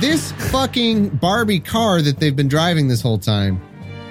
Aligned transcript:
this 0.00 0.32
fucking 0.50 1.08
Barbie 1.08 1.60
car 1.60 2.00
that 2.02 2.18
they've 2.18 2.36
been 2.36 2.48
driving 2.48 2.88
this 2.88 3.00
whole 3.00 3.18
time 3.18 3.60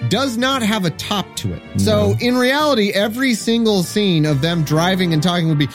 does 0.10 0.38
not 0.38 0.62
have 0.62 0.86
a 0.86 0.92
top 0.92 1.36
to 1.38 1.54
it. 1.54 1.62
So 1.80 2.16
in 2.20 2.38
reality, 2.38 2.92
every 2.92 3.34
single 3.34 3.84
scene 3.84 4.26
of 4.26 4.42
them 4.42 4.64
driving 4.64 5.14
and 5.14 5.22
talking 5.22 5.50
would 5.50 5.58
be. 5.58 5.68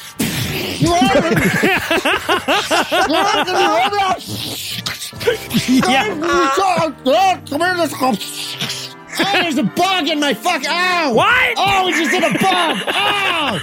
Oh, 9.15 9.33
there's 9.43 9.59
a 9.59 9.63
bug 9.63 10.09
in 10.09 10.19
my 10.21 10.35
fuck. 10.35 10.65
Ow! 10.67 11.13
What? 11.15 11.55
Oh, 11.57 11.87
we 11.87 11.93
just 11.93 12.11
hit 12.11 12.25
a 12.25 12.33
bug. 12.39 12.79
Ow! 12.89 13.61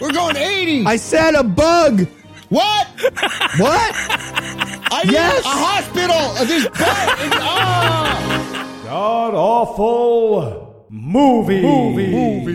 We're 0.00 0.12
going 0.12 0.36
80. 0.36 0.86
I 0.86 0.96
said 0.96 1.34
a 1.34 1.44
bug. 1.44 2.08
what? 2.48 2.88
What? 3.58 4.73
I 4.96 5.02
need 5.04 5.12
Yes. 5.12 5.44
a 5.44 5.48
hospital. 5.48 6.46
There's 6.46 6.68
bug. 6.68 7.32
Oh. 7.42 8.80
God 8.84 9.34
awful 9.34 10.86
movie. 10.88 11.60
movie. 11.62 12.06
Movie! 12.52 12.54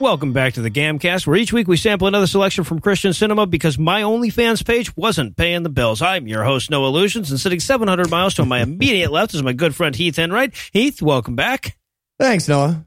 Welcome 0.00 0.32
back 0.32 0.54
to 0.54 0.62
the 0.62 0.70
Gamcast, 0.70 1.26
where 1.26 1.36
each 1.36 1.52
week 1.52 1.66
we 1.66 1.76
sample 1.76 2.06
another 2.06 2.28
selection 2.28 2.62
from 2.62 2.78
Christian 2.80 3.12
cinema 3.12 3.46
because 3.46 3.78
my 3.80 4.02
OnlyFans 4.02 4.64
page 4.64 4.96
wasn't 4.96 5.36
paying 5.36 5.64
the 5.64 5.68
bills. 5.70 6.00
I'm 6.00 6.28
your 6.28 6.44
host, 6.44 6.70
Noah 6.70 6.86
Lugeons, 6.86 7.30
and 7.32 7.40
sitting 7.40 7.58
700 7.58 8.08
miles 8.08 8.34
to 8.34 8.44
my 8.44 8.60
immediate 8.62 9.10
left 9.10 9.34
is 9.34 9.42
my 9.42 9.52
good 9.52 9.74
friend 9.74 9.96
Heath 9.96 10.16
Enright. 10.18 10.54
Heath, 10.72 11.02
welcome 11.02 11.34
back. 11.34 11.76
Thanks, 12.20 12.46
Noah. 12.46 12.86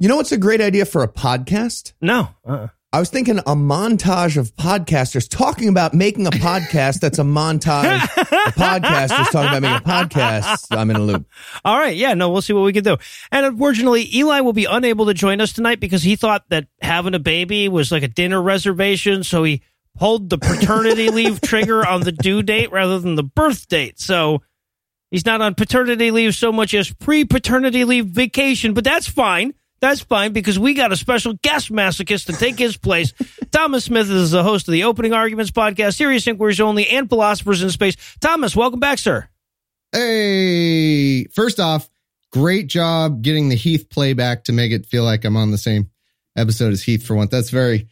You 0.00 0.08
know 0.08 0.16
what's 0.16 0.32
a 0.32 0.36
great 0.36 0.60
idea 0.60 0.84
for 0.84 1.02
a 1.02 1.08
podcast? 1.08 1.92
No, 2.00 2.28
uh, 2.44 2.68
I 2.92 2.98
was 2.98 3.10
thinking 3.10 3.38
a 3.38 3.56
montage 3.56 4.36
of 4.36 4.54
podcasters 4.56 5.28
talking 5.28 5.68
about 5.68 5.94
making 5.94 6.26
a 6.26 6.30
podcast 6.30 7.00
that's 7.00 7.18
a 7.18 7.22
montage 7.24 8.02
of 8.02 8.08
podcasters 8.54 9.30
talking 9.30 9.58
about 9.58 9.62
making 9.62 9.76
a 9.76 9.80
podcast. 9.80 10.76
I'm 10.76 10.90
in 10.90 10.96
a 10.96 11.00
loop. 11.00 11.26
all 11.64 11.78
right, 11.78 11.96
yeah, 11.96 12.14
no, 12.14 12.30
we'll 12.30 12.42
see 12.42 12.52
what 12.52 12.62
we 12.64 12.72
can 12.72 12.84
do. 12.84 12.96
And 13.30 13.46
unfortunately, 13.46 14.08
Eli 14.14 14.40
will 14.40 14.52
be 14.52 14.64
unable 14.64 15.06
to 15.06 15.14
join 15.14 15.40
us 15.40 15.52
tonight 15.52 15.80
because 15.80 16.02
he 16.02 16.16
thought 16.16 16.44
that 16.50 16.66
having 16.82 17.14
a 17.14 17.18
baby 17.20 17.68
was 17.68 17.90
like 17.92 18.02
a 18.02 18.08
dinner 18.08 18.42
reservation, 18.42 19.22
so 19.24 19.44
he 19.44 19.62
pulled 19.96 20.28
the 20.28 20.38
paternity 20.38 21.08
leave 21.10 21.40
trigger 21.40 21.86
on 21.86 22.00
the 22.00 22.12
due 22.12 22.42
date 22.42 22.72
rather 22.72 22.98
than 22.98 23.14
the 23.14 23.22
birth 23.22 23.68
date. 23.68 24.00
So 24.00 24.42
he's 25.10 25.24
not 25.24 25.40
on 25.40 25.54
paternity 25.54 26.10
leave 26.10 26.34
so 26.34 26.52
much 26.52 26.74
as 26.74 26.92
pre-paternity 26.92 27.84
leave 27.84 28.06
vacation, 28.06 28.74
but 28.74 28.84
that's 28.84 29.08
fine. 29.08 29.54
That's 29.84 30.00
fine 30.00 30.32
because 30.32 30.58
we 30.58 30.72
got 30.72 30.92
a 30.92 30.96
special 30.96 31.34
guest 31.42 31.70
masochist 31.70 32.24
to 32.24 32.32
take 32.32 32.58
his 32.58 32.74
place. 32.74 33.12
Thomas 33.50 33.84
Smith 33.84 34.10
is 34.10 34.30
the 34.30 34.42
host 34.42 34.66
of 34.66 34.72
the 34.72 34.84
Opening 34.84 35.12
Arguments 35.12 35.52
podcast, 35.52 35.96
Serious 35.96 36.26
Inquiries 36.26 36.58
Only, 36.58 36.88
and 36.88 37.06
Philosophers 37.06 37.62
in 37.62 37.68
Space. 37.68 37.94
Thomas, 38.18 38.56
welcome 38.56 38.80
back, 38.80 38.96
sir. 38.96 39.28
Hey, 39.92 41.24
first 41.24 41.60
off, 41.60 41.90
great 42.32 42.66
job 42.66 43.20
getting 43.20 43.50
the 43.50 43.56
Heath 43.56 43.90
playback 43.90 44.44
to 44.44 44.54
make 44.54 44.72
it 44.72 44.86
feel 44.86 45.04
like 45.04 45.26
I'm 45.26 45.36
on 45.36 45.50
the 45.50 45.58
same 45.58 45.90
episode 46.34 46.72
as 46.72 46.82
Heath 46.82 47.06
for 47.06 47.14
once. 47.14 47.30
That's 47.30 47.50
very, 47.50 47.86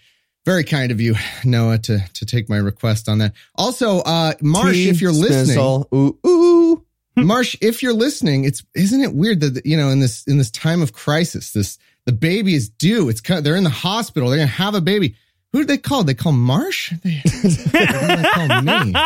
very 0.47 0.65
kind 0.65 0.93
of 0.93 1.01
you, 1.03 1.15
Noah, 1.45 1.77
to 1.81 1.99
to 1.99 2.25
take 2.25 2.49
my 2.49 2.57
request 2.57 3.07
on 3.11 3.19
that. 3.19 3.35
Also, 3.55 3.99
uh, 3.99 4.33
Marsh, 4.41 4.73
Tea, 4.73 4.89
if 4.89 5.03
you're 5.03 5.13
listening, 5.13 5.85
ooh, 5.95 6.19
ooh. 6.27 6.87
Marsh, 7.17 7.57
if 7.61 7.83
you're 7.83 7.93
listening, 7.93 8.45
it's 8.45 8.65
isn't 8.75 9.01
it 9.01 9.15
weird 9.15 9.41
that 9.41 9.65
you 9.67 9.77
know 9.77 9.89
in 9.91 10.01
this 10.01 10.25
in 10.27 10.39
this 10.39 10.51
time 10.51 10.81
of 10.83 10.93
crisis, 10.93 11.53
this 11.53 11.79
the 12.07 12.13
baby 12.13 12.55
is 12.55 12.69
due. 12.69 13.09
It's 13.09 13.21
kind 13.21 13.45
they're 13.45 13.57
in 13.57 13.65
the 13.65 13.71
hospital. 13.71 14.29
They're 14.31 14.39
gonna 14.39 14.47
have 14.49 14.75
a 14.75 14.81
baby. 14.81 15.15
Who 15.53 15.59
do 15.61 15.65
they 15.67 15.77
call? 15.77 16.03
They 16.05 16.15
call 16.15 16.33
Marsh. 16.33 16.95
They, 17.05 17.21
what 17.25 17.33
do 17.33 18.17
they 18.17 18.23
call 18.33 18.63
me? 18.63 18.95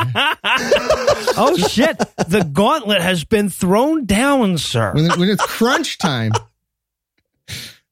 Oh 1.38 1.56
shit! 1.56 1.98
the 1.98 2.48
gauntlet 2.52 3.02
has 3.02 3.24
been 3.24 3.50
thrown 3.50 4.06
down, 4.06 4.56
sir. 4.58 4.92
when, 4.94 5.04
it- 5.06 5.16
when 5.18 5.28
it's 5.28 5.44
crunch 5.44 5.98
time. 5.98 6.32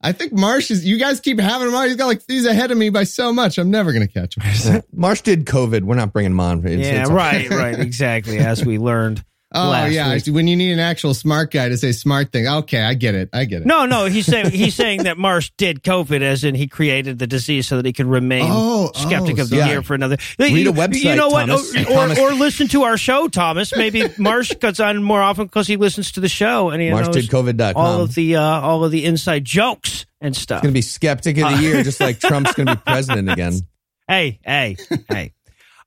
I 0.01 0.11
think 0.11 0.33
Marsh 0.33 0.69
is. 0.71 0.85
You 0.85 0.97
guys 0.99 1.19
keep 1.19 1.39
having 1.39 1.67
him 1.67 1.75
on. 1.75 1.87
He's 1.87 1.95
got 1.95 2.05
like 2.07 2.21
he's 2.27 2.45
ahead 2.45 2.71
of 2.71 2.77
me 2.77 2.89
by 2.89 3.03
so 3.03 3.33
much. 3.33 3.57
I'm 3.57 3.71
never 3.71 3.91
gonna 3.91 4.07
catch 4.07 4.37
him. 4.37 4.81
Marsh 4.93 5.21
did 5.21 5.45
COVID. 5.45 5.81
We're 5.81 5.95
not 5.95 6.13
bringing 6.13 6.31
him 6.31 6.39
on. 6.39 6.59
It's- 6.65 6.79
yeah, 6.79 7.01
it's- 7.01 7.09
right, 7.09 7.49
right, 7.49 7.79
exactly. 7.79 8.37
As 8.39 8.63
we 8.65 8.77
learned. 8.77 9.23
Oh 9.55 9.85
yeah, 9.85 10.13
week. 10.13 10.25
when 10.27 10.47
you 10.47 10.55
need 10.55 10.71
an 10.71 10.79
actual 10.79 11.13
smart 11.13 11.51
guy 11.51 11.69
to 11.69 11.77
say 11.77 11.91
smart 11.91 12.31
thing. 12.31 12.47
Okay, 12.47 12.81
I 12.81 12.93
get 12.93 13.15
it. 13.15 13.29
I 13.33 13.45
get 13.45 13.61
it. 13.61 13.67
No, 13.67 13.85
no, 13.85 14.05
he's 14.05 14.25
saying 14.25 14.51
he's 14.51 14.75
saying 14.75 15.03
that 15.03 15.17
Marsh 15.17 15.51
did 15.57 15.83
COVID, 15.83 16.21
as 16.21 16.43
in 16.43 16.55
he 16.55 16.67
created 16.67 17.19
the 17.19 17.27
disease 17.27 17.67
so 17.67 17.77
that 17.77 17.85
he 17.85 17.93
could 17.93 18.05
remain 18.07 18.45
Oh, 18.47 18.91
skeptic 18.95 19.37
oh, 19.39 19.43
of 19.43 19.49
the 19.49 19.57
sorry. 19.59 19.69
year 19.71 19.81
for 19.81 19.93
another. 19.93 20.17
Read 20.37 20.51
you, 20.51 20.69
a 20.69 20.73
website, 20.73 21.03
You 21.03 21.15
know 21.15 21.29
what? 21.29 21.45
Thomas. 21.47 21.75
Or, 22.19 22.25
or, 22.25 22.31
or 22.31 22.33
listen 22.33 22.67
to 22.69 22.83
our 22.83 22.97
show, 22.97 23.27
Thomas. 23.27 23.75
Maybe 23.75 24.03
Marsh 24.17 24.51
gets 24.59 24.79
on 24.79 25.01
more 25.01 25.21
often 25.21 25.45
because 25.45 25.67
he 25.67 25.77
listens 25.77 26.11
to 26.13 26.19
the 26.19 26.29
show 26.29 26.69
and 26.69 26.81
he 26.81 26.89
knows 26.89 27.07
MarshDidCovid.com. 27.09 27.73
all 27.75 28.01
of 28.01 28.15
the 28.15 28.35
uh, 28.35 28.41
all 28.41 28.83
of 28.83 28.91
the 28.91 29.05
inside 29.05 29.45
jokes 29.45 30.05
and 30.21 30.35
stuff. 30.35 30.61
Going 30.61 30.73
to 30.73 30.77
be 30.77 30.81
skeptic 30.81 31.37
of 31.37 31.51
the 31.51 31.61
year, 31.61 31.83
just 31.83 31.99
like 31.99 32.19
Trump's 32.19 32.53
going 32.53 32.67
to 32.67 32.75
be 32.75 32.81
president 32.85 33.29
again. 33.29 33.53
Hey, 34.07 34.39
hey, 34.45 34.77
hey. 35.09 35.33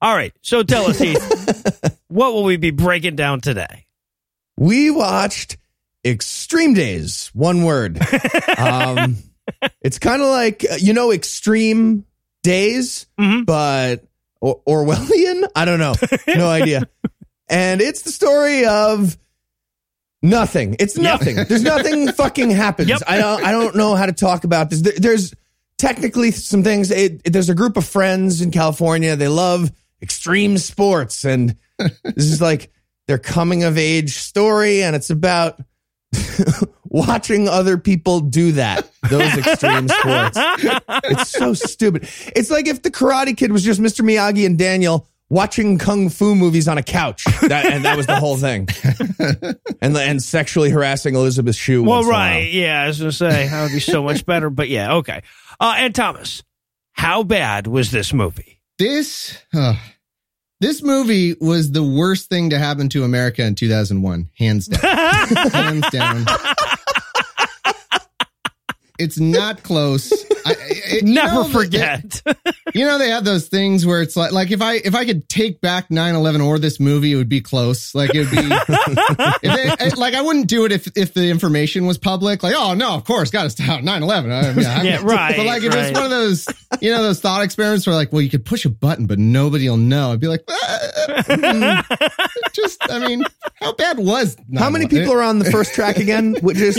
All 0.03 0.13
right. 0.13 0.33
So 0.43 0.65
tell 0.65 0.87
us, 0.87 0.99
Heath, 0.99 1.98
what 2.09 2.33
will 2.35 2.45
we 2.45 2.57
be 2.57 2.71
breaking 2.71 3.17
down 3.17 3.41
today? 3.41 3.87
We 4.57 4.91
watched 4.91 5.57
Extreme 6.05 6.75
Days. 6.75 7.31
One 7.35 7.65
word. 7.65 8.01
Um, 8.59 9.17
it's 9.81 9.99
kind 10.01 10.21
of 10.21 10.29
like 10.29 10.67
uh, 10.71 10.75
you 10.79 10.93
know 10.93 11.13
Extreme 11.13 12.05
Days, 12.43 13.07
Mhm. 13.19 13.47
but 13.47 14.05
or- 14.41 14.61
Orwellian. 14.69 15.49
I 15.55 15.65
don't 15.65 15.79
know. 15.79 15.95
No 16.27 16.49
idea. 16.51 16.83
And 17.49 17.81
it's 17.81 18.03
the 18.03 18.11
story 18.11 18.67
of 18.67 19.17
nothing. 20.23 20.77
It's 20.79 20.97
Yep. 20.97 21.03
nothing. 21.05 21.37
There's 21.49 21.63
nothing 21.63 22.09
fucking 22.13 22.51
happens. 22.51 22.89
Yep. 22.89 23.03
I 23.07 23.19
don't. 23.19 23.45
I 23.45 23.53
don't 23.53 23.77
know 23.77 23.95
how 23.95 24.07
to 24.07 24.13
talk 24.13 24.45
about 24.45 24.71
this. 24.71 24.83
There- 24.83 24.93
there's 24.99 25.33
technically 25.79 26.31
some 26.33 26.63
things. 26.63 26.91
It, 26.91 27.21
it- 27.25 27.33
there's 27.33 27.49
a 27.49 27.55
group 27.55 27.77
of 27.77 27.87
friends 27.87 28.41
in 28.41 28.51
California. 28.51 29.17
They 29.17 29.29
love 29.29 29.71
extreme 30.03 30.59
sports, 30.59 31.25
and 31.25 31.57
this 31.79 32.25
is 32.25 32.41
like 32.41 32.71
their 33.07 33.19
coming 33.19 33.65
of 33.65 33.79
age 33.79 34.17
story, 34.17 34.83
and 34.83 34.95
it's 34.95 35.11
about 35.11 35.61
watching 36.85 37.49
other 37.49 37.79
people 37.79 38.21
do 38.21 38.53
that. 38.53 38.91
Those 39.09 39.37
extreme 39.39 39.89
sports. 39.89 40.39
It's 41.05 41.31
so 41.31 41.55
stupid. 41.55 42.09
It's 42.35 42.51
like 42.51 42.67
if 42.67 42.83
the 42.83 42.91
Karate 42.91 43.37
Kid 43.37 43.53
was 43.53 43.63
just 43.65 43.81
Mr. 43.81 44.01
Miyagi 44.05 44.45
and 44.47 44.59
Daniel 44.59 45.07
watching 45.31 45.77
kung 45.79 46.09
fu 46.09 46.35
movies 46.35 46.69
on 46.69 46.79
a 46.79 46.83
couch, 46.83 47.25
that, 47.43 47.67
and 47.67 47.85
that 47.85 47.97
was 47.97 48.07
the 48.07 48.17
whole 48.17 48.37
thing, 48.37 48.69
and 49.81 49.97
and 49.97 50.23
sexually 50.23 50.71
harassing 50.71 51.15
Elizabeth 51.15 51.57
Shue. 51.57 51.83
Well, 51.83 51.97
once 51.99 52.07
in 52.07 52.11
a 52.11 52.13
while. 52.13 52.21
right. 52.21 52.53
Yeah, 52.53 52.83
I 52.83 52.87
was 52.87 52.99
going 52.99 53.11
to 53.11 53.17
say, 53.17 53.49
that 53.49 53.63
would 53.63 53.73
be 53.73 53.81
so 53.81 54.03
much 54.03 54.25
better. 54.27 54.51
But 54.51 54.69
yeah, 54.69 54.95
okay. 54.97 55.23
Uh, 55.61 55.75
and 55.79 55.95
Thomas, 55.95 56.43
how 56.93 57.23
bad 57.23 57.67
was 57.67 57.91
this 57.91 58.13
movie? 58.13 58.61
This 58.79 59.37
uh, 59.55 59.75
this 60.61 60.83
movie 60.83 61.35
was 61.41 61.73
the 61.73 61.83
worst 61.83 62.29
thing 62.29 62.51
to 62.51 62.59
happen 62.59 62.89
to 62.91 63.05
America 63.05 63.45
in 63.45 63.55
2001, 63.55 64.31
hands 64.39 64.67
down. 64.67 64.81
hands 65.53 65.89
down. 65.91 66.25
It's 68.99 69.19
not 69.19 69.63
close. 69.63 70.13
I, 70.49 70.55
it- 70.59 71.03
you 71.07 71.13
Never 71.15 71.35
know, 71.35 71.43
the- 71.45 71.51
forget. 71.51 72.23
You 72.75 72.85
know 72.85 72.99
they 72.99 73.09
have 73.09 73.25
those 73.25 73.49
things 73.49 73.87
where 73.87 74.03
it's 74.03 74.15
like 74.15 74.31
like 74.31 74.51
if 74.51 74.61
I 74.61 74.75
if 74.75 74.95
I 74.95 75.07
could 75.07 75.27
take 75.31 75.63
back 75.63 75.89
9/11 75.89 76.45
or 76.45 76.59
this 76.59 76.79
movie 76.79 77.13
it 77.13 77.17
would 77.17 77.29
be 77.29 77.41
close. 77.41 77.95
Like 77.95 78.11
it 78.15 78.19
would 78.21 78.31
be 78.31 78.37
if 79.43 79.79
they, 79.79 79.91
like 79.99 80.13
I 80.13 80.21
wouldn't 80.21 80.49
do 80.49 80.67
it 80.67 80.73
if 80.73 80.87
if 80.95 81.15
the 81.15 81.31
information 81.31 81.87
was 81.87 81.97
public. 81.97 82.43
Like 82.43 82.55
oh 82.55 82.75
no, 82.75 82.95
of 82.95 83.05
course, 83.05 83.31
got 83.31 83.45
to 83.45 83.51
stop 83.51 83.81
9/11. 83.81 84.27
Uh, 84.59 84.61
yeah, 84.61 84.83
Yeah, 84.83 85.01
right, 85.03 85.35
But 85.35 85.47
like 85.47 85.63
if 85.63 85.73
right. 85.75 85.87
it's 85.87 85.95
one 85.99 86.05
of 86.05 86.11
those 86.11 86.47
you 86.83 86.91
know 86.91 87.03
those 87.03 87.21
thought 87.21 87.43
experiments 87.43 87.87
where 87.87 87.97
like 87.97 88.13
well 88.13 88.21
you 88.21 88.29
could 88.31 88.45
push 88.45 88.67
a 88.67 88.71
button 88.71 89.07
but 89.07 89.19
nobody 89.19 89.67
will 89.69 89.79
know. 89.79 90.13
I'd 90.13 90.21
be 90.21 90.29
like 90.29 90.45
"Ah, 90.49 90.79
mm, 91.27 92.53
just 92.53 92.79
I 92.91 92.99
mean 93.09 93.25
how 93.55 93.73
bad 93.73 93.99
was 93.99 94.37
How 94.57 94.69
many 94.69 94.87
people 94.89 95.15
are 95.15 95.23
on 95.23 95.39
the 95.39 95.51
first 95.51 95.73
track 95.75 95.97
again? 95.97 96.37
Which 96.43 96.59
is 96.61 96.77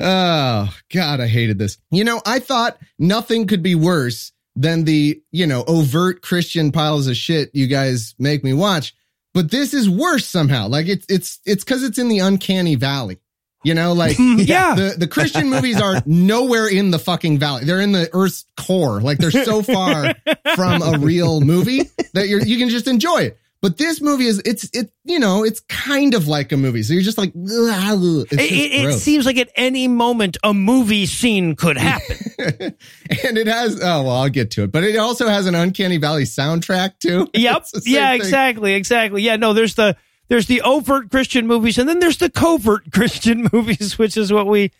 Oh 0.00 0.74
God, 0.92 1.20
I 1.20 1.26
hated 1.26 1.58
this. 1.58 1.78
You 1.90 2.04
know, 2.04 2.20
I 2.24 2.38
thought 2.38 2.78
nothing 2.98 3.46
could 3.46 3.62
be 3.62 3.74
worse 3.74 4.32
than 4.56 4.84
the, 4.84 5.22
you 5.30 5.46
know, 5.46 5.62
overt 5.66 6.22
Christian 6.22 6.72
piles 6.72 7.06
of 7.06 7.16
shit 7.16 7.50
you 7.54 7.66
guys 7.66 8.14
make 8.18 8.42
me 8.42 8.52
watch. 8.52 8.94
But 9.34 9.50
this 9.50 9.74
is 9.74 9.88
worse 9.88 10.26
somehow. 10.26 10.68
Like 10.68 10.88
it's 10.88 11.06
it's 11.08 11.38
it's 11.44 11.62
because 11.64 11.84
it's 11.84 11.98
in 11.98 12.08
the 12.08 12.18
uncanny 12.20 12.74
valley. 12.74 13.18
You 13.62 13.74
know, 13.74 13.92
like 13.92 14.16
Yeah. 14.18 14.74
the, 14.74 14.94
the 14.96 15.06
Christian 15.06 15.50
movies 15.50 15.80
are 15.80 16.02
nowhere 16.06 16.66
in 16.66 16.90
the 16.90 16.98
fucking 16.98 17.38
valley. 17.38 17.64
They're 17.64 17.80
in 17.82 17.92
the 17.92 18.08
Earth's 18.14 18.46
core. 18.56 19.02
Like 19.02 19.18
they're 19.18 19.30
so 19.30 19.62
far 19.62 20.14
from 20.56 20.80
a 20.82 20.98
real 20.98 21.42
movie 21.42 21.82
that 22.14 22.26
you're 22.26 22.40
you 22.42 22.56
can 22.58 22.70
just 22.70 22.88
enjoy 22.88 23.18
it. 23.18 23.38
But 23.62 23.76
this 23.76 24.00
movie 24.00 24.24
is 24.24 24.40
it's 24.46 24.70
it 24.72 24.90
you 25.04 25.18
know 25.18 25.44
it's 25.44 25.60
kind 25.68 26.14
of 26.14 26.26
like 26.26 26.50
a 26.50 26.56
movie, 26.56 26.82
so 26.82 26.94
you're 26.94 27.02
just 27.02 27.18
like 27.18 27.32
It, 27.34 28.28
just 28.30 28.98
it, 28.98 29.00
seems 29.00 29.26
like 29.26 29.36
at 29.36 29.50
any 29.54 29.86
moment 29.86 30.38
a 30.42 30.54
movie 30.54 31.04
scene 31.06 31.56
could 31.56 31.76
happen. 31.76 32.16
and 32.38 33.36
it 33.38 33.46
has 33.46 33.76
oh 33.82 34.02
well 34.04 34.10
I'll 34.12 34.28
get 34.30 34.50
to 34.52 34.62
it, 34.64 34.72
but 34.72 34.82
it 34.84 34.96
also 34.96 35.28
has 35.28 35.46
an 35.46 35.54
Uncanny 35.54 35.98
Valley 35.98 36.24
soundtrack 36.24 36.98
too. 37.00 37.28
Yep. 37.34 37.56
It's 37.58 37.70
the 37.72 37.80
same 37.82 37.94
Yeah, 37.94 38.10
thing. 38.12 38.20
exactly. 38.20 38.74
Exactly. 38.74 39.22
Yeah, 39.22 39.36
no, 39.36 39.52
there's 39.52 39.74
the 39.74 39.96
there's 40.28 40.46
the 40.46 40.62
overt 40.62 41.10
Christian 41.10 41.46
movies 41.46 41.76
and 41.76 41.88
then 41.88 41.98
there's 41.98 42.16
the 42.18 42.30
covert 42.30 42.90
Christian 42.92 43.48
movies, 43.52 43.98
which 43.98 44.16
is 44.16 44.32
what 44.32 44.46
we 44.46 44.70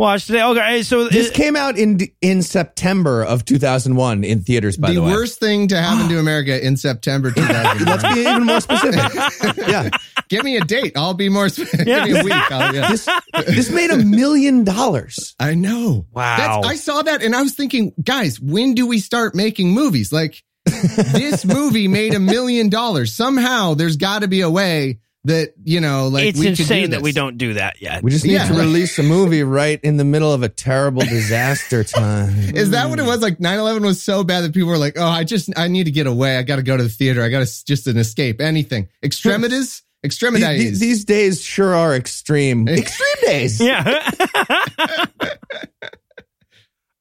watched 0.00 0.26
today. 0.26 0.42
Okay, 0.42 0.82
so 0.82 1.08
This 1.08 1.28
it- 1.28 1.34
came 1.34 1.54
out 1.54 1.78
in 1.78 2.00
in 2.20 2.42
September 2.42 3.22
of 3.22 3.44
2001 3.44 4.24
in 4.24 4.42
theaters. 4.42 4.76
By 4.76 4.88
the, 4.88 4.94
the, 4.94 5.02
way, 5.02 5.12
worst 5.12 5.38
thing 5.38 5.68
to 5.68 5.76
happen 5.80 6.08
to 6.08 6.18
America 6.26 6.64
in 6.66 6.76
September 6.76 7.30
2001. 7.36 7.84
Let's 7.84 8.14
be 8.14 8.20
even 8.20 8.46
more 8.46 8.60
specific. 8.60 9.58
yeah, 9.68 9.90
Give 10.28 10.42
me 10.44 10.56
a 10.56 10.64
date. 10.64 10.94
I'll 10.96 11.14
be 11.14 11.28
more. 11.28 11.48
sp- 11.52 11.70
Yeah. 11.86 12.06
Give 12.06 12.14
me 12.14 12.20
a 12.20 12.24
week. 12.24 12.50
I'll, 12.50 12.74
yeah. 12.74 12.90
this 12.90 13.08
this 13.46 13.70
made 13.70 13.90
a 13.90 13.98
million 13.98 14.64
dollars. 14.64 15.34
I 15.38 15.54
know. 15.54 16.06
Wow. 16.12 16.36
That's, 16.36 16.66
I 16.66 16.74
saw 16.76 17.02
that 17.02 17.22
and 17.22 17.36
I 17.36 17.42
was 17.42 17.54
thinking, 17.54 17.92
guys, 18.02 18.40
when 18.40 18.74
do 18.74 18.86
we 18.86 18.98
start 18.98 19.34
making 19.34 19.70
movies? 19.72 20.12
Like 20.12 20.42
this 20.64 21.44
movie 21.44 21.88
made 21.88 22.14
a 22.14 22.20
million 22.20 22.68
dollars. 22.68 23.12
Somehow 23.12 23.74
there's 23.74 23.96
got 23.96 24.20
to 24.22 24.28
be 24.28 24.40
a 24.42 24.50
way 24.50 25.00
that, 25.24 25.52
you 25.64 25.80
know, 25.80 26.08
like 26.08 26.24
it's 26.28 26.38
we 26.38 26.46
could 26.46 26.54
do 26.56 26.62
insane 26.62 26.90
that 26.90 27.02
we 27.02 27.12
don't 27.12 27.36
do 27.36 27.54
that 27.54 27.82
yet. 27.82 28.02
We 28.02 28.10
just 28.10 28.24
need 28.24 28.32
Yeah. 28.34 28.48
to 28.48 28.54
release 28.54 28.98
a 28.98 29.02
movie 29.02 29.42
right 29.42 29.78
in 29.82 29.98
the 29.98 30.04
middle 30.04 30.32
of 30.32 30.42
a 30.42 30.48
terrible 30.48 31.02
disaster 31.02 31.84
time. 31.84 32.30
Is 32.54 32.70
that 32.70 32.88
what 32.88 32.98
it 32.98 33.04
was? 33.04 33.20
Like 33.20 33.36
9-11 33.38 33.82
was 33.84 34.02
so 34.02 34.24
bad 34.24 34.40
that 34.44 34.54
people 34.54 34.70
were 34.70 34.78
like, 34.78 34.94
oh, 34.96 35.06
I 35.06 35.24
just, 35.24 35.50
I 35.58 35.68
need 35.68 35.84
to 35.84 35.90
get 35.90 36.06
away. 36.06 36.38
I 36.38 36.42
got 36.42 36.56
to 36.56 36.62
go 36.62 36.76
to 36.76 36.82
the 36.82 36.88
theater. 36.88 37.22
I 37.22 37.28
got 37.28 37.46
to 37.46 37.64
just 37.66 37.86
an 37.86 37.98
escape, 37.98 38.40
anything. 38.40 38.88
Extremities, 39.04 39.82
These, 40.02 40.08
extremities. 40.08 40.48
these- 40.58 40.80
these 40.80 41.04
days 41.04 41.42
sure 41.42 41.74
are 41.74 41.94
extreme. 41.94 42.66
Extreme 42.68 43.16
days. 43.22 43.60
Yeah. 43.60 44.00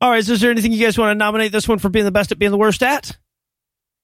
All 0.01 0.09
right. 0.11 0.23
So, 0.25 0.33
is 0.33 0.41
there 0.41 0.51
anything 0.51 0.71
you 0.73 0.83
guys 0.85 0.97
want 0.97 1.11
to 1.11 1.15
nominate 1.17 1.51
this 1.51 1.67
one 1.67 1.79
for 1.79 1.89
being 1.89 2.05
the 2.05 2.11
best 2.11 2.31
at 2.31 2.39
being 2.39 2.51
the 2.51 2.57
worst 2.57 2.83
at? 2.83 3.17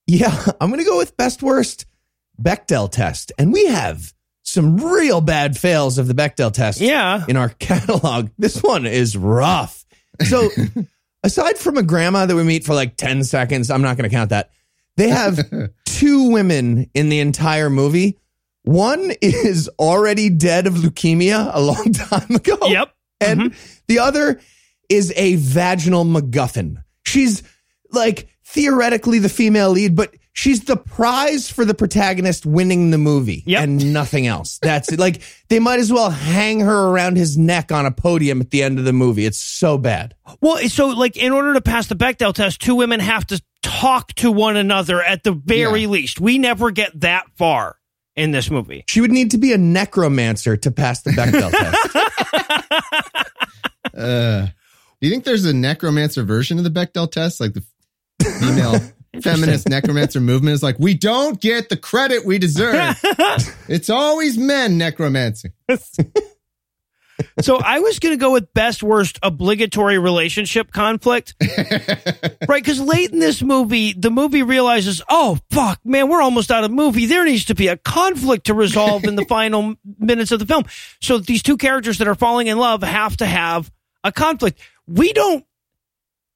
Yeah, 0.08 0.34
I'm 0.62 0.70
going 0.70 0.80
to 0.80 0.86
go 0.86 0.98
with 0.98 1.18
best 1.18 1.42
worst 1.42 1.86
Bechdel 2.42 2.92
test. 2.92 3.32
And 3.38 3.52
we 3.54 3.66
have 3.66 4.14
some 4.44 4.78
real 4.78 5.22
bad 5.22 5.58
fails 5.58 5.98
of 5.98 6.08
the 6.08 6.14
Bechdel 6.14 6.54
test 6.54 6.80
Yeah. 6.80 7.26
in 7.28 7.38
our 7.38 7.50
catalog. 7.60 8.30
This 8.38 8.62
one 8.62 8.86
is 8.86 9.18
rough. 9.18 9.86
So, 10.28 10.50
aside 11.24 11.58
from 11.58 11.78
a 11.78 11.84
grandma 11.84 12.26
that 12.26 12.36
we 12.36 12.44
meet 12.44 12.64
for 12.64 12.74
like 12.74 12.96
10 12.98 13.24
seconds, 13.24 13.70
I'm 13.72 13.82
not 13.82 13.98
going 13.98 14.10
to 14.10 14.16
count 14.16 14.30
that. 14.30 14.52
They 14.98 15.10
have 15.10 15.40
two 15.86 16.32
women 16.32 16.90
in 16.94 17.10
the 17.10 17.20
entire 17.20 17.70
movie. 17.70 18.18
One 18.64 19.12
is 19.22 19.70
already 19.78 20.30
dead 20.30 20.68
of 20.68 20.74
leukemia 20.76 21.52
a 21.54 21.62
long 21.62 21.92
time 21.94 22.36
ago. 22.36 22.58
Yep. 22.64 22.94
And 23.22 23.42
mm-hmm. 23.42 23.80
the 23.88 24.00
other 24.00 24.42
is 24.90 25.14
a 25.16 25.36
vaginal 25.36 26.06
MacGuffin. 26.06 26.84
She's 27.06 27.44
like 27.92 28.28
theoretically 28.46 29.20
the 29.20 29.30
female 29.30 29.72
lead, 29.72 29.96
but 29.96 30.14
she's 30.38 30.66
the 30.66 30.76
prize 30.78 31.50
for 31.50 31.64
the 31.66 31.74
protagonist 31.74 32.46
winning 32.46 32.92
the 32.92 32.98
movie 32.98 33.42
Yep. 33.48 33.64
and 33.64 33.94
nothing 33.94 34.28
else. 34.28 34.60
That's 34.62 34.92
it. 34.92 35.00
Like 35.00 35.22
they 35.48 35.60
might 35.60 35.80
as 35.80 35.92
well 35.92 36.10
hang 36.12 36.60
her 36.60 36.88
around 36.90 37.16
his 37.16 37.38
neck 37.38 37.72
on 37.72 37.86
a 37.86 37.92
podium 37.92 38.42
at 38.42 38.52
the 38.52 38.62
end 38.62 38.78
of 38.78 38.86
the 38.86 38.94
movie. 38.94 39.26
It's 39.26 39.40
so 39.40 39.78
bad. 39.78 40.14
Well, 40.42 40.58
so 40.70 40.88
like 40.90 41.16
in 41.18 41.32
order 41.32 41.54
to 41.54 41.62
pass 41.62 41.88
the 41.88 41.96
Bechdel 41.96 42.34
test, 42.34 42.62
two 42.62 42.76
women 42.76 43.00
have 43.00 43.26
to 43.28 43.42
talk 43.64 44.14
to 44.16 44.30
one 44.32 44.58
another 44.58 45.02
at 45.02 45.24
the 45.24 45.32
very 45.32 45.82
Yeah. 45.84 45.88
least. 45.88 46.20
We 46.20 46.38
never 46.38 46.70
get 46.70 47.00
that 47.00 47.26
far 47.38 47.78
in 48.18 48.32
this 48.32 48.52
movie. 48.52 48.84
She 48.90 49.00
would 49.02 49.12
need 49.12 49.32
to 49.32 49.38
be 49.38 49.54
a 49.54 49.58
necromancer 49.58 50.58
to 50.58 50.70
pass 50.72 51.02
the 51.02 51.12
Bechdel 51.12 51.52
test. 52.72 52.76
Uh, 53.98 54.48
do 55.02 55.08
you 55.08 55.12
think 55.12 55.24
there's 55.24 55.46
a 55.46 55.54
necromancer 55.54 56.24
version 56.24 56.58
of 56.58 56.64
the 56.64 56.70
Bechdel 56.70 57.12
test? 57.12 57.40
Like 57.40 57.54
the 57.54 57.64
female 58.40 58.80
feminist 59.22 59.70
necromancer 59.70 60.22
movement 60.22 60.54
is 60.54 60.64
like, 60.64 60.78
we 60.80 60.94
don't 60.94 61.40
get 61.40 61.70
the 61.70 61.78
credit 61.78 62.26
we 62.26 62.38
deserve. 62.38 63.00
it's 63.68 63.90
always 63.90 64.38
men 64.38 64.78
necromancing. 64.78 65.52
So 67.42 67.58
I 67.58 67.80
was 67.80 68.00
going 68.00 68.14
to 68.14 68.20
go 68.20 68.32
with 68.32 68.54
best 68.54 68.84
worst 68.84 69.20
obligatory 69.24 69.98
relationship 69.98 70.72
conflict. 70.72 71.36
right. 72.48 72.64
Because 72.64 72.80
late 72.80 73.12
in 73.12 73.20
this 73.20 73.42
movie, 73.42 73.94
the 73.94 74.12
movie 74.12 74.44
realizes, 74.44 75.02
oh, 75.10 75.38
fuck, 75.50 75.80
man, 75.86 76.10
we're 76.10 76.22
almost 76.22 76.52
out 76.52 76.64
of 76.64 76.72
movie. 76.72 77.06
There 77.06 77.26
needs 77.26 77.46
to 77.46 77.56
be 77.56 77.68
a 77.68 77.78
conflict 77.78 78.48
to 78.48 78.54
resolve 78.54 79.06
in 79.06 79.16
the 79.16 79.26
final 79.30 79.76
minutes 79.98 80.32
of 80.32 80.40
the 80.40 80.46
film. 80.46 80.64
So 81.02 81.18
these 81.18 81.44
two 81.44 81.58
characters 81.58 82.00
that 82.00 82.08
are 82.08 82.16
falling 82.16 82.48
in 82.48 82.58
love 82.58 82.84
have 82.84 83.18
to 83.18 83.26
have 83.26 83.72
a 84.04 84.12
conflict. 84.12 84.60
We 84.88 85.14
don't. 85.14 85.46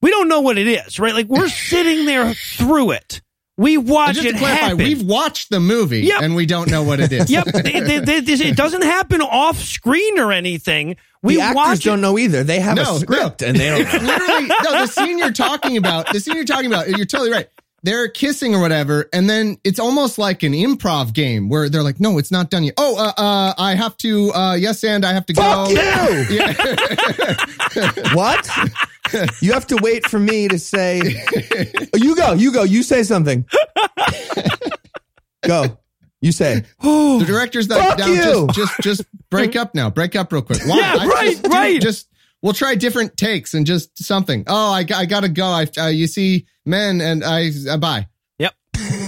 We 0.02 0.12
don't 0.12 0.28
know 0.28 0.42
what 0.42 0.58
it 0.58 0.68
is, 0.68 1.00
right? 1.00 1.14
Like 1.14 1.28
we're 1.28 1.50
sitting 1.50 2.06
there 2.06 2.34
through 2.34 2.92
it. 2.92 3.22
We 3.58 3.76
watch 3.76 4.16
just 4.16 4.26
it 4.28 4.32
to 4.34 4.38
clarify, 4.38 4.62
happen. 4.68 4.78
We've 4.78 5.04
watched 5.04 5.50
the 5.50 5.60
movie 5.60 6.00
Yep. 6.02 6.22
and 6.22 6.34
we 6.36 6.46
don't 6.46 6.72
know 6.72 6.84
what 6.84 7.02
it 7.02 7.12
is. 7.12 7.30
Yep, 7.30 7.48
it, 7.48 7.66
it- 7.66 8.30
it- 8.30 8.40
it 8.42 8.56
doesn't 8.56 8.84
happen 8.84 9.22
off 9.22 9.58
screen 9.60 10.18
or 10.18 10.32
anything. 10.32 10.96
We 11.22 11.36
the 11.36 11.42
actors 11.42 11.56
watch 11.56 11.84
don't 11.84 12.00
it. 12.00 12.02
know 12.04 12.18
either. 12.18 12.44
They 12.46 12.62
have 12.62 12.78
No, 12.78 12.96
a 12.96 13.00
script 13.00 13.42
and 13.42 13.58
they 13.60 13.68
don't 13.68 13.82
It's 13.82 13.94
literally 14.02 14.48
no. 14.48 14.56
The 14.72 14.88
scene 14.88 15.18
you're 15.20 15.34
talking 15.34 15.76
about, 15.76 16.08
the 16.14 16.22
scene 16.22 16.36
you're 16.38 16.46
talking 16.46 16.68
about, 16.68 16.88
you're 16.88 17.06
totally 17.06 17.32
right. 17.32 17.50
They're 17.84 18.08
kissing 18.10 18.54
or 18.56 18.60
whatever, 18.62 19.10
and 19.14 19.30
then 19.30 19.58
it's 19.66 19.80
almost 19.80 20.18
like 20.18 20.44
an 20.44 20.52
improv 20.52 21.14
game 21.14 21.48
where 21.48 21.70
they're 21.70 21.82
like, 21.84 21.98
"No, 22.02 22.18
it's 22.18 22.30
not 22.30 22.50
done 22.50 22.64
yet." 22.66 22.74
Oh, 22.78 22.98
uh, 22.98 23.14
uh 23.22 23.54
I 23.58 23.74
have 23.76 23.96
to. 23.98 24.34
uh 24.34 24.56
Yes, 24.56 24.84
and 24.84 25.06
I 25.06 25.14
have 25.14 25.26
to 25.28 25.34
Fuck 25.34 25.70
go. 25.70 25.74
you! 25.74 26.26
Yeah. 27.76 28.14
What? 28.14 28.50
You 29.42 29.54
have 29.54 29.68
to 29.68 29.78
wait 29.78 30.08
for 30.08 30.20
me 30.20 30.48
to 30.48 30.60
say. 30.60 31.02
Oh, 31.94 31.98
you 31.98 32.16
go. 32.16 32.34
You 32.34 32.52
go. 32.52 32.64
You 32.64 32.84
say 32.84 33.04
something. 33.04 33.46
Go. 35.44 35.78
You 36.22 36.32
say. 36.32 36.66
the 36.82 37.24
director's 37.26 37.70
like, 37.70 37.82
Fuck 37.82 37.98
down, 37.98 38.10
you! 38.10 38.48
just, 38.48 38.56
just, 38.56 38.82
just 38.82 39.30
break 39.30 39.56
up 39.56 39.74
now. 39.74 39.90
Break 39.90 40.16
up 40.16 40.32
real 40.34 40.42
quick. 40.42 40.60
Why? 40.66 40.78
Yeah, 40.78 40.98
I 41.00 41.06
right, 41.06 41.32
just, 41.32 41.48
right. 41.48 41.82
Just 41.82 42.08
we'll 42.42 42.54
try 42.54 42.76
different 42.76 43.16
takes 43.16 43.54
and 43.54 43.66
just 43.66 44.04
something. 44.04 44.44
Oh, 44.48 44.72
I, 44.72 44.86
I 44.94 45.06
gotta 45.06 45.30
go. 45.30 45.46
I, 45.46 45.68
uh, 45.78 45.88
you 45.88 46.08
see, 46.08 46.46
men, 46.66 47.00
and 47.00 47.24
I 47.24 47.52
uh, 47.70 47.78
bye. 47.78 48.08
Yep, 48.38 48.54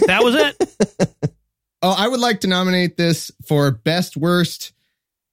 that 0.07 0.23
was 0.23 0.35
it. 0.35 1.31
Oh, 1.83 1.95
I 1.97 2.07
would 2.07 2.19
like 2.19 2.41
to 2.41 2.47
nominate 2.47 2.95
this 2.95 3.31
for 3.47 3.71
best 3.71 4.15
worst 4.15 4.71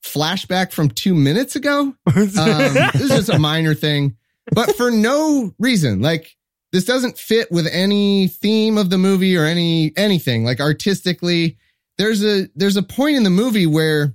flashback 0.03 0.73
from 0.73 0.89
two 0.89 1.15
minutes 1.15 1.57
ago. 1.57 1.95
Um, 2.07 2.25
this 2.25 3.03
is 3.03 3.11
just 3.11 3.29
a 3.29 3.39
minor 3.39 3.75
thing, 3.75 4.17
but 4.53 4.77
for 4.77 4.91
no 4.91 5.55
reason. 5.59 6.01
Like 6.01 6.37
this 6.73 6.85
doesn't 6.85 7.19
fit 7.19 7.51
with 7.51 7.67
any 7.67 8.29
theme 8.29 8.77
of 8.79 8.91
the 8.91 8.99
movie 8.99 9.37
or 9.37 9.45
any 9.45 9.93
anything. 9.97 10.45
Like 10.45 10.61
artistically, 10.61 11.57
there's 11.99 12.23
a 12.25 12.49
there's 12.55 12.77
a 12.77 12.83
point 12.83 13.17
in 13.17 13.23
the 13.23 13.31
movie 13.31 13.67
where 13.67 14.15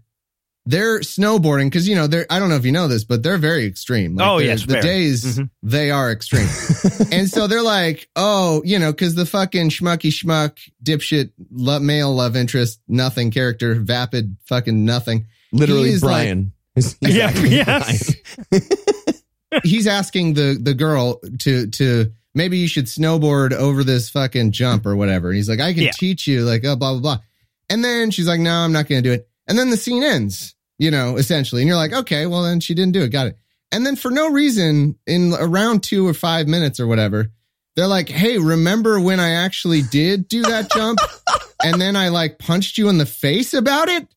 they're 0.66 1.00
snowboarding 1.02 1.66
because 1.66 1.90
you 1.90 1.96
know 1.96 2.08
they're 2.08 2.26
I 2.30 2.40
don't 2.40 2.48
know 2.50 2.56
if 2.56 2.64
you 2.66 2.72
know 2.72 2.88
this, 2.88 3.04
but 3.04 3.22
they're 3.22 3.38
very 3.38 3.66
extreme. 3.66 4.16
Like, 4.16 4.28
Oh, 4.28 4.38
yes, 4.38 4.62
the 4.62 4.74
very. 4.74 4.82
days 4.84 5.26
Mhm. 5.38 5.50
they 5.62 5.92
are 5.92 6.10
extreme, 6.12 6.48
and 7.12 7.30
so 7.30 7.48
they're 7.48 7.62
like, 7.62 8.08
oh, 8.16 8.62
you 8.64 8.80
know, 8.80 8.94
because 8.94 9.14
the 9.16 9.26
fucking 9.26 9.70
schmucky 9.72 10.10
schmuck 10.10 10.58
dipshit 10.82 11.32
lo- 11.52 11.80
male 11.80 12.14
love 12.16 12.38
interest, 12.38 12.80
nothing 12.88 13.30
character, 13.30 13.76
vapid 13.76 14.38
fucking 14.46 14.86
nothing. 14.86 15.26
Literally, 15.52 15.90
He's 15.90 16.00
Brian. 16.02 16.54
He's 16.76 16.96
Yeah, 17.02 17.26
actually 17.28 17.56
yes. 17.58 18.16
Brian. 18.50 18.64
He's 19.64 19.88
asking 19.88 20.34
the 20.36 20.58
the 20.62 20.74
girl 20.74 21.20
to 21.40 21.68
to 21.68 22.12
maybe 22.34 22.58
you 22.58 22.68
should 22.68 22.86
snowboard 22.86 23.54
over 23.54 23.84
this 23.84 24.10
fucking 24.10 24.52
jump 24.52 24.86
or 24.86 24.96
whatever. 24.96 25.30
And 25.30 25.38
he's 25.38 25.50
like, 25.50 25.60
I 25.60 25.74
can 25.74 25.84
Yeah. 25.84 25.92
teach 25.94 26.26
you, 26.28 26.44
like, 26.44 26.64
oh, 26.66 26.76
blah 26.76 26.94
blah 26.94 27.02
blah. 27.02 27.18
And 27.70 27.84
then 27.84 28.12
she's 28.12 28.28
like, 28.28 28.40
no, 28.40 28.54
I'm 28.54 28.72
not 28.72 28.88
going 28.88 29.02
to 29.04 29.10
do 29.10 29.14
it. 29.14 29.28
And 29.48 29.58
then 29.58 29.70
the 29.70 29.78
scene 29.78 30.04
ends, 30.04 30.56
you 30.78 30.92
know, 30.92 31.18
essentially. 31.18 31.62
And 31.62 31.68
you're 31.68 31.78
like, 31.78 31.94
okay, 31.94 32.26
well 32.26 32.44
then 32.44 32.60
she 32.60 32.74
didn't 32.74 32.94
do 32.94 33.02
it, 33.04 33.10
got 33.10 33.28
it. 33.28 33.38
And 33.72 33.86
then 33.86 33.96
for 33.96 34.12
no 34.12 34.30
reason, 34.30 34.98
in 35.08 35.34
around 35.34 35.82
two 35.84 36.08
or 36.08 36.14
five 36.14 36.48
minutes 36.48 36.80
or 36.80 36.86
whatever, 36.88 37.28
they're 37.76 37.88
like, 37.88 38.08
hey, 38.10 38.38
remember 38.38 39.00
when 39.00 39.20
I 39.20 39.32
actually 39.32 39.82
did 39.82 40.28
do 40.28 40.44
that 40.44 40.70
jump? 40.72 41.00
and 41.64 41.82
then 41.82 41.96
I 41.96 42.10
like 42.10 42.38
punched 42.38 42.78
you 42.78 42.88
in 42.90 43.00
the 43.00 43.06
face 43.08 43.54
about 43.56 43.90
it? 43.90 44.08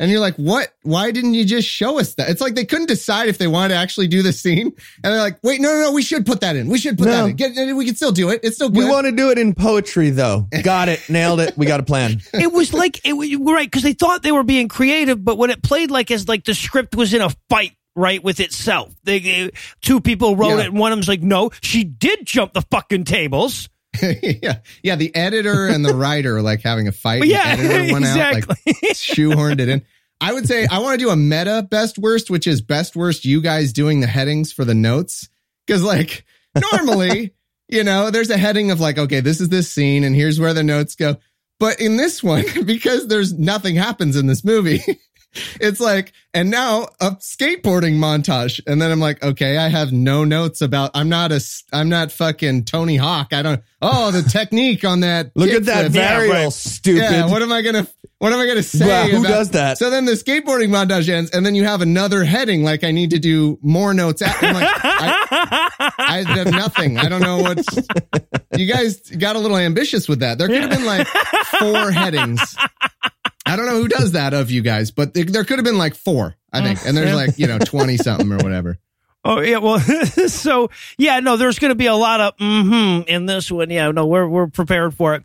And 0.00 0.10
you're 0.10 0.18
like, 0.18 0.34
what? 0.36 0.72
Why 0.82 1.10
didn't 1.12 1.34
you 1.34 1.44
just 1.44 1.68
show 1.68 2.00
us 2.00 2.14
that? 2.14 2.30
It's 2.30 2.40
like 2.40 2.54
they 2.56 2.64
couldn't 2.64 2.86
decide 2.88 3.28
if 3.28 3.38
they 3.38 3.46
wanted 3.46 3.74
to 3.74 3.80
actually 3.80 4.08
do 4.08 4.22
the 4.22 4.32
scene. 4.32 4.72
And 5.04 5.12
they're 5.12 5.20
like, 5.20 5.38
wait, 5.44 5.60
no, 5.60 5.68
no, 5.72 5.80
no, 5.82 5.92
we 5.92 6.02
should 6.02 6.24
put 6.26 6.40
that 6.40 6.56
in. 6.56 6.68
We 6.68 6.78
should 6.78 6.96
put 6.98 7.04
No. 7.06 7.26
that 7.26 7.30
in. 7.30 7.36
Get, 7.36 7.76
we 7.76 7.84
can 7.84 7.94
still 7.94 8.10
do 8.10 8.30
it. 8.30 8.40
It's 8.42 8.56
still 8.56 8.70
good. 8.70 8.78
We 8.78 8.84
want 8.90 9.06
to 9.06 9.12
do 9.12 9.30
it 9.30 9.38
in 9.38 9.54
poetry, 9.54 10.10
though. 10.10 10.48
Got 10.64 10.88
it. 10.88 11.00
Nailed 11.10 11.40
it. 11.40 11.56
We 11.56 11.66
got 11.66 11.78
a 11.80 11.82
plan. 11.82 12.20
It 12.32 12.50
was 12.50 12.72
like 12.72 13.06
it 13.06 13.12
was 13.12 13.34
right 13.36 13.66
because 13.66 13.82
they 13.82 13.92
thought 13.92 14.22
they 14.22 14.32
were 14.32 14.42
being 14.42 14.68
creative, 14.68 15.22
but 15.24 15.36
when 15.38 15.50
it 15.50 15.62
played 15.62 15.90
like 15.90 16.10
as 16.10 16.26
like 16.26 16.44
the 16.44 16.54
script 16.54 16.96
was 16.96 17.12
in 17.14 17.20
a 17.20 17.30
fight. 17.48 17.72
Right 17.96 18.22
with 18.22 18.38
itself, 18.38 18.94
they, 19.02 19.18
they- 19.18 19.50
two 19.82 20.00
people 20.00 20.36
wrote 20.36 20.50
Yeah. 20.56 20.60
it, 20.60 20.66
and 20.66 20.78
one 20.78 20.92
of 20.92 20.96
them's 20.96 21.08
like, 21.08 21.22
"No, 21.22 21.50
she 21.60 21.82
did 21.82 22.24
jump 22.24 22.52
the 22.52 22.62
fucking 22.70 23.02
tables." 23.02 23.68
yeah, 24.02 24.58
yeah. 24.82 24.96
The 24.96 25.14
editor 25.14 25.66
and 25.66 25.84
the 25.84 25.94
writer 25.94 26.36
are 26.36 26.42
like 26.42 26.62
having 26.62 26.88
a 26.88 26.92
fight. 26.92 27.24
Yeah, 27.24 27.42
editor 27.44 27.92
went 27.92 28.04
out, 28.04 28.16
like 28.16 28.44
exactly. 28.44 28.72
shoehorned 28.90 29.60
it 29.60 29.68
in. 29.68 29.82
I 30.20 30.32
would 30.32 30.46
say 30.46 30.66
I 30.70 30.78
want 30.78 30.98
to 30.98 31.04
do 31.04 31.10
a 31.10 31.16
meta 31.16 31.66
best 31.68 31.98
worst, 31.98 32.30
which 32.30 32.46
is 32.46 32.60
best 32.60 32.94
worst. 32.94 33.24
You 33.24 33.40
guys 33.40 33.72
doing 33.72 34.00
the 34.00 34.06
headings 34.06 34.52
for 34.52 34.64
the 34.64 34.74
notes 34.74 35.28
because 35.66 35.82
like 35.82 36.24
normally, 36.72 37.34
you 37.68 37.82
know, 37.84 38.10
there's 38.10 38.30
a 38.30 38.36
heading 38.36 38.70
of 38.70 38.80
like, 38.80 38.98
okay, 38.98 39.20
this 39.20 39.40
is 39.40 39.48
this 39.48 39.70
scene, 39.70 40.04
and 40.04 40.14
here's 40.14 40.38
where 40.38 40.54
the 40.54 40.62
notes 40.62 40.94
go. 40.94 41.16
But 41.58 41.80
in 41.80 41.96
this 41.96 42.22
one, 42.22 42.44
because 42.64 43.08
there's 43.08 43.32
nothing 43.32 43.76
happens 43.76 44.16
in 44.16 44.26
this 44.26 44.44
movie. 44.44 44.82
It's 45.60 45.80
like, 45.80 46.12
and 46.34 46.50
now 46.50 46.88
a 47.00 47.12
skateboarding 47.12 47.94
montage. 47.94 48.60
And 48.66 48.80
then 48.80 48.90
I'm 48.90 49.00
like, 49.00 49.22
okay, 49.22 49.58
I 49.58 49.68
have 49.68 49.92
no 49.92 50.24
notes 50.24 50.60
about, 50.60 50.90
I'm 50.94 51.08
not 51.08 51.32
a, 51.32 51.40
I'm 51.72 51.88
not 51.88 52.12
fucking 52.12 52.64
Tony 52.64 52.96
Hawk. 52.96 53.32
I 53.32 53.42
don't, 53.42 53.62
oh, 53.80 54.10
the 54.10 54.22
technique 54.28 54.84
on 54.84 55.00
that. 55.00 55.30
Look 55.34 55.50
at 55.50 55.66
that 55.66 55.90
kickflip. 55.92 56.28
varial, 56.28 56.44
right. 56.44 56.52
stupid. 56.52 57.02
Yeah, 57.02 57.30
what 57.30 57.42
am 57.42 57.52
I 57.52 57.62
gonna 57.62 57.86
what 58.20 58.34
am 58.34 58.38
I 58.38 58.46
gonna 58.46 58.62
say? 58.62 58.86
Wow, 58.86 59.06
who 59.06 59.20
about- 59.20 59.28
does 59.28 59.50
that? 59.52 59.78
So 59.78 59.88
then 59.88 60.04
the 60.04 60.12
skateboarding 60.12 60.68
montage 60.68 61.08
ends, 61.08 61.30
and 61.30 61.44
then 61.44 61.54
you 61.54 61.64
have 61.64 61.80
another 61.80 62.22
heading 62.22 62.62
like 62.62 62.84
I 62.84 62.90
need 62.90 63.10
to 63.10 63.18
do 63.18 63.58
more 63.62 63.94
notes. 63.94 64.20
At. 64.20 64.36
I'm 64.42 64.54
like, 64.54 64.68
I, 64.84 65.68
I 65.98 66.24
have 66.36 66.50
nothing. 66.50 66.98
I 66.98 67.08
don't 67.08 67.22
know 67.22 67.38
what 67.38 67.64
you 68.58 68.66
guys 68.66 69.00
got 69.00 69.36
a 69.36 69.38
little 69.38 69.56
ambitious 69.56 70.06
with 70.06 70.20
that. 70.20 70.36
There 70.36 70.48
could 70.48 70.60
have 70.60 70.70
been 70.70 70.84
like 70.84 71.06
four 71.06 71.90
headings. 71.90 72.40
I 73.50 73.56
don't 73.56 73.66
know 73.66 73.80
who 73.80 73.88
does 73.88 74.12
that 74.12 74.32
of 74.32 74.50
you 74.50 74.62
guys, 74.62 74.90
but 74.90 75.12
there 75.14 75.24
there 75.24 75.44
could 75.44 75.58
have 75.58 75.64
been 75.64 75.78
like 75.78 75.94
four, 75.94 76.36
I 76.52 76.62
think. 76.62 76.86
And 76.86 76.96
there's 76.96 77.14
like, 77.14 77.38
you 77.38 77.46
know, 77.46 77.58
20 77.64 77.96
something 77.96 78.32
or 78.32 78.36
whatever. 78.38 78.78
Oh 79.24 79.40
yeah, 79.40 79.58
well, 79.58 79.80
so 80.28 80.70
yeah, 80.96 81.20
no, 81.20 81.36
there's 81.36 81.58
going 81.58 81.70
to 81.70 81.74
be 81.74 81.86
a 81.86 81.94
lot 81.94 82.20
of 82.20 82.36
mm-hmm 82.36 83.08
in 83.08 83.26
this 83.26 83.50
one. 83.50 83.68
Yeah, 83.70 83.90
no, 83.90 84.06
we're 84.06 84.26
we're 84.28 84.46
prepared 84.46 84.94
for 84.94 85.14
it. 85.14 85.24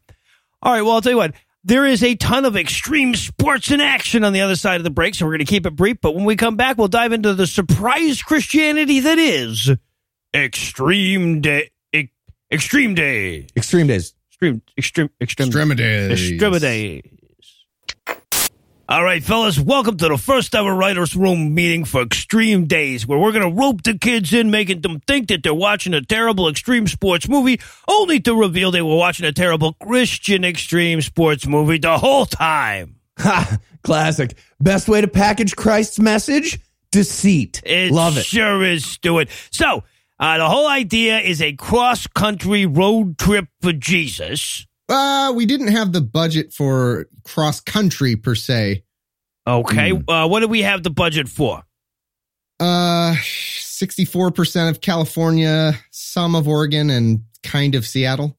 All 0.62 0.74
right, 0.74 0.82
well, 0.82 0.94
I'll 0.94 1.02
tell 1.02 1.12
you 1.12 1.18
what. 1.18 1.34
There 1.68 1.88
is 1.88 2.04
a 2.04 2.14
ton 2.14 2.46
of 2.46 2.56
extreme 2.56 3.16
sports 3.16 3.72
in 3.72 3.82
action 3.82 4.24
on 4.24 4.34
the 4.34 4.42
other 4.42 4.56
side 4.56 4.80
of 4.80 4.84
the 4.84 4.92
break, 4.92 5.16
so 5.16 5.26
we're 5.26 5.32
going 5.32 5.40
to 5.40 5.46
keep 5.46 5.66
it 5.66 5.72
brief. 5.76 5.98
But 6.00 6.14
when 6.14 6.24
we 6.24 6.36
come 6.36 6.58
back, 6.58 6.78
we'll 6.78 6.90
dive 6.90 7.12
into 7.12 7.34
the 7.34 7.48
surprise 7.48 8.22
Christianity 8.22 9.00
that 9.00 9.18
is 9.18 9.72
Extreme 10.36 11.42
Day. 11.42 11.72
Ex- 11.92 12.12
Extreme 12.52 12.94
Day. 12.94 13.48
Extreme 13.58 13.88
days. 13.88 14.14
Extreme. 14.30 14.62
Extreme. 14.78 15.10
Extreme. 15.20 15.48
Extremities. 15.48 16.34
Extremities. 16.34 17.02
All 18.88 19.04
right, 19.04 19.24
fellas, 19.24 19.60
welcome 19.60 19.98
to 19.98 20.10
the 20.10 20.18
first 20.18 20.54
ever 20.54 20.72
writers' 20.72 21.16
room 21.16 21.56
meeting 21.56 21.86
for 21.86 22.04
Extreme 22.04 22.66
Days, 22.68 23.08
where 23.08 23.18
we're 23.18 23.32
going 23.32 23.50
to 23.50 23.60
rope 23.60 23.82
the 23.82 23.98
kids 23.98 24.32
in, 24.32 24.52
making 24.52 24.82
them 24.82 25.00
think 25.08 25.30
that 25.30 25.42
they're 25.42 25.56
watching 25.56 25.96
a 25.96 26.02
terrible 26.02 26.48
extreme 26.48 26.86
sports 26.86 27.28
movie, 27.28 27.60
only 27.88 28.20
to 28.20 28.36
reveal 28.36 28.70
they 28.70 28.84
were 28.84 28.96
watching 28.96 29.26
a 29.26 29.32
terrible 29.32 29.74
Christian 29.74 30.46
extreme 30.46 31.02
sports 31.02 31.48
movie 31.48 31.80
the 31.80 31.98
whole 31.98 32.28
time. 32.28 32.98
Ha! 33.18 33.58
Classic. 33.84 34.38
Best 34.60 34.88
way 34.88 35.02
to 35.02 35.08
package 35.08 35.56
Christ's 35.56 35.98
message? 35.98 36.60
Deceit. 36.92 37.64
It 37.66 37.92
Love 37.92 38.18
it. 38.20 38.26
sure 38.26 38.64
is, 38.64 38.86
Stuart. 38.86 39.30
So, 39.50 39.84
uh, 40.20 40.38
the 40.38 40.48
whole 40.48 40.68
idea 40.68 41.18
is 41.20 41.42
a 41.42 41.54
cross 41.54 42.06
country 42.06 42.68
road 42.68 43.18
trip 43.18 43.48
for 43.62 43.74
Jesus. 43.74 44.68
Uh, 44.88 45.34
we 45.36 45.46
didn't 45.46 45.70
have 45.70 45.92
the 45.94 46.02
budget 46.02 46.54
for 46.54 47.08
cross 47.24 47.60
country 47.60 48.16
per 48.16 48.36
se. 48.36 48.84
Okay, 49.48 49.92
Hmm. 49.92 50.10
uh, 50.10 50.28
what 50.28 50.40
do 50.42 50.48
we 50.48 50.62
have 50.64 50.84
the 50.84 50.90
budget 50.90 51.28
for? 51.30 51.64
Uh, 52.60 53.16
64% 53.20 54.70
of 54.70 54.82
California, 54.82 55.74
some 55.92 56.36
of 56.36 56.48
Oregon, 56.48 56.90
and 56.90 57.22
kind 57.44 57.76
of 57.76 57.86
Seattle. 57.86 58.38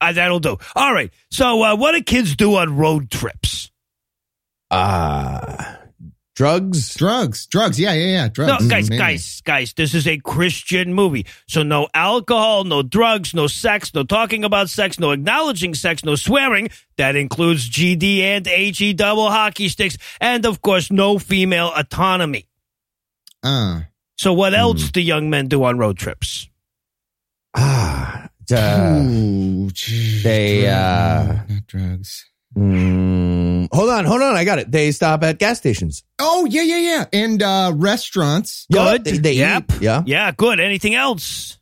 Uh, 0.00 0.12
that'll 0.12 0.40
do. 0.40 0.56
All 0.74 0.92
right. 0.94 1.12
So, 1.30 1.62
uh, 1.62 1.76
what 1.76 1.92
do 1.92 2.02
kids 2.02 2.34
do 2.36 2.56
on 2.56 2.76
road 2.76 3.10
trips? 3.10 3.70
Ah. 4.70 5.79
Drugs? 6.40 6.94
Drugs, 6.94 7.46
drugs. 7.46 7.78
Yeah, 7.78 7.92
yeah, 7.92 8.06
yeah. 8.06 8.28
Drugs. 8.28 8.64
No, 8.64 8.68
guys, 8.70 8.88
Mainly. 8.88 9.04
guys, 9.04 9.42
guys. 9.44 9.72
This 9.74 9.92
is 9.94 10.06
a 10.06 10.16
Christian 10.18 10.94
movie, 10.94 11.26
so 11.46 11.62
no 11.62 11.88
alcohol, 11.92 12.64
no 12.64 12.82
drugs, 12.82 13.34
no 13.34 13.46
sex, 13.46 13.92
no 13.94 14.02
talking 14.04 14.42
about 14.44 14.70
sex, 14.70 14.98
no 14.98 15.10
acknowledging 15.10 15.74
sex, 15.74 16.02
no 16.04 16.14
swearing. 16.16 16.70
That 16.96 17.14
includes 17.14 17.68
GD 17.68 18.20
and 18.22 18.46
HE 18.46 18.94
double 18.94 19.30
hockey 19.30 19.68
sticks, 19.68 19.98
and 20.20 20.46
of 20.46 20.62
course, 20.62 20.90
no 20.90 21.18
female 21.18 21.72
autonomy. 21.76 22.46
Uh, 23.42 23.82
So, 24.16 24.32
what 24.34 24.52
Hmm. 24.52 24.60
else 24.60 24.90
do 24.90 25.00
young 25.00 25.30
men 25.30 25.48
do 25.48 25.64
on 25.64 25.78
road 25.78 25.96
trips? 25.98 26.48
Ah. 27.56 28.28
Uh, 28.52 29.00
ooh, 29.06 29.70
geez, 29.70 30.24
they, 30.24 30.62
drug- 30.62 30.74
uh, 30.74 31.42
not 31.48 31.66
drugs. 31.68 32.26
mm, 32.58 33.29
hold 33.72 33.90
on, 33.90 34.04
hold 34.04 34.22
on. 34.22 34.36
I 34.36 34.44
got 34.44 34.58
it. 34.58 34.70
They 34.70 34.92
stop 34.92 35.22
at 35.22 35.38
gas 35.38 35.58
stations. 35.58 36.04
Oh, 36.18 36.44
yeah, 36.44 36.62
yeah, 36.62 36.78
yeah. 36.78 37.04
And 37.12 37.42
uh, 37.42 37.72
restaurants. 37.74 38.66
Good. 38.72 39.04
They, 39.04 39.18
they 39.18 39.32
Yep. 39.34 39.64
eat. 39.74 39.80
Yeah. 39.82 40.02
Yeah, 40.06 40.32
good. 40.32 40.60
Anything 40.60 40.94
else? 40.94 41.58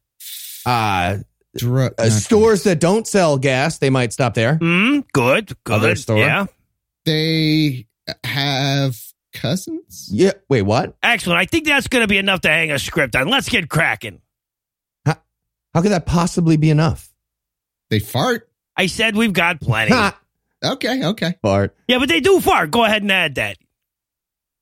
Uh, 0.67 1.19
Dru- 1.57 1.91
uh, 1.99 2.11
stores 2.11 2.65
that 2.65 2.79
don't 2.81 3.07
sell 3.07 3.39
gas, 3.39 3.79
they 3.79 3.91
might 3.91 4.13
stop 4.13 4.35
there. 4.35 4.57
Hmm. 4.57 5.01
Good. 5.13 5.53
Good. 5.65 5.73
Other 5.75 5.97
store. 5.97 6.19
Yeah. 6.19 6.47
They 7.05 7.87
have 8.25 8.99
cousins. 9.33 10.09
Yeah. 10.13 10.33
Wait, 10.49 10.63
what? 10.63 10.97
Excellent. 11.03 11.39
I 11.41 11.47
think 11.47 11.65
that's 11.67 11.89
going 11.89 12.03
to 12.03 12.09
be 12.09 12.19
enough 12.19 12.43
to 12.43 12.49
hang 12.49 12.71
a 12.71 12.79
script 12.79 13.17
on. 13.17 13.29
Let's 13.29 13.49
get 13.49 13.69
cracking. 13.69 14.21
How 15.75 15.83
could 15.83 15.93
that 15.93 16.07
possibly 16.07 16.57
be 16.57 16.71
enough? 16.71 17.09
They 17.91 17.99
fart. 17.99 18.49
I 18.77 18.87
said 18.87 19.15
we've 19.17 19.33
got 19.35 19.61
plenty. 19.61 19.93
Ha! 20.63 20.73
Okay, 20.73 21.05
okay. 21.05 21.35
Fart. 21.43 21.77
yeah, 21.87 21.99
but 21.99 22.09
they 22.09 22.21
do 22.21 22.41
fart. 22.41 22.71
Go 22.71 22.85
ahead 22.85 23.03
and 23.03 23.13
add 23.13 23.37
that. 23.37 23.57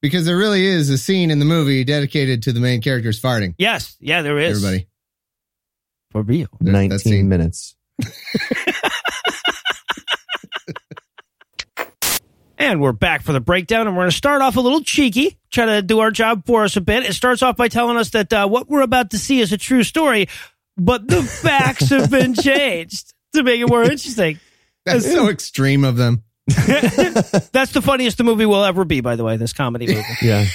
Because 0.03 0.27
there 0.27 0.37
really 0.37 0.65
is 0.67 0.91
a 0.91 0.99
scene 0.99 1.31
in 1.31 1.39
the 1.39 1.45
movie 1.45 1.83
dedicated 1.85 2.43
to 2.45 2.53
the 2.53 2.61
main 2.61 2.83
characters 2.83 3.21
farting. 3.21 3.55
Yes. 3.59 3.97
Yeah, 4.01 4.23
there 4.23 4.39
is. 4.39 4.63
Everybody. 4.63 4.89
For 6.13 6.23
real. 6.23 6.49
There- 6.61 6.73
that 6.73 6.79
19 6.89 6.99
scene. 6.99 7.29
minutes. 7.29 7.75
And 12.59 12.81
we're 12.81 12.93
back 12.93 13.23
for 13.23 13.33
the 13.35 13.41
breakdown, 13.41 13.87
and 13.87 13.95
we're 13.95 14.05
going 14.05 14.11
to 14.11 14.17
start 14.17 14.41
off 14.41 14.57
a 14.57 14.61
little 14.61 14.81
cheeky, 14.81 15.39
try 15.51 15.67
to 15.67 15.83
do 15.83 15.99
our 16.01 16.11
job 16.11 16.47
for 16.47 16.65
us 16.65 16.75
a 16.77 16.81
bit. 16.81 17.05
It 17.05 17.13
starts 17.13 17.43
off 17.43 17.57
by 17.57 17.69
telling 17.69 17.99
us 17.99 18.11
that 18.11 18.33
uh, 18.33 18.49
what 18.49 18.67
we're 18.69 18.81
about 18.81 19.11
to 19.11 19.19
see 19.19 19.41
is 19.41 19.53
a 19.53 19.59
true 19.59 19.83
story, 19.83 20.29
but 20.77 21.07
the 21.07 21.23
facts 21.43 21.91
have 21.91 22.11
been 22.11 22.33
changed 22.35 23.13
to 23.35 23.43
make 23.43 23.61
it 23.61 23.67
more 23.69 23.83
interesting. 23.83 24.41
That's 24.87 25.11
so 25.11 25.29
extreme 25.29 25.85
of 25.85 25.97
them. 25.97 26.23
That's 26.47 27.73
the 27.73 27.83
funniest 27.83 28.19
the 28.19 28.25
movie 28.25 28.47
will 28.47 28.65
ever 28.65 28.85
be, 28.85 29.01
by 29.01 29.17
the 29.17 29.25
way, 29.25 29.37
this 29.37 29.53
comedy 29.53 29.87
movie. 29.89 30.03
Yeah. 30.23 30.47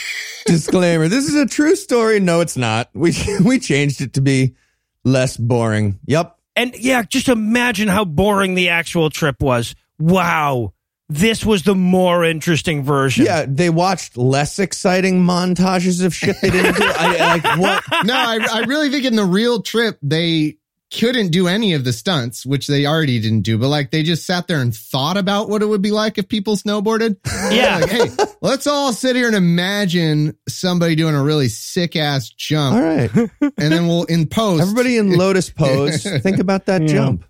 Disclaimer. 0.48 1.08
This 1.08 1.28
is 1.28 1.36
a 1.36 1.46
true 1.46 1.76
story. 1.76 2.20
No, 2.20 2.42
it's 2.42 2.58
not. 2.58 2.90
We 2.96 3.14
we 3.46 3.60
changed 3.60 4.02
it 4.02 4.14
to 4.14 4.22
be 4.22 4.56
less 5.04 5.38
boring. 5.38 6.00
Yep. 6.08 6.36
And 6.56 6.76
yeah, 6.76 7.04
just 7.04 7.30
imagine 7.30 7.88
how 7.88 8.06
boring 8.06 8.56
the 8.56 8.70
actual 8.70 9.12
trip 9.12 9.42
was. 9.42 9.76
Wow. 10.00 10.74
This 11.10 11.46
was 11.46 11.64
the 11.64 11.76
more 11.76 12.24
interesting 12.24 12.84
version. 12.84 13.26
Yeah, 13.26 13.46
they 13.48 13.70
watched 13.70 14.18
less 14.18 14.58
exciting 14.58 15.24
montages 15.24 16.04
of 16.04 16.16
shit 16.16 16.38
they 16.42 16.50
didn't 16.50 16.76
do. 16.76 16.86
I, 16.86 17.38
like 17.38 17.60
what? 17.60 17.84
No, 18.06 18.16
I, 18.16 18.40
I 18.50 18.60
really 18.62 18.90
think 18.90 19.06
in 19.06 19.18
the 19.18 19.26
real 19.26 19.62
trip, 19.62 20.00
they 20.02 20.58
couldn't 20.92 21.30
do 21.30 21.48
any 21.48 21.74
of 21.74 21.84
the 21.86 21.94
stunts, 21.94 22.46
which 22.46 22.68
they 22.68 22.86
already 22.86 23.20
didn't 23.20 23.42
do, 23.42 23.58
but 23.58 23.70
like 23.70 23.92
they 23.92 24.04
just 24.04 24.26
sat 24.26 24.48
there 24.48 24.60
and 24.62 24.76
thought 24.76 25.16
about 25.18 25.48
what 25.50 25.62
it 25.62 25.66
would 25.66 25.82
be 25.82 25.92
like 25.92 26.18
if 26.18 26.28
people 26.28 26.56
snowboarded. 26.56 27.18
Yeah. 27.52 27.80
Like, 27.80 27.90
hey, 27.90 28.10
let's 28.42 28.66
all 28.68 28.94
sit 28.94 29.16
here 29.16 29.28
and 29.28 29.36
imagine 29.36 30.38
somebody 30.48 30.96
doing 30.96 31.16
a 31.16 31.24
really 31.24 31.48
sick 31.50 31.96
ass 31.96 32.30
jump. 32.30 32.76
All 32.76 32.82
right, 32.82 33.12
And 33.58 33.72
then 33.72 33.88
we'll 33.88 34.04
in 34.06 34.26
post. 34.28 34.62
everybody 34.62 34.98
in 34.98 35.18
lotus 35.18 35.50
pose. 35.56 36.04
Think 36.04 36.40
about 36.40 36.66
that 36.68 36.82
Yeah. 36.84 36.88
jump. 36.88 37.26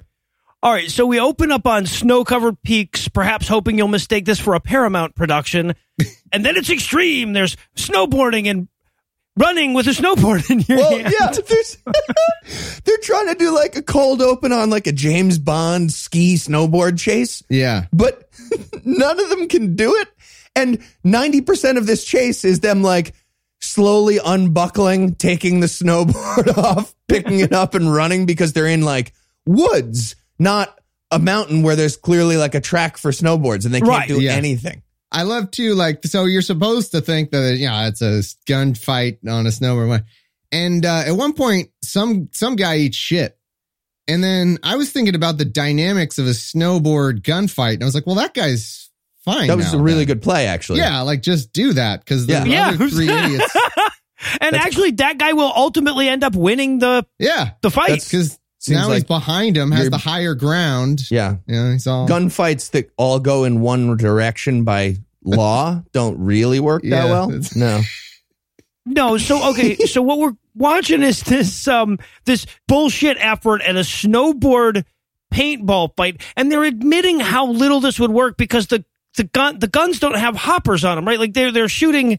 All 0.63 0.71
right, 0.71 0.91
so 0.91 1.07
we 1.07 1.19
open 1.19 1.51
up 1.51 1.65
on 1.65 1.87
snow 1.87 2.23
covered 2.23 2.61
peaks, 2.61 3.07
perhaps 3.07 3.47
hoping 3.47 3.79
you'll 3.79 3.87
mistake 3.87 4.25
this 4.25 4.39
for 4.39 4.53
a 4.53 4.59
Paramount 4.59 5.15
production. 5.15 5.73
and 6.31 6.45
then 6.45 6.55
it's 6.55 6.69
extreme. 6.69 7.33
There's 7.33 7.57
snowboarding 7.75 8.47
and 8.47 8.67
running 9.37 9.73
with 9.73 9.87
a 9.87 9.91
snowboard 9.91 10.49
in 10.49 10.59
your 10.67 10.77
Well, 10.77 10.97
hand. 10.99 11.13
yeah, 11.19 11.31
there's, 11.31 11.77
they're 12.83 12.97
trying 13.01 13.27
to 13.27 13.35
do 13.35 13.53
like 13.55 13.75
a 13.75 13.81
cold 13.81 14.21
open 14.21 14.51
on 14.51 14.69
like 14.69 14.87
a 14.87 14.91
James 14.91 15.37
Bond 15.37 15.91
ski 15.91 16.35
snowboard 16.35 16.99
chase, 16.99 17.43
Yeah. 17.49 17.85
but 17.93 18.29
none 18.83 19.19
of 19.19 19.29
them 19.29 19.47
can 19.47 19.75
do 19.75 19.95
it. 19.95 20.09
And 20.55 20.79
90% 21.05 21.77
of 21.77 21.87
this 21.87 22.03
chase 22.03 22.43
is 22.43 22.59
them 22.59 22.83
like 22.83 23.13
slowly 23.61 24.19
unbuckling, 24.23 25.15
taking 25.15 25.59
the 25.61 25.67
snowboard 25.67 26.57
off, 26.57 26.93
picking 27.07 27.39
it 27.39 27.53
up 27.53 27.73
and 27.73 27.91
running 27.93 28.25
because 28.25 28.53
they're 28.53 28.67
in 28.67 28.81
like 28.81 29.13
woods, 29.45 30.15
not 30.39 30.77
a 31.09 31.19
mountain 31.19 31.61
where 31.61 31.75
there's 31.75 31.95
clearly 31.97 32.37
like 32.37 32.55
a 32.55 32.61
track 32.61 32.97
for 32.97 33.11
snowboards 33.11 33.65
and 33.65 33.73
they 33.73 33.79
can't 33.79 33.89
Right, 33.89 34.07
do 34.07 34.19
yeah. 34.21 34.31
anything. 34.33 34.81
I 35.11 35.23
love 35.23 35.51
to 35.51 35.75
like 35.75 36.05
so 36.05 36.25
you're 36.25 36.41
supposed 36.41 36.91
to 36.93 37.01
think 37.01 37.31
that 37.31 37.57
yeah 37.57 37.87
it's 37.87 38.01
a 38.01 38.19
gunfight 38.49 39.17
on 39.29 39.45
a 39.45 39.49
snowboard 39.49 40.05
and 40.51 40.85
uh, 40.85 41.03
at 41.05 41.11
one 41.13 41.33
point 41.33 41.69
some 41.83 42.29
some 42.31 42.55
guy 42.55 42.77
eats 42.77 42.97
shit 42.97 43.37
And 44.07 44.23
then 44.23 44.57
I 44.63 44.75
was 44.75 44.91
thinking 44.91 45.15
about 45.15 45.37
the 45.37 45.45
dynamics 45.45 46.17
of 46.17 46.27
a 46.27 46.31
snowboard 46.33 47.21
gunfight. 47.21 47.75
And 47.75 47.83
I 47.83 47.85
was 47.85 47.95
like, 47.95 48.05
well, 48.07 48.15
that 48.15 48.33
guy's 48.33 48.89
fine. 49.23 49.47
That 49.47 49.55
was 49.57 49.71
now 49.73 49.79
a 49.79 49.81
really 49.81 49.99
then. 50.05 50.17
good 50.17 50.21
play, 50.23 50.47
actually. 50.47 50.79
Yeah, 50.79 51.01
like 51.01 51.21
just 51.21 51.53
do 51.53 51.73
that 51.73 51.99
because 52.03 52.25
the 52.27 52.33
Yeah. 52.49 52.69
other 52.73 52.89
three 52.89 53.07
idiots. 53.09 53.55
and 54.41 54.55
actually, 54.55 54.91
that 54.91 55.17
guy 55.17 55.33
will 55.33 55.53
ultimately 55.55 56.09
end 56.09 56.23
up 56.23 56.35
winning 56.35 56.79
the 56.79 57.05
Yeah, 57.19 57.51
the 57.61 57.69
fight. 57.71 58.03
Because 58.03 58.39
Seems 58.61 58.79
now 58.79 58.91
he's 58.91 59.03
behind 59.03 59.57
him, 59.57 59.71
has 59.71 59.89
the 59.89 59.97
higher 59.97 60.35
ground. 60.35 61.09
Yeah. 61.09 61.37
Yeah, 61.47 61.71
he's 61.71 61.87
all 61.87 62.07
Gunfights 62.07 62.69
that 62.71 62.91
all 62.95 63.19
go 63.19 63.43
in 63.43 63.59
one 63.59 63.97
direction 63.97 64.63
by 64.63 64.97
law 65.23 65.81
don't 65.93 66.19
really 66.23 66.59
work 66.59 66.83
Yeah, 66.83 67.03
that 67.07 67.09
well. 67.11 67.29
it's- 67.31 67.55
No. 67.55 67.81
No, 68.83 69.19
so 69.19 69.51
okay, 69.51 69.75
so 69.75 70.01
what 70.01 70.17
we're 70.17 70.33
watching 70.55 71.03
is 71.03 71.21
this 71.21 71.67
um 71.67 71.99
this 72.25 72.47
bullshit 72.67 73.15
effort 73.19 73.61
at 73.61 73.75
a 73.75 73.81
snowboard 73.81 74.85
paintball 75.31 75.95
fight, 75.95 76.19
and 76.35 76.51
they're 76.51 76.63
admitting 76.63 77.19
how 77.19 77.45
little 77.47 77.79
this 77.79 77.99
would 77.99 78.09
work 78.09 78.37
because 78.37 78.67
the 78.67 78.83
the 79.17 79.23
gun 79.25 79.59
the 79.59 79.67
guns 79.67 79.99
don't 79.99 80.17
have 80.17 80.35
hoppers 80.35 80.83
on 80.83 80.95
them, 80.95 81.05
right? 81.05 81.19
Like 81.19 81.33
they're 81.33 81.51
they're 81.51 81.69
shooting 81.69 82.17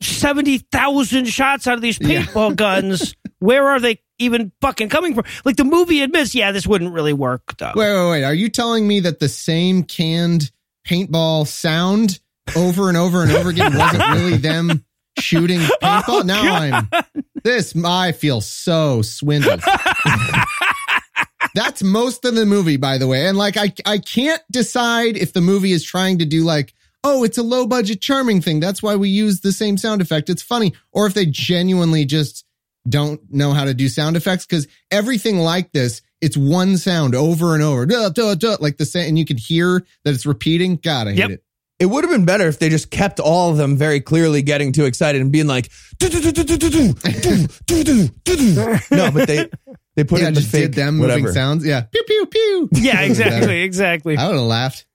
seventy 0.00 0.58
thousand 0.58 1.26
shots 1.28 1.66
out 1.66 1.74
of 1.74 1.82
these 1.82 1.98
Yeah. 2.00 2.22
paintball 2.22 2.56
guns. 2.56 3.14
Where 3.40 3.68
are 3.68 3.78
they 3.78 4.00
even 4.18 4.50
fucking 4.60 4.88
coming 4.88 5.14
from? 5.14 5.24
Like 5.44 5.56
the 5.56 5.64
movie 5.64 6.00
admits, 6.02 6.34
yeah, 6.34 6.50
this 6.50 6.66
wouldn't 6.66 6.92
really 6.92 7.12
work. 7.12 7.56
Though. 7.56 7.72
Wait, 7.76 7.94
wait, 7.94 8.10
wait. 8.10 8.24
Are 8.24 8.34
you 8.34 8.48
telling 8.48 8.86
me 8.88 9.00
that 9.00 9.20
the 9.20 9.28
same 9.28 9.84
canned 9.84 10.50
paintball 10.86 11.46
sound 11.46 12.18
over 12.56 12.88
and 12.88 12.96
over 12.96 13.22
and 13.22 13.30
over 13.30 13.50
again 13.50 13.76
wasn't 13.76 14.02
really 14.10 14.36
them 14.38 14.84
shooting 15.18 15.60
oh, 15.62 15.76
paintball? 15.80 16.04
Oh, 16.08 16.22
now 16.22 16.42
God. 16.42 16.88
I'm 16.92 17.24
this. 17.44 17.74
I 17.84 18.10
feel 18.12 18.40
so 18.40 19.02
swindled. 19.02 19.62
That's 21.54 21.82
most 21.82 22.24
of 22.24 22.34
the 22.34 22.44
movie, 22.46 22.76
by 22.76 22.98
the 22.98 23.06
way. 23.06 23.26
And 23.26 23.38
like, 23.38 23.56
I, 23.56 23.72
I 23.86 23.98
can't 23.98 24.42
decide 24.50 25.16
if 25.16 25.32
the 25.32 25.40
movie 25.40 25.72
is 25.72 25.82
trying 25.84 26.18
to 26.18 26.24
do 26.24 26.44
like, 26.44 26.74
oh, 27.04 27.24
it's 27.24 27.38
a 27.38 27.42
low 27.42 27.66
budget 27.66 28.00
charming 28.00 28.40
thing. 28.40 28.60
That's 28.60 28.82
why 28.82 28.96
we 28.96 29.08
use 29.08 29.40
the 29.40 29.52
same 29.52 29.76
sound 29.76 30.00
effect. 30.02 30.28
It's 30.28 30.42
funny. 30.42 30.74
Or 30.92 31.06
if 31.06 31.14
they 31.14 31.26
genuinely 31.26 32.04
just 32.04 32.44
don't 32.88 33.20
know 33.32 33.52
how 33.52 33.64
to 33.64 33.74
do 33.74 33.88
sound 33.88 34.16
effects 34.16 34.46
because 34.46 34.66
everything 34.90 35.38
like 35.38 35.72
this, 35.72 36.00
it's 36.20 36.36
one 36.36 36.76
sound 36.78 37.14
over 37.14 37.54
and 37.54 37.62
over, 37.62 37.86
duh, 37.86 38.08
duh, 38.10 38.34
duh, 38.34 38.56
like 38.60 38.76
the 38.78 38.86
same, 38.86 39.08
and 39.10 39.18
you 39.18 39.24
could 39.24 39.38
hear 39.38 39.84
that 40.04 40.14
it's 40.14 40.26
repeating. 40.26 40.76
God, 40.76 41.06
I 41.06 41.10
hate 41.10 41.18
Yep. 41.18 41.30
it. 41.30 41.44
It 41.80 41.86
would 41.86 42.02
have 42.02 42.10
been 42.10 42.24
better 42.24 42.48
if 42.48 42.58
they 42.58 42.70
just 42.70 42.90
kept 42.90 43.20
all 43.20 43.52
of 43.52 43.56
them 43.56 43.76
very 43.76 44.00
clearly 44.00 44.42
getting 44.42 44.72
too 44.72 44.84
excited 44.86 45.20
and 45.20 45.30
being 45.30 45.46
like, 45.46 45.70
"Do, 46.00 46.08
do, 46.08 46.20
do, 46.20 46.32
do, 46.32 46.42
do, 46.42 46.58
do, 46.58 46.70
do, 46.70 46.92
do, 46.92 47.46
do, 47.66 47.84
do, 47.84 48.08
do, 48.24 48.36
do." 48.36 48.78
no, 48.90 49.12
but 49.12 49.28
they 49.28 49.48
they 49.94 50.02
put 50.02 50.20
yeah, 50.20 50.26
in 50.28 50.34
the 50.34 50.40
fake 50.40 50.62
did 50.62 50.74
them 50.74 50.96
moving 50.96 51.10
whatever. 51.22 51.32
sounds. 51.32 51.64
Yeah, 51.64 51.82
pew 51.82 52.02
pew 52.04 52.26
pew. 52.26 52.68
yeah, 52.72 53.02
exactly, 53.02 53.60
exactly. 53.62 54.16
I 54.16 54.26
would 54.26 54.34
have 54.38 54.44
laughed. 54.44 54.86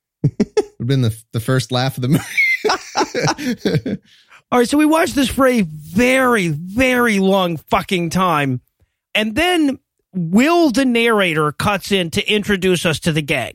Would 0.83 0.91
have 0.91 1.01
been 1.01 1.09
the 1.09 1.23
the 1.31 1.39
first 1.39 1.71
laugh 1.71 1.97
of 1.97 2.01
the 2.01 2.09
movie. 2.09 3.99
All 4.51 4.59
right, 4.59 4.67
so 4.67 4.77
we 4.77 4.85
watched 4.85 5.15
this 5.15 5.29
for 5.29 5.47
a 5.47 5.61
very, 5.61 6.49
very 6.49 7.19
long 7.19 7.55
fucking 7.57 8.09
time. 8.09 8.59
And 9.15 9.33
then 9.33 9.79
Will, 10.13 10.69
the 10.71 10.85
narrator, 10.85 11.51
cuts 11.53 11.91
in 11.91 12.11
to 12.11 12.31
introduce 12.31 12.85
us 12.85 12.99
to 13.01 13.13
the 13.13 13.21
gang. 13.21 13.53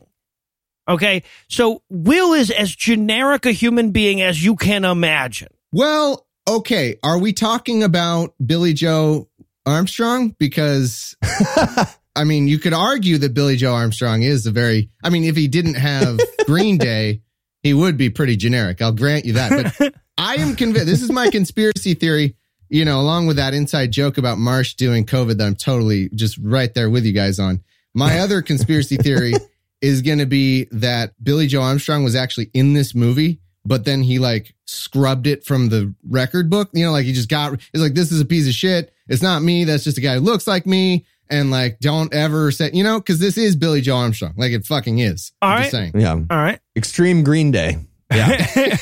Okay, 0.89 1.21
so 1.47 1.83
Will 1.89 2.33
is 2.33 2.49
as 2.49 2.75
generic 2.75 3.45
a 3.45 3.51
human 3.51 3.91
being 3.91 4.21
as 4.21 4.43
you 4.43 4.55
can 4.55 4.83
imagine. 4.83 5.49
well, 5.71 6.25
okay. 6.47 6.97
Are 7.03 7.19
we 7.19 7.31
talking 7.31 7.83
about 7.83 8.33
Billie 8.43 8.73
Joe 8.73 9.29
Armstrong? 9.67 10.35
Because 10.39 11.15
I 12.19 12.25
mean, 12.25 12.49
you 12.49 12.59
could 12.59 12.73
argue 12.73 13.17
that 13.19 13.33
Billie 13.33 13.55
Joe 13.55 13.73
Armstrong 13.73 14.23
is 14.23 14.45
a 14.45 14.51
very. 14.51 14.89
I 15.01 15.09
mean, 15.09 15.23
if 15.23 15.37
he 15.37 15.47
didn't 15.47 15.75
have 15.75 16.19
Green 16.45 16.77
Day, 16.77 17.21
he 17.63 17.73
would 17.73 17.95
be 17.95 18.09
pretty 18.09 18.35
generic. 18.35 18.81
I'll 18.81 18.91
grant 18.91 19.23
you 19.23 19.33
that. 19.33 19.73
But 19.79 19.95
I 20.17 20.35
am 20.35 20.57
convinced. 20.57 20.87
This 20.87 21.01
is 21.01 21.09
my 21.09 21.29
conspiracy 21.29 21.93
theory. 21.93 22.35
You 22.67 22.83
know, 22.83 22.99
along 22.99 23.27
with 23.27 23.37
that 23.37 23.53
inside 23.53 23.91
joke 23.91 24.17
about 24.17 24.37
Marsh 24.37 24.73
doing 24.73 25.05
COVID 25.05 25.37
that 25.37 25.47
I'm 25.47 25.55
totally 25.55 26.09
just 26.09 26.37
right 26.39 26.73
there 26.73 26.89
with 26.89 27.05
you 27.05 27.13
guys 27.13 27.39
on. 27.39 27.63
My 27.93 28.19
other 28.19 28.41
conspiracy 28.41 28.97
theory 28.97 29.33
is 29.81 30.01
going 30.01 30.19
to 30.19 30.25
be 30.25 30.67
that 30.71 31.13
Billie 31.23 31.47
Joe 31.47 31.61
Armstrong 31.61 32.03
was 32.03 32.17
actually 32.17 32.49
in 32.53 32.73
this 32.73 32.93
movie, 32.93 33.39
but 33.63 33.85
then 33.85 34.03
he 34.03 34.19
like 34.19 34.53
scrubbed 34.65 35.25
it 35.25 35.45
from 35.45 35.69
the 35.69 35.95
record 36.05 36.49
book. 36.49 36.69
You 36.73 36.83
know, 36.83 36.91
like 36.91 37.05
he 37.05 37.13
just 37.13 37.29
got, 37.29 37.53
it's 37.53 37.81
like, 37.81 37.93
this 37.93 38.11
is 38.11 38.19
a 38.19 38.25
piece 38.25 38.45
of 38.45 38.53
shit. 38.53 38.93
It's 39.07 39.23
not 39.23 39.41
me. 39.41 39.63
That's 39.63 39.85
just 39.85 39.97
a 39.97 40.01
guy 40.01 40.15
who 40.15 40.19
looks 40.19 40.47
like 40.47 40.65
me. 40.65 41.05
And 41.29 41.51
like, 41.51 41.79
don't 41.79 42.13
ever 42.13 42.51
say, 42.51 42.71
you 42.73 42.83
know, 42.83 42.99
cause 42.99 43.19
this 43.19 43.37
is 43.37 43.55
Billie 43.55 43.81
Joe 43.81 43.97
Armstrong. 43.97 44.33
Like 44.35 44.51
it 44.51 44.65
fucking 44.65 44.99
is. 44.99 45.31
All 45.41 45.51
I'm 45.51 45.59
just 45.59 45.71
saying. 45.71 45.91
Yeah, 45.95 46.13
All 46.13 46.25
right. 46.29 46.59
extreme 46.75 47.23
Green 47.23 47.51
Day. 47.51 47.77
Yeah. 48.11 48.47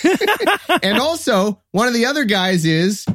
and 0.83 0.97
also, 0.97 1.61
one 1.71 1.87
of 1.87 1.93
the 1.93 2.05
other 2.05 2.23
guys 2.25 2.65
is 2.65 3.05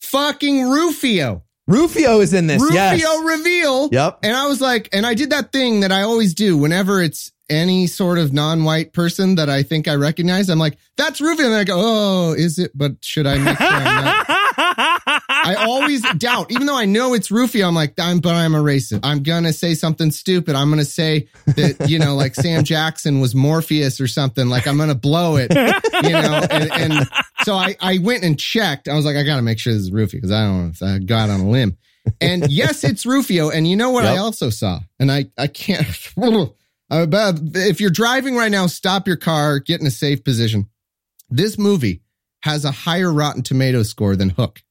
fucking 0.00 0.68
Rufio. 0.68 1.42
Rufio 1.66 2.20
is 2.20 2.34
in 2.34 2.46
this. 2.46 2.60
Rufio 2.60 2.76
yes. 2.76 3.24
reveal. 3.24 3.88
Yep. 3.90 4.18
And 4.22 4.36
I 4.36 4.46
was 4.46 4.60
like, 4.60 4.90
and 4.92 5.06
I 5.06 5.14
did 5.14 5.30
that 5.30 5.50
thing 5.50 5.80
that 5.80 5.92
I 5.92 6.02
always 6.02 6.34
do 6.34 6.58
whenever 6.58 7.02
it's 7.02 7.32
any 7.50 7.86
sort 7.86 8.18
of 8.18 8.32
non-white 8.32 8.92
person 8.92 9.34
that 9.36 9.48
I 9.48 9.62
think 9.62 9.88
I 9.88 9.94
recognize. 9.94 10.48
I'm 10.48 10.58
like, 10.58 10.78
that's 10.96 11.20
Rufio. 11.20 11.46
And 11.46 11.54
then 11.54 11.60
I 11.60 11.64
go, 11.64 11.76
oh, 11.76 12.34
is 12.34 12.58
it? 12.58 12.70
But 12.74 12.96
should 13.02 13.26
I 13.26 13.38
make 13.38 13.56
sure 13.56 13.66
I'm 13.70 14.04
not? 14.04 15.02
I 15.44 15.54
always 15.54 16.02
doubt, 16.14 16.50
even 16.50 16.66
though 16.66 16.76
I 16.76 16.86
know 16.86 17.14
it's 17.14 17.30
Rufio. 17.30 17.68
I'm 17.68 17.74
like, 17.74 17.94
I'm, 17.98 18.18
but 18.20 18.34
I'm 18.34 18.54
a 18.54 18.58
racist. 18.58 19.00
I'm 19.02 19.22
gonna 19.22 19.52
say 19.52 19.74
something 19.74 20.10
stupid. 20.10 20.54
I'm 20.54 20.70
gonna 20.70 20.84
say 20.84 21.28
that 21.46 21.88
you 21.88 21.98
know, 21.98 22.14
like 22.16 22.34
Sam 22.34 22.64
Jackson 22.64 23.20
was 23.20 23.34
Morpheus 23.34 24.00
or 24.00 24.06
something. 24.06 24.48
Like 24.48 24.66
I'm 24.66 24.78
gonna 24.78 24.94
blow 24.94 25.36
it, 25.36 25.52
you 25.54 26.12
know. 26.12 26.46
And, 26.50 26.72
and 26.72 27.08
so 27.42 27.54
I, 27.54 27.76
I 27.80 27.98
went 27.98 28.24
and 28.24 28.38
checked. 28.38 28.88
I 28.88 28.94
was 28.94 29.04
like, 29.04 29.16
I 29.16 29.22
gotta 29.22 29.42
make 29.42 29.58
sure 29.58 29.72
this 29.72 29.82
is 29.82 29.92
Rufio 29.92 30.18
because 30.18 30.32
I 30.32 30.44
don't 30.44 30.64
know 30.64 30.70
if 30.70 30.82
I 30.82 30.98
got 30.98 31.30
on 31.30 31.40
a 31.40 31.48
limb. 31.48 31.76
And 32.20 32.50
yes, 32.50 32.84
it's 32.84 33.06
Rufio. 33.06 33.50
And 33.50 33.66
you 33.68 33.76
know 33.76 33.90
what 33.90 34.04
I 34.04 34.16
also 34.18 34.50
saw, 34.50 34.80
and 34.98 35.12
I 35.12 35.26
I 35.36 35.46
can't. 35.46 35.86
Uh, 36.90 37.32
if 37.54 37.80
you're 37.80 37.90
driving 37.90 38.36
right 38.36 38.52
now, 38.52 38.66
stop 38.66 39.08
your 39.08 39.16
car, 39.16 39.58
get 39.58 39.80
in 39.80 39.86
a 39.86 39.90
safe 39.90 40.22
position. 40.22 40.68
This 41.30 41.58
movie 41.58 42.02
has 42.42 42.64
a 42.64 42.70
higher 42.70 43.12
Rotten 43.12 43.42
Tomato 43.42 43.82
score 43.82 44.14
than 44.16 44.28
Hook. 44.28 44.62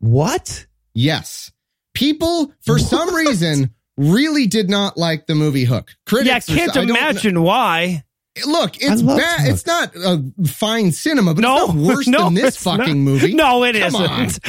What? 0.00 0.66
Yes. 0.94 1.52
People, 1.94 2.52
for 2.64 2.78
some 2.78 3.14
reason, 3.14 3.70
really 3.96 4.46
did 4.46 4.68
not 4.68 4.96
like 4.96 5.26
the 5.26 5.34
movie 5.34 5.64
Hook. 5.64 5.90
Critics. 6.06 6.48
yeah, 6.48 6.64
I 6.64 6.68
can't 6.68 6.90
imagine 6.90 7.42
why. 7.42 8.04
Look, 8.46 8.76
it's 8.80 9.02
bad. 9.02 9.48
It's 9.48 9.66
not 9.66 9.94
a 9.96 10.22
fine 10.46 10.92
cinema, 10.92 11.34
but 11.34 11.42
No, 11.42 11.64
it's 11.64 11.74
not 11.74 11.76
worse 11.76 12.06
no, 12.08 12.24
than 12.24 12.34
this 12.34 12.54
it's 12.56 12.64
not. 12.64 12.78
fucking 12.78 13.02
movie. 13.02 13.34
No, 13.34 13.64
it 13.64 13.74
Come 13.76 13.96
on. 13.96 14.22
not 14.22 14.38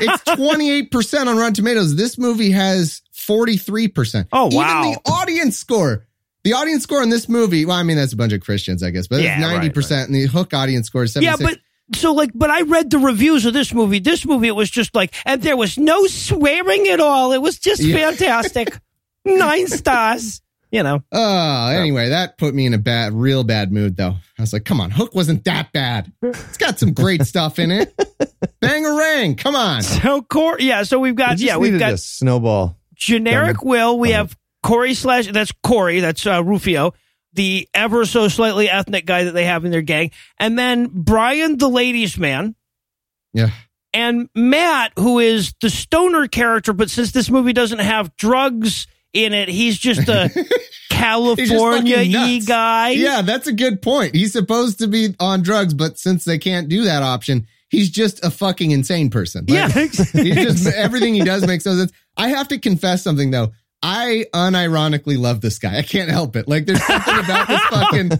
It's 0.00 0.22
28% 0.24 1.26
on 1.26 1.36
Rotten 1.36 1.54
Tomatoes. 1.54 1.94
This 1.96 2.18
movie 2.18 2.50
has 2.50 3.00
43%. 3.14 4.26
Oh, 4.32 4.46
Even 4.48 4.58
wow. 4.58 4.82
the 4.82 5.10
audience 5.10 5.56
score. 5.56 6.06
The 6.44 6.54
audience 6.54 6.82
score 6.82 7.02
in 7.02 7.08
this 7.10 7.28
movie, 7.28 7.64
well, 7.64 7.76
I 7.76 7.84
mean, 7.84 7.96
that's 7.96 8.12
a 8.12 8.16
bunch 8.16 8.32
of 8.32 8.40
Christians, 8.40 8.82
I 8.82 8.90
guess, 8.90 9.06
but 9.06 9.20
it's 9.20 9.28
90%, 9.28 10.06
and 10.06 10.14
the 10.14 10.26
Hook 10.26 10.52
audience 10.52 10.88
score 10.88 11.04
is 11.04 11.14
76%. 11.14 11.22
Yeah, 11.22 11.36
but 11.38 11.58
so 11.94 12.12
like, 12.12 12.30
but 12.34 12.50
I 12.50 12.62
read 12.62 12.90
the 12.90 12.98
reviews 12.98 13.44
of 13.46 13.52
this 13.54 13.72
movie. 13.74 13.98
This 13.98 14.24
movie, 14.26 14.48
it 14.48 14.56
was 14.56 14.70
just 14.70 14.94
like, 14.94 15.14
and 15.26 15.42
there 15.42 15.56
was 15.56 15.76
no 15.78 16.06
swearing 16.06 16.86
at 16.88 17.00
all. 17.00 17.32
It 17.32 17.42
was 17.42 17.58
just 17.58 17.82
Yeah. 17.82 17.96
fantastic. 18.10 18.76
Nine 19.24 19.68
stars. 19.68 20.40
You 20.70 20.82
know. 20.82 21.02
Oh, 21.12 21.66
anyway, 21.68 22.08
that 22.08 22.38
put 22.38 22.54
me 22.54 22.64
in 22.64 22.72
a 22.72 22.78
bad, 22.78 23.12
real 23.12 23.44
bad 23.44 23.70
mood, 23.72 23.94
though. 23.98 24.14
I 24.38 24.40
was 24.42 24.54
like, 24.54 24.64
come 24.64 24.80
on, 24.80 24.90
Hook 24.90 25.14
wasn't 25.14 25.44
that 25.44 25.70
bad. 25.72 26.10
It's 26.22 26.56
got 26.56 26.78
some 26.78 26.94
great 26.94 27.26
stuff 27.26 27.58
in 27.58 27.70
it. 27.70 27.94
Bangarang, 28.62 29.36
come 29.36 29.54
on. 29.54 29.82
So 29.82 30.22
Cor 30.22 30.58
yeah, 30.60 30.82
so 30.84 30.98
we've 30.98 31.14
got 31.14 31.32
just 31.32 31.42
yeah, 31.42 31.56
we've 31.58 31.78
got 31.78 31.92
a 31.92 31.98
snowball. 31.98 32.78
generic 32.94 33.62
Will. 33.62 33.98
We 33.98 34.12
have 34.12 34.36
Corey 34.62 34.94
slash 34.94 35.30
that's 35.30 35.52
Corey, 35.62 36.00
that's 36.00 36.26
uh, 36.26 36.42
Rufio, 36.42 36.94
the 37.34 37.68
ever 37.74 38.04
so 38.04 38.28
slightly 38.28 38.68
ethnic 38.68 39.06
guy 39.06 39.24
that 39.24 39.32
they 39.32 39.44
have 39.44 39.64
in 39.64 39.70
their 39.70 39.82
gang, 39.82 40.10
and 40.38 40.58
then 40.58 40.88
Brian, 40.92 41.58
the 41.58 41.68
ladies' 41.68 42.18
man, 42.18 42.54
Yeah. 43.32 43.50
and 43.94 44.28
Matt, 44.34 44.92
who 44.98 45.18
is 45.18 45.54
the 45.60 45.70
stoner 45.70 46.28
character, 46.28 46.72
but 46.72 46.90
since 46.90 47.12
this 47.12 47.30
movie 47.30 47.52
doesn't 47.52 47.78
have 47.80 48.14
drugs 48.16 48.86
in 49.12 49.32
it, 49.32 49.48
he's 49.48 49.78
just 49.78 50.08
a 50.08 50.30
California 50.90 51.98
e 52.00 52.40
guy. 52.40 52.90
Yeah, 52.90 53.22
that's 53.22 53.46
a 53.46 53.52
good 53.52 53.82
point. 53.82 54.14
He's 54.14 54.32
supposed 54.32 54.78
to 54.78 54.86
be 54.86 55.14
on 55.20 55.42
drugs, 55.42 55.74
but 55.74 55.98
since 55.98 56.24
they 56.24 56.38
can't 56.38 56.68
do 56.68 56.84
that 56.84 57.02
option, 57.02 57.46
he's 57.68 57.90
just 57.90 58.24
a 58.24 58.30
fucking 58.30 58.70
insane 58.70 59.10
person. 59.10 59.44
Like, 59.48 59.56
Yeah. 59.56 59.68
he 60.22 60.32
just 60.32 60.66
everything 60.66 61.14
he 61.14 61.22
does 61.24 61.46
makes 61.46 61.66
no 61.66 61.74
sense. 61.76 61.92
I 62.16 62.28
have 62.28 62.48
to 62.48 62.58
confess 62.58 63.02
something 63.02 63.30
though. 63.30 63.52
I 63.82 64.26
unironically 64.32 65.18
love 65.18 65.40
this 65.40 65.58
guy. 65.58 65.78
I 65.78 65.82
can't 65.82 66.10
help 66.10 66.36
it. 66.36 66.46
Like 66.46 66.66
there's 66.66 66.82
something 66.84 67.18
about 67.18 67.48
this 67.48 67.60
fucking 67.62 68.10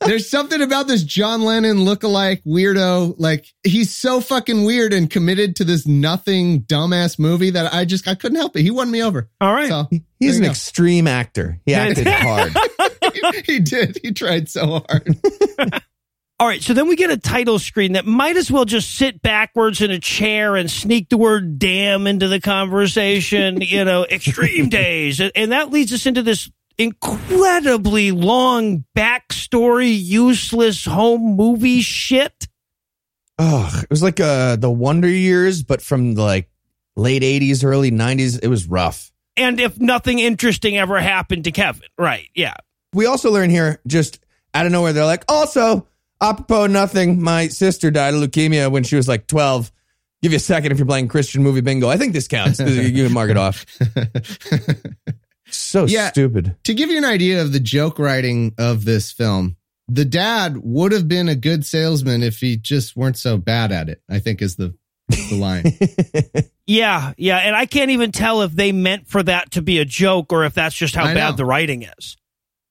there's 0.00 0.28
something 0.28 0.60
about 0.60 0.88
this 0.88 1.02
John 1.04 1.42
Lennon 1.42 1.78
lookalike 1.78 2.42
weirdo. 2.44 3.14
Like 3.18 3.46
he's 3.62 3.94
so 3.94 4.20
fucking 4.20 4.64
weird 4.64 4.92
and 4.92 5.08
committed 5.08 5.56
to 5.56 5.64
this 5.64 5.86
nothing 5.86 6.62
dumbass 6.62 7.18
movie 7.18 7.50
that 7.50 7.72
I 7.72 7.84
just 7.84 8.08
I 8.08 8.14
couldn't 8.16 8.38
help 8.38 8.56
it. 8.56 8.62
He 8.62 8.70
won 8.70 8.90
me 8.90 9.02
over. 9.02 9.28
All 9.40 9.52
right. 9.54 9.68
So 9.68 9.88
He's 10.18 10.38
an 10.38 10.44
you 10.44 10.50
extreme 10.50 11.06
actor. 11.06 11.60
He 11.66 11.74
acted 11.74 12.06
hard. 12.10 12.54
go. 12.54 13.32
he 13.44 13.60
did. 13.60 13.98
He 14.02 14.12
tried 14.12 14.48
so 14.48 14.84
hard. 14.88 15.16
All 16.38 16.46
right, 16.46 16.62
so 16.62 16.74
then 16.74 16.86
we 16.86 16.96
get 16.96 17.10
a 17.10 17.16
title 17.16 17.58
screen 17.58 17.92
that 17.92 18.04
might 18.04 18.36
as 18.36 18.50
well 18.50 18.66
just 18.66 18.94
sit 18.94 19.22
backwards 19.22 19.80
in 19.80 19.90
a 19.90 19.98
chair 19.98 20.54
and 20.54 20.70
sneak 20.70 21.08
the 21.08 21.16
word 21.16 21.58
damn 21.58 22.06
into 22.06 22.28
the 22.28 22.40
conversation, 22.40 23.60
you 23.62 23.84
know, 23.86 24.04
extreme 24.04 24.68
days. 24.68 25.18
And- 25.20 25.52
that 25.52 25.70
leads 25.70 25.94
us 25.94 26.04
into 26.04 26.22
this 26.22 26.50
incredibly 26.76 28.10
long 28.10 28.84
backstory, 28.94 29.96
useless 29.98 30.84
home 30.84 31.36
movie 31.36 31.80
shit. 31.80 32.48
Oh, 33.38 33.70
it 33.82 33.88
was 33.90 34.02
like 34.02 34.20
uh, 34.20 34.56
the 34.56 34.70
Wonder 34.70 35.08
Years, 35.08 35.62
but 35.62 35.80
from 35.80 36.14
like 36.14 36.50
late 36.96 37.22
'80s, 37.22 37.64
early 37.64 37.90
'90s. 37.90 38.38
It 38.42 38.48
was 38.48 38.66
rough. 38.66 39.12
And 39.36 39.60
if 39.60 39.78
nothing 39.78 40.18
interesting 40.18 40.76
ever 40.78 40.98
happened 40.98 41.44
to 41.44 41.52
Kevin, 41.52 41.88
right? 41.98 42.28
Yeah. 42.34 42.54
We 42.94 43.04
also 43.06 43.30
learn 43.30 43.50
here, 43.50 43.80
just 43.86 44.20
out 44.54 44.64
of 44.64 44.72
nowhere, 44.72 44.94
they're 44.94 45.04
like, 45.04 45.24
also, 45.28 45.86
apropos 46.20 46.66
nothing, 46.66 47.22
my 47.22 47.48
sister 47.48 47.90
died 47.90 48.14
of 48.14 48.20
leukemia 48.20 48.70
when 48.70 48.84
she 48.84 48.96
was 48.96 49.08
like 49.08 49.26
12. 49.26 49.72
Give 50.22 50.32
you 50.32 50.36
a 50.36 50.40
second 50.40 50.72
if 50.72 50.78
you're 50.78 50.86
playing 50.86 51.08
Christian 51.08 51.42
movie 51.42 51.60
bingo. 51.60 51.88
I 51.88 51.96
think 51.98 52.12
this 52.14 52.26
counts. 52.28 52.58
you 52.58 53.04
can 53.04 53.12
mark 53.12 53.30
it 53.30 53.36
off. 53.36 53.64
So 55.48 55.84
Yeah. 55.86 56.08
stupid. 56.10 56.56
to 56.64 56.74
give 56.74 56.90
you 56.90 56.98
an 56.98 57.04
idea 57.04 57.40
of 57.40 57.52
the 57.52 57.60
joke 57.60 57.98
writing 58.00 58.52
of 58.58 58.84
this 58.84 59.12
film, 59.12 59.56
the 59.88 60.04
dad 60.04 60.56
would 60.62 60.90
have 60.90 61.06
been 61.06 61.28
a 61.28 61.36
good 61.36 61.64
salesman 61.64 62.22
if 62.24 62.38
he 62.40 62.56
just 62.56 62.96
weren't 62.96 63.16
so 63.16 63.38
bad 63.38 63.70
at 63.70 63.88
it. 63.88 64.02
I 64.10 64.18
think 64.18 64.42
is 64.42 64.56
the 64.56 64.74
the 65.08 65.36
line. 65.38 65.64
Yeah, 66.68 67.12
yeah. 67.16 67.36
And 67.36 67.54
I 67.54 67.66
can't 67.66 67.92
even 67.92 68.10
tell 68.10 68.42
if 68.42 68.50
they 68.50 68.72
meant 68.72 69.06
for 69.06 69.22
that 69.22 69.52
to 69.52 69.62
be 69.62 69.78
a 69.78 69.84
joke 69.84 70.32
or 70.32 70.44
if 70.44 70.54
that's 70.54 70.74
just 70.74 70.96
how 70.96 71.04
I 71.04 71.14
know. 71.14 71.20
bad 71.20 71.36
the 71.36 71.44
writing 71.44 71.84
is. 71.96 72.16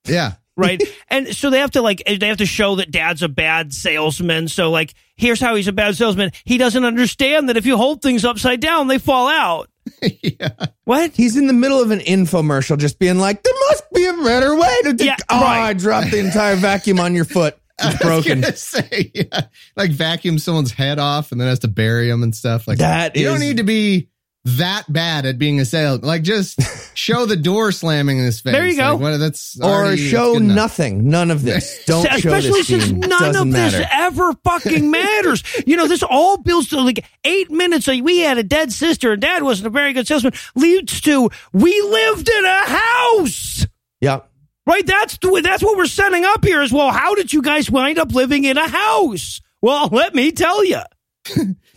yeah. 0.06 0.34
Right? 0.58 0.82
and 1.10 1.36
so 1.36 1.50
they 1.50 1.60
have 1.60 1.72
to 1.72 1.82
like 1.82 2.04
they 2.06 2.28
have 2.28 2.38
to 2.38 2.46
show 2.46 2.76
that 2.76 2.92
dad's 2.92 3.24
a 3.24 3.30
bad 3.30 3.74
salesman. 3.74 4.48
So 4.48 4.72
like 4.72 4.94
here's 5.16 5.40
how 5.40 5.56
he's 5.56 5.68
a 5.68 5.72
bad 5.74 5.96
salesman. 5.96 6.32
He 6.44 6.58
doesn't 6.58 6.84
understand 6.86 7.50
that 7.50 7.58
if 7.58 7.66
you 7.66 7.78
hold 7.78 8.02
things 8.02 8.26
upside 8.26 8.60
down, 8.60 8.88
they 8.88 8.98
fall 9.00 9.28
out. 9.28 9.70
yeah. 10.02 10.50
What? 10.86 11.12
He's 11.12 11.38
in 11.38 11.48
the 11.48 11.54
middle 11.54 11.80
of 11.82 11.92
an 11.92 12.00
infomercial 12.00 12.78
just 12.78 12.98
being 13.00 13.18
like, 13.20 13.44
there 13.44 13.54
must 13.70 13.84
be 13.94 14.06
a 14.06 14.14
better 14.24 14.56
way 14.56 14.76
to 14.84 14.94
do 14.94 15.06
Yeah, 15.06 15.16
Oh, 15.30 15.40
right. 15.42 15.70
I 15.70 15.74
dropped 15.74 16.12
the 16.12 16.20
entire 16.20 16.56
vacuum 16.56 17.00
on 17.00 17.14
your 17.16 17.26
foot. 17.26 17.58
It's 17.78 18.02
broken. 18.02 18.42
say, 18.56 19.12
yeah, 19.14 19.48
like 19.76 19.92
vacuum 19.92 20.40
someone's 20.40 20.72
head 20.72 20.98
off 20.98 21.34
and 21.34 21.42
then 21.42 21.50
has 21.50 21.60
to 21.60 21.68
bury 21.68 22.10
him 22.10 22.24
and 22.24 22.34
stuff. 22.34 22.70
Like 22.70 22.78
That 22.78 23.18
you 23.18 23.28
is- 23.28 23.32
don't 23.34 23.42
need 23.42 23.58
to 23.58 23.64
be 23.64 24.08
that 24.46 24.84
bad 24.88 25.26
at 25.26 25.38
being 25.40 25.60
assailed. 25.60 26.04
Like 26.04 26.22
just 26.22 26.60
show 26.98 27.26
the 27.26 27.36
door 27.36 27.72
slamming 27.72 28.20
in 28.20 28.26
his 28.26 28.40
face. 28.42 28.54
There 28.54 28.68
you 28.68 28.76
go. 28.78 28.92
Like, 28.94 29.00
what, 29.02 29.18
that's 29.18 29.60
Or 29.60 29.66
already- 29.66 29.98
that's 30.02 30.12
show 30.12 30.34
good 30.36 30.44
nothing. 30.44 31.10
None 31.10 31.32
of 31.32 31.42
this. 31.42 31.84
Don't 31.88 32.06
show 32.06 32.16
Especially 32.16 32.50
this 32.62 32.68
since 32.68 32.84
scene. 32.86 33.00
none 33.00 33.10
Doesn't 33.10 33.42
of 33.42 33.48
matter. 33.48 33.78
this 33.80 33.88
ever 33.92 34.34
fucking 34.44 34.90
matters. 34.92 35.44
you 35.66 35.76
know, 35.78 35.88
this 35.88 36.04
all 36.04 36.38
builds 36.38 36.70
to 36.70 36.80
like 36.82 37.04
eight 37.24 37.50
minutes. 37.50 37.88
Like 37.88 38.04
we 38.04 38.20
had 38.20 38.38
a 38.38 38.44
dead 38.44 38.72
sister 38.72 39.14
and 39.14 39.22
dad 39.22 39.42
wasn't 39.44 39.68
a 39.68 39.72
very 39.72 39.94
good 39.94 40.08
salesman. 40.08 40.34
Leads 40.56 41.02
to 41.02 41.30
we 41.52 41.82
lived 41.82 42.30
in 42.30 42.46
a 42.46 42.60
house. 42.66 43.66
Yeah. 44.00 44.20
Right? 44.68 44.86
That's 44.86 45.18
the- 45.18 45.42
that's 45.44 45.64
what 45.64 45.76
we're 45.78 45.86
setting 45.88 46.24
up 46.24 46.46
here 46.46 46.62
as 46.62 46.72
well. 46.72 46.92
How 46.92 47.16
did 47.16 47.34
you 47.34 47.42
guys 47.42 47.70
wind 47.72 47.98
up 47.98 48.14
living 48.14 48.44
in 48.46 48.58
a 48.58 48.68
house? 48.68 49.42
Well, 49.62 49.90
let 49.92 50.14
me 50.14 50.32
tell 50.32 50.64
you. 50.64 50.82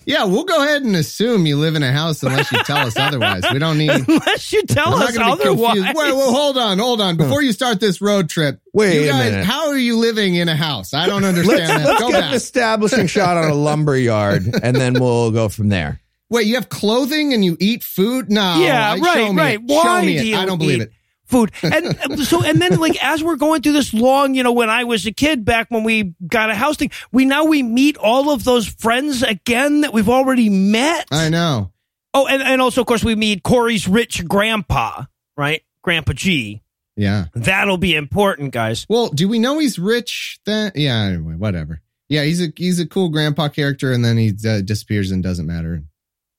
Yeah, 0.08 0.24
we'll 0.24 0.44
go 0.44 0.62
ahead 0.64 0.82
and 0.84 0.96
assume 0.96 1.44
you 1.44 1.56
live 1.58 1.74
in 1.74 1.82
a 1.82 1.92
house 1.92 2.22
unless 2.22 2.50
you 2.50 2.58
tell 2.64 2.78
us 2.78 2.96
otherwise. 2.98 3.42
We 3.52 3.58
don't 3.58 3.76
need. 3.76 3.90
Unless 3.90 4.52
you 4.54 4.62
tell 4.62 4.94
us 4.94 5.14
going 5.16 5.36
to 5.36 5.36
be 5.36 5.48
otherwise. 5.50 5.76
Wait, 5.94 5.94
well, 5.94 6.32
hold 6.32 6.56
on, 6.56 6.78
hold 6.78 7.00
on. 7.02 7.16
Before 7.18 7.42
you 7.42 7.52
start 7.52 7.78
this 7.78 8.00
road 8.00 8.30
trip, 8.30 8.58
Wait 8.72 8.94
you 8.94 9.02
a 9.04 9.12
guys, 9.12 9.30
minute. 9.32 9.44
how 9.46 9.68
are 9.68 9.76
you 9.76 9.98
living 9.98 10.34
in 10.34 10.48
a 10.48 10.56
house? 10.56 10.94
I 10.94 11.06
don't 11.06 11.24
understand 11.24 11.58
Let's, 11.68 11.72
that. 11.74 11.84
let's 11.86 12.00
Go 12.00 12.08
get 12.10 12.20
back. 12.20 12.30
an 12.30 12.34
establishing 12.36 13.06
shot 13.06 13.36
on 13.36 13.50
a 13.50 13.54
lumber 13.68 13.96
yard, 13.98 14.44
and 14.62 14.74
then 14.74 14.94
we'll 14.94 15.30
go 15.30 15.50
from 15.50 15.68
there. 15.68 16.00
Wait, 16.30 16.46
you 16.46 16.54
have 16.54 16.68
clothing 16.70 17.32
and 17.34 17.44
you 17.44 17.56
eat 17.60 17.82
food? 17.82 18.30
No. 18.30 18.60
yeah, 18.62 18.92
I- 18.92 18.96
right, 18.98 19.14
show 19.14 19.32
me 19.32 19.42
right. 19.42 19.54
It. 19.54 19.62
Why 19.64 19.82
show 19.82 20.06
me 20.06 20.14
do 20.14 20.20
it. 20.20 20.26
you 20.26 20.36
I 20.36 20.44
don't 20.46 20.58
believe 20.58 20.80
eat 20.80 20.82
it. 20.84 20.92
Food 21.28 21.52
and 21.62 22.18
so 22.20 22.42
and 22.42 22.60
then 22.60 22.78
like 22.80 22.96
as 23.04 23.22
we're 23.22 23.36
going 23.36 23.60
through 23.62 23.74
this 23.74 23.92
long, 23.92 24.34
you 24.34 24.42
know, 24.42 24.52
when 24.52 24.70
I 24.70 24.84
was 24.84 25.06
a 25.06 25.12
kid 25.12 25.44
back 25.44 25.70
when 25.70 25.84
we 25.84 26.14
got 26.26 26.48
a 26.50 26.54
house 26.54 26.76
thing, 26.78 26.90
we 27.12 27.26
now 27.26 27.44
we 27.44 27.62
meet 27.62 27.96
all 27.98 28.30
of 28.30 28.44
those 28.44 28.66
friends 28.66 29.22
again 29.22 29.82
that 29.82 29.92
we've 29.92 30.08
already 30.08 30.48
met. 30.48 31.06
I 31.12 31.28
know. 31.28 31.70
Oh, 32.14 32.26
and, 32.26 32.42
and 32.42 32.62
also 32.62 32.80
of 32.80 32.86
course 32.86 33.04
we 33.04 33.14
meet 33.14 33.42
Corey's 33.42 33.86
rich 33.86 34.26
grandpa, 34.26 35.04
right? 35.36 35.62
Grandpa 35.82 36.14
G. 36.14 36.62
Yeah. 36.96 37.26
That'll 37.34 37.76
be 37.78 37.94
important, 37.94 38.52
guys. 38.52 38.86
Well, 38.88 39.08
do 39.10 39.28
we 39.28 39.38
know 39.38 39.58
he's 39.58 39.78
rich? 39.78 40.40
Then 40.46 40.72
yeah. 40.74 41.02
Anyway, 41.02 41.34
whatever. 41.34 41.80
Yeah, 42.08 42.24
he's 42.24 42.40
a 42.42 42.50
he's 42.56 42.80
a 42.80 42.86
cool 42.86 43.10
grandpa 43.10 43.48
character, 43.48 43.92
and 43.92 44.02
then 44.02 44.16
he 44.16 44.32
uh, 44.48 44.62
disappears 44.62 45.10
and 45.10 45.22
doesn't 45.22 45.46
matter. 45.46 45.82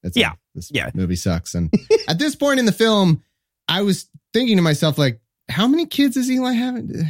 That's 0.02 0.18
Yeah. 0.18 0.34
This 0.56 0.72
Yeah. 0.74 0.90
movie 0.96 1.16
sucks. 1.16 1.54
And 1.54 1.72
at 2.08 2.18
this 2.18 2.36
point 2.36 2.60
in 2.60 2.66
the 2.66 2.72
film, 2.72 3.24
I 3.68 3.84
was 3.84 4.09
thinking 4.34 4.58
to 4.58 4.62
myself, 4.64 4.98
like, 4.98 5.20
how 5.50 5.68
many 5.68 5.86
kids 5.86 6.18
is 6.18 6.30
Eli 6.30 6.54
having? 6.54 7.06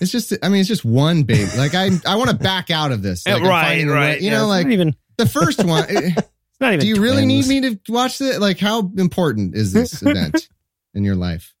It's 0.00 0.12
just, 0.12 0.32
I 0.42 0.48
mean, 0.48 0.60
it's 0.60 0.68
just 0.68 0.84
one 0.84 1.24
big. 1.24 1.48
Like, 1.56 1.74
I 1.74 1.90
I 2.06 2.16
want 2.16 2.30
to 2.30 2.36
back 2.36 2.70
out 2.70 2.92
of 2.92 3.02
this. 3.02 3.24
Like, 3.26 3.42
I'm 3.42 3.48
right, 3.48 3.64
finding 3.66 3.88
a 3.88 3.92
way- 3.92 3.98
right. 3.98 4.20
You 4.20 4.30
yeah, 4.30 4.38
know, 4.38 4.46
like 4.46 4.66
even 4.68 4.94
the 5.16 5.26
first 5.26 5.64
one. 5.64 5.84
eh, 5.88 6.12
it's 6.16 6.60
not 6.60 6.74
even 6.74 6.80
do 6.80 6.86
you 6.86 7.00
really 7.02 7.26
need 7.26 7.46
me 7.46 7.60
to 7.62 7.78
watch 7.88 8.20
it? 8.20 8.40
Like, 8.40 8.58
how 8.58 8.90
important 8.96 9.54
is 9.54 9.72
this 9.72 10.02
event 10.02 10.48
in 10.94 11.04
your 11.04 11.14
life? 11.16 11.54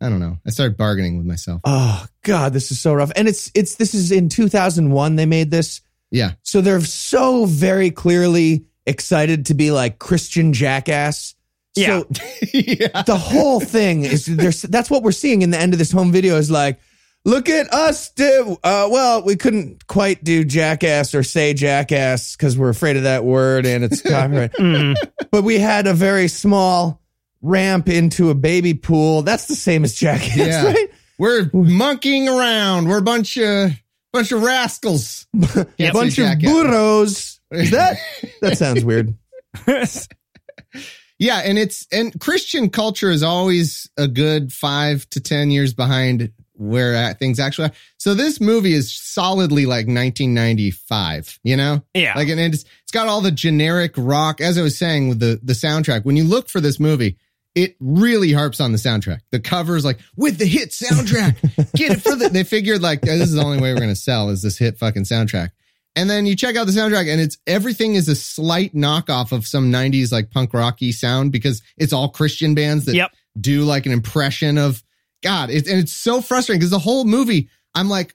I 0.00 0.08
don't 0.08 0.18
know. 0.18 0.38
I 0.44 0.50
started 0.50 0.76
bargaining 0.76 1.16
with 1.16 1.26
myself. 1.26 1.60
Oh 1.64 2.04
God, 2.24 2.52
this 2.52 2.72
is 2.72 2.80
so 2.80 2.92
rough. 2.92 3.12
And 3.14 3.28
it's 3.28 3.52
it's 3.54 3.76
this 3.76 3.94
is 3.94 4.10
in 4.10 4.28
2001 4.28 5.14
they 5.16 5.26
made 5.26 5.50
this. 5.52 5.80
Yeah. 6.10 6.32
So 6.42 6.60
they're 6.60 6.80
so 6.80 7.44
very 7.44 7.92
clearly 7.92 8.64
excited 8.84 9.46
to 9.46 9.54
be 9.54 9.70
like 9.70 10.00
Christian 10.00 10.52
jackass. 10.52 11.36
Yeah. 11.74 12.02
So 12.02 12.08
yeah. 12.52 13.02
the 13.02 13.16
whole 13.16 13.60
thing 13.60 14.04
is 14.04 14.26
there's 14.26 14.62
that's 14.62 14.90
what 14.90 15.02
we're 15.02 15.12
seeing 15.12 15.42
in 15.42 15.50
the 15.50 15.58
end 15.58 15.72
of 15.72 15.78
this 15.78 15.90
home 15.92 16.12
video 16.12 16.36
is 16.36 16.50
like 16.50 16.78
look 17.24 17.48
at 17.48 17.72
us 17.72 18.10
do 18.12 18.56
uh 18.64 18.88
well 18.90 19.22
we 19.24 19.36
couldn't 19.36 19.86
quite 19.86 20.22
do 20.24 20.44
jackass 20.44 21.14
or 21.14 21.22
say 21.22 21.54
jackass 21.54 22.36
because 22.36 22.58
we're 22.58 22.68
afraid 22.68 22.96
of 22.96 23.04
that 23.04 23.24
word 23.24 23.64
and 23.64 23.84
it's 23.84 24.02
copyright 24.08 24.52
Mhm. 24.54 24.96
but 25.30 25.44
we 25.44 25.58
had 25.58 25.86
a 25.86 25.94
very 25.94 26.28
small 26.28 27.00
ramp 27.40 27.88
into 27.88 28.30
a 28.30 28.34
baby 28.34 28.74
pool 28.74 29.22
that's 29.22 29.46
the 29.46 29.54
same 29.56 29.84
as 29.84 29.94
jackass 29.94 30.36
Yeah. 30.36 30.64
right 30.66 30.90
We're 31.18 31.48
monkeying 31.52 32.28
around. 32.28 32.88
We're 32.88 32.98
a 32.98 33.02
bunch 33.02 33.36
of 33.38 33.70
bunch 34.12 34.32
of 34.32 34.42
rascals. 34.42 35.26
a 35.56 35.90
bunch 35.92 36.18
of 36.18 36.38
burros 36.40 37.40
is 37.52 37.70
that 37.70 37.96
that 38.40 38.58
sounds 38.58 38.84
weird 38.84 39.14
Yeah, 41.22 41.38
and 41.38 41.56
it's 41.56 41.86
and 41.92 42.20
Christian 42.20 42.68
culture 42.68 43.08
is 43.08 43.22
always 43.22 43.88
a 43.96 44.08
good 44.08 44.52
five 44.52 45.08
to 45.10 45.20
ten 45.20 45.52
years 45.52 45.72
behind 45.72 46.32
where 46.54 46.96
uh, 46.96 47.14
things 47.14 47.38
actually 47.38 47.68
are. 47.68 47.72
So 47.96 48.14
this 48.14 48.40
movie 48.40 48.72
is 48.72 48.92
solidly 48.92 49.64
like 49.64 49.86
1995. 49.86 51.38
You 51.44 51.56
know, 51.56 51.82
yeah. 51.94 52.14
like 52.16 52.28
and 52.28 52.40
it's 52.40 52.64
it's 52.82 52.90
got 52.90 53.06
all 53.06 53.20
the 53.20 53.30
generic 53.30 53.92
rock. 53.96 54.40
As 54.40 54.58
I 54.58 54.62
was 54.62 54.76
saying 54.76 55.10
with 55.10 55.20
the 55.20 55.38
the 55.44 55.52
soundtrack, 55.52 56.04
when 56.04 56.16
you 56.16 56.24
look 56.24 56.48
for 56.48 56.60
this 56.60 56.80
movie. 56.80 57.16
It 57.54 57.76
really 57.80 58.32
harps 58.32 58.62
on 58.62 58.72
the 58.72 58.78
soundtrack. 58.78 59.20
The 59.30 59.38
covers 59.38 59.84
like 59.84 59.98
with 60.16 60.38
the 60.38 60.46
hit 60.46 60.70
soundtrack. 60.70 61.36
Get 61.74 61.92
it 61.92 62.02
for 62.02 62.16
the. 62.16 62.28
They 62.32 62.44
figured 62.44 62.80
like 62.80 63.02
this 63.02 63.20
is 63.20 63.34
the 63.34 63.42
only 63.42 63.60
way 63.60 63.74
we're 63.74 63.80
gonna 63.80 63.94
sell 63.94 64.30
is 64.30 64.40
this 64.40 64.56
hit 64.56 64.78
fucking 64.78 65.02
soundtrack. 65.02 65.50
And 65.94 66.08
then 66.08 66.24
you 66.26 66.34
check 66.36 66.56
out 66.56 66.66
the 66.66 66.72
soundtrack 66.72 67.10
and 67.12 67.20
it's 67.20 67.36
everything 67.46 67.94
is 67.94 68.08
a 68.08 68.14
slight 68.16 68.74
knockoff 68.74 69.30
of 69.32 69.46
some 69.46 69.70
90s 69.70 70.10
like 70.12 70.30
punk 70.30 70.54
rocky 70.54 70.90
sound 70.92 71.32
because 71.32 71.60
it's 71.76 71.92
all 71.92 72.08
Christian 72.08 72.54
bands 72.54 72.86
that 72.86 72.94
Yep. 72.94 73.12
do 73.40 73.64
like 73.64 73.84
an 73.86 73.92
impression 73.92 74.56
of 74.58 74.82
God. 75.22 75.50
It, 75.50 75.66
and 75.68 75.78
it's 75.78 75.92
so 75.96 76.20
frustrating 76.22 76.60
because 76.60 76.70
the 76.70 76.78
whole 76.78 77.04
movie, 77.04 77.48
I'm 77.74 77.88
like, 77.90 78.14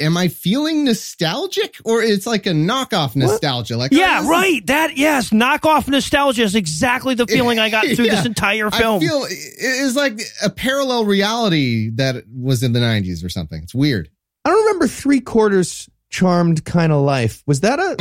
am 0.00 0.16
I 0.16 0.28
feeling 0.28 0.84
nostalgic 0.84 1.76
or 1.84 2.02
it's 2.02 2.26
like 2.26 2.44
a 2.46 2.50
knockoff 2.50 3.14
nostalgia? 3.16 3.76
Like, 3.76 3.92
oh, 3.94 3.96
Yeah, 3.96 4.20
is- 4.22 4.26
right. 4.28 4.66
That 4.66 4.96
yes, 4.96 5.30
knockoff 5.30 5.88
nostalgia 5.88 6.42
is 6.42 6.54
exactly 6.56 7.14
the 7.14 7.26
feeling 7.26 7.58
I 7.58 7.70
got 7.70 7.84
through 7.86 7.96
this 7.96 8.06
Yeah. 8.14 8.24
entire 8.24 8.66
I 8.72 8.78
film. 8.78 9.00
feel 9.00 9.24
it 9.24 9.32
is 9.60 9.94
like 9.96 10.20
a 10.42 10.50
parallel 10.50 11.04
reality 11.06 11.90
that 11.94 12.24
was 12.36 12.62
in 12.62 12.72
the 12.72 12.80
90s 12.80 13.24
or 13.24 13.28
something. 13.28 13.62
It's 13.62 13.74
weird. 13.74 14.10
i 14.44 14.50
don't 14.50 14.64
remember 14.66 14.88
three 14.88 15.20
quarters 15.20 15.88
charmed 16.12 16.64
kind 16.64 16.92
of 16.92 17.00
life 17.02 17.42
was 17.46 17.60
that 17.60 17.80
a 17.80 17.96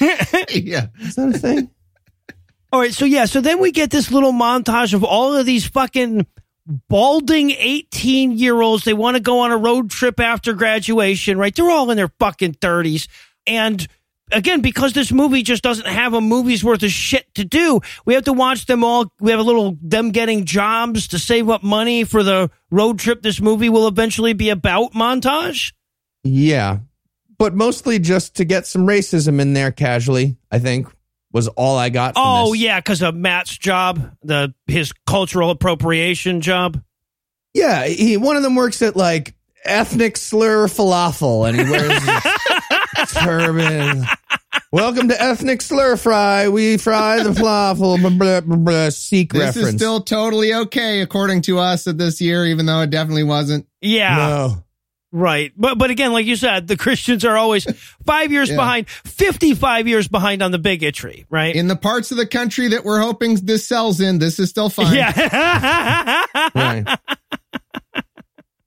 yeah. 0.60 0.88
is 1.00 1.14
that 1.14 1.34
a 1.34 1.38
thing 1.38 1.70
All 2.72 2.80
right, 2.80 2.92
so 2.92 3.04
yeah, 3.04 3.24
so 3.24 3.40
then 3.40 3.60
we 3.60 3.70
get 3.70 3.90
this 3.90 4.10
little 4.10 4.32
montage 4.32 4.92
of 4.92 5.04
all 5.04 5.34
of 5.34 5.46
these 5.46 5.66
fucking 5.66 6.26
balding 6.88 7.50
18 7.50 8.32
year 8.32 8.60
olds. 8.60 8.84
They 8.84 8.94
want 8.94 9.16
to 9.16 9.22
go 9.22 9.40
on 9.40 9.52
a 9.52 9.56
road 9.56 9.90
trip 9.90 10.20
after 10.20 10.52
graduation, 10.52 11.38
right? 11.38 11.54
They're 11.54 11.70
all 11.70 11.90
in 11.90 11.96
their 11.96 12.12
fucking 12.18 12.54
30s. 12.54 13.08
And 13.46 13.86
again, 14.30 14.60
because 14.60 14.92
this 14.92 15.12
movie 15.12 15.42
just 15.42 15.62
doesn't 15.62 15.86
have 15.86 16.14
a 16.14 16.20
movie's 16.20 16.64
worth 16.64 16.82
of 16.82 16.90
shit 16.90 17.32
to 17.34 17.44
do, 17.44 17.80
we 18.04 18.14
have 18.14 18.24
to 18.24 18.32
watch 18.32 18.66
them 18.66 18.84
all. 18.84 19.12
We 19.20 19.30
have 19.30 19.40
a 19.40 19.44
little 19.44 19.76
them 19.82 20.10
getting 20.10 20.44
jobs 20.44 21.08
to 21.08 21.18
save 21.18 21.48
up 21.48 21.62
money 21.62 22.04
for 22.04 22.22
the 22.22 22.50
road 22.70 22.98
trip 22.98 23.22
this 23.22 23.40
movie 23.40 23.68
will 23.68 23.88
eventually 23.88 24.32
be 24.32 24.50
about 24.50 24.92
montage. 24.92 25.72
Yeah. 26.24 26.78
But 27.42 27.54
mostly 27.56 27.98
just 27.98 28.36
to 28.36 28.44
get 28.44 28.68
some 28.68 28.86
racism 28.86 29.40
in 29.40 29.52
there 29.52 29.72
casually, 29.72 30.36
I 30.52 30.60
think 30.60 30.86
was 31.32 31.48
all 31.48 31.76
I 31.76 31.88
got. 31.88 32.14
From 32.14 32.22
Oh 32.24 32.52
this. 32.52 32.60
yeah, 32.60 32.78
because 32.78 33.02
of 33.02 33.16
Matt's 33.16 33.58
job, 33.58 34.14
the 34.22 34.54
his 34.68 34.92
cultural 35.08 35.50
appropriation 35.50 36.40
job. 36.40 36.80
Yeah. 37.52 37.84
He, 37.88 38.16
one 38.16 38.36
of 38.36 38.44
them 38.44 38.54
works 38.54 38.80
at 38.80 38.94
like 38.94 39.34
ethnic 39.64 40.18
slur 40.18 40.68
falafel 40.68 41.48
and 41.48 41.58
he 41.58 41.68
wears 41.68 41.90
a 42.06 43.06
turban. 43.24 44.04
Welcome 44.70 45.08
to 45.08 45.20
ethnic 45.20 45.62
slur 45.62 45.96
fry. 45.96 46.48
We 46.48 46.76
fry 46.76 47.24
the 47.24 47.30
falafel. 47.30 48.00
Blah, 48.00 48.10
blah, 48.10 48.40
blah, 48.42 48.56
blah, 48.56 48.90
Sikh 48.90 49.32
This 49.32 49.56
reference. 49.56 49.68
is 49.70 49.74
still 49.74 50.00
totally 50.00 50.54
okay 50.54 51.00
according 51.00 51.42
to 51.42 51.58
us 51.58 51.88
at 51.88 51.98
this 51.98 52.20
year, 52.20 52.46
even 52.46 52.66
though 52.66 52.82
it 52.82 52.90
definitely 52.90 53.24
wasn't. 53.24 53.66
Yeah, 53.80 54.14
no. 54.16 54.64
Right. 55.12 55.52
But 55.56 55.78
but 55.78 55.90
again, 55.90 56.12
like 56.12 56.26
you 56.26 56.34
said, 56.36 56.66
the 56.66 56.76
Christians 56.76 57.24
are 57.24 57.36
always 57.36 57.64
five 58.04 58.32
years 58.32 58.50
Yeah. 58.50 58.56
behind, 58.56 58.88
fifty 58.88 59.54
five 59.54 59.86
years 59.86 60.08
behind 60.08 60.42
on 60.42 60.50
the 60.50 60.58
bigotry, 60.58 61.26
right? 61.30 61.54
In 61.54 61.68
the 61.68 61.76
parts 61.76 62.10
of 62.10 62.16
the 62.16 62.26
country 62.26 62.68
that 62.68 62.84
we're 62.84 63.00
hoping 63.00 63.34
this 63.36 63.66
sells 63.66 64.00
in, 64.00 64.18
this 64.18 64.38
is 64.40 64.50
still 64.50 64.68
fine. 64.68 64.94
yeah. 64.94 66.24
Right. 66.54 66.98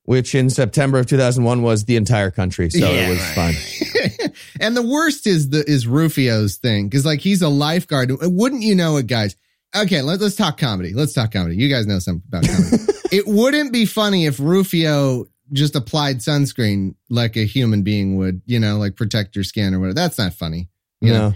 Which 0.04 0.36
in 0.36 0.52
September 0.52 1.00
of 1.00 1.08
2001 1.08 1.64
was 1.64 1.86
the 1.86 1.96
entire 1.96 2.30
country. 2.30 2.70
So 2.70 2.78
Yeah, 2.78 3.08
it 3.08 3.10
was 3.10 3.20
right. 3.36 3.56
fine. 3.56 4.30
and 4.60 4.78
the 4.78 4.84
worst 4.84 5.26
is 5.26 5.50
the 5.50 5.64
is 5.68 5.88
Rufio's 5.88 6.58
thing 6.58 6.88
because 6.88 7.06
like 7.08 7.22
he's 7.22 7.42
a 7.42 7.50
lifeguard. 7.50 8.12
Wouldn't 8.22 8.62
you 8.62 8.76
know 8.76 8.98
it, 8.98 9.08
guys? 9.08 9.36
Okay, 9.76 10.04
let, 10.04 10.22
let's 10.22 10.36
talk 10.36 10.58
comedy. 10.60 10.94
Let's 10.94 11.14
talk 11.14 11.32
comedy. 11.32 11.56
You 11.56 11.70
guys 11.70 11.88
know 11.88 11.98
something 11.98 12.22
about 12.28 12.46
comedy. 12.48 12.78
it 13.12 13.26
wouldn't 13.26 13.74
be 13.74 13.86
funny 13.88 14.28
if 14.28 14.40
Rufio 14.40 15.26
just 15.54 15.76
applied 15.76 16.18
sunscreen 16.18 16.96
like 17.10 17.36
a 17.38 17.46
human 17.46 17.84
being 17.84 18.18
would. 18.18 18.42
You 18.46 18.60
know, 18.60 18.78
like 18.78 18.96
protect 18.96 19.36
your 19.36 19.44
skin 19.44 19.74
or 19.74 19.80
whatever. 19.80 19.94
That's 19.96 20.18
not 20.18 20.34
funny. 20.34 20.70
You 21.02 21.12
know, 21.14 21.30
No. 21.30 21.36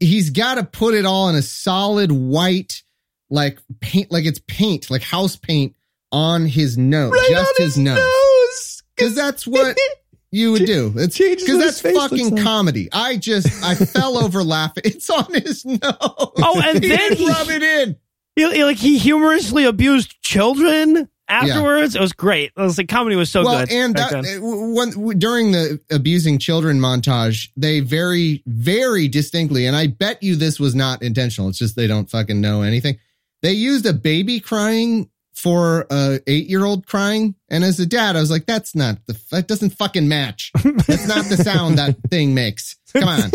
he's 0.00 0.30
got 0.30 0.54
to 0.56 0.64
put 0.64 0.94
it 0.94 1.04
all 1.04 1.28
in 1.28 1.34
a 1.34 1.42
solid 1.42 2.10
white, 2.12 2.82
like 3.30 3.58
paint, 3.80 4.10
like 4.10 4.24
it's 4.24 4.40
paint, 4.46 4.90
like 4.90 5.02
house 5.02 5.36
paint 5.36 5.74
on 6.12 6.46
his 6.46 6.78
nose, 6.78 7.12
just 7.28 7.58
his, 7.58 7.76
nose. 7.78 8.82
Because 8.96 9.14
that's 9.16 9.46
what 9.46 9.76
you 10.30 10.52
would 10.52 10.64
do. 10.66 10.92
It's 10.96 11.18
because 11.18 11.58
that's 11.58 11.80
his 11.80 11.96
fucking 11.96 12.36
like. 12.36 12.42
comedy. 12.44 12.88
I 12.92 13.16
just 13.16 13.48
I 13.64 13.74
fell 13.74 14.16
over 14.16 14.42
laughing. 14.44 14.82
It's 14.86 15.10
on 15.10 15.32
his 15.34 15.64
nose. 15.64 15.80
Oh, 15.82 16.62
and 16.64 16.80
he 16.82 16.88
then 16.88 17.12
he- 17.16 17.28
rub 17.28 17.48
it 17.48 17.62
in. 17.62 17.96
He- 18.36 18.64
like 18.64 18.76
he 18.78 18.98
humorously 18.98 19.64
abused 19.64 20.20
children 20.22 21.08
afterwards. 21.28 21.94
It 21.94 22.00
was 22.00 22.12
great. 22.12 22.52
It 22.56 22.60
was 22.60 22.78
like 22.78 22.88
comedy 22.88 23.16
was 23.16 23.30
so 23.30 23.44
well, 23.44 23.60
good. 23.60 23.72
and 23.72 23.94
that, 23.96 24.12
uh, 24.12 24.40
when, 24.40 25.18
during 25.18 25.52
the 25.52 25.80
abusing 25.90 26.38
children 26.38 26.78
montage, 26.78 27.48
they 27.56 27.80
very, 27.80 28.42
very 28.46 29.08
distinctly, 29.08 29.66
and 29.66 29.76
I 29.76 29.88
bet 29.88 30.22
you 30.22 30.36
this 30.36 30.60
was 30.60 30.74
not 30.74 31.02
intentional. 31.02 31.48
It's 31.48 31.58
just 31.58 31.76
they 31.76 31.86
don't 31.86 32.10
fucking 32.10 32.40
know 32.40 32.62
anything. 32.62 32.98
They 33.42 33.52
used 33.52 33.86
a 33.86 33.92
baby 33.92 34.40
crying 34.40 35.10
for 35.34 35.86
a 35.90 36.20
eight 36.26 36.48
year 36.48 36.64
old 36.64 36.86
crying, 36.86 37.34
and 37.48 37.64
as 37.64 37.80
a 37.80 37.86
dad, 37.86 38.16
I 38.16 38.20
was 38.20 38.30
like, 38.30 38.46
"That's 38.46 38.74
not 38.74 38.98
the 39.06 39.18
that 39.30 39.48
doesn't 39.48 39.70
fucking 39.70 40.08
match. 40.08 40.52
That's 40.54 41.08
not 41.08 41.26
the 41.26 41.36
sound 41.42 41.78
that 41.78 41.96
thing 42.10 42.34
makes. 42.34 42.76
Come 42.92 43.08
on." 43.08 43.30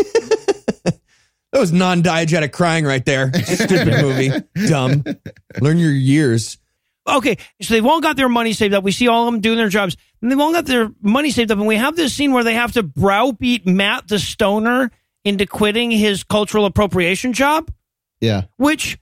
That 1.52 1.58
was 1.58 1.72
non 1.72 2.02
diegetic 2.02 2.52
crying 2.52 2.84
right 2.84 3.04
there. 3.04 3.32
Stupid 3.34 4.00
movie. 4.00 4.30
Dumb. 4.68 5.02
Learn 5.60 5.78
your 5.78 5.90
years. 5.90 6.58
Okay, 7.16 7.36
so 7.62 7.74
they've 7.74 7.86
all 7.86 8.00
got 8.00 8.16
their 8.16 8.28
money 8.28 8.52
saved 8.52 8.74
up. 8.74 8.84
We 8.84 8.92
see 8.92 9.08
all 9.08 9.26
of 9.26 9.32
them 9.32 9.40
doing 9.40 9.56
their 9.58 9.68
jobs, 9.68 9.96
and 10.20 10.30
they've 10.30 10.38
all 10.40 10.52
got 10.52 10.66
their 10.66 10.90
money 11.02 11.30
saved 11.30 11.50
up. 11.50 11.58
And 11.58 11.66
we 11.66 11.76
have 11.76 11.96
this 11.96 12.14
scene 12.14 12.32
where 12.32 12.44
they 12.44 12.54
have 12.54 12.72
to 12.72 12.82
browbeat 12.82 13.66
Matt 13.66 14.08
the 14.08 14.18
stoner 14.18 14.90
into 15.24 15.46
quitting 15.46 15.90
his 15.90 16.24
cultural 16.24 16.64
appropriation 16.64 17.32
job, 17.32 17.70
Yeah. 18.20 18.44
which 18.56 18.98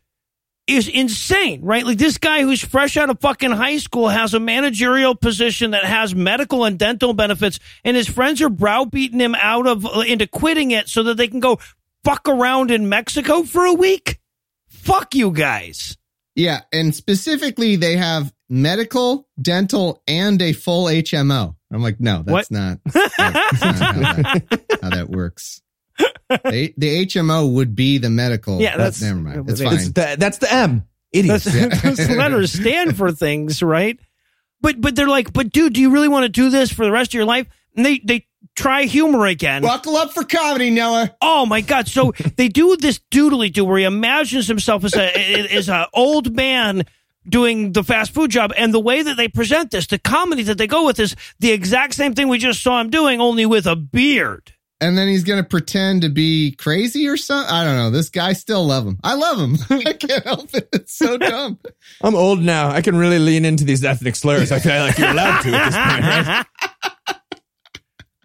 is 0.66 0.86
insane, 0.88 1.62
right? 1.62 1.86
Like 1.86 1.96
this 1.96 2.18
guy 2.18 2.42
who's 2.42 2.62
fresh 2.62 2.96
out 2.96 3.08
of 3.08 3.20
fucking 3.20 3.52
high 3.52 3.78
school 3.78 4.08
has 4.08 4.34
a 4.34 4.40
managerial 4.40 5.14
position 5.14 5.70
that 5.70 5.84
has 5.84 6.14
medical 6.14 6.64
and 6.64 6.78
dental 6.78 7.14
benefits, 7.14 7.58
and 7.84 7.96
his 7.96 8.08
friends 8.08 8.42
are 8.42 8.50
browbeating 8.50 9.20
him 9.20 9.34
out 9.36 9.66
of 9.66 9.86
into 10.06 10.26
quitting 10.26 10.70
it 10.72 10.88
so 10.88 11.02
that 11.04 11.16
they 11.16 11.28
can 11.28 11.40
go 11.40 11.58
fuck 12.04 12.28
around 12.28 12.70
in 12.70 12.88
Mexico 12.88 13.44
for 13.44 13.64
a 13.64 13.72
week. 13.72 14.18
Fuck 14.68 15.14
you 15.14 15.30
guys. 15.30 15.96
Yeah, 16.38 16.60
and 16.72 16.94
specifically, 16.94 17.74
they 17.74 17.96
have 17.96 18.32
medical, 18.48 19.26
dental, 19.42 20.02
and 20.06 20.40
a 20.40 20.52
full 20.52 20.84
HMO. 20.86 21.56
I'm 21.72 21.82
like, 21.82 21.98
no, 21.98 22.22
that's 22.24 22.48
What? 22.48 22.50
not, 22.52 22.78
that's 22.84 23.18
not 23.18 23.34
how, 23.60 23.92
that, 24.14 24.64
how 24.80 24.90
that 24.90 25.10
works. 25.10 25.60
The, 25.98 26.72
the 26.76 27.06
HMO 27.06 27.52
would 27.54 27.74
be 27.74 27.98
the 27.98 28.08
medical. 28.08 28.60
Yeah, 28.60 28.76
that's- 28.76 29.02
never 29.02 29.18
mind. 29.18 29.50
It's 29.50 29.60
It's 29.60 29.62
fine. 29.68 29.74
It's 29.74 29.88
the, 29.88 30.16
that's 30.16 30.38
the 30.38 30.52
M. 30.54 30.84
Idiot. 31.12 31.42
That's, 31.42 31.82
those 31.82 32.10
letters 32.16 32.52
stand 32.52 32.96
for 32.96 33.10
things, 33.10 33.60
right? 33.60 33.98
But 34.60 34.80
but 34.80 34.94
they're 34.94 35.08
like, 35.08 35.32
but 35.32 35.50
dude, 35.50 35.72
do 35.72 35.80
you 35.80 35.90
really 35.90 36.08
want 36.08 36.22
to 36.24 36.28
do 36.28 36.50
this 36.50 36.70
for 36.72 36.84
the 36.84 36.92
rest 36.92 37.10
of 37.10 37.14
your 37.14 37.24
life? 37.24 37.48
And 37.74 37.84
they 37.84 37.98
they 38.04 38.26
try 38.54 38.84
humor 38.84 39.26
again. 39.26 39.62
Buckle 39.62 39.96
up 39.96 40.12
for 40.12 40.24
comedy, 40.24 40.70
Noah. 40.70 41.14
Oh 41.20 41.46
my 41.46 41.60
god! 41.60 41.88
So 41.88 42.12
they 42.36 42.48
do 42.48 42.76
this 42.76 43.00
doodly 43.10 43.52
do 43.52 43.64
where 43.64 43.78
he 43.78 43.84
imagines 43.84 44.48
himself 44.48 44.84
as 44.84 44.94
a 44.94 45.54
as 45.54 45.68
a 45.68 45.88
old 45.92 46.34
man 46.34 46.84
doing 47.28 47.72
the 47.72 47.84
fast 47.84 48.12
food 48.12 48.30
job, 48.30 48.52
and 48.56 48.72
the 48.72 48.80
way 48.80 49.02
that 49.02 49.16
they 49.16 49.28
present 49.28 49.70
this, 49.70 49.86
the 49.86 49.98
comedy 49.98 50.42
that 50.44 50.58
they 50.58 50.66
go 50.66 50.86
with 50.86 50.98
is 50.98 51.14
the 51.40 51.52
exact 51.52 51.94
same 51.94 52.14
thing 52.14 52.28
we 52.28 52.38
just 52.38 52.62
saw 52.62 52.80
him 52.80 52.90
doing, 52.90 53.20
only 53.20 53.46
with 53.46 53.66
a 53.66 53.76
beard. 53.76 54.52
And 54.80 54.96
then 54.96 55.08
he's 55.08 55.24
going 55.24 55.42
to 55.42 55.48
pretend 55.48 56.02
to 56.02 56.08
be 56.08 56.52
crazy 56.52 57.08
or 57.08 57.16
something. 57.16 57.52
I 57.52 57.64
don't 57.64 57.74
know. 57.74 57.90
This 57.90 58.10
guy 58.10 58.32
still 58.32 58.64
love 58.64 58.86
him. 58.86 58.98
I 59.02 59.14
love 59.14 59.38
him. 59.40 59.56
I 59.86 59.92
can't 59.92 60.24
help 60.24 60.54
it. 60.54 60.68
It's 60.72 60.94
so 60.96 61.16
dumb. 61.18 61.58
I'm 62.00 62.14
old 62.14 62.40
now. 62.40 62.70
I 62.70 62.80
can 62.80 62.96
really 62.96 63.18
lean 63.18 63.44
into 63.44 63.64
these 63.64 63.84
ethnic 63.84 64.14
slurs. 64.14 64.52
I 64.52 64.60
feel 64.60 64.80
like 64.80 64.96
you're 64.96 65.10
allowed 65.10 65.42
to 65.42 65.48
at 65.52 65.64
this 65.64 65.74
point, 65.74 66.04
right? 66.06 67.16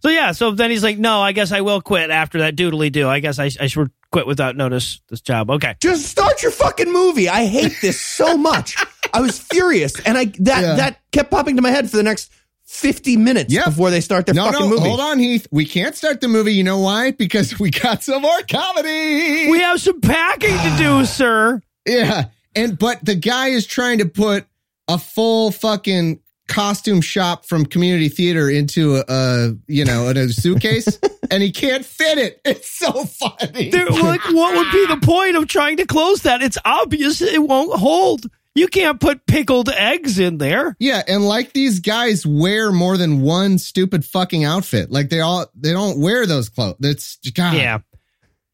So 0.03 0.09
yeah, 0.09 0.33
so 0.33 0.51
then 0.51 0.69
he's 0.69 0.83
like, 0.83 0.97
"No, 0.99 1.21
I 1.21 1.31
guess 1.31 1.53
I 1.53 1.61
will 1.61 1.79
quit 1.79 2.09
after 2.09 2.39
that 2.39 2.57
doodly 2.57 2.91
do. 2.91 3.07
I 3.07 3.19
guess 3.21 3.39
I, 3.39 3.45
I 3.59 3.67
should 3.67 3.89
quit 4.11 4.27
without 4.27 4.57
notice 4.57 4.99
this 5.07 5.21
job." 5.21 5.49
Okay. 5.49 5.75
Just 5.79 6.07
start 6.07 6.43
your 6.43 6.51
fucking 6.51 6.91
movie. 6.91 7.29
I 7.29 7.45
hate 7.45 7.77
this 7.81 8.01
so 8.01 8.35
much. 8.37 8.75
I 9.13 9.21
was 9.21 9.39
furious, 9.39 9.97
and 10.01 10.17
I 10.17 10.25
that 10.25 10.61
Yeah. 10.61 10.75
that 10.75 10.99
kept 11.13 11.31
popping 11.31 11.55
to 11.55 11.61
my 11.61 11.71
head 11.71 11.89
for 11.89 11.95
the 11.95 12.03
next 12.03 12.29
fifty 12.65 13.15
minutes 13.15 13.53
Yeah. 13.53 13.63
before 13.63 13.91
they 13.91 14.01
start 14.01 14.25
their 14.25 14.35
No, 14.35 14.45
fucking 14.51 14.59
no, 14.59 14.69
movie. 14.75 14.89
hold 14.89 14.99
on, 14.99 15.19
Heath. 15.19 15.47
We 15.51 15.63
can't 15.65 15.95
start 15.95 16.19
the 16.19 16.27
movie. 16.27 16.53
You 16.53 16.65
know 16.65 16.79
why? 16.79 17.11
Because 17.11 17.57
we 17.57 17.69
got 17.69 18.03
some 18.03 18.23
more 18.23 18.41
comedy. 18.51 19.49
We 19.49 19.59
have 19.61 19.79
some 19.79 20.01
packing 20.01 20.57
to 20.57 20.75
do, 20.77 21.05
sir. 21.05 21.61
Yeah. 21.87 22.25
And 22.55 22.77
but 22.77 23.03
the 23.05 23.15
guy 23.15 23.49
is 23.49 23.65
trying 23.65 23.99
to 23.99 24.05
put 24.05 24.45
a 24.89 24.97
full 24.97 25.51
fucking 25.51 26.19
costume 26.53 27.01
shop 27.01 27.45
from 27.45 27.65
community 27.65 28.09
theater 28.09 28.47
into 28.49 28.97
a, 28.97 29.03
a 29.07 29.57
you 29.67 29.83
know, 29.83 30.07
in 30.09 30.17
a 30.17 30.29
suitcase 30.29 30.99
and 31.31 31.41
he 31.41 31.51
can't 31.51 31.83
fit 31.83 32.19
it. 32.19 32.39
It's 32.45 32.69
so 32.69 33.05
funny. 33.05 33.69
They're 33.71 33.87
like, 33.87 34.21
what 34.25 34.55
would 34.55 34.71
be 34.71 34.85
the 34.87 34.99
point 35.03 35.35
of 35.35 35.47
trying 35.47 35.77
to 35.77 35.85
close 35.87 36.21
that? 36.21 36.43
It's 36.43 36.57
obvious 36.63 37.21
it 37.21 37.41
won't 37.41 37.79
hold. 37.79 38.27
You 38.55 38.67
can't 38.67 38.99
put 38.99 39.25
pickled 39.25 39.69
eggs 39.69 40.19
in 40.19 40.37
there. 40.37 40.75
Yeah, 40.79 41.01
and 41.07 41.27
like 41.27 41.53
these 41.53 41.79
guys 41.79 42.23
wear 42.23 42.71
more 42.71 42.97
than 42.97 43.21
one 43.21 43.57
stupid 43.57 44.05
fucking 44.05 44.43
outfit. 44.43 44.91
Like 44.91 45.09
they 45.09 45.21
all 45.21 45.47
they 45.55 45.71
don't 45.73 45.99
wear 45.99 46.27
those 46.27 46.49
clothes. 46.49 46.75
It's 46.81 47.17
God, 47.31 47.55
Yeah. 47.55 47.79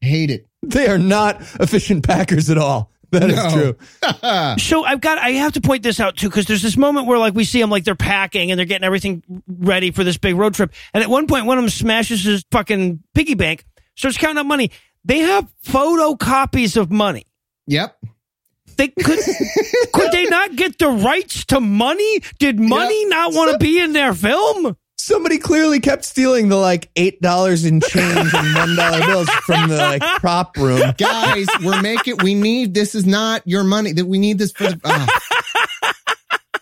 Hate 0.00 0.30
it. 0.30 0.46
They 0.62 0.88
are 0.88 0.98
not 0.98 1.42
efficient 1.60 2.06
packers 2.06 2.48
at 2.48 2.56
all. 2.56 2.90
That 3.20 3.30
is 3.30 3.36
No. 3.36 3.50
true. 3.50 4.56
So 4.58 4.84
I've 4.84 5.00
got, 5.00 5.18
I 5.18 5.30
have 5.32 5.52
to 5.54 5.60
point 5.60 5.82
this 5.82 5.98
out 6.00 6.16
too, 6.16 6.28
because 6.28 6.46
there's 6.46 6.62
this 6.62 6.76
moment 6.76 7.06
where 7.06 7.18
like 7.18 7.34
we 7.34 7.44
see 7.44 7.60
them 7.60 7.70
like 7.70 7.84
they're 7.84 7.94
packing 7.94 8.50
and 8.50 8.58
they're 8.58 8.66
getting 8.66 8.84
everything 8.84 9.22
ready 9.48 9.90
for 9.90 10.04
this 10.04 10.16
big 10.18 10.36
road 10.36 10.54
trip. 10.54 10.72
And 10.94 11.02
at 11.02 11.10
one 11.10 11.26
point, 11.26 11.46
one 11.46 11.58
of 11.58 11.64
them 11.64 11.70
smashes 11.70 12.24
his 12.24 12.44
fucking 12.52 13.02
piggy 13.14 13.34
bank, 13.34 13.64
starts 13.96 14.16
counting 14.16 14.38
up 14.38 14.46
money. 14.46 14.70
They 15.04 15.18
have 15.20 15.48
photocopies 15.64 16.76
of 16.76 16.90
money. 16.90 17.26
Yep. 17.66 17.96
They 18.76 18.88
could, 18.88 19.18
could 19.92 20.12
they 20.12 20.24
not 20.26 20.56
get 20.56 20.78
the 20.78 20.88
rights 20.88 21.44
to 21.46 21.60
money? 21.60 22.20
Did 22.38 22.58
money 22.60 23.04
not 23.06 23.34
want 23.34 23.52
to 23.52 23.58
be 23.58 23.78
in 23.80 23.92
their 23.92 24.14
film? 24.14 24.76
Somebody 25.02 25.38
clearly 25.38 25.80
kept 25.80 26.04
stealing 26.04 26.48
the 26.48 26.56
like 26.56 26.90
eight 26.94 27.20
dollars 27.22 27.64
in 27.64 27.80
change 27.80 28.34
and 28.34 28.54
one 28.54 28.76
dollar 28.76 29.00
bills 29.06 29.30
from 29.30 29.68
the 29.68 29.76
like 29.76 30.02
prop 30.20 30.56
room. 30.56 30.92
Guys, 30.98 31.46
we're 31.64 31.80
making 31.80 32.18
we 32.22 32.34
need 32.34 32.74
this 32.74 32.94
is 32.94 33.06
not 33.06 33.42
your 33.46 33.64
money. 33.64 33.92
That 33.92 34.04
we 34.06 34.18
need 34.18 34.38
this 34.38 34.52
for 34.52 34.64
the 34.64 34.80
ah. 34.84 35.20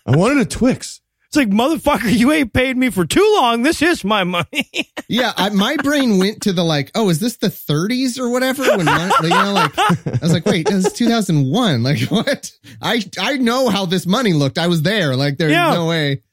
I 0.06 0.16
wanted 0.16 0.38
a 0.38 0.44
Twix. 0.44 1.00
It's 1.26 1.36
like, 1.36 1.50
motherfucker, 1.50 2.10
you 2.16 2.32
ain't 2.32 2.54
paid 2.54 2.74
me 2.74 2.88
for 2.88 3.04
too 3.04 3.34
long. 3.36 3.62
This 3.62 3.82
is 3.82 4.02
my 4.04 4.24
money. 4.24 4.46
Yeah, 5.10 5.32
I, 5.38 5.48
my 5.48 5.74
brain 5.76 6.18
went 6.18 6.42
to 6.42 6.52
the 6.52 6.62
like, 6.62 6.90
oh, 6.94 7.08
is 7.08 7.18
this 7.18 7.38
the 7.38 7.46
30s 7.46 8.18
or 8.18 8.28
whatever? 8.28 8.62
When 8.76 8.84
mon- 8.84 9.10
you 9.22 9.30
know, 9.30 9.52
like, 9.54 9.72
I 9.78 10.18
was 10.20 10.34
like, 10.34 10.44
wait, 10.44 10.68
this 10.68 10.84
is 10.84 10.92
2001. 10.92 11.82
Like, 11.82 12.00
what? 12.10 12.52
I 12.82 13.02
I 13.18 13.38
know 13.38 13.70
how 13.70 13.86
this 13.86 14.04
money 14.04 14.34
looked. 14.34 14.58
I 14.58 14.66
was 14.66 14.82
there. 14.82 15.16
Like, 15.16 15.38
there's 15.38 15.52
Yeah. 15.52 15.72
no 15.72 15.86
way 15.86 16.24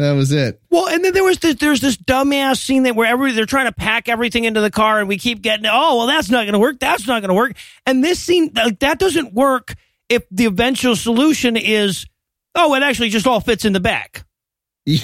that 0.00 0.12
was 0.12 0.32
it. 0.32 0.60
well, 0.70 0.88
and 0.88 1.04
then 1.04 1.12
there 1.12 1.24
was 1.24 1.38
this, 1.38 1.56
there's 1.56 1.80
this 1.80 1.96
dumbass 1.96 2.58
scene 2.58 2.84
that 2.84 2.96
where 2.96 3.06
every, 3.06 3.32
they're 3.32 3.46
trying 3.46 3.66
to 3.66 3.72
pack 3.72 4.08
everything 4.08 4.44
into 4.44 4.60
the 4.60 4.70
car 4.70 4.98
and 4.98 5.08
we 5.08 5.18
keep 5.18 5.42
getting, 5.42 5.66
oh, 5.66 5.96
well, 5.98 6.06
that's 6.06 6.30
not 6.30 6.44
going 6.44 6.54
to 6.54 6.58
work. 6.58 6.78
That's 6.80 7.06
not 7.06 7.20
going 7.20 7.28
to 7.28 7.34
work. 7.34 7.56
And 7.86 8.02
this 8.02 8.18
scene, 8.18 8.50
like, 8.54 8.78
that 8.80 8.98
doesn't 8.98 9.34
work 9.34 9.74
if 10.08 10.24
the 10.30 10.46
eventual 10.46 10.96
solution 10.96 11.56
is, 11.56 12.06
oh, 12.54 12.74
it 12.74 12.82
actually 12.82 13.10
just 13.10 13.26
all 13.26 13.40
fits 13.40 13.64
in 13.64 13.72
the 13.72 13.80
back. 13.80 14.24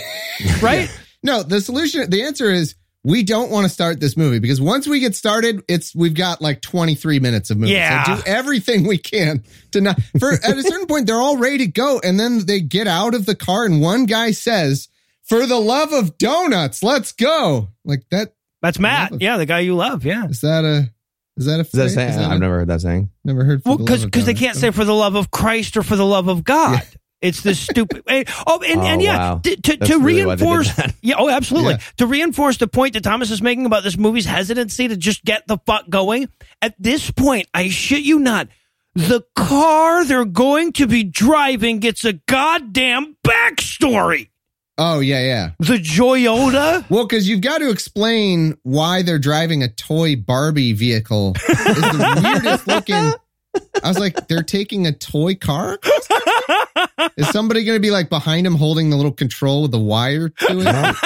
Right? 0.63 0.91
No, 1.23 1.43
the 1.43 1.61
solution, 1.61 2.09
the 2.11 2.23
answer 2.25 2.51
is 2.51 2.75
we 3.07 3.23
don't 3.23 3.51
want 3.53 3.65
to 3.65 3.69
start 3.69 4.01
this 4.01 4.17
movie 4.17 4.41
because 4.41 4.61
once 4.61 4.87
we 4.89 4.99
get 4.99 5.15
started, 5.15 5.63
it's 5.69 5.95
we've 5.95 6.15
got 6.15 6.43
like 6.43 6.61
23 6.61 7.21
minutes 7.21 7.51
of 7.51 7.57
movie. 7.59 7.73
Yeah. 7.73 8.05
So 8.05 8.17
do 8.17 8.23
everything 8.27 8.87
we 8.87 8.99
can 8.99 9.45
to 9.73 9.81
not 9.81 10.01
for 10.19 10.33
at 10.33 10.57
a 10.59 10.63
certain 10.63 10.87
point 10.87 11.07
they're 11.07 11.21
all 11.21 11.37
ready 11.37 11.59
to 11.59 11.67
go 11.69 12.01
and 12.03 12.19
then 12.19 12.45
they 12.47 12.61
get 12.61 12.87
out 12.89 13.15
of 13.15 13.25
the 13.25 13.37
car 13.37 13.65
and 13.65 13.81
one 13.81 14.07
guy 14.07 14.33
says, 14.33 14.89
"For 15.23 15.47
the 15.47 15.59
love 15.61 15.93
of 15.93 16.19
donuts, 16.19 16.83
let's 16.83 17.13
go." 17.13 17.69
Like 17.85 18.05
that 18.11 18.35
That's 18.63 18.79
Matt. 18.81 19.13
Love 19.13 19.21
it. 19.23 19.25
Yeah, 19.25 19.37
the 19.37 19.47
guy 19.47 19.61
you 19.61 19.77
love. 19.77 20.05
Yeah. 20.05 20.27
is 20.27 20.41
that 20.41 20.65
a 20.65 20.91
is 21.39 21.45
that 21.47 21.59
a 21.59 21.61
Is 21.61 21.71
that 21.73 21.79
phrase? 21.83 21.95
saying? 21.95 22.09
Is 22.11 22.17
that 22.17 22.25
I've 22.31 22.37
a- 22.39 22.41
never 22.41 22.59
heard 22.59 22.69
that 22.69 22.81
saying. 22.81 23.11
never 23.25 23.45
heard 23.45 23.63
for 23.63 23.69
Well, 23.77 23.79
the 23.79 24.05
because 24.07 24.25
they 24.27 24.35
can't 24.35 24.57
say 24.57 24.71
for 24.73 24.85
the 24.85 24.95
love 24.95 25.15
of 25.15 25.31
Christ 25.31 25.77
or 25.77 25.83
for 25.83 25.95
the 25.95 26.07
love 26.07 26.29
of 26.29 26.43
God. 26.45 26.83
It's 27.27 27.43
this 27.43 27.61
stupid. 27.61 28.03
and- 28.07 28.27
oh, 28.47 28.61
and, 28.63 28.81
and 28.81 29.01
Oh, 29.01 29.05
yeah, 29.05 29.17
wow. 29.19 29.39
to, 29.39 29.57
to, 29.57 29.77
to 29.77 29.99
really 29.99 30.25
why 30.27 30.35
they 30.37 30.45
did 30.45 30.51
reinforce. 30.51 30.75
that. 30.77 30.95
Yeah, 31.03 31.17
oh, 31.19 31.29
absolutely. 31.29 31.73
Yeah. 31.75 31.81
To 31.99 32.07
reinforce 32.07 32.57
the 32.59 32.69
point 32.69 32.95
that 32.95 33.03
Thomas 33.05 33.31
is 33.31 33.43
making 33.43 33.67
about 33.67 33.83
this 33.85 33.97
movie's 33.97 34.25
hesitancy 34.27 34.89
to 34.89 34.97
just 34.97 35.25
get 35.25 35.47
the 35.47 35.59
fuck 35.67 35.89
going. 35.89 36.29
At 36.63 36.75
this 36.79 37.11
point, 37.11 37.49
I 37.55 37.69
shit 37.69 38.03
you 38.03 38.19
not, 38.19 38.49
the 38.95 39.23
car 39.37 40.05
they're 40.05 40.25
going 40.25 40.73
to 40.75 40.87
be 40.87 41.05
driving 41.05 41.81
gets 41.81 42.05
a 42.05 42.15
goddamn 42.15 43.17
backstory. 43.27 44.31
Oh, 44.79 45.01
yeah, 45.01 45.21
yeah. 45.21 45.51
The 45.59 45.79
Joyota. 45.79 46.85
Well, 46.91 47.07
because 47.07 47.27
you've 47.29 47.41
got 47.41 47.59
to 47.59 47.71
explain 47.71 48.59
why 48.63 49.03
they're 49.03 49.19
driving 49.19 49.63
a 49.63 49.69
toy 49.69 50.17
Barbie 50.17 50.75
vehicle. 50.75 51.35
Is 51.49 51.57
the 51.57 52.21
weirdest 52.23 52.67
looking. 52.67 53.13
I 53.83 53.89
was 53.89 53.99
like, 53.99 54.27
they're 54.29 54.43
taking 54.43 54.87
a 54.87 54.93
toy 54.93 55.35
car. 55.35 55.79
Is 57.17 57.29
somebody 57.31 57.65
going 57.65 57.77
to 57.77 57.81
be 57.81 57.91
like 57.91 58.09
behind 58.09 58.47
him, 58.47 58.55
holding 58.55 58.91
the 58.91 58.97
little 58.97 59.13
control 59.13 59.63
with 59.63 59.71
the 59.71 59.79
wire 59.79 60.29
to 60.29 60.47
it, 60.51 60.97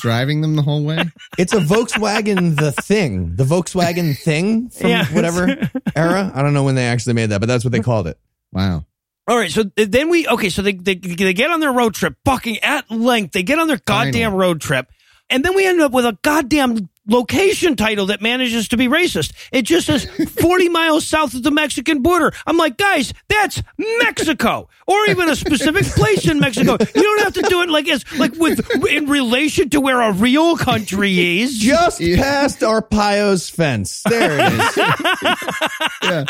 driving 0.00 0.40
them 0.40 0.56
the 0.56 0.62
whole 0.62 0.84
way? 0.84 0.98
It's 1.38 1.52
a 1.52 1.58
Volkswagen 1.60 2.56
the 2.58 2.72
thing, 2.72 3.36
the 3.36 3.44
Volkswagen 3.44 4.16
thing 4.18 4.68
from 4.70 4.90
Yeah. 4.90 5.06
whatever 5.06 5.48
era. 5.96 6.30
I 6.34 6.42
don't 6.42 6.54
know 6.54 6.64
when 6.64 6.74
they 6.74 6.86
actually 6.86 7.14
made 7.14 7.30
that, 7.30 7.40
but 7.40 7.46
that's 7.46 7.64
what 7.64 7.72
they 7.72 7.80
called 7.80 8.06
it. 8.06 8.18
Wow. 8.52 8.84
All 9.26 9.36
right, 9.38 9.50
so 9.50 9.62
then 9.76 10.10
we 10.10 10.28
okay, 10.28 10.50
so 10.50 10.60
they, 10.60 10.72
they 10.74 10.96
they 10.96 11.32
get 11.32 11.50
on 11.50 11.60
their 11.60 11.72
road 11.72 11.94
trip, 11.94 12.14
fucking 12.26 12.58
at 12.58 12.90
length. 12.90 13.32
They 13.32 13.42
get 13.42 13.58
on 13.58 13.68
their 13.68 13.80
goddamn 13.86 14.32
Finally. 14.32 14.38
road 14.38 14.60
trip, 14.60 14.90
and 15.30 15.42
then 15.42 15.54
we 15.56 15.64
end 15.66 15.80
up 15.80 15.92
with 15.92 16.04
a 16.04 16.18
goddamn 16.20 16.90
location 17.06 17.76
title 17.76 18.06
that 18.06 18.20
manages 18.22 18.68
to 18.68 18.76
be 18.76 18.88
racist. 18.88 19.32
It 19.52 19.62
just 19.62 19.86
says 19.86 20.04
40 20.04 20.68
miles 20.70 21.06
south 21.06 21.34
of 21.34 21.42
the 21.42 21.50
Mexican 21.50 22.02
border. 22.02 22.32
I'm 22.46 22.56
like, 22.56 22.76
guys, 22.76 23.12
that's 23.28 23.62
Mexico, 24.02 24.68
or 24.86 25.06
even 25.06 25.28
a 25.28 25.36
specific 25.36 25.84
place 25.84 26.28
in 26.28 26.40
Mexico. 26.40 26.76
You 26.94 27.02
don't 27.02 27.22
have 27.22 27.34
to 27.34 27.42
do 27.42 27.62
it 27.62 27.68
like 27.70 27.86
it's 27.88 28.18
like 28.18 28.34
with 28.36 28.86
in 28.86 29.06
relation 29.06 29.70
to 29.70 29.80
where 29.80 30.00
a 30.00 30.12
real 30.12 30.56
country 30.56 31.40
is. 31.40 31.58
Just 31.58 32.00
past 32.00 32.60
Arpaio's 32.60 33.48
fence. 33.50 34.02
There 34.08 34.38
it 34.40 34.52
is. 34.52 34.78
Yeah. 36.02 36.24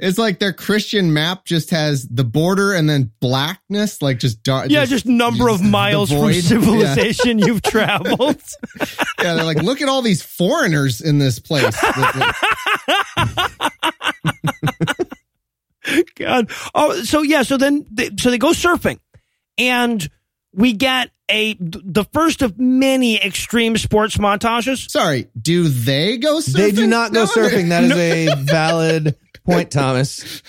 It's 0.00 0.16
like 0.16 0.38
their 0.38 0.52
Christian 0.52 1.12
map 1.12 1.44
just 1.44 1.70
has 1.70 2.06
the 2.06 2.22
border 2.22 2.72
and 2.72 2.88
then 2.88 3.10
blackness, 3.20 4.00
like 4.00 4.20
just 4.20 4.44
dark. 4.44 4.70
yeah, 4.70 4.84
just 4.84 5.06
number 5.06 5.48
of 5.48 5.60
miles 5.60 6.10
from 6.10 6.18
void. 6.20 6.34
Yeah. 6.36 6.40
civilization 6.42 7.38
you've 7.40 7.62
traveled. 7.62 8.40
Yeah, 9.20 9.34
they're 9.34 9.44
like, 9.44 9.60
look 9.60 9.82
at 9.82 9.88
all 9.88 10.00
these 10.00 10.22
foreigners 10.22 11.00
in 11.00 11.18
this 11.18 11.40
place. 11.40 11.74
God. 16.16 16.50
Oh, 16.74 17.02
so 17.02 17.22
yeah. 17.22 17.42
So 17.42 17.56
then, 17.56 17.86
they, 17.90 18.10
so 18.18 18.30
they 18.30 18.38
go 18.38 18.50
surfing, 18.50 19.00
and 19.56 20.08
we 20.54 20.72
get 20.72 21.10
a 21.30 21.54
the 21.60 22.04
first 22.12 22.42
of 22.42 22.58
many 22.58 23.20
extreme 23.22 23.76
sports 23.76 24.16
montages. 24.18 24.88
Sorry, 24.90 25.28
do 25.40 25.68
they 25.68 26.18
go 26.18 26.38
surfing? 26.38 26.52
They 26.54 26.70
do 26.72 26.86
not 26.86 27.12
go 27.12 27.24
No, 27.24 27.30
surfing. 27.30 27.68
That 27.70 27.84
is 27.84 27.92
a 27.92 28.34
valid 28.36 29.16
point, 29.48 29.70
Thomas. 29.70 30.42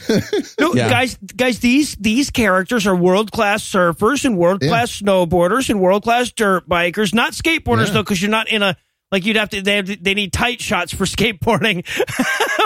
No, 0.59 0.73
Yeah. 0.73 0.89
guys, 0.89 1.17
guys, 1.35 1.59
these 1.59 1.95
these 1.95 2.29
characters 2.29 2.85
are 2.88 2.95
world 2.95 3.31
class 3.31 3.63
surfers 3.63 4.25
and 4.25 4.38
world 4.38 4.62
class 4.62 5.01
snowboarders 5.01 5.69
and 5.69 5.79
world 5.79 6.03
class 6.03 6.31
dirt 6.31 6.67
bikers, 6.69 7.13
not 7.13 7.33
skateboarders 7.33 7.88
Yeah. 7.88 7.93
though, 7.93 8.03
because 8.03 8.21
you're 8.21 8.31
not 8.31 8.49
in 8.49 8.62
a 8.62 8.75
like 9.12 9.25
you'd 9.25 9.38
have 9.38 9.49
to. 9.49 9.62
They 9.62 9.77
have, 9.77 9.85
to- 9.88 9.97
they 9.99 10.13
need 10.13 10.31
tight 10.33 10.62
shots 10.62 10.93
for 10.93 11.05
skateboarding, 11.05 11.83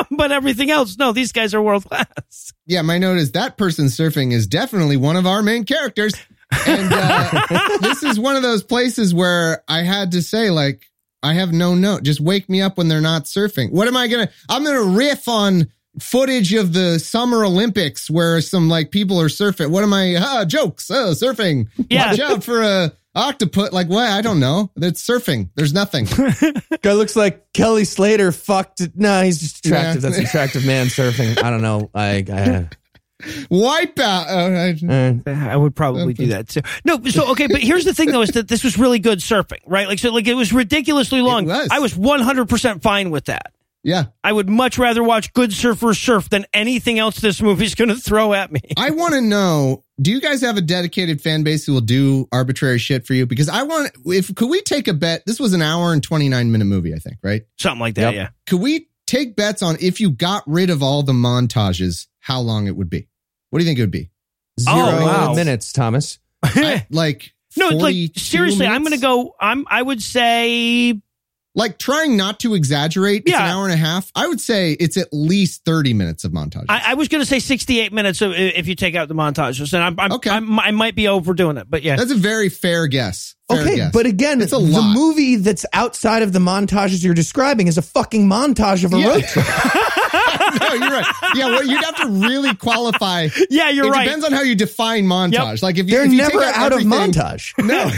but 0.12 0.32
everything 0.32 0.70
else, 0.72 0.98
no, 0.98 1.14
these 1.14 1.32
guys 1.32 1.54
are 1.54 1.62
world 1.62 1.86
class. 1.86 2.52
Yeah, 2.66 2.82
my 2.82 2.98
note 2.98 3.18
is 3.18 3.32
that 3.34 3.58
person 3.58 3.86
surfing 3.86 4.32
is 4.34 4.48
definitely 4.48 4.98
one 4.98 5.16
of 5.16 5.26
our 5.26 5.42
main 5.44 5.64
characters. 5.64 6.14
And 6.68 6.90
uh, 6.94 7.78
this 7.82 8.04
is 8.04 8.20
one 8.20 8.36
of 8.36 8.42
those 8.44 8.64
places 8.64 9.14
where 9.14 9.64
I 9.68 9.84
had 9.84 10.12
to 10.12 10.22
say, 10.22 10.50
like, 10.50 10.86
I 11.24 11.34
have 11.34 11.52
no 11.54 11.74
note. 11.76 12.04
Just 12.04 12.20
wake 12.20 12.48
me 12.50 12.62
up 12.62 12.78
when 12.78 12.90
they're 12.90 13.02
not 13.02 13.24
surfing. 13.24 13.72
What 13.72 13.88
am 13.88 13.96
I 13.98 14.08
going 14.08 14.28
to? 14.28 14.34
I'm 14.50 14.64
going 14.64 14.76
to 14.76 14.98
riff 14.98 15.28
on 15.28 15.72
footage 16.00 16.54
of 16.54 16.74
the 16.74 17.00
Summer 17.00 17.46
Olympics 17.46 18.10
where 18.10 18.42
some 18.42 18.70
like 18.70 18.92
people 18.92 19.20
are 19.22 19.28
surfing. 19.28 19.70
What 19.70 19.84
am 19.84 19.94
I? 19.94 20.16
Ah, 20.20 20.46
jokes. 20.46 20.90
Oh, 20.92 21.12
surfing. 21.12 21.68
Yeah. 21.90 22.12
Watch 22.12 22.20
out 22.20 22.44
for 22.44 22.62
a 22.62 22.92
octopus. 23.16 23.72
Like, 23.72 23.90
what? 23.90 24.10
I 24.10 24.22
don't 24.22 24.40
know. 24.40 24.72
That's 24.76 25.06
surfing. 25.06 25.50
There's 25.56 25.74
nothing. 25.74 26.06
Guy 26.82 26.94
looks 26.94 27.16
like 27.16 27.52
Kelly 27.54 27.86
Slater 27.86 28.32
fucked. 28.32 28.82
No, 28.96 29.22
he's 29.24 29.40
just 29.40 29.66
attractive. 29.66 30.04
Yeah. 30.04 30.10
That's 30.10 30.20
an 30.20 30.26
attractive 30.26 30.66
man 30.66 30.88
surfing. 30.88 31.42
I 31.44 31.50
don't 31.50 31.62
know. 31.62 31.90
I, 31.94 32.26
I 32.32 32.68
Wipe 33.50 34.00
out. 34.00 34.26
Oh, 34.30 34.54
I- 34.54 34.78
uh, 34.86 35.32
I 35.50 35.56
would 35.56 35.76
probably 35.76 36.14
do 36.14 36.28
that 36.28 36.50
too. 36.50 36.62
No, 36.84 37.02
so 37.06 37.32
okay, 37.32 37.48
but 37.48 37.62
here's 37.62 37.86
the 37.86 37.94
thing 37.94 38.12
though: 38.12 38.22
is 38.22 38.32
that 38.32 38.48
this 38.48 38.64
was 38.64 38.78
really 38.78 39.00
good 39.00 39.20
surfing, 39.20 39.60
right? 39.66 39.88
Like, 39.88 40.00
so 40.00 40.12
like 40.12 40.28
it 40.28 40.34
was 40.34 40.52
ridiculously 40.52 41.22
long. 41.22 41.46
was. 41.46 41.70
I 41.72 41.80
was 41.80 41.96
100 41.96 42.50
percent 42.50 42.82
fine 42.82 43.12
with 43.12 43.26
that. 43.26 43.54
Yeah. 43.84 44.06
I 44.24 44.32
would 44.32 44.50
much 44.50 44.78
rather 44.78 45.04
watch 45.04 45.34
good 45.34 45.50
surfers 45.52 45.98
surf 46.04 46.30
than 46.30 46.46
anything 46.54 47.00
else 47.00 47.18
this 47.20 47.42
movie's 47.42 47.76
going 47.76 47.90
to 47.90 47.96
throw 47.96 48.34
at 48.34 48.52
me. 48.52 48.62
I 48.78 48.92
want 48.92 49.14
to 49.14 49.22
know 49.22 49.84
do 50.02 50.10
you 50.12 50.20
guys 50.22 50.42
have 50.42 50.58
a 50.58 50.62
dedicated 50.62 51.22
fan 51.22 51.44
base 51.44 51.66
who 51.66 51.74
will 51.74 51.82
do 51.82 52.28
arbitrary 52.32 52.80
shit 52.80 53.06
for 53.06 53.14
you? 53.14 53.26
Because 53.28 53.48
I 53.50 53.62
want, 53.64 53.92
if, 54.06 54.34
could 54.36 54.50
we 54.50 54.62
take 54.62 54.88
a 54.88 54.94
bet? 54.94 55.24
This 55.28 55.40
was 55.40 55.54
an 55.54 55.62
hour 55.62 55.94
and 55.94 56.02
29 56.02 56.52
minute 56.52 56.66
movie, 56.66 56.94
I 56.96 56.98
think, 56.98 57.18
right? 57.22 57.44
Something 57.60 57.80
like 57.82 57.96
that, 57.96 58.02
Yep. 58.02 58.14
yeah. 58.16 58.30
Could 58.48 58.62
we 58.62 58.88
take 59.06 59.36
bets 59.36 59.62
on 59.62 59.78
if 59.80 60.00
you 60.02 60.10
got 60.10 60.44
rid 60.48 60.70
of 60.72 60.82
all 60.82 61.04
the 61.04 61.14
montages, 61.14 62.08
how 62.20 62.40
long 62.40 62.68
it 62.68 62.76
would 62.76 62.90
be? 62.90 63.08
What 63.52 63.60
do 63.60 63.66
you 63.66 63.70
think 63.70 63.78
it 63.80 63.84
would 63.84 63.92
be? 63.92 64.10
Oh, 64.68 64.74
zero 64.88 65.00
Oh, 65.02 65.06
wow. 65.06 65.34
minutes, 65.36 65.72
Thomas. 65.74 66.18
I- 66.42 66.88
like, 66.90 67.34
No, 67.58 67.68
it's 67.68 67.76
like 67.76 67.82
42 67.94 68.20
seriously, 68.20 68.66
I'm 68.66 68.82
going 68.82 68.96
to 68.96 69.00
go. 69.00 69.36
I'm. 69.40 69.66
I 69.70 69.80
would 69.80 70.02
say 70.02 71.00
Like 71.56 71.78
trying 71.78 72.18
not 72.18 72.40
to 72.42 72.56
exaggerate. 72.56 73.24
It's 73.26 73.36
an 73.36 73.42
hour 73.42 73.66
and 73.66 73.74
a 73.74 73.78
half. 73.78 74.12
I 74.16 74.28
would 74.28 74.42
say 74.42 74.72
it's 74.74 74.98
at 74.98 75.10
least 75.12 75.66
30 75.66 75.94
minutes 75.94 76.24
of 76.24 76.32
montage. 76.32 76.66
I, 76.68 76.92
I 76.92 76.94
was 76.96 77.08
going 77.10 77.22
to 77.22 77.28
say 77.28 77.40
68 77.40 77.94
minutes 77.94 78.22
of, 78.22 78.34
if 78.34 78.68
you 78.68 78.76
take 78.76 78.96
out 78.96 79.08
the 79.08 79.14
montages, 79.14 79.74
and 79.74 79.84
I'm, 79.84 80.00
I'm, 80.00 80.12
Okay. 80.14 80.30
I'm 80.32 80.60
I 80.60 80.72
might 80.72 80.96
be 80.96 81.08
overdoing 81.08 81.58
it, 81.58 81.68
but 81.70 81.84
yeah. 81.84 81.96
That's 81.96 82.12
a 82.12 82.16
very 82.16 82.50
fair 82.50 82.88
guess. 82.88 83.36
Okay, 83.62 83.90
but 83.94 84.06
again, 84.06 84.42
It's 84.42 84.54
a 84.54 84.56
the 84.58 84.62
lot. 84.62 84.94
movie 84.94 85.36
that's 85.38 85.66
outside 85.74 86.22
of 86.24 86.34
the 86.34 86.40
montages 86.40 87.04
you're 87.04 87.14
describing 87.14 87.68
is 87.68 87.78
a 87.78 87.82
fucking 87.82 88.28
montage 88.28 88.84
of 88.84 88.94
a 88.94 89.00
Yeah. 89.00 89.08
road 89.10 89.24
trip. 89.28 89.46
no, 90.62 90.74
you're 90.74 90.92
right. 90.92 91.06
Yeah, 91.36 91.46
well, 91.48 91.64
you'd 91.66 91.84
have 91.84 91.96
to 91.98 92.08
really 92.28 92.54
qualify. 92.56 93.30
yeah, 93.50 93.70
you're 93.70 93.88
it 93.88 93.92
right. 93.92 94.04
depends 94.06 94.26
on 94.26 94.32
how 94.32 94.42
you 94.42 94.56
define 94.56 95.06
montage. 95.06 95.62
Like 95.64 95.78
if 95.78 95.88
you, 95.88 95.92
They're 95.96 96.06
if 96.06 96.12
you 96.12 96.18
never 96.18 96.40
take 96.40 96.58
out 96.58 96.74
of 96.74 96.80
montage. 96.82 97.54
No. 97.64 97.90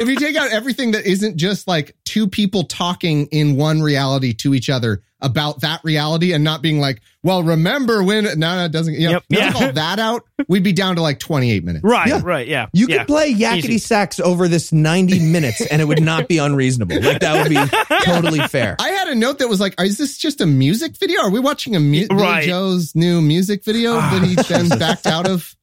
if 0.00 0.08
you 0.08 0.16
take 0.16 0.36
out 0.36 0.50
everything 0.50 0.92
that 0.92 1.06
isn't 1.06 1.36
just 1.36 1.68
like 1.68 1.94
two 2.04 2.26
people 2.26 2.64
talking 2.64 3.26
in 3.26 3.56
one 3.56 3.82
reality 3.82 4.32
to 4.34 4.54
each 4.54 4.70
other 4.70 5.02
about 5.20 5.62
that 5.62 5.80
reality 5.82 6.32
and 6.34 6.44
not 6.44 6.60
being 6.60 6.78
like, 6.78 7.00
well, 7.22 7.42
remember 7.42 8.02
when, 8.02 8.24
no, 8.24 8.34
no, 8.34 8.64
it 8.66 8.72
doesn't, 8.72 8.94
you 8.94 9.06
know, 9.06 9.12
Yep. 9.12 9.22
you 9.30 9.38
Yeah. 9.38 9.50
take 9.50 9.62
all 9.62 9.72
that 9.72 9.98
out, 9.98 10.24
we'd 10.46 10.62
be 10.62 10.72
down 10.74 10.96
to 10.96 11.02
like 11.02 11.18
28 11.18 11.64
minutes. 11.64 11.82
right, 11.84 12.06
Yeah. 12.08 12.20
right, 12.22 12.46
yeah. 12.46 12.66
You 12.74 12.86
yeah. 12.88 12.98
could 12.98 13.06
play 13.06 13.32
yakety 13.34 13.64
Easy. 13.64 13.78
sax 13.78 14.20
over 14.20 14.46
this 14.46 14.72
90 14.72 15.18
minutes 15.32 15.60
and 15.62 15.80
it 15.80 15.86
would 15.86 16.02
not 16.02 16.28
be 16.28 16.36
unreasonable. 16.38 17.00
Like 17.00 17.20
that 17.20 17.42
would 17.42 17.48
be 17.48 18.04
totally 18.04 18.40
fair. 18.48 18.76
I 18.78 18.90
had 18.90 19.08
a 19.08 19.14
note 19.14 19.38
that 19.38 19.48
was 19.48 19.58
like, 19.60 19.74
is 19.80 19.96
this 19.96 20.18
just 20.18 20.40
a 20.42 20.46
music 20.46 20.96
video? 20.98 21.22
Are 21.22 21.30
we 21.30 21.40
watching 21.40 21.74
a 21.74 21.80
mu- 21.80 22.06
Right. 22.10 22.40
Billie 22.42 22.46
Joe's 22.48 22.94
new 22.94 23.22
music 23.22 23.64
video 23.64 23.94
that 23.94 24.22
he 24.22 24.34
then 24.48 24.68
backed 24.78 25.06
out 25.06 25.26
of? 25.26 25.56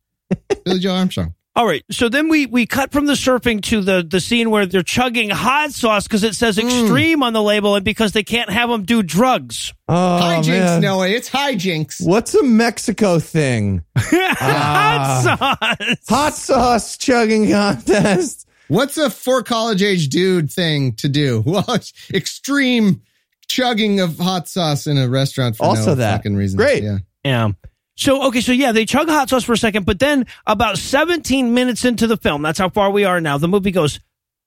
Billie 0.65 0.79
Joe 0.79 0.95
Armstrong. 0.95 1.35
All 1.55 1.67
right. 1.67 1.83
So 1.91 2.09
then 2.09 2.29
we 2.29 2.47
we 2.47 2.65
cut 2.65 2.91
from 2.91 3.05
the 3.05 3.13
surfing 3.13 3.61
to 3.63 3.81
the 3.81 4.05
the 4.07 4.19
scene 4.19 4.49
where 4.49 4.65
they're 4.65 4.81
chugging 4.81 5.29
hot 5.29 5.71
sauce 5.71 6.05
because 6.07 6.23
it 6.23 6.33
says 6.35 6.57
hmm. 6.57 6.67
extreme 6.67 7.21
on 7.21 7.33
the 7.33 7.43
label 7.43 7.75
and 7.75 7.85
because 7.85 8.11
they 8.11 8.23
can't 8.23 8.49
have 8.49 8.69
them 8.69 8.83
do 8.83 9.03
drugs. 9.03 9.73
Oh, 9.87 9.93
hijinks, 9.93 10.47
man. 10.47 10.81
Noah. 10.81 11.09
It's 11.09 11.29
hijinks. 11.29 12.05
What's 12.05 12.33
a 12.33 12.41
Mexico 12.41 13.19
thing? 13.19 13.83
hot 13.97 15.37
sauce. 15.39 15.97
Hot 16.09 16.33
sauce 16.33 16.97
chugging 16.97 17.49
contest. 17.51 18.47
What's 18.67 18.97
a 18.97 19.11
for 19.11 19.43
college 19.43 19.83
age 19.83 20.09
dude 20.09 20.51
thing 20.51 20.93
to 20.95 21.09
do? 21.09 21.43
Well, 21.53 21.77
extreme 22.11 23.03
chugging 23.47 23.99
of 23.99 24.17
hot 24.17 24.47
sauce 24.47 24.87
in 24.87 24.97
a 24.97 25.07
restaurant 25.07 25.57
for 25.57 25.65
Also 25.65 25.91
no 25.91 25.95
that. 25.95 26.17
fucking 26.17 26.35
reason. 26.35 26.57
Great. 26.57 26.81
Yeah. 26.81 26.97
Yeah. 27.23 27.49
So 27.95 28.23
okay, 28.27 28.41
so 28.41 28.51
yeah, 28.51 28.71
they 28.71 28.85
chug 28.85 29.07
hot 29.07 29.29
sauce 29.29 29.43
for 29.43 29.53
a 29.53 29.57
second, 29.57 29.85
but 29.85 29.99
then 29.99 30.25
about 30.47 30.77
17 30.77 31.53
minutes 31.53 31.85
into 31.85 32.07
the 32.07 32.17
film, 32.17 32.41
that's 32.41 32.57
how 32.59 32.69
far 32.69 32.89
we 32.91 33.03
are 33.05 33.21
now. 33.21 33.37
The 33.37 33.47
movie 33.47 33.69
goes, 33.71 33.99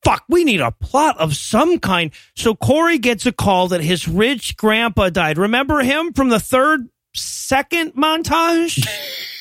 "Fuck, 0.05 0.25
we 0.29 0.43
need 0.45 0.61
a 0.61 0.73
plot 0.73 1.17
of 1.19 1.37
some 1.37 1.79
kind." 1.79 2.11
So 2.35 2.55
Corey 2.57 2.99
gets 2.99 3.25
a 3.25 3.33
call 3.33 3.69
that 3.69 3.83
his 3.83 4.09
rich 4.09 4.57
grandpa 4.57 5.11
died. 5.11 5.39
Remember 5.39 5.81
him 5.81 6.13
from 6.13 6.29
the 6.29 6.41
third, 6.41 6.89
second 7.15 7.93
montage? 7.95 8.85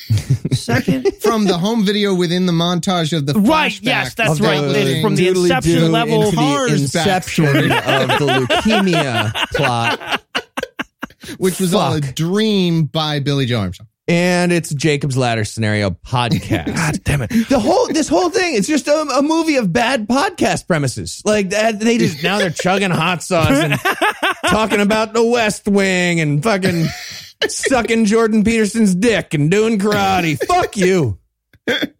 second. 0.52 1.12
From 1.20 1.46
the 1.46 1.58
home 1.58 1.84
video 1.84 2.14
within 2.14 2.46
the 2.46 2.52
montage 2.52 3.12
of 3.16 3.26
the 3.26 3.34
Right, 3.34 3.72
flashback 3.72 3.82
yes, 3.84 4.14
that's 4.14 4.30
of 4.34 4.40
right. 4.40 4.60
the 4.60 5.02
from 5.02 5.16
the 5.16 5.26
Doodly-doo 5.26 5.42
Inception 5.42 5.90
level 5.92 6.22
into 6.26 6.36
the 6.36 6.66
inception 6.74 7.44
of 7.46 7.54
the 7.54 8.46
leukemia 8.48 9.32
plot. 9.56 10.22
which 11.38 11.58
was 11.58 11.74
all 11.74 11.94
a 11.94 12.00
dream 12.00 12.84
by 12.84 13.18
Billie 13.18 13.46
Joe 13.46 13.58
Armstrong. 13.60 13.88
And 14.08 14.52
it's 14.52 14.72
Jacob's 14.72 15.16
Ladder 15.16 15.44
scenario 15.44 15.90
podcast. 15.90 16.66
God 16.76 17.04
damn 17.04 17.22
it. 17.22 17.48
the 17.48 17.58
whole 17.58 17.88
this 17.88 18.08
whole 18.08 18.30
thing 18.30 18.54
it's 18.54 18.68
just 18.68 18.86
a, 18.88 18.94
a 18.94 19.22
movie 19.22 19.56
of 19.56 19.72
bad 19.72 20.06
podcast 20.06 20.66
premises 20.66 21.22
like 21.24 21.50
that 21.50 21.80
they 21.80 21.98
just 21.98 22.22
now 22.22 22.38
they're 22.38 22.50
chugging 22.50 22.90
hot 22.90 23.22
sauce 23.22 23.50
and 23.50 23.74
talking 24.46 24.80
about 24.80 25.12
the 25.12 25.24
west 25.24 25.66
wing 25.66 26.20
and 26.20 26.42
fucking 26.42 26.86
sucking 27.48 28.04
jordan 28.04 28.44
peterson's 28.44 28.94
dick 28.94 29.34
and 29.34 29.50
doing 29.50 29.78
karate 29.78 30.38
fuck 30.46 30.76
you 30.76 31.18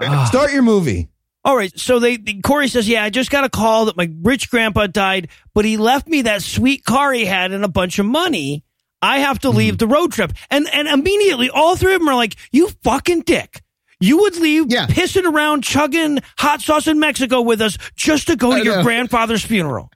ah. 0.01 0.25
start 0.25 0.53
your 0.53 0.63
movie 0.63 1.09
All 1.45 1.57
right. 1.57 1.71
So 1.79 2.01
they, 2.01 2.19
Corey 2.43 2.67
says, 2.67 2.89
yeah, 2.89 3.05
I 3.05 3.11
just 3.11 3.31
got 3.31 3.45
a 3.45 3.49
call 3.49 3.85
that 3.85 3.97
my 3.97 4.11
rich 4.23 4.51
grandpa 4.51 4.89
died, 4.89 5.29
but 5.55 5.65
he 5.65 5.77
left 5.77 6.09
me 6.09 6.23
that 6.23 6.43
sweet 6.43 6.85
car 6.85 7.13
he 7.13 7.25
had 7.25 7.53
and 7.53 7.65
a 7.65 7.69
bunch 7.69 8.01
of 8.01 8.07
money. 8.07 8.65
I 9.03 9.19
have 9.19 9.39
to 9.41 9.51
leave 9.51 9.75
mm. 9.75 9.79
the 9.79 9.87
road 9.87 10.13
trip. 10.13 10.33
And, 10.51 10.69
and 10.73 10.89
immediately 10.89 11.51
all 11.51 11.77
three 11.77 11.95
of 11.95 12.01
them 12.01 12.09
are 12.09 12.15
like, 12.15 12.37
you 12.53 12.69
fucking 12.83 13.23
dick. 13.23 13.63
You 14.01 14.19
would 14.19 14.37
leave 14.37 14.71
Yeah. 14.71 14.87
pissing 14.87 15.31
around, 15.31 15.63
chugging 15.65 16.19
hot 16.39 16.61
sauce 16.61 16.87
in 16.87 16.99
Mexico 16.99 17.41
with 17.41 17.61
us 17.63 17.79
just 17.97 18.27
to 18.29 18.37
go 18.37 18.57
to 18.57 18.63
your 18.63 18.83
grandfather's 18.83 19.45
funeral. 19.45 19.91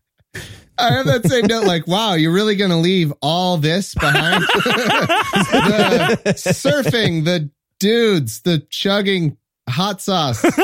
I 0.78 0.94
have 0.94 1.06
that 1.06 1.26
same 1.26 1.46
note, 1.46 1.66
like, 1.66 1.86
wow, 1.86 2.14
you're 2.14 2.32
really 2.32 2.56
going 2.56 2.70
to 2.70 2.76
leave 2.78 3.12
all 3.20 3.58
this 3.58 3.94
behind? 3.94 4.42
the 6.24 6.34
surfing, 6.36 7.24
the 7.24 7.50
dudes, 7.78 8.40
the 8.42 8.60
chugging 8.70 9.36
hot 9.68 10.00
sauce. 10.00 10.44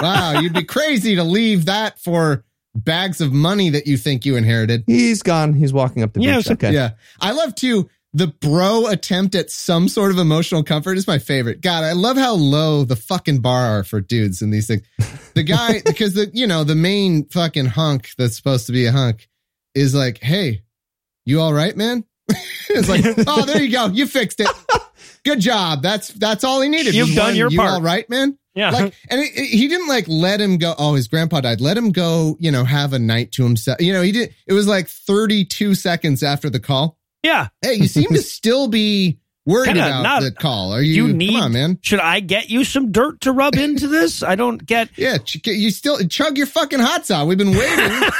Wow, 0.00 0.40
you'd 0.40 0.54
be 0.54 0.64
crazy 0.64 1.14
to 1.14 1.22
leave 1.22 1.66
that 1.66 1.96
for 2.00 2.44
bags 2.74 3.20
of 3.20 3.32
money 3.32 3.70
that 3.70 3.86
you 3.86 3.96
think 3.96 4.24
you 4.24 4.36
inherited. 4.36 4.82
he's 4.86 5.22
gone 5.22 5.52
he's 5.52 5.72
walking 5.72 6.02
up 6.02 6.12
the 6.14 6.20
Yeah, 6.20 6.36
beach 6.36 6.46
so- 6.46 6.52
okay 6.54 6.72
Yeah. 6.72 6.92
I 7.20 7.32
love 7.32 7.54
too 7.54 7.88
the 8.14 8.26
bro 8.26 8.88
attempt 8.88 9.34
at 9.34 9.50
some 9.50 9.88
sort 9.88 10.10
of 10.10 10.18
emotional 10.18 10.62
comfort 10.62 10.98
is 10.98 11.06
my 11.06 11.18
favorite. 11.18 11.62
God, 11.62 11.82
I 11.82 11.92
love 11.92 12.18
how 12.18 12.34
low 12.34 12.84
the 12.84 12.94
fucking 12.94 13.40
bar 13.40 13.78
are 13.78 13.84
for 13.84 14.02
dudes 14.02 14.42
in 14.42 14.50
these 14.50 14.66
things. 14.66 14.82
The 15.34 15.42
guy, 15.42 15.80
because 15.86 16.12
the, 16.12 16.30
you 16.34 16.46
know, 16.46 16.62
the 16.62 16.74
main 16.74 17.24
fucking 17.30 17.64
hunk 17.64 18.10
that's 18.18 18.36
supposed 18.36 18.66
to 18.66 18.72
be 18.72 18.84
a 18.84 18.92
hunk 18.92 19.30
is 19.74 19.94
like, 19.94 20.18
Hey, 20.18 20.60
you 21.24 21.40
all 21.40 21.54
right, 21.54 21.74
man? 21.74 22.04
it's 22.68 22.86
like, 22.90 23.02
Oh, 23.26 23.46
there 23.46 23.62
you 23.62 23.72
go. 23.72 23.86
You 23.86 24.06
fixed 24.06 24.40
it. 24.40 24.48
Good 25.24 25.40
job. 25.40 25.82
That's, 25.82 26.08
that's 26.08 26.44
all 26.44 26.60
he 26.60 26.68
needed. 26.68 26.94
You've 26.94 27.14
done 27.14 27.26
one, 27.28 27.36
your 27.36 27.50
you 27.50 27.58
part." 27.58 27.70
all 27.72 27.80
right, 27.82 28.08
man? 28.10 28.38
Yeah. 28.54 28.70
Like, 28.70 28.94
and 29.08 29.20
it, 29.20 29.30
it- 29.34 29.48
he 29.48 29.68
didn't 29.68 29.88
like 29.88 30.06
let 30.08 30.40
him 30.40 30.58
go. 30.58 30.74
Oh, 30.78 30.94
his 30.94 31.08
grandpa 31.08 31.40
died. 31.40 31.60
Let 31.60 31.76
him 31.78 31.90
go, 31.92 32.36
you 32.38 32.50
know, 32.52 32.64
have 32.64 32.92
a 32.92 32.98
night 32.98 33.32
to 33.32 33.44
himself. 33.44 33.80
You 33.80 33.92
know, 33.94 34.02
he 34.02 34.12
did. 34.12 34.34
It 34.46 34.52
was 34.52 34.66
like 34.68 34.88
32 34.88 35.74
seconds 35.74 36.22
after 36.22 36.50
the 36.50 36.60
call. 36.60 36.98
yeah. 37.22 37.48
Hey, 37.62 37.74
you 37.74 37.86
seem 37.86 38.08
to 38.10 38.20
still 38.22 38.68
be 38.68 39.18
worried 39.44 39.66
Kinda 39.68 39.86
about 39.86 40.02
not- 40.02 40.22
the 40.22 40.30
call. 40.32 40.72
Are 40.72 40.82
you? 40.82 41.06
You 41.08 41.12
need, 41.12 41.32
come 41.32 41.42
on, 41.42 41.52
man. 41.52 41.78
should 41.82 42.00
I 42.00 42.20
get 42.20 42.50
you 42.50 42.64
some 42.64 42.92
dirt 42.92 43.20
to 43.22 43.32
rub 43.32 43.54
into 43.54 43.88
this? 43.88 44.22
I 44.22 44.34
don't 44.36 44.64
get, 44.64 44.88
Yeah, 44.96 45.18
you 45.44 45.70
still 45.70 45.98
chug 46.08 46.36
your 46.38 46.46
fucking 46.46 46.78
hot 46.80 47.06
sauce. 47.06 47.26
We've 47.26 47.38
been 47.38 47.50
waiting. 47.50 48.00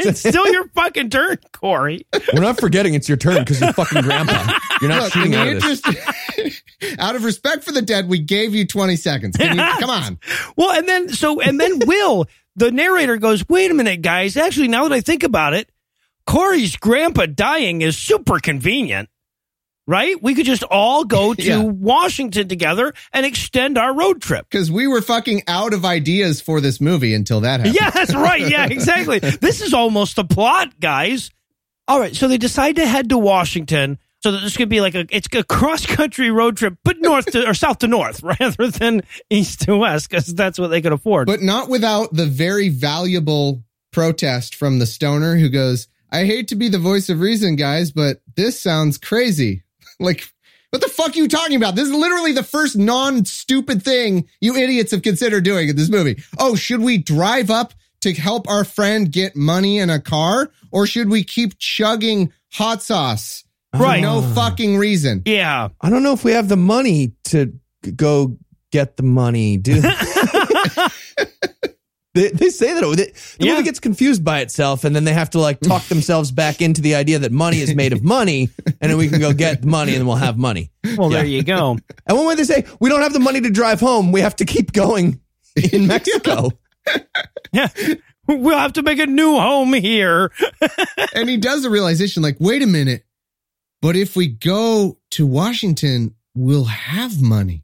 it's 0.00 0.20
still 0.20 0.46
your 0.50 0.68
fucking 0.68 1.10
turn, 1.10 1.38
Corey. 1.52 2.06
we're 2.32 2.40
not 2.40 2.58
forgetting 2.58 2.94
it's 2.94 3.08
your 3.08 3.18
turn 3.18 3.38
because 3.40 3.60
you're 3.60 3.72
fucking 3.72 4.02
grandpa 4.02 4.58
you're 4.80 4.90
not 4.90 5.02
Look, 5.04 5.12
shooting 5.12 5.30
the 5.32 5.38
out 5.38 5.48
of 5.48 5.62
this 5.62 5.82
interest, 5.86 6.62
out 6.98 7.16
of 7.16 7.24
respect 7.24 7.64
for 7.64 7.72
the 7.72 7.82
dead, 7.82 8.08
we 8.08 8.18
gave 8.18 8.54
you 8.54 8.66
20 8.66 8.96
seconds. 8.96 9.36
Can 9.36 9.56
you, 9.56 9.62
come 9.80 9.90
on. 9.90 10.18
Well, 10.56 10.72
and 10.72 10.88
then 10.88 11.08
so 11.10 11.40
and 11.40 11.58
then 11.60 11.78
Will, 11.86 12.26
the 12.56 12.70
narrator 12.72 13.16
goes, 13.16 13.48
"Wait 13.48 13.70
a 13.70 13.74
minute, 13.74 14.02
guys. 14.02 14.36
Actually, 14.36 14.68
now 14.68 14.82
that 14.88 14.92
I 14.94 15.00
think 15.00 15.22
about 15.22 15.54
it, 15.54 15.70
Corey's 16.26 16.76
grandpa 16.76 17.26
dying 17.26 17.82
is 17.82 17.96
super 17.96 18.38
convenient." 18.40 19.08
Right? 19.86 20.20
We 20.22 20.34
could 20.34 20.46
just 20.46 20.62
all 20.62 21.04
go 21.04 21.34
to 21.34 21.42
Yeah. 21.42 21.62
Washington 21.62 22.48
together 22.48 22.94
and 23.12 23.26
extend 23.26 23.76
our 23.76 23.94
road 23.94 24.22
trip. 24.22 24.46
Because 24.50 24.70
we 24.70 24.86
were 24.86 25.02
fucking 25.02 25.42
out 25.46 25.74
of 25.74 25.84
ideas 25.84 26.40
for 26.40 26.60
this 26.60 26.80
movie 26.80 27.12
until 27.14 27.40
that 27.40 27.60
happened. 27.60 27.76
Yeah, 27.78 27.90
that's 27.90 28.14
right. 28.14 28.40
Yeah, 28.48 28.66
exactly. 28.66 29.18
this 29.18 29.60
is 29.60 29.74
almost 29.74 30.16
a 30.18 30.24
plot, 30.24 30.78
guys. 30.80 31.30
All 31.86 32.00
right, 32.00 32.16
so 32.16 32.28
they 32.28 32.38
decide 32.38 32.76
to 32.76 32.86
head 32.86 33.10
to 33.10 33.18
Washington 33.18 33.98
so 34.22 34.32
that 34.32 34.38
this 34.40 34.56
could 34.56 34.70
be 34.70 34.80
like 34.80 34.94
a 34.94 35.04
it's 35.10 35.28
a 35.34 35.44
cross 35.44 35.84
country 35.84 36.30
road 36.30 36.56
trip, 36.56 36.78
but 36.82 36.96
north 37.00 37.26
to 37.32 37.46
or 37.46 37.52
south 37.52 37.80
to 37.80 37.86
north 37.86 38.22
rather 38.40 38.68
than 38.70 39.02
east 39.28 39.60
to 39.62 39.76
west 39.76 40.08
because 40.08 40.26
that's 40.34 40.58
what 40.58 40.68
they 40.68 40.80
could 40.80 40.92
afford. 40.92 41.26
But 41.26 41.42
not 41.42 41.68
without 41.68 42.14
the 42.14 42.24
very 42.24 42.70
valuable 42.70 43.62
protest 43.92 44.54
from 44.54 44.78
the 44.78 44.86
stoner 44.86 45.36
who 45.36 45.50
goes, 45.50 45.88
I 46.10 46.24
hate 46.24 46.48
to 46.48 46.56
be 46.56 46.68
the 46.70 46.78
voice 46.78 47.10
of 47.10 47.20
reason, 47.20 47.56
guys, 47.56 47.90
but 47.92 48.22
this 48.34 48.58
sounds 48.58 48.96
crazy. 48.96 49.62
Like, 50.00 50.24
what 50.70 50.82
the 50.82 50.88
fuck 50.88 51.10
are 51.14 51.18
you 51.18 51.28
talking 51.28 51.56
about? 51.56 51.76
This 51.76 51.88
is 51.88 51.94
literally 51.94 52.32
the 52.32 52.42
first 52.42 52.76
non 52.76 53.24
stupid 53.24 53.82
thing 53.82 54.28
you 54.40 54.56
idiots 54.56 54.90
have 54.90 55.02
considered 55.02 55.44
doing 55.44 55.68
in 55.68 55.76
this 55.76 55.88
movie. 55.88 56.22
Oh, 56.38 56.56
should 56.56 56.80
we 56.80 56.98
drive 56.98 57.50
up 57.50 57.74
to 58.00 58.12
help 58.12 58.48
our 58.48 58.64
friend 58.64 59.10
get 59.10 59.36
money 59.36 59.78
in 59.78 59.88
a 59.90 60.00
car? 60.00 60.50
Or 60.72 60.86
should 60.86 61.08
we 61.08 61.22
keep 61.22 61.58
chugging 61.58 62.32
hot 62.52 62.82
sauce? 62.82 63.44
for 63.72 63.82
Right. 63.82 64.00
No 64.02 64.22
fucking 64.22 64.76
reason. 64.76 65.22
yeah. 65.26 65.68
I 65.80 65.90
don't 65.90 66.02
know 66.02 66.12
if 66.12 66.24
we 66.24 66.32
have 66.32 66.48
the 66.48 66.56
money 66.56 67.12
to 67.24 67.52
go 67.94 68.36
get 68.70 68.96
the 68.96 69.02
money, 69.04 69.56
dude. 69.56 69.84
they, 72.14 72.28
they 72.30 72.48
say 72.50 72.74
that 72.74 72.80
the 72.80 72.96
the 73.38 73.44
Yeah. 73.46 73.52
movie 73.52 73.64
gets 73.64 73.80
confused 73.80 74.24
by 74.24 74.40
itself, 74.40 74.84
and 74.84 74.94
then 74.94 75.04
they 75.04 75.12
have 75.12 75.30
to 75.30 75.40
like 75.40 75.60
talk 75.60 75.82
themselves 75.84 76.30
back 76.30 76.62
into 76.62 76.80
the 76.80 76.94
idea 76.94 77.18
that 77.18 77.32
money 77.32 77.58
is 77.60 77.74
made 77.74 77.92
of 77.92 78.02
money, 78.04 78.48
and 78.80 78.90
then 78.90 78.96
we 78.96 79.08
can 79.08 79.20
go 79.20 79.32
get 79.32 79.62
the 79.62 79.66
money, 79.68 79.92
and 79.92 80.00
then 80.00 80.06
we'll 80.06 80.16
have 80.16 80.38
money. 80.38 80.70
Well, 80.96 81.08
there 81.10 81.24
you 81.24 81.42
go. 81.42 81.76
And 82.06 82.16
one 82.16 82.26
way 82.26 82.34
they 82.34 82.44
say 82.44 82.64
we 82.80 82.88
don't 82.88 83.00
have 83.02 83.12
the 83.12 83.18
money 83.20 83.40
to 83.40 83.50
drive 83.50 83.80
home, 83.80 84.12
we 84.12 84.20
have 84.20 84.36
to 84.36 84.44
keep 84.44 84.72
going 84.72 85.20
in 85.72 85.86
Mexico. 85.94 86.50
Yeah. 87.52 87.68
We'll 88.26 88.58
have 88.58 88.72
to 88.74 88.82
make 88.82 88.98
a 88.98 89.06
new 89.06 89.38
home 89.38 89.72
here. 89.74 90.32
and 91.14 91.28
he 91.28 91.36
does 91.36 91.62
the 91.62 91.70
realization 91.70 92.22
like, 92.22 92.36
wait 92.40 92.62
a 92.62 92.66
minute, 92.66 93.04
but 93.82 93.96
if 93.96 94.16
we 94.16 94.28
go 94.28 94.98
to 95.10 95.26
Washington, 95.26 96.14
we'll 96.34 96.64
have 96.64 97.20
money. 97.20 97.63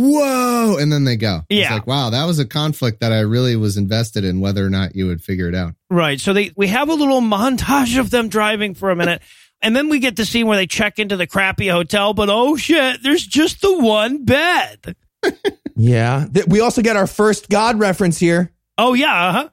Whoa. 0.00 0.76
And 0.78 0.92
then 0.92 1.02
they 1.04 1.16
go. 1.16 1.42
It's 1.48 1.58
Yeah. 1.68 1.74
like, 1.74 1.86
wow, 1.88 2.10
that 2.10 2.24
was 2.24 2.38
a 2.38 2.44
conflict 2.46 3.00
that 3.00 3.12
I 3.12 3.20
really 3.20 3.56
was 3.56 3.76
invested 3.76 4.24
in 4.24 4.38
whether 4.38 4.64
or 4.64 4.70
not 4.70 4.94
you 4.94 5.08
would 5.08 5.20
figure 5.22 5.48
it 5.48 5.54
out. 5.56 5.74
Right. 5.90 6.20
So 6.20 6.32
they 6.32 6.52
we 6.56 6.68
have 6.68 6.88
a 6.88 6.94
little 6.94 7.20
montage 7.20 7.98
of 7.98 8.10
them 8.10 8.28
driving 8.28 8.74
for 8.74 8.90
a 8.90 8.96
minute. 8.96 9.22
And 9.60 9.74
then 9.74 9.88
we 9.88 9.98
get 9.98 10.14
the 10.14 10.24
scene 10.24 10.46
where 10.46 10.56
they 10.56 10.68
check 10.68 11.00
into 11.00 11.16
the 11.16 11.26
crappy 11.26 11.66
hotel, 11.66 12.14
but 12.14 12.28
oh 12.30 12.54
shit, 12.56 13.02
there's 13.02 13.26
just 13.26 13.60
the 13.60 13.76
one 13.76 14.24
bed. 14.24 14.94
Yeah. 15.74 16.26
Th- 16.32 16.46
We 16.46 16.60
also 16.60 16.80
get 16.80 16.94
our 16.94 17.08
first 17.08 17.48
God 17.48 17.76
reference 17.80 18.18
here. 18.18 18.52
Oh 18.78 18.94
yeah, 18.94 19.28
uh-huh. 19.28 19.48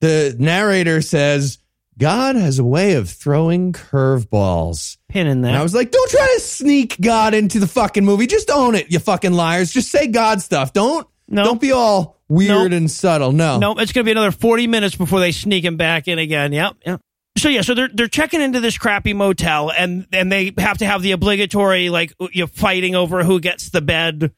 The 0.00 0.34
narrator 0.38 1.02
says, 1.02 1.58
God 1.98 2.36
has 2.36 2.58
a 2.58 2.64
way 2.64 2.94
of 2.94 3.08
throwing 3.08 3.72
curveballs. 3.72 4.96
Pin 5.08 5.26
in 5.26 5.44
And 5.44 5.56
I 5.56 5.62
was 5.62 5.74
like, 5.74 5.90
don't 5.90 6.10
try 6.10 6.26
to 6.34 6.40
sneak 6.40 7.00
God 7.00 7.34
into 7.34 7.58
the 7.60 7.66
fucking 7.66 8.04
movie. 8.04 8.26
Just 8.26 8.50
own 8.50 8.74
it, 8.74 8.90
you 8.90 8.98
fucking 8.98 9.32
liars. 9.32 9.72
Just 9.72 9.90
say 9.90 10.06
God 10.08 10.40
stuff. 10.42 10.72
Don't 10.72 11.06
No. 11.28 11.44
don't 11.44 11.60
be 11.60 11.72
all 11.72 12.20
weird 12.28 12.70
Nope. 12.72 12.78
and 12.78 12.90
subtle. 12.90 13.32
No. 13.32 13.58
No, 13.58 13.72
it's 13.74 13.92
gonna 13.92 14.04
be 14.04 14.10
another 14.10 14.32
forty 14.32 14.66
minutes 14.66 14.96
before 14.96 15.20
they 15.20 15.32
sneak 15.32 15.64
him 15.64 15.76
back 15.76 16.08
in 16.08 16.18
again. 16.18 16.52
Yep, 16.52 16.76
yep. 16.84 17.00
So 17.36 17.48
yeah, 17.48 17.62
so 17.62 17.74
they're 17.74 17.88
they're 17.92 18.08
checking 18.08 18.40
into 18.40 18.60
this 18.60 18.76
crappy 18.78 19.12
motel 19.12 19.70
and 19.70 20.06
and 20.12 20.30
they 20.30 20.52
have 20.58 20.78
to 20.78 20.86
have 20.86 21.02
the 21.02 21.12
obligatory 21.12 21.90
like 21.90 22.12
you 22.32 22.46
fighting 22.46 22.94
over 22.94 23.24
who 23.24 23.40
gets 23.40 23.70
the 23.70 23.80
bed 23.80 24.32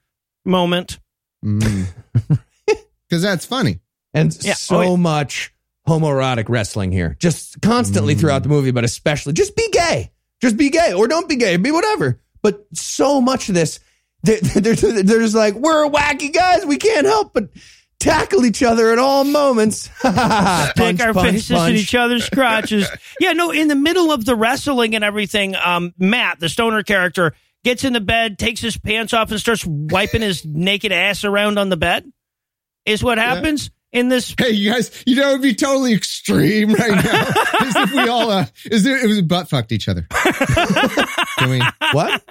moment. 0.44 0.98
Mm. 1.44 1.86
because 3.08 3.22
that's 3.22 3.44
funny. 3.46 3.80
and 4.14 4.36
Yeah. 4.42 4.54
so 4.54 4.76
Oh, 4.78 4.82
yeah. 4.82 4.96
much 4.96 5.52
homoerotic 5.86 6.48
wrestling 6.48 6.92
here, 6.92 7.16
just 7.18 7.60
constantly 7.62 8.14
Mm. 8.14 8.20
throughout 8.20 8.42
the 8.42 8.48
movie, 8.48 8.70
but 8.70 8.84
especially 8.84 9.32
just 9.32 9.54
be 9.56 9.68
gay, 9.70 10.10
just 10.40 10.56
be 10.56 10.70
gay 10.70 10.92
or 10.92 11.06
don't 11.08 11.28
be 11.28 11.36
gay, 11.36 11.56
be 11.56 11.70
whatever. 11.70 12.20
But 12.42 12.66
so 12.74 13.20
much 13.20 13.48
of 13.48 13.54
this, 13.54 13.80
they're, 14.22 14.40
they're, 14.40 14.74
they're 14.74 15.20
just 15.20 15.34
like 15.34 15.54
we're 15.54 15.88
wacky 15.88 16.32
guys, 16.32 16.66
we 16.66 16.76
can't 16.76 17.06
help 17.06 17.32
but 17.32 17.48
tackle 17.98 18.44
each 18.44 18.62
other 18.62 18.90
at 18.92 18.98
all 18.98 19.24
moments. 19.24 19.88
Stick 19.98 20.14
Punch, 20.76 21.00
our 21.00 21.14
punch, 21.14 21.30
faces 21.32 21.62
in 21.66 21.76
each 21.76 21.94
other's 21.94 22.28
crotches. 22.28 22.88
yeah, 23.20 23.32
no, 23.32 23.50
in 23.52 23.68
the 23.68 23.74
middle 23.74 24.12
of 24.12 24.24
the 24.24 24.34
wrestling 24.36 24.94
and 24.94 25.02
everything, 25.04 25.54
um, 25.56 25.94
Matt, 25.98 26.38
the 26.40 26.48
stoner 26.48 26.82
character, 26.82 27.34
gets 27.64 27.84
in 27.84 27.92
the 27.94 28.00
bed, 28.00 28.38
takes 28.38 28.60
his 28.60 28.76
pants 28.76 29.14
off, 29.14 29.30
and 29.30 29.40
starts 29.40 29.64
wiping 29.66 30.20
his 30.22 30.44
naked 30.44 30.92
ass 30.92 31.24
around 31.24 31.58
on 31.58 31.68
the 31.68 31.76
bed. 31.76 32.10
Is 32.84 33.02
what 33.02 33.18
happens 33.18 33.70
in 33.96 34.08
this. 34.08 34.34
Hey, 34.38 34.50
you 34.50 34.70
guys, 34.72 34.90
you 35.06 35.16
know, 35.16 35.30
it'd 35.30 35.42
be 35.42 35.54
totally 35.54 35.92
extreme 35.94 36.72
right 36.72 37.04
now. 37.04 37.22
As 37.60 37.76
if 37.76 37.92
we 37.92 38.08
all, 38.08 38.30
uh, 38.30 38.46
is 38.70 38.84
there, 38.84 39.02
it 39.02 39.08
was 39.08 39.22
butt 39.22 39.48
fucked 39.48 39.72
each 39.72 39.88
other. 39.88 40.06
Can 41.38 41.50
we, 41.50 41.60
What? 41.92 42.22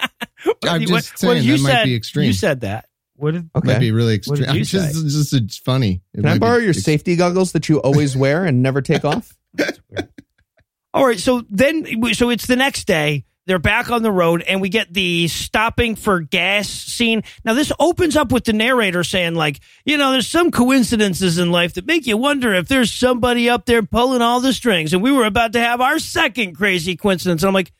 I'm 0.63 0.81
just 0.81 0.91
what 0.91 1.03
saying 1.19 1.43
you 1.43 1.57
that 1.57 1.63
might 1.63 1.71
said, 1.71 1.83
be 1.85 1.95
extreme. 1.95 2.25
You 2.27 2.33
said 2.33 2.61
that. 2.61 2.87
What 3.17 3.31
did? 3.33 3.49
Okay. 3.55 3.67
Might 3.73 3.79
be 3.79 3.91
really 3.91 4.19
What 4.25 4.39
extreme. 4.39 4.39
did 4.39 4.47
you 4.55 4.59
I'm 4.59 4.63
just, 4.65 4.93
say? 4.93 4.99
it's 5.05 5.13
just 5.13 5.33
it's 5.33 5.57
funny. 5.57 6.01
It 6.13 6.17
Can 6.21 6.25
I 6.27 6.37
borrow 6.37 6.57
your 6.57 6.69
ex- 6.71 6.83
safety 6.83 7.15
goggles 7.15 7.53
that 7.53 7.67
you 7.69 7.79
always 7.81 8.15
wear 8.15 8.45
and 8.45 8.61
never 8.61 8.81
take 8.81 9.05
off? 9.05 9.35
All 10.93 11.05
right, 11.05 11.19
so 11.19 11.43
then, 11.49 11.85
so 12.13 12.29
it's 12.29 12.45
the 12.47 12.55
next 12.55 12.85
day. 12.85 13.25
They're 13.47 13.59
back 13.59 13.91
on 13.91 14.01
the 14.01 14.11
road, 14.11 14.41
and 14.41 14.59
we 14.59 14.69
get 14.69 14.91
the 14.91 15.27
stopping 15.27 15.95
for 15.95 16.19
gas 16.19 16.67
scene. 16.67 17.21
Now, 17.43 17.53
this 17.53 17.71
opens 17.79 18.15
up 18.15 18.31
with 18.31 18.43
the 18.45 18.53
narrator 18.53 19.03
saying, 19.03 19.35
like, 19.35 19.59
you 19.85 19.97
know, 19.97 20.11
there's 20.11 20.27
some 20.27 20.49
coincidences 20.49 21.37
in 21.37 21.51
life 21.51 21.75
that 21.75 21.85
make 21.85 22.07
you 22.07 22.17
wonder 22.17 22.55
if 22.55 22.67
there's 22.67 22.91
somebody 22.91 23.47
up 23.47 23.65
there 23.65 23.83
pulling 23.83 24.23
all 24.23 24.39
the 24.39 24.51
strings. 24.51 24.93
And 24.93 25.03
we 25.03 25.11
were 25.11 25.25
about 25.25 25.53
to 25.53 25.59
have 25.59 25.79
our 25.79 25.99
second 25.99 26.55
crazy 26.55 26.95
coincidence. 26.95 27.43
And 27.43 27.49
I'm 27.49 27.53
like, 27.53 27.71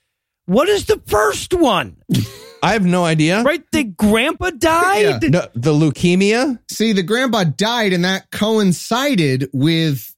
what 0.46 0.70
is 0.70 0.86
the 0.86 1.02
first 1.08 1.54
one? 1.54 1.98
I 2.62 2.74
have 2.74 2.86
no 2.86 3.04
idea. 3.04 3.42
Right? 3.42 3.64
The 3.72 3.84
grandpa 3.84 4.52
died? 4.52 5.24
Yeah. 5.24 5.30
No, 5.30 5.48
the 5.56 5.74
leukemia. 5.74 6.60
See, 6.70 6.94
the 6.94 7.04
grandpa 7.04 7.44
died, 7.44 7.94
and 7.94 8.06
that 8.06 8.30
coincided 8.32 9.50
with 9.52 10.15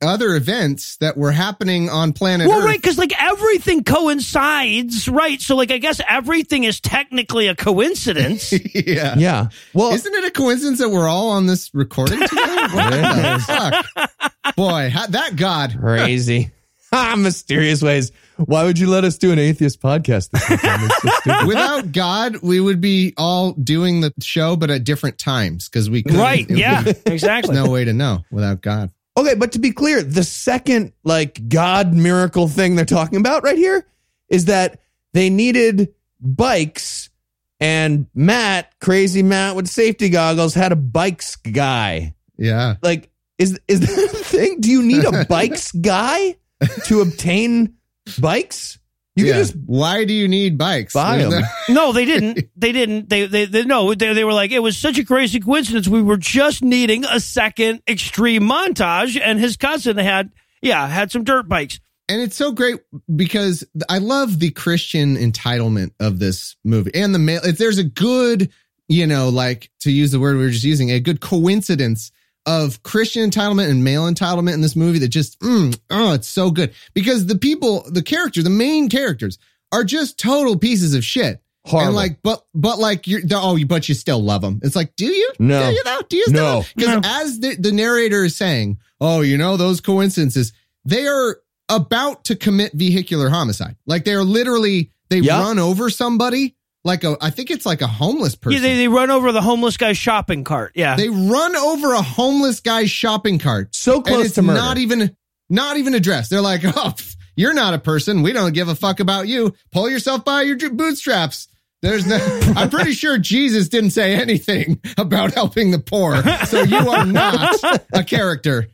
other 0.00 0.36
events 0.36 0.96
that 0.98 1.16
were 1.16 1.32
happening 1.32 1.88
on 1.90 2.12
planet 2.12 2.46
Well, 2.48 2.58
Earth. 2.60 2.64
right, 2.64 2.80
because 2.80 2.98
like 2.98 3.12
everything 3.20 3.82
coincides, 3.84 5.08
right? 5.08 5.40
So, 5.40 5.56
like, 5.56 5.70
I 5.70 5.78
guess 5.78 6.00
everything 6.08 6.64
is 6.64 6.80
technically 6.80 7.48
a 7.48 7.54
coincidence. 7.54 8.52
yeah. 8.74 9.14
Yeah. 9.18 9.48
Well, 9.74 9.92
Isn't 9.92 10.14
it 10.14 10.24
a 10.24 10.30
coincidence 10.30 10.78
that 10.78 10.90
we're 10.90 11.08
all 11.08 11.30
on 11.30 11.46
this 11.46 11.70
recording 11.74 12.20
together? 12.20 12.54
What 12.68 12.90
the 12.90 13.82
fuck? 13.94 14.54
Boy, 14.56 14.90
ha- 14.90 15.06
that 15.10 15.36
God. 15.36 15.76
crazy. 15.80 16.50
ah, 16.92 17.14
mysterious 17.16 17.82
ways. 17.82 18.12
Why 18.36 18.64
would 18.64 18.78
you 18.78 18.88
let 18.88 19.04
us 19.04 19.18
do 19.18 19.32
an 19.32 19.38
atheist 19.38 19.80
podcast 19.80 20.30
this 20.30 21.22
so. 21.24 21.46
Without 21.46 21.90
God, 21.92 22.36
we 22.42 22.60
would 22.60 22.80
be 22.80 23.14
all 23.16 23.52
doing 23.52 24.00
the 24.00 24.12
show, 24.20 24.54
but 24.54 24.70
at 24.70 24.84
different 24.84 25.18
times 25.18 25.68
because 25.68 25.90
we 25.90 26.02
couldn't- 26.02 26.20
right? 26.20 26.40
it 26.42 26.50
would- 26.50 26.58
Yeah, 26.58 26.82
There's 26.82 27.02
exactly. 27.06 27.54
no 27.54 27.68
way 27.68 27.84
to 27.84 27.92
know 27.92 28.24
without 28.30 28.60
God. 28.60 28.90
Okay, 29.18 29.34
but 29.34 29.50
to 29.52 29.58
be 29.58 29.72
clear, 29.72 30.00
the 30.00 30.22
second 30.22 30.92
like 31.02 31.48
God 31.48 31.92
miracle 31.92 32.46
thing 32.46 32.76
they're 32.76 32.84
talking 32.84 33.18
about 33.18 33.42
right 33.42 33.58
here 33.58 33.84
is 34.28 34.44
that 34.44 34.78
they 35.12 35.28
needed 35.28 35.92
bikes 36.20 37.10
and 37.58 38.06
Matt, 38.14 38.72
crazy 38.80 39.24
Matt 39.24 39.56
with 39.56 39.66
safety 39.66 40.08
goggles, 40.08 40.54
had 40.54 40.70
a 40.70 40.76
bikes 40.76 41.34
guy. 41.34 42.14
Yeah. 42.36 42.76
Like, 42.80 43.10
is 43.38 43.58
is 43.66 43.80
that 43.80 44.14
a 44.14 44.16
thing? 44.18 44.60
Do 44.60 44.70
you 44.70 44.84
need 44.84 45.04
a 45.04 45.24
bikes 45.28 45.72
guy 45.72 46.36
to 46.84 47.00
obtain 47.00 47.74
bikes? 48.20 48.78
You 49.18 49.26
yeah. 49.26 49.32
can 49.34 49.40
just 49.42 49.54
Why 49.66 50.04
do 50.04 50.12
you 50.14 50.28
need 50.28 50.56
bikes? 50.58 50.94
Buy 50.94 51.18
There's 51.18 51.32
'em. 51.34 51.42
no- 51.42 51.46
No, 51.74 51.92
they 51.92 52.04
didn't. 52.04 52.48
They 52.56 52.72
didn't. 52.72 53.08
They 53.08 53.26
they, 53.26 53.44
they 53.44 53.64
no. 53.64 53.92
They, 53.94 54.12
they 54.14 54.24
were 54.24 54.32
like 54.32 54.50
it 54.52 54.60
was 54.60 54.76
such 54.76 54.98
a 54.98 55.04
crazy 55.04 55.40
coincidence. 55.40 55.88
We 55.88 56.02
were 56.02 56.16
just 56.16 56.62
needing 56.62 57.04
a 57.04 57.20
second 57.20 57.82
extreme 57.88 58.42
montage, 58.42 59.20
and 59.22 59.38
his 59.38 59.56
cousin 59.56 59.96
had 59.98 60.30
yeah 60.62 60.86
had 60.86 61.10
some 61.12 61.24
dirt 61.24 61.48
bikes. 61.48 61.80
and 62.08 62.20
it's 62.22 62.36
so 62.36 62.52
great 62.52 62.78
because 63.14 63.64
I 63.88 63.98
love 63.98 64.38
the 64.38 64.50
Christian 64.50 65.16
entitlement 65.16 65.90
of 66.00 66.18
this 66.18 66.56
movie 66.64 66.90
and 66.94 67.14
the 67.14 67.18
male. 67.18 67.40
If 67.44 67.58
there's 67.58 67.78
a 67.78 67.84
good, 67.84 68.50
you 68.88 69.06
know, 69.06 69.28
like 69.28 69.70
to 69.80 69.90
use 69.92 70.10
the 70.10 70.18
word 70.20 70.36
we 70.38 70.44
were 70.44 70.50
just 70.50 70.64
using, 70.64 70.90
a 70.90 71.00
good 71.00 71.20
coincidence 71.20 72.10
of 72.46 72.82
Christian 72.82 73.28
entitlement 73.30 73.70
and 73.70 73.84
male 73.84 74.04
entitlement 74.10 74.54
in 74.54 74.60
this 74.60 74.74
movie 74.76 74.98
that 75.00 75.08
just, 75.08 75.38
mm, 75.40 75.78
oh, 75.90 76.12
it's 76.14 76.28
so 76.28 76.50
good 76.50 76.72
because 76.94 77.26
the 77.26 77.36
people, 77.36 77.84
the 77.90 78.02
character, 78.02 78.42
the 78.42 78.50
main 78.50 78.88
characters 78.88 79.38
are 79.72 79.84
just 79.84 80.18
total 80.18 80.56
pieces 80.58 80.94
of 80.94 81.04
shit. 81.04 81.42
horrible. 81.66 81.88
And 81.88 81.96
like, 81.96 82.22
but, 82.22 82.46
but 82.54 82.78
like 82.78 83.06
you're, 83.06 83.20
oh, 83.32 83.58
but 83.66 83.88
you 83.88 83.94
still 83.94 84.22
love 84.22 84.40
them. 84.40 84.60
It's 84.62 84.74
like, 84.76 84.96
do 84.96 85.06
you? 85.06 85.30
No. 85.38 85.68
Do 85.68 85.74
you 85.76 85.82
though? 85.84 86.00
Do 86.08 86.16
you 86.16 86.24
No. 86.28 86.64
Because 86.74 86.94
No. 86.94 87.00
as 87.04 87.40
the, 87.40 87.56
the 87.56 87.72
narrator 87.72 88.24
is 88.24 88.34
saying, 88.36 88.78
oh, 89.00 89.20
you 89.20 89.36
know, 89.36 89.56
those 89.58 89.80
coincidences, 89.82 90.52
they 90.86 91.06
are 91.06 91.40
about 91.68 92.24
to 92.24 92.36
commit 92.36 92.72
vehicular 92.72 93.28
homicide. 93.28 93.76
Like 93.86 94.04
they 94.04 94.14
are 94.14 94.24
literally, 94.24 94.90
they 95.10 95.18
Yeah. 95.18 95.40
run 95.40 95.58
over 95.58 95.90
somebody 95.90 96.56
like 96.88 97.04
a, 97.04 97.16
I 97.20 97.30
think 97.30 97.52
it's 97.52 97.64
like 97.64 97.80
a 97.82 97.86
homeless 97.86 98.34
person. 98.34 98.60
Yeah, 98.60 98.68
they, 98.68 98.76
they 98.76 98.88
run 98.88 99.10
over 99.12 99.30
the 99.30 99.40
homeless 99.42 99.76
guy's 99.76 99.96
shopping 99.96 100.42
cart. 100.42 100.72
Yeah, 100.74 100.96
They 100.96 101.08
run 101.08 101.54
over 101.54 101.92
a 101.92 102.02
homeless 102.02 102.58
guy's 102.58 102.90
shopping 102.90 103.38
cart. 103.38 103.76
so 103.76 103.96
and 103.96 104.06
close 104.06 104.26
it's 104.26 104.34
to 104.34 104.42
murder. 104.42 104.58
not 104.58 104.78
even, 104.78 105.16
not 105.48 105.76
even 105.76 105.94
addressed. 105.94 106.30
They're 106.30 106.40
like, 106.40 106.62
oh, 106.64 106.94
you're 107.36 107.54
not 107.54 107.74
a 107.74 107.78
person. 107.78 108.22
We 108.22 108.32
don't 108.32 108.52
give 108.52 108.66
a 108.68 108.74
fuck 108.74 108.98
about 108.98 109.28
you. 109.28 109.54
Pull 109.70 109.88
yourself 109.88 110.24
by 110.24 110.42
your 110.42 110.56
bootstraps. 110.70 111.46
There's 111.82 112.06
no, 112.06 112.16
I'm 112.56 112.70
pretty 112.70 112.92
sure 112.92 113.18
Jesus 113.18 113.68
didn't 113.68 113.90
say 113.90 114.14
anything 114.14 114.80
about 114.98 115.34
helping 115.34 115.70
the 115.70 115.78
poor. 115.78 116.20
So 116.46 116.62
you 116.62 116.76
are 116.76 117.06
not 117.06 117.54
a 117.92 118.02
character. 118.02 118.66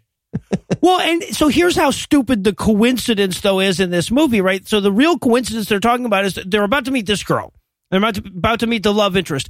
Well, 0.80 1.00
and 1.00 1.22
so 1.24 1.48
here's 1.48 1.76
how 1.76 1.90
stupid 1.90 2.44
the 2.44 2.54
coincidence 2.54 3.40
though 3.40 3.60
is 3.60 3.78
in 3.80 3.90
this 3.90 4.10
movie, 4.10 4.40
right? 4.40 4.66
So 4.66 4.80
the 4.80 4.90
real 4.92 5.18
coincidence 5.18 5.68
they're 5.68 5.80
talking 5.80 6.06
about 6.06 6.24
is 6.24 6.34
that 6.34 6.50
they're 6.50 6.64
about 6.64 6.86
to 6.86 6.90
meet 6.90 7.06
this 7.06 7.22
girl. 7.22 7.52
They're 7.94 8.00
about 8.00 8.14
to, 8.16 8.24
about 8.26 8.60
to 8.60 8.66
meet 8.66 8.82
the 8.82 8.92
love 8.92 9.16
interest. 9.16 9.48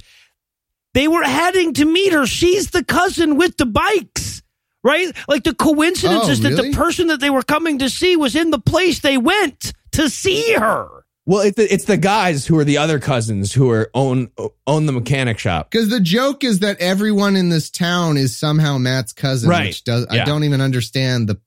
They 0.93 1.07
were 1.07 1.23
heading 1.23 1.73
to 1.73 1.85
meet 1.85 2.13
her. 2.13 2.25
She's 2.27 2.69
the 2.69 2.83
cousin 2.83 3.37
with 3.37 3.57
the 3.57 3.65
bikes, 3.65 4.43
right? 4.83 5.11
Like 5.27 5.43
the 5.43 5.55
coincidence 5.55 6.25
Oh, 6.25 6.29
is 6.29 6.41
that 6.41 6.51
really? 6.51 6.69
the 6.71 6.77
person 6.77 7.07
that 7.07 7.19
they 7.19 7.29
were 7.31 7.41
coming 7.43 7.79
to 7.79 7.89
see 7.89 8.15
was 8.15 8.35
in 8.35 8.51
the 8.51 8.59
place 8.59 8.99
they 8.99 9.17
went 9.17 9.73
to 9.93 10.09
see 10.09 10.53
her. 10.53 10.87
well, 11.25 11.41
it's 11.41 11.55
the, 11.57 11.73
it's 11.73 11.85
the 11.85 11.97
guys 11.97 12.45
who 12.45 12.57
are 12.59 12.63
the 12.63 12.77
other 12.77 12.99
cousins 12.99 13.51
who 13.51 13.69
are 13.71 13.89
own 13.93 14.29
own 14.67 14.85
the 14.85 14.91
mechanic 14.93 15.39
shop. 15.39 15.71
Because 15.71 15.89
the 15.89 15.99
joke 15.99 16.43
is 16.43 16.59
that 16.59 16.79
everyone 16.79 17.35
in 17.35 17.49
this 17.49 17.69
town 17.71 18.15
is 18.15 18.37
somehow 18.37 18.77
Matt's 18.77 19.11
cousin, 19.11 19.49
Right. 19.49 19.67
which 19.69 19.83
does 19.83 20.05
I 20.09 20.23
don't 20.23 20.43
even 20.43 20.61
understand 20.61 21.27
the 21.27 21.41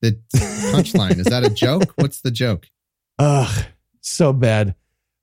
the 0.00 0.18
punchline. 0.72 1.18
is 1.18 1.26
that 1.26 1.44
a 1.44 1.50
joke? 1.50 1.92
What's 1.96 2.22
the 2.22 2.30
joke? 2.32 2.66
Ugh, 3.20 3.64
so 4.00 4.32
bad. 4.32 4.74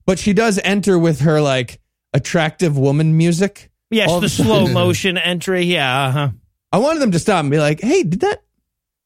But 0.09 0.17
she 0.17 0.33
does 0.33 0.59
enter 0.63 0.97
with 0.97 1.19
her 1.19 1.39
like 1.39 1.79
attractive 2.15 2.75
woman 2.75 3.15
music. 3.15 3.69
Yes, 3.91 4.09
All 4.09 4.19
the 4.19 4.25
a 4.25 4.29
slow 4.29 4.67
motion 4.67 5.19
entry. 5.19 5.65
Yeah. 5.65 6.07
Uh-huh. 6.07 6.29
I 6.71 6.79
wanted 6.79 7.03
them 7.03 7.11
to 7.11 7.19
stop 7.19 7.41
and 7.41 7.51
be 7.51 7.59
like, 7.59 7.79
"Hey, 7.79 8.01
did 8.01 8.21
that 8.21 8.41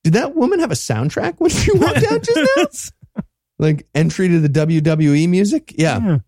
did 0.05 0.13
that 0.13 0.33
woman 0.33 0.59
have 0.59 0.71
a 0.71 0.75
soundtrack 0.75 1.41
when 1.41 1.49
she 1.49 1.73
walked 1.73 2.05
out 2.09 2.23
just 2.23 2.93
now? 3.17 3.21
like 3.59 3.85
entry 3.93 4.29
to 4.29 4.39
the 4.39 4.47
WWE 4.47 5.27
music? 5.27 5.75
Yeah. 5.77 6.19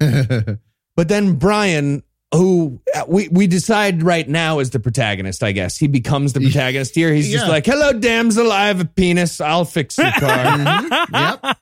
But 0.98 1.08
then 1.08 1.36
Brian, 1.36 2.04
who 2.34 2.82
uh, 2.94 3.06
we 3.08 3.30
we 3.30 3.48
decide 3.48 4.04
right 4.04 4.28
now 4.28 4.60
is 4.60 4.72
the 4.72 4.82
protagonist, 4.82 5.42
I 5.42 5.54
guess. 5.54 5.78
He 5.78 5.88
becomes 5.88 6.34
the 6.34 6.42
protagonist 6.42 6.96
here. 6.96 7.14
He's 7.14 7.32
just 7.32 7.46
Yeah. 7.46 7.52
like, 7.52 7.66
"Hello, 7.66 7.94
damsel, 7.94 8.52
I 8.52 8.68
have 8.68 8.82
a 8.82 8.86
penis. 8.86 9.40
I'll 9.40 9.64
fix 9.64 9.98
your 9.98 10.12
car." 10.12 11.08
yep. 11.14 11.58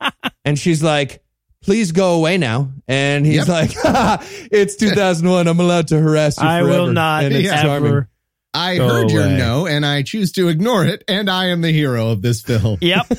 and 0.45 0.57
she's 0.57 0.81
like, 0.81 1.22
"Please 1.63 1.91
go 1.91 2.13
away 2.15 2.37
now." 2.37 2.71
And 2.87 3.25
he's 3.25 3.47
Yep. 3.47 3.47
like, 3.47 3.71
"It's 4.51 4.75
2001. 4.75 5.47
I'm 5.47 5.59
allowed 5.59 5.87
to 5.87 5.99
harass 5.99 6.37
you 6.39 6.47
I 6.47 6.61
forever." 6.61 6.79
will 6.81 6.91
not 6.93 7.23
And 7.23 7.33
it's 7.33 7.45
Yeah. 7.45 7.61
charming. 7.63 7.89
ever. 7.89 8.09
I 8.53 8.77
Go 8.77 8.87
heard 8.87 9.09
your 9.09 9.23
away. 9.23 9.37
no, 9.37 9.65
and 9.65 9.83
I 9.83 10.03
choose 10.03 10.31
to 10.33 10.47
ignore 10.49 10.85
it, 10.85 11.03
and 11.07 11.27
I 11.27 11.47
am 11.47 11.61
the 11.61 11.71
hero 11.71 12.09
of 12.09 12.21
this 12.21 12.41
film. 12.43 12.77
Yep. 12.81 13.11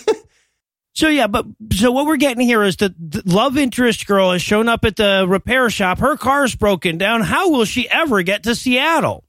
so 0.94 1.08
yeah, 1.08 1.26
but 1.26 1.44
so 1.72 1.90
what 1.90 2.06
we're 2.06 2.16
getting 2.16 2.46
here 2.46 2.62
is 2.62 2.76
that 2.76 2.92
the 2.96 3.22
love 3.26 3.58
interest 3.58 4.06
girl 4.06 4.30
has 4.30 4.42
shown 4.42 4.68
up 4.68 4.84
at 4.84 4.94
the 4.94 5.26
repair 5.28 5.70
shop. 5.70 5.98
Her 5.98 6.16
car's 6.16 6.54
broken 6.54 6.98
down. 6.98 7.22
How 7.22 7.50
will 7.50 7.64
she 7.64 7.90
ever 7.90 8.22
get 8.22 8.44
to 8.44 8.54
Seattle? 8.54 9.24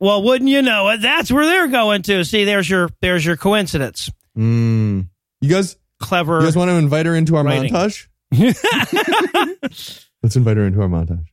Well, 0.00 0.22
wouldn't 0.22 0.48
you 0.50 0.62
know 0.62 0.88
it? 0.90 1.02
That's 1.02 1.30
where 1.32 1.44
they're 1.44 1.68
going 1.68 2.02
to. 2.02 2.24
See, 2.24 2.44
there's 2.44 2.68
your 2.68 2.88
there's 3.02 3.24
your 3.24 3.36
coincidence. 3.36 4.10
Mm. 4.36 5.08
You 5.42 5.48
guys, 5.50 5.76
Clever. 6.00 6.38
you 6.40 6.44
guys 6.46 6.56
want 6.56 6.68
to 6.70 6.74
invite 6.76 7.06
her 7.06 7.14
into 7.14 7.36
our 7.36 7.44
Writing. 7.44 7.72
montage? 7.72 8.06
Let's 10.22 10.36
invite 10.36 10.56
her 10.56 10.66
into 10.66 10.80
our 10.82 10.88
montage. 10.88 11.24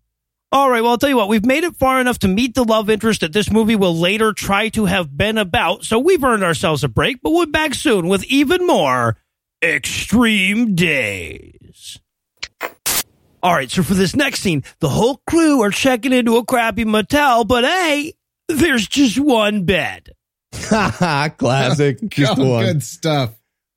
All 0.52 0.70
right, 0.70 0.82
well, 0.82 0.92
I'll 0.92 0.98
tell 1.00 1.10
you 1.10 1.18
what, 1.18 1.30
we've 1.30 1.46
made 1.46 1.64
it 1.64 1.76
far 1.78 2.00
enough 2.00 2.20
to 2.20 2.28
meet 2.28 2.54
the 2.54 2.64
love 2.64 2.88
interest 2.90 3.22
that 3.22 3.34
this 3.34 3.50
movie 3.50 3.76
will 3.76 3.96
later 3.98 4.34
try 4.34 4.70
to 4.70 4.86
have 4.86 5.16
been 5.18 5.40
about, 5.40 5.84
so 5.84 5.98
we've 5.98 6.24
earned 6.24 6.44
ourselves 6.44 6.84
a 6.84 6.88
break, 6.88 7.22
but 7.24 7.32
we're 7.32 7.48
back 7.48 7.74
soon 7.74 8.08
with 8.08 8.24
even 8.26 8.68
more 8.68 9.18
Extreme 9.64 10.76
Days. 10.76 12.00
All 13.42 13.52
right, 13.54 13.72
so 13.72 13.82
for 13.82 13.96
this 13.96 14.16
next 14.16 14.42
scene, 14.42 14.64
the 14.80 14.90
whole 14.90 15.22
crew 15.28 15.62
are 15.64 15.72
checking 15.72 16.14
into 16.14 16.38
a 16.38 16.46
crappy 16.46 16.86
motel, 16.86 17.46
but 17.46 17.64
hey, 17.64 18.14
there's 18.48 18.88
just 18.88 19.20
one 19.20 19.66
bed. 19.66 20.12
Ha 20.54 20.96
ha 21.00 21.30
classic. 21.36 21.98
Just 22.10 22.38
Oh, 22.38 22.52
one. 22.52 22.66
good 22.66 22.84
stuff. 22.84 23.32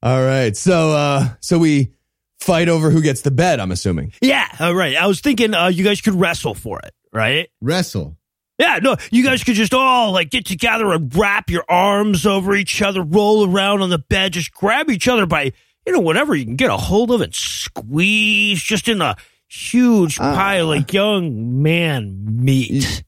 All 0.07 0.23
right. 0.23 0.57
So 0.57 0.93
uh 0.93 1.31
so 1.41 1.59
we 1.59 1.93
fight 2.39 2.69
over 2.69 2.91
who 2.91 3.03
gets 3.03 3.23
the 3.23 3.33
bed, 3.33 3.59
I'm 3.59 3.73
assuming. 3.73 4.13
Yeah, 4.23 4.47
all 4.61 4.73
right. 4.73 4.95
I 4.95 5.09
was 5.09 5.21
thinking 5.21 5.53
uh, 5.53 5.67
you 5.67 5.83
guys 5.83 6.01
could 6.01 6.15
wrestle 6.15 6.55
for 6.55 6.79
it, 6.79 6.95
right? 7.13 7.49
Wrestle. 7.61 8.17
Yeah, 8.57 8.79
no, 8.81 8.95
you 9.11 9.25
guys 9.25 9.43
could 9.43 9.57
just 9.57 9.75
all 9.75 10.13
like 10.13 10.31
get 10.31 10.47
together 10.47 10.93
and 10.93 11.13
wrap 11.17 11.51
your 11.51 11.65
arms 11.69 12.25
over 12.25 12.55
each 12.55 12.81
other, 12.83 13.03
roll 13.03 13.53
around 13.53 13.83
on 13.83 13.91
the 13.91 13.99
bed, 13.99 14.35
just 14.35 14.53
grab 14.53 14.91
each 14.91 15.09
other 15.09 15.27
by, 15.27 15.51
you 15.85 15.93
know, 15.93 15.99
whatever 15.99 16.37
you 16.37 16.45
can 16.45 16.55
get 16.55 16.71
a 16.71 16.77
hold 16.77 17.11
of 17.11 17.21
and 17.21 17.35
squeeze 17.35 18.63
just 18.63 18.87
in 18.87 19.03
a 19.03 19.17
huge 19.49 20.19
pile 20.19 20.71
of 20.71 20.93
young 20.93 21.65
man 21.65 22.45
meat. 22.45 23.03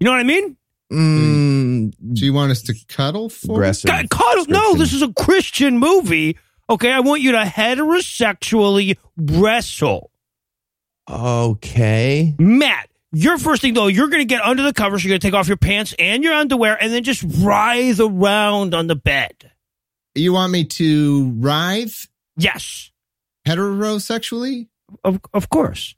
You 0.00 0.04
know 0.04 0.10
what 0.10 0.18
I 0.18 0.24
mean? 0.24 0.56
Mm, 0.94 1.92
Do 2.14 2.24
you 2.24 2.32
want 2.32 2.52
us 2.52 2.62
to 2.62 2.74
cuddle 2.88 3.28
for? 3.28 3.52
aggressive. 3.56 3.88
God, 3.90 4.08
cuddle- 4.10 4.46
no, 4.48 4.74
this 4.74 4.92
is 4.92 5.02
a 5.02 5.12
Christian 5.12 5.78
movie. 5.78 6.38
Okay, 6.70 6.90
I 6.92 7.00
want 7.00 7.20
you 7.22 7.32
to 7.32 7.42
heterosexually 7.42 8.96
wrestle. 9.16 10.10
Okay. 11.10 12.34
Matt, 12.38 12.88
your 13.12 13.38
first 13.38 13.62
thing 13.62 13.74
though, 13.74 13.88
you're 13.88 14.08
going 14.08 14.20
to 14.22 14.24
get 14.24 14.42
under 14.42 14.62
the 14.62 14.72
covers. 14.72 15.04
You're 15.04 15.10
going 15.10 15.20
to 15.20 15.26
take 15.26 15.34
off 15.34 15.48
your 15.48 15.56
pants 15.58 15.94
and 15.98 16.22
your 16.24 16.32
underwear 16.34 16.80
and 16.82 16.92
then 16.92 17.02
just 17.04 17.22
writhe 17.40 18.00
around 18.00 18.74
on 18.74 18.86
the 18.86 18.96
bed. 18.96 19.50
You 20.14 20.32
want 20.32 20.52
me 20.52 20.64
to 20.64 21.30
writhe 21.36 22.06
Yes, 22.36 22.90
heterosexually? 23.46 24.68
of, 25.04 25.20
of 25.32 25.50
course. 25.50 25.94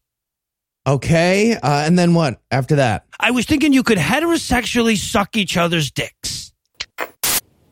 Okay. 0.87 1.55
Uh, 1.55 1.83
and 1.85 1.99
then 1.99 2.15
what 2.15 2.41
after 2.51 2.77
that? 2.77 3.07
I 3.19 3.33
was 3.33 3.45
thinking 3.45 3.73
you 3.73 3.83
could 3.83 3.99
heterosexually 3.99 4.97
suck 4.97 5.37
each 5.37 5.57
other's 5.57 5.91
dicks. 5.91 6.53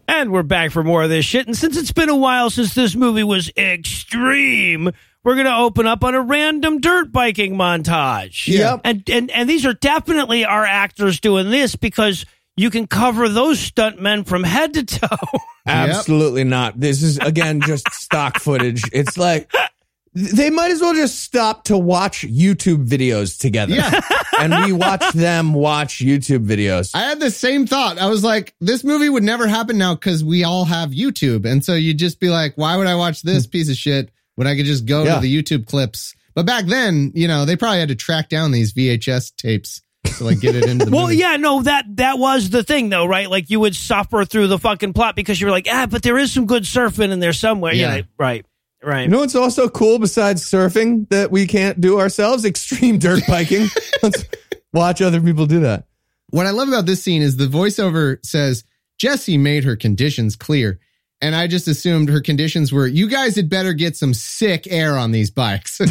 And 0.07 0.33
we're 0.33 0.43
back 0.43 0.71
for 0.71 0.85
more 0.85 1.05
of 1.05 1.11
this 1.11 1.25
shit. 1.25 1.47
And 1.47 1.57
since 1.57 1.77
it's 1.77 1.93
been 1.93 2.09
a 2.09 2.17
while 2.17 2.51
since 2.51 2.75
this 2.75 2.95
movie 2.95 3.25
was 3.25 3.51
extreme, 3.57 4.91
we're 5.23 5.35
going 5.35 5.47
to 5.47 5.57
open 5.57 5.87
up 5.87 6.05
on 6.05 6.15
a 6.15 6.21
random 6.21 6.81
dirt 6.81 7.11
biking 7.11 7.55
montage. 7.55 8.47
Yep. 8.47 8.83
And, 8.85 9.09
and, 9.09 9.31
and 9.31 9.49
these 9.49 9.65
are 9.65 9.73
definitely 9.73 10.45
our 10.45 10.65
actors 10.65 11.21
doing 11.21 11.51
this 11.51 11.75
because 11.75 12.27
you 12.57 12.71
can 12.71 12.87
cover 12.87 13.29
those 13.29 13.59
stuntmen 13.59 14.27
from 14.27 14.45
head 14.45 14.75
to 14.75 14.85
toe. 14.85 15.17
Absolutely 15.67 16.45
not. 16.45 16.79
This 16.79 17.03
is 17.03 17.19
again 17.19 17.61
just 17.63 17.91
stock 17.93 18.39
footage. 18.39 18.83
It's 18.93 19.17
like 19.17 19.51
they 20.15 20.49
might 20.51 20.71
as 20.71 20.81
well 20.81 20.95
just 20.95 21.21
stop 21.21 21.65
to 21.65 21.77
watch 21.77 22.23
YouTube 22.23 22.87
videos 22.87 23.39
together. 23.39 23.75
Yeah. 23.75 24.01
and 24.41 24.55
we 24.65 24.73
watch 24.73 25.13
them 25.13 25.53
watch 25.55 25.99
YouTube 25.99 26.47
videos. 26.47 26.95
I 26.95 27.01
had 27.01 27.21
the 27.21 27.31
same 27.31 27.67
thought. 27.67 27.99
I 27.99 28.07
was 28.09 28.23
like, 28.23 28.55
this 28.61 28.85
movie 28.85 29.09
would 29.09 29.23
never 29.25 29.47
happen 29.49 29.77
now 29.77 29.95
because 29.95 30.23
we 30.23 30.45
all 30.45 30.65
have 30.67 30.91
YouTube. 30.91 31.45
And 31.47 31.65
so 31.65 31.75
you'd 31.75 31.99
just 31.99 32.21
be 32.21 32.29
like, 32.31 32.55
why 32.57 32.77
would 32.77 32.87
I 32.87 32.95
watch 32.95 33.23
this 33.23 33.47
piece 33.47 33.69
of 33.69 33.77
shit 33.77 34.11
when 34.37 34.47
I 34.47 34.55
could 34.57 34.67
just 34.67 34.87
go 34.87 35.03
Yeah. 35.05 35.17
to 35.17 35.21
the 35.21 35.43
YouTube 35.43 35.67
clips? 35.67 36.15
But 36.35 36.47
back 36.47 36.67
then, 36.67 37.13
you 37.15 37.29
know, 37.29 37.45
they 37.45 37.57
probably 37.57 37.81
had 37.81 37.89
to 37.89 37.95
track 37.95 38.29
down 38.29 38.51
these 38.53 38.73
VHS 38.73 39.35
tapes 39.37 39.83
to 40.19 40.25
like 40.25 40.41
get 40.41 40.55
it 40.55 40.67
into 40.69 40.85
the 40.85 40.91
Well, 40.95 41.05
movie. 41.07 41.17
yeah, 41.17 41.37
no, 41.37 41.63
that 41.63 41.85
that 41.97 42.19
was 42.19 42.51
the 42.51 42.63
thing, 42.65 42.89
though, 42.89 43.07
right? 43.07 43.31
Like 43.31 43.51
you 43.51 43.61
would 43.61 43.75
suffer 43.75 44.25
through 44.25 44.49
the 44.49 44.59
fucking 44.59 44.93
plot 44.95 45.17
because 45.17 45.41
you 45.41 45.47
were 45.47 45.53
like, 45.53 45.67
ah, 45.71 45.87
but 45.91 46.03
there 46.03 46.19
is 46.19 46.33
some 46.33 46.47
good 46.47 46.65
surfing 46.65 47.11
in 47.11 47.21
there 47.21 47.33
somewhere. 47.33 47.73
Yeah, 47.73 47.97
Yeah. 47.97 48.03
right, 48.19 48.45
right. 48.85 49.03
You 49.03 49.09
know 49.09 49.21
what's 49.21 49.35
also 49.35 49.69
cool 49.69 49.99
besides 49.99 50.49
surfing 50.49 51.09
that 51.11 51.31
we 51.31 51.47
can't 51.47 51.81
do 51.81 51.99
ourselves? 51.99 52.45
Extreme 52.45 52.99
dirt 52.99 53.23
biking. 53.27 53.69
Let's 54.03 54.25
watch 54.73 55.03
other 55.03 55.21
people 55.21 55.47
do 55.47 55.61
that. 55.61 55.87
What 56.31 56.47
I 56.47 56.51
love 56.51 56.69
about 56.69 56.87
this 56.87 57.03
scene 57.03 57.23
is 57.23 57.37
the 57.37 57.47
voiceover 57.47 58.25
says, 58.25 58.65
Jesse 58.99 59.39
made 59.39 59.65
her 59.65 59.77
conditions 59.77 60.37
clear. 60.37 60.81
And 61.21 61.35
I 61.35 61.47
just 61.47 61.69
assumed 61.69 62.11
her 62.11 62.21
conditions 62.21 62.73
were, 62.73 62.87
you 62.87 63.09
guys 63.09 63.37
had 63.37 63.49
better 63.49 63.73
get 63.73 63.97
some 63.97 64.13
sick 64.13 64.67
air 64.71 64.99
on 64.99 65.11
these 65.11 65.31
bikes. 65.31 65.81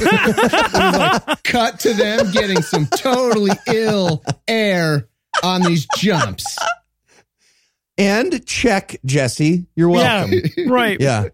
Like, 0.73 1.43
cut 1.43 1.79
to 1.81 1.93
them 1.93 2.31
getting 2.31 2.61
some 2.61 2.87
totally 2.87 3.51
ill 3.67 4.23
air 4.47 5.07
on 5.43 5.61
these 5.61 5.87
jumps. 5.97 6.57
And 7.97 8.45
check, 8.45 8.97
Jesse. 9.05 9.67
You're 9.75 9.89
welcome. 9.89 10.39
Yeah, 10.57 10.65
right. 10.67 10.99
Yeah. 10.99 11.29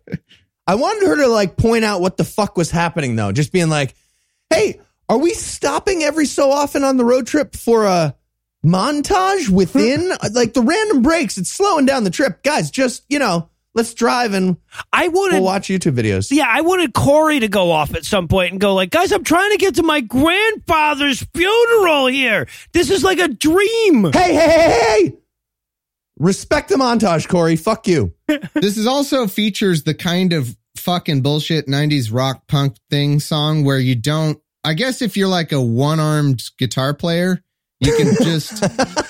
I 0.70 0.76
wanted 0.76 1.08
her 1.08 1.16
to 1.16 1.28
like 1.28 1.58
point 1.58 1.84
out 1.84 2.00
what 2.00 2.18
the 2.18 2.24
fuck 2.24 2.56
was 2.56 2.70
happening 2.70 3.16
though. 3.16 3.32
Just 3.32 3.52
being 3.52 3.70
like, 3.70 3.96
hey, 4.52 4.80
are 5.10 5.18
we 5.18 5.34
stopping 5.34 6.04
every 6.04 6.28
so 6.28 6.52
often 6.52 6.84
on 6.84 6.98
the 6.98 7.04
road 7.04 7.26
trip 7.26 7.56
for 7.56 7.86
a 7.86 8.16
montage 8.64 9.50
within 9.50 10.10
like 10.34 10.54
the 10.54 10.62
random 10.62 11.02
breaks? 11.02 11.40
It's 11.40 11.50
slowing 11.50 11.88
down 11.88 12.04
the 12.04 12.12
trip. 12.12 12.44
Guys, 12.44 12.70
just, 12.70 13.04
you 13.10 13.18
know, 13.18 13.50
let's 13.74 13.96
drive 13.96 14.36
and 14.36 14.58
I 14.94 15.08
wanted, 15.08 15.38
we'll 15.38 15.46
watch 15.46 15.70
YouTube 15.70 15.96
videos. 15.96 16.30
yeah, 16.30 16.46
I 16.48 16.62
wanted 16.62 16.94
Corey 16.94 17.40
to 17.40 17.48
go 17.48 17.72
off 17.72 17.96
at 17.96 18.06
some 18.06 18.28
point 18.28 18.52
and 18.52 18.62
go 18.62 18.76
like, 18.76 18.92
guys, 18.92 19.12
I'm 19.12 19.24
trying 19.24 19.50
to 19.50 19.58
get 19.58 19.74
to 19.78 19.84
my 19.84 20.02
grandfather's 20.02 21.26
funeral 21.34 22.06
here. 22.06 22.48
This 22.74 22.92
is 22.92 23.04
like 23.04 23.18
a 23.18 23.28
dream. 23.28 24.14
Hey, 24.14 24.36
hey, 24.36 24.50
hey, 24.50 24.82
hey! 25.00 25.18
Respect 26.20 26.70
the 26.70 26.76
montage, 26.76 27.28
Corey. 27.28 27.56
Fuck 27.56 27.88
you. 27.88 28.14
This 28.54 28.78
is 28.78 28.86
also 28.86 29.26
features 29.26 29.84
the 29.84 29.96
kind 29.96 30.34
of 30.34 30.56
fucking 30.90 31.22
bullshit 31.22 31.68
90s 31.68 32.12
rock 32.12 32.48
punk 32.48 32.76
thing 32.90 33.20
song 33.20 33.64
where 33.64 33.78
you 33.78 33.94
don't, 33.94 34.40
I 34.64 34.74
guess 34.74 35.04
if 35.04 35.16
you're 35.16 35.28
like 35.28 35.52
a 35.52 35.62
one 35.62 36.00
armed 36.00 36.42
guitar 36.58 36.96
player, 36.96 37.44
you 37.80 37.96
can 37.96 38.16
just 38.24 38.60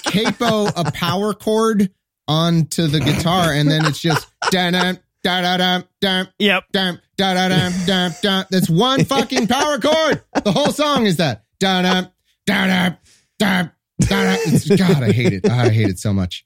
capo 0.04 0.66
a 0.76 0.92
power 0.92 1.34
chord 1.34 1.90
onto 2.28 2.88
the 2.88 3.00
guitar 3.00 3.54
and 3.54 3.72
then 3.72 3.86
it's 3.86 4.02
just 4.02 4.28
da 4.52 4.72
da 4.72 4.92
da 5.24 5.42
da 5.42 5.58
da 5.58 5.82
da 6.02 6.24
Yep. 6.38 6.64
da 6.74 6.92
da 7.18 7.34
da 7.34 7.48
da 7.48 7.70
da 7.86 8.10
da. 8.22 8.44
That's 8.52 8.70
one 8.70 9.06
fucking 9.06 9.48
power 9.48 9.80
chord. 9.80 10.22
The 10.44 10.52
whole 10.52 10.74
song 10.74 11.06
is 11.06 11.16
that 11.16 11.46
da 11.62 11.82
da 11.82 12.02
da 12.46 12.68
da 12.68 12.90
da 13.40 13.64
da. 14.02 14.36
It's 14.48 14.68
God, 14.68 15.02
I 15.02 15.14
hate 15.14 15.32
it. 15.32 15.50
I 15.50 15.70
hate 15.70 15.88
it 15.88 15.98
so 16.00 16.12
much. 16.12 16.46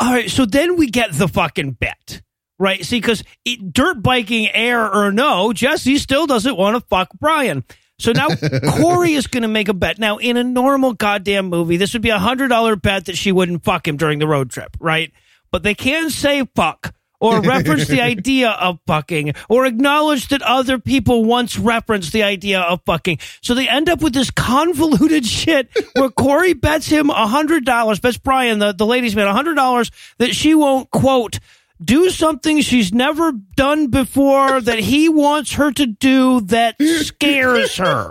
All 0.00 0.12
right, 0.12 0.28
so 0.28 0.46
then 0.46 0.74
we 0.74 0.90
get 0.90 1.12
the 1.12 1.28
fucking 1.28 1.72
bet, 1.74 2.22
right? 2.58 2.84
See, 2.84 2.98
because 2.98 3.22
dirt 3.70 4.02
biking 4.02 4.48
air 4.48 4.92
or 4.92 5.12
no, 5.12 5.52
Jesse 5.52 5.98
still 5.98 6.26
doesn't 6.26 6.56
want 6.56 6.76
to 6.76 6.86
fuck 6.88 7.08
Brian. 7.18 7.64
So 7.98 8.12
now 8.12 8.28
Corey 8.70 9.14
is 9.14 9.26
going 9.26 9.42
to 9.42 9.48
make 9.48 9.68
a 9.68 9.74
bet. 9.74 9.98
Now, 9.98 10.18
in 10.18 10.36
a 10.36 10.44
normal 10.44 10.92
goddamn 10.92 11.46
movie, 11.46 11.76
this 11.76 11.92
would 11.92 12.02
be 12.02 12.10
a 12.10 12.18
hundred 12.18 12.48
dollar 12.48 12.76
bet 12.76 13.06
that 13.06 13.16
she 13.16 13.32
wouldn't 13.32 13.64
fuck 13.64 13.86
him 13.86 13.96
during 13.96 14.18
the 14.18 14.26
road 14.26 14.50
trip, 14.50 14.76
right? 14.80 15.12
But 15.50 15.62
they 15.62 15.74
can 15.74 16.10
say 16.10 16.44
fuck 16.54 16.94
or 17.20 17.40
reference 17.42 17.86
the 17.86 18.00
idea 18.00 18.50
of 18.50 18.80
fucking 18.86 19.34
or 19.48 19.64
acknowledge 19.64 20.28
that 20.28 20.42
other 20.42 20.78
people 20.78 21.24
once 21.24 21.56
referenced 21.56 22.12
the 22.12 22.24
idea 22.24 22.60
of 22.60 22.80
fucking. 22.84 23.18
So 23.40 23.54
they 23.54 23.68
end 23.68 23.88
up 23.88 24.02
with 24.02 24.12
this 24.12 24.30
convoluted 24.30 25.24
shit 25.24 25.68
where 25.94 26.10
Corey 26.16 26.54
bets 26.54 26.88
him 26.88 27.08
a 27.08 27.26
hundred 27.28 27.64
dollars, 27.64 28.00
bets 28.00 28.18
Brian, 28.18 28.58
the, 28.58 28.72
the 28.72 28.86
ladies 28.86 29.14
man, 29.14 29.28
a 29.28 29.32
hundred 29.32 29.54
dollars 29.54 29.92
that 30.18 30.34
she 30.34 30.54
won't 30.54 30.90
quote 30.90 31.38
do 31.84 32.10
something 32.10 32.60
she's 32.60 32.92
never 32.92 33.32
done 33.32 33.88
before 33.88 34.60
that 34.60 34.78
he 34.78 35.08
wants 35.08 35.52
her 35.54 35.72
to 35.72 35.86
do 35.86 36.40
that 36.42 36.76
scares 36.80 37.76
her. 37.76 38.10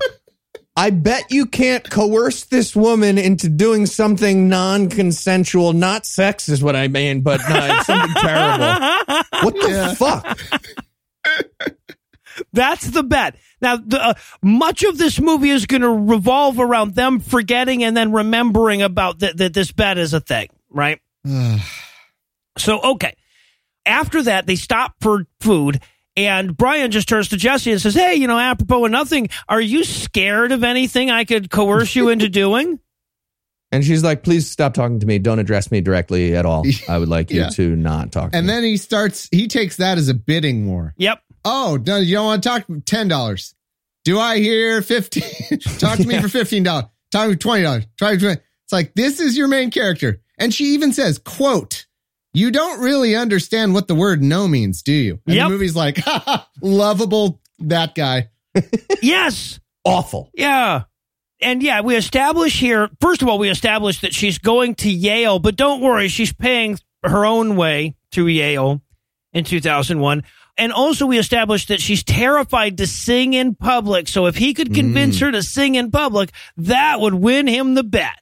I 0.75 0.89
bet 0.89 1.31
you 1.31 1.45
can't 1.45 1.87
coerce 1.89 2.45
this 2.45 2.75
woman 2.75 3.17
into 3.17 3.49
doing 3.49 3.85
something 3.85 4.47
non-consensual. 4.47 5.73
Not 5.73 6.05
sex 6.05 6.47
is 6.47 6.63
what 6.63 6.75
I 6.75 6.87
mean, 6.87 7.21
but 7.21 7.41
no, 7.47 7.81
something 7.83 8.13
terrible. 8.15 9.23
What 9.43 9.53
the 9.55 9.95
fuck? 9.97 10.39
That's 12.53 12.89
the 12.89 13.03
bet. 13.03 13.35
Now, 13.61 13.77
the, 13.77 14.01
uh, 14.01 14.13
much 14.41 14.83
of 14.83 14.97
this 14.97 15.19
movie 15.19 15.49
is 15.49 15.65
going 15.65 15.81
to 15.81 15.89
revolve 15.89 16.59
around 16.59 16.95
them 16.95 17.19
forgetting 17.19 17.83
and 17.83 17.95
then 17.95 18.11
remembering 18.11 18.81
about 18.81 19.19
that 19.19 19.37
that 19.37 19.53
this 19.53 19.71
bet 19.71 19.97
is 19.97 20.13
a 20.13 20.19
thing, 20.21 20.49
right? 20.69 20.99
So, 22.57 22.81
okay. 22.81 23.15
After 23.85 24.21
that, 24.23 24.45
they 24.47 24.55
stop 24.55 24.93
for 25.01 25.25
food, 25.39 25.81
and 26.15 26.55
Brian 26.55 26.91
just 26.91 27.07
turns 27.09 27.29
to 27.29 27.37
Jesse 27.37 27.71
and 27.71 27.81
says, 27.81 27.95
Hey, 27.95 28.15
you 28.15 28.27
know, 28.27 28.37
apropos 28.37 28.85
of 28.85 28.91
nothing, 28.91 29.29
are 29.49 29.61
you 29.61 29.83
scared 29.83 30.51
of 30.51 30.63
anything 30.63 31.09
I 31.09 31.23
could 31.25 31.49
coerce 31.49 31.95
you 31.95 32.09
into 32.09 32.29
doing? 32.29 32.79
And 33.73 33.85
she's 33.85 34.03
like, 34.03 34.21
please 34.21 34.51
stop 34.51 34.73
talking 34.73 34.99
to 34.99 35.05
me. 35.05 35.17
Don't 35.17 35.39
address 35.39 35.71
me 35.71 35.79
directly 35.79 36.35
at 36.35 36.45
all. 36.45 36.65
I 36.89 36.97
would 36.97 37.07
like 37.07 37.31
you 37.31 37.49
to 37.51 37.73
not 37.77 38.11
talk 38.11 38.31
to 38.33 38.37
And 38.37 38.45
me. 38.45 38.51
then 38.51 38.63
he 38.65 38.75
starts, 38.75 39.29
he 39.31 39.47
takes 39.47 39.77
that 39.77 39.97
as 39.97 40.09
a 40.09 40.13
bidding 40.13 40.67
war. 40.67 40.93
Yep. 40.97 41.21
Oh, 41.45 41.79
no, 41.87 41.95
you 41.95 42.15
don't 42.15 42.25
want 42.25 42.43
to 42.43 42.49
talk? 42.49 42.67
$10. 42.67 43.53
Do 44.03 44.19
I 44.19 44.39
hear 44.39 44.81
15? 44.81 45.59
talk 45.79 45.99
to 45.99 46.05
me 46.05 46.19
for 46.19 46.27
$15. 46.27 46.89
Try 47.13 47.33
twenty 47.35 47.63
dollars. 47.63 47.85
Try 47.97 48.17
twenty. 48.17 48.41
It's 48.65 48.73
like 48.73 48.93
this 48.93 49.21
is 49.21 49.37
your 49.37 49.47
main 49.47 49.71
character, 49.71 50.19
and 50.37 50.53
she 50.53 50.65
even 50.73 50.91
says, 50.91 51.17
"quote." 51.17 51.85
You 52.33 52.51
don't 52.51 52.79
really 52.79 53.15
understand 53.15 53.73
what 53.73 53.87
the 53.87 53.95
word 53.95 54.23
no 54.23 54.47
means, 54.47 54.81
do 54.81 54.93
you? 54.93 55.19
And 55.25 55.35
Yep. 55.35 55.45
the 55.45 55.49
movie's 55.49 55.75
like, 55.75 55.97
"Ha, 55.97 56.47
lovable 56.61 57.41
that 57.67 57.95
guy. 57.95 58.29
yes. 59.01 59.59
Awful. 59.83 60.29
Yeah. 60.33 60.83
And 61.41 61.63
yeah, 61.63 61.81
we 61.81 61.95
establish 61.95 62.59
here, 62.59 62.89
first 62.99 63.21
of 63.21 63.27
all, 63.27 63.39
we 63.39 63.49
establish 63.49 64.01
that 64.01 64.13
she's 64.13 64.37
going 64.37 64.75
to 64.75 64.91
Yale, 64.91 65.39
but 65.39 65.55
don't 65.55 65.81
worry, 65.81 66.07
she's 66.07 66.31
paying 66.31 66.77
her 67.03 67.25
own 67.25 67.55
way 67.55 67.95
to 68.11 68.27
Yale 68.27 68.81
in 69.33 69.43
2001. 69.43 70.23
And 70.57 70.71
also, 70.71 71.07
we 71.07 71.17
established 71.17 71.69
that 71.69 71.81
she's 71.81 72.03
terrified 72.03 72.77
to 72.77 72.85
sing 72.85 73.33
in 73.33 73.55
public. 73.55 74.07
So 74.07 74.27
if 74.27 74.35
he 74.35 74.53
could 74.53 74.73
convince 74.75 75.17
mm. 75.17 75.21
her 75.21 75.31
to 75.31 75.41
sing 75.41 75.75
in 75.75 75.89
public, 75.89 76.31
that 76.57 76.99
would 76.99 77.15
win 77.15 77.47
him 77.47 77.73
the 77.73 77.83
bet. 77.83 78.20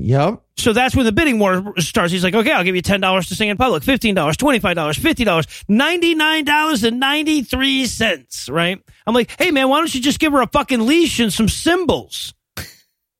Yep. 0.00 0.42
So 0.56 0.72
that's 0.72 0.94
when 0.94 1.06
the 1.06 1.12
bidding 1.12 1.40
war 1.40 1.74
starts. 1.78 2.12
He's 2.12 2.22
like, 2.22 2.34
okay, 2.34 2.52
I'll 2.52 2.62
give 2.62 2.76
you 2.76 2.82
$10 2.82 3.28
to 3.28 3.34
sing 3.34 3.48
in 3.48 3.56
public, 3.56 3.82
$15, 3.82 4.14
$25, 4.14 4.38
$50, 4.38 5.64
$99.93, 5.68 8.52
right? 8.52 8.80
I'm 9.06 9.14
like, 9.14 9.32
hey, 9.38 9.50
man, 9.50 9.68
why 9.68 9.78
don't 9.78 9.92
you 9.92 10.00
just 10.00 10.20
give 10.20 10.32
her 10.32 10.40
a 10.40 10.46
fucking 10.46 10.86
leash 10.86 11.18
and 11.18 11.32
some 11.32 11.48
cymbals? 11.48 12.32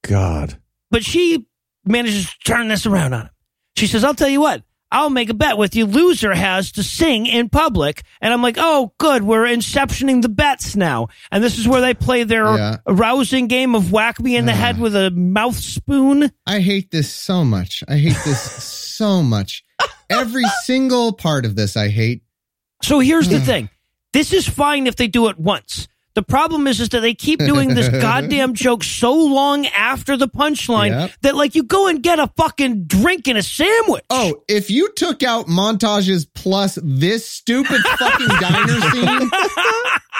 God. 0.03 0.61
But 0.91 1.05
she 1.05 1.47
manages 1.85 2.31
to 2.31 2.37
turn 2.45 2.68
this 2.68 2.87
around 2.87 3.12
on 3.12 3.22
him. 3.22 3.31
She 3.76 3.89
says, 3.89 4.05
I'll 4.05 4.14
tell 4.14 4.29
you 4.29 4.41
what, 4.41 4.62
I'll 4.91 5.11
make 5.11 5.28
a 5.28 5.34
bet 5.34 5.59
with 5.59 5.76
you. 5.76 5.84
Loser 5.86 6.34
has 6.34 6.72
to 6.72 6.82
sing 6.82 7.26
in 7.26 7.49
public. 7.51 8.03
And 8.22 8.32
I'm 8.32 8.43
like, 8.43 8.57
oh, 8.59 8.95
good. 8.99 9.22
We're 9.22 9.45
inceptioning 9.45 10.22
the 10.22 10.28
bets 10.30 10.76
now. 10.76 11.09
And 11.30 11.45
this 11.45 11.59
is 11.59 11.68
where 11.68 11.80
they 11.82 11.93
play 11.95 12.24
their 12.24 12.47
Yeah. 12.57 12.76
rousing 12.86 13.49
game 13.49 13.74
of 13.74 13.93
whack 13.93 14.18
me 14.18 14.36
in 14.36 14.47
the 14.47 14.53
head 14.55 14.80
with 14.80 14.97
a 14.97 15.11
mouth 15.11 15.57
spoon. 15.57 16.32
I 16.47 16.61
hate 16.61 16.91
this 16.91 17.12
so 17.12 17.45
much. 17.45 17.84
I 17.86 17.99
hate 17.99 18.16
this 18.24 18.41
so 18.97 19.22
much. 19.22 19.62
Every 20.09 20.45
single 20.64 21.12
part 21.12 21.45
of 21.45 21.55
this 21.55 21.76
I 21.76 21.89
hate. 21.89 22.22
So 22.82 23.01
here's 23.01 23.28
the 23.28 23.41
thing. 23.41 23.68
This 24.14 24.32
is 24.32 24.49
fine 24.49 24.86
if 24.86 24.97
they 24.97 25.07
do 25.07 25.28
it 25.28 25.39
once. 25.39 25.86
The 26.19 26.25
problem 26.25 26.66
is, 26.66 26.81
is 26.81 26.89
that 26.89 26.99
they 26.99 27.14
keep 27.14 27.39
doing 27.39 27.77
this 27.77 27.89
goddamn 28.03 28.55
joke 28.55 28.83
so 28.83 29.14
long 29.14 29.66
after 29.66 30.16
the 30.16 30.27
punchline 30.27 30.89
Yep. 30.91 31.11
that 31.23 31.37
like 31.37 31.55
you 31.55 31.62
go 31.62 31.87
and 31.87 32.03
get 32.03 32.19
a 32.19 32.27
fucking 32.37 32.87
drink 32.87 33.29
and 33.29 33.39
a 33.39 33.43
sandwich. 33.45 34.03
Oh, 34.11 34.43
if 34.49 34.69
you 34.69 34.91
took 34.97 35.23
out 35.23 35.47
montages 35.47 36.27
plus 36.35 36.77
this 36.83 37.25
stupid 37.25 37.81
fucking 37.83 38.27
diner 38.41 38.81
scene, 38.91 39.31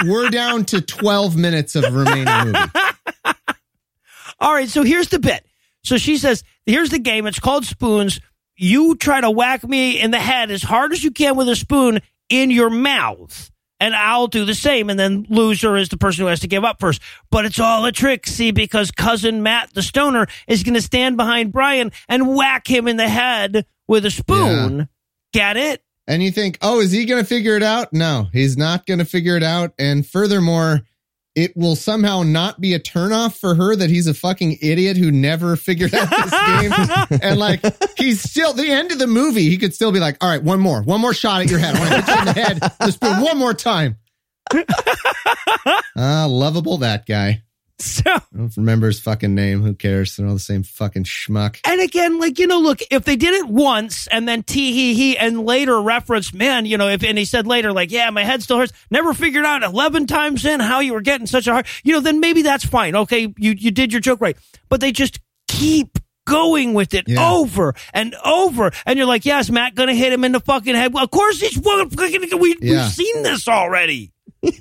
we're 0.07 0.30
down 0.30 0.66
to 0.66 0.80
12 0.80 1.36
minutes 1.36 1.74
of 1.74 1.92
remaining 1.92 2.53
movie. 2.53 2.59
All 4.38 4.55
right, 4.55 4.68
so 4.68 4.84
here's 4.84 5.09
the 5.09 5.18
bit. 5.18 5.44
So 5.82 5.96
she 5.99 6.16
says, 6.16 6.44
here's 6.64 6.90
the 6.90 7.01
game. 7.01 7.26
It's 7.26 7.40
called 7.40 7.64
spoons. 7.66 8.20
You 8.55 8.94
try 8.94 9.20
to 9.20 9.32
whack 9.32 9.64
me 9.64 10.01
in 10.01 10.12
the 10.12 10.20
head 10.20 10.53
as 10.53 10.62
hard 10.62 10.92
as 10.92 11.03
you 11.03 11.11
can 11.11 11.34
with 11.36 11.49
a 11.49 11.57
spoon 11.57 11.99
in 12.28 12.53
your 12.53 12.70
mouth. 12.70 13.51
And 13.81 13.95
I'll 13.95 14.26
do 14.26 14.45
the 14.45 14.55
same. 14.55 14.91
And 14.91 14.99
then 14.99 15.26
loser 15.29 15.76
is 15.76 15.89
the 15.89 15.99
person 15.99 16.22
who 16.22 16.29
has 16.29 16.41
to 16.41 16.49
give 16.49 16.64
up 16.64 16.81
first. 16.81 17.01
But 17.31 17.45
it's 17.45 17.61
all 17.61 17.85
a 17.85 17.93
trick, 17.93 18.26
see, 18.26 18.51
because 18.51 18.91
cousin 18.91 19.43
Matt, 19.43 19.72
the 19.74 19.83
stoner, 19.83 20.26
is 20.49 20.64
going 20.64 20.74
to 20.74 20.83
stand 20.83 21.16
behind 21.16 21.53
Brian 21.53 21.93
and 22.09 22.35
whack 22.35 22.66
him 22.66 22.89
in 22.89 22.97
the 22.97 23.09
head 23.09 23.66
with 23.87 24.05
a 24.05 24.11
spoon. 24.11 24.89
Get 25.33 25.57
it? 25.57 25.85
And 26.09 26.22
you 26.22 26.31
think, 26.31 26.59
oh, 26.62 26.81
is 26.81 26.91
he 26.91 27.05
going 27.05 27.22
to 27.22 27.29
figure 27.29 27.55
it 27.55 27.62
out? 27.62 27.93
No, 27.93 28.29
he's 28.33 28.57
not 28.57 28.87
going 28.87 28.99
to 28.99 29.05
figure 29.05 29.37
it 29.37 29.43
out. 29.43 29.74
And 29.79 30.07
furthermore, 30.07 30.81
it 31.39 31.57
will 31.57 31.76
somehow 31.76 32.24
not 32.24 32.61
be 32.61 32.74
a 32.74 32.80
turnoff 32.80 33.39
for 33.39 33.55
her 33.55 33.76
that 33.76 33.89
he's 33.91 34.09
a 34.09 34.14
fucking 34.14 34.59
idiot 34.61 34.97
who 34.97 35.12
never 35.12 35.55
figured 35.55 35.95
out 35.95 36.11
this 36.11 37.11
game. 37.11 37.20
and 37.22 37.39
like, 37.39 37.61
he's 37.97 38.20
still, 38.20 38.53
the 38.53 38.68
end 38.68 38.91
of 38.91 38.99
the 38.99 39.07
movie, 39.07 39.49
he 39.49 39.57
could 39.57 39.72
still 39.72 39.93
be 39.93 40.01
like, 40.01 40.16
all 40.20 40.28
right, 40.28 40.43
one 40.43 40.59
more, 40.59 40.82
one 40.82 41.01
more 41.01 41.14
shot 41.14 41.41
at 41.41 41.49
your 41.49 41.61
head. 41.61 41.76
I 41.76 41.78
want 41.78 41.91
to 41.91 41.97
hit 41.97 42.09
you 42.09 42.18
in 42.18 42.24
the 42.26 42.32
head, 42.32 42.93
spoon 42.93 43.20
one 43.20 43.39
more 43.39 43.55
time. 43.55 43.97
Ah, 46.01 46.26
lovable 46.26 46.78
that 46.78 47.07
guy. 47.07 47.43
So. 47.89 48.03
I 48.11 48.20
don't 48.37 48.57
remember 48.57 48.89
his 48.89 48.99
fucking 48.99 49.37
name. 49.37 49.62
Who 49.62 49.72
cares? 49.72 50.16
They're 50.16 50.26
all 50.26 50.33
the 50.35 50.41
same 50.41 50.64
fucking 50.64 51.05
schmuck. 51.05 51.61
And 51.64 51.81
again, 51.81 52.18
like, 52.18 52.41
you 52.41 52.49
know, 52.49 52.59
look, 52.59 52.81
if 52.91 53.05
they 53.05 53.14
did 53.14 53.35
it 53.35 53.47
once 53.47 54.09
and 54.09 54.26
then 54.26 54.43
tee 54.43 54.72
hee 54.72 54.95
hee 54.95 55.16
and 55.16 55.47
later 55.47 55.81
referenced, 55.81 56.35
man, 56.35 56.66
you 56.66 56.76
know, 56.76 56.89
if, 56.89 57.05
and 57.05 57.16
he 57.16 57.24
said 57.24 57.47
later, 57.47 57.72
like, 57.72 57.93
yeah, 57.93 58.11
my 58.11 58.24
head 58.24 58.43
still 58.43 58.59
hurts, 58.59 58.72
never 58.91 59.14
figured 59.14 59.45
out 59.45 59.62
11 59.62 60.07
times 60.09 60.45
in 60.45 60.59
how 60.59 60.81
you 60.81 60.93
were 60.93 61.01
getting 61.01 61.29
such 61.29 61.47
a 61.47 61.53
hard, 61.53 61.66
you 61.85 61.93
know, 61.93 62.01
then 62.01 62.18
maybe 62.18 62.43
that's 62.43 62.64
fine. 62.66 62.97
Okay. 62.97 63.33
You, 63.39 63.53
you 63.53 63.70
did 63.70 63.93
your 63.93 64.01
joke 64.01 64.20
right. 64.20 64.37
But 64.68 64.81
they 64.81 64.91
just 64.91 65.20
keep 65.47 65.99
going 66.26 66.74
with 66.74 66.95
it 66.95 67.05
Yeah. 67.07 67.31
over 67.31 67.74
and 67.95 68.14
over. 68.24 68.72
And 68.87 68.97
you're 68.99 69.07
like, 69.07 69.24
yes, 69.24 69.51
Matt 69.51 69.76
gonna 69.76 69.95
hit 69.95 70.12
him 70.12 70.24
in 70.24 70.33
the 70.33 70.41
fucking 70.41 70.74
head. 70.74 70.93
Well, 70.93 71.05
of 71.05 71.11
course 71.12 71.41
he's, 71.41 71.57
we, 71.57 72.57
Yeah. 72.61 72.83
we've 72.83 72.93
seen 72.93 73.22
this 73.22 73.47
already. 73.47 74.11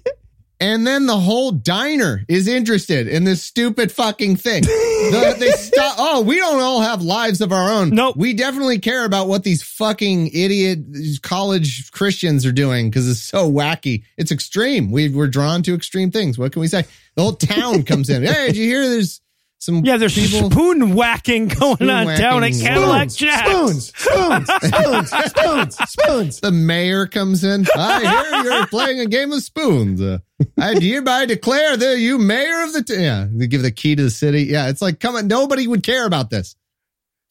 And 0.59 0.87
then 0.87 1.05
the 1.05 1.17
whole 1.19 1.51
diner 1.51 2.25
is 2.27 2.47
interested 2.47 3.07
in 3.07 3.23
this 3.25 3.43
stupid 3.43 3.91
fucking 3.91 4.37
thing. 4.37 4.63
The- 4.97 5.35
they 5.39 5.51
stop. 5.51 5.95
Oh, 5.99 6.21
we 6.21 6.37
don't 6.37 6.59
all 6.59 6.81
have 6.81 7.01
lives 7.01 7.39
of 7.39 7.51
our 7.53 7.69
own. 7.71 7.91
Nope. 7.91 8.17
We 8.17 8.33
definitely 8.33 8.79
care 8.79 9.05
about 9.05 9.27
what 9.27 9.43
these 9.43 9.61
fucking 9.61 10.31
idiot 10.33 10.79
college 11.21 11.91
Christians 11.91 12.45
are 12.45 12.51
doing 12.51 12.89
because 12.89 13.07
it's 13.07 13.21
so 13.21 13.49
wacky. 13.49 14.03
It's 14.17 14.31
extreme. 14.31 14.91
We, 14.91 15.09
we're 15.09 15.27
drawn 15.27 15.61
to 15.63 15.75
extreme 15.75 16.09
things. 16.11 16.37
What 16.37 16.51
can 16.51 16.61
we 16.61 16.67
say? 16.67 16.83
The 17.15 17.21
whole 17.21 17.33
town 17.35 17.83
comes 17.83 18.09
in. 18.09 18.23
Hey, 18.27 18.47
did 18.47 18.57
you 18.57 18.65
hear 18.65 18.89
there's 18.89 19.21
some 19.59 19.83
Yeah, 19.83 19.97
there's 19.97 20.13
people? 20.15 20.51
spoon 20.51 20.93
whacking 20.95 21.47
going 21.47 21.75
Spoon 21.77 21.89
on 21.89 22.05
down 22.17 22.43
at. 22.43 22.51
Cadillac 22.53 23.09
Spoons, 23.11 23.15
Jack. 23.15 23.47
spoons, 23.47 23.93
spoons, 23.95 24.49
spoons, 24.63 25.09
spoons, 25.29 25.77
spoons. 25.89 26.39
The 26.41 26.51
mayor 26.51 27.07
comes 27.07 27.43
in. 27.43 27.65
I 27.75 27.99
hear 28.01 28.43
you're 28.43 28.67
playing 28.67 28.99
a 28.99 29.05
game 29.07 29.31
of 29.31 29.41
spoons. 29.43 30.01
Uh, 30.01 30.19
I 30.59 30.79
hereby 30.79 31.25
declare 31.25 31.75
that 31.75 31.97
you 31.99 32.17
mayor 32.19 32.63
of 32.63 32.73
the 32.73 32.83
t- 32.83 33.01
yeah. 33.01 33.27
They 33.31 33.47
give 33.47 33.61
the 33.63 33.71
key 33.71 33.95
to 33.95 34.03
the 34.03 34.09
city. 34.11 34.43
Yeah, 34.43 34.69
it's 34.69 34.81
like 34.81 34.99
come 34.99 35.15
on. 35.15 35.27
Nobody 35.27 35.67
would 35.67 35.83
care 35.83 36.05
about 36.05 36.29
this. 36.29 36.55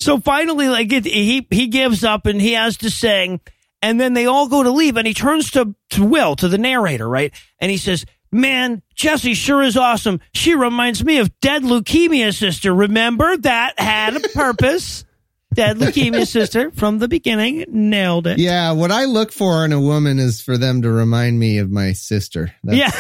So 0.01 0.19
finally, 0.21 0.69
like 0.69 0.93
it, 0.93 1.05
he 1.07 1.47
he 1.51 1.69
gives 1.69 2.05
up 2.05 2.27
and 2.27 2.41
he 2.41 2.53
has 2.53 2.77
to 2.79 2.91
sing, 2.91 3.41
and 3.81 3.99
then 4.01 4.13
they 4.15 4.27
all 4.27 4.49
go 4.49 4.63
to 4.63 4.71
leave, 4.71 4.97
and 4.97 5.07
he 5.07 5.15
turns 5.15 5.51
to 5.53 5.75
to 5.91 6.05
Will 6.05 6.37
to 6.37 6.49
the 6.49 6.59
narrator, 6.59 7.09
right, 7.09 7.33
and 7.61 7.71
he 7.71 7.79
says, 7.79 8.05
"Man, 8.33 8.83
Jesse 8.95 9.35
sure 9.35 9.63
is 9.63 9.77
awesome. 9.77 10.21
She 10.35 10.55
reminds 10.55 11.05
me 11.05 11.19
of 11.19 11.39
dead 11.41 11.63
leukemia 11.63 12.35
sister. 12.37 12.75
Remember 12.75 13.37
that 13.39 13.79
had 13.79 14.17
a 14.17 14.21
purpose." 14.21 15.05
Dead 15.55 15.79
leukemia 15.79 16.27
sister 16.27 16.71
from 16.73 16.99
the 16.99 17.09
beginning 17.09 17.65
nailed 17.69 18.27
it. 18.27 18.39
Yeah, 18.39 18.73
what 18.73 18.91
I 18.93 19.07
look 19.07 19.33
for 19.33 19.65
in 19.65 19.73
a 19.73 19.81
woman 19.81 20.19
is 20.19 20.43
for 20.43 20.59
them 20.59 20.83
to 20.83 20.91
remind 20.91 21.39
me 21.39 21.57
of 21.59 21.71
my 21.71 21.93
sister. 21.93 22.53
That's 22.63 22.77
Yeah. 22.77 22.91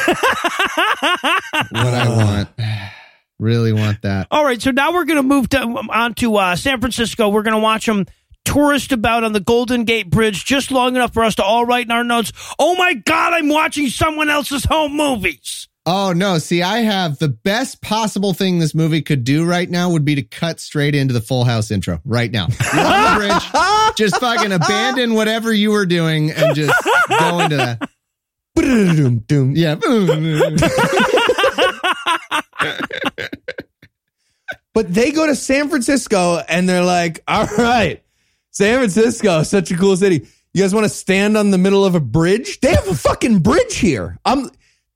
what 1.70 1.94
I 1.94 2.08
want. 2.08 2.48
Really 3.38 3.74
want 3.74 4.00
that. 4.00 4.28
All 4.30 4.42
right, 4.42 4.62
so 4.62 4.70
now 4.70 4.94
we're 4.94 5.04
going 5.04 5.18
to 5.18 5.22
move 5.22 5.50
to, 5.50 5.60
on 5.60 6.14
to 6.14 6.36
uh, 6.36 6.56
San 6.56 6.80
Francisco. 6.80 7.28
We're 7.28 7.42
going 7.42 7.52
to 7.52 7.60
watch 7.60 7.84
them 7.84 8.06
tourist 8.46 8.92
about 8.92 9.24
on 9.24 9.32
the 9.32 9.40
Golden 9.40 9.84
Gate 9.84 10.08
Bridge 10.08 10.44
just 10.44 10.70
long 10.70 10.96
enough 10.96 11.12
for 11.12 11.24
us 11.24 11.34
to 11.34 11.44
all 11.44 11.66
write 11.66 11.86
in 11.86 11.92
our 11.92 12.04
notes, 12.04 12.32
oh 12.58 12.74
my 12.76 12.94
God, 12.94 13.34
I'm 13.34 13.48
watching 13.48 13.88
someone 13.88 14.30
else's 14.30 14.64
home 14.64 14.96
movies. 14.96 15.68
Oh 15.84 16.12
no, 16.12 16.38
see, 16.38 16.62
I 16.62 16.78
have 16.78 17.18
the 17.18 17.28
best 17.28 17.82
possible 17.82 18.32
thing 18.32 18.58
this 18.58 18.74
movie 18.74 19.02
could 19.02 19.22
do 19.22 19.44
right 19.44 19.68
now 19.68 19.90
would 19.90 20.04
be 20.04 20.16
to 20.16 20.22
cut 20.22 20.58
straight 20.58 20.94
into 20.94 21.14
the 21.14 21.20
Full 21.20 21.44
House 21.44 21.70
intro 21.70 22.00
right 22.04 22.30
now. 22.30 22.48
You're 22.72 22.84
on 22.84 23.14
the 23.14 23.26
bridge, 23.26 23.94
just 23.96 24.20
fucking 24.20 24.52
abandon 24.52 25.14
whatever 25.14 25.52
you 25.52 25.70
were 25.70 25.86
doing 25.86 26.30
and 26.30 26.56
just 26.56 26.72
go 27.08 27.40
into 27.40 27.56
that. 27.56 27.88
Doom, 28.56 29.18
doom. 29.18 29.52
Yeah. 29.54 29.76
But 34.76 34.92
they 34.92 35.10
go 35.10 35.24
to 35.24 35.34
San 35.34 35.70
Francisco 35.70 36.36
and 36.36 36.68
they're 36.68 36.84
like, 36.84 37.22
all 37.26 37.46
right, 37.56 38.02
San 38.56 38.78
Francisco, 38.78 39.42
such 39.42 39.70
a 39.70 39.76
cool 39.76 39.94
city. 39.98 40.26
You 40.54 40.62
guys 40.62 40.72
want 40.72 40.84
to 40.84 40.88
stand 40.88 41.36
on 41.36 41.50
the 41.50 41.58
middle 41.58 41.84
of 41.84 41.94
a 41.94 42.00
bridge? 42.00 42.58
They 42.60 42.70
have 42.70 42.88
a 42.88 42.94
fucking 42.94 43.40
bridge 43.40 43.76
here. 43.76 44.18
Um, 44.24 44.50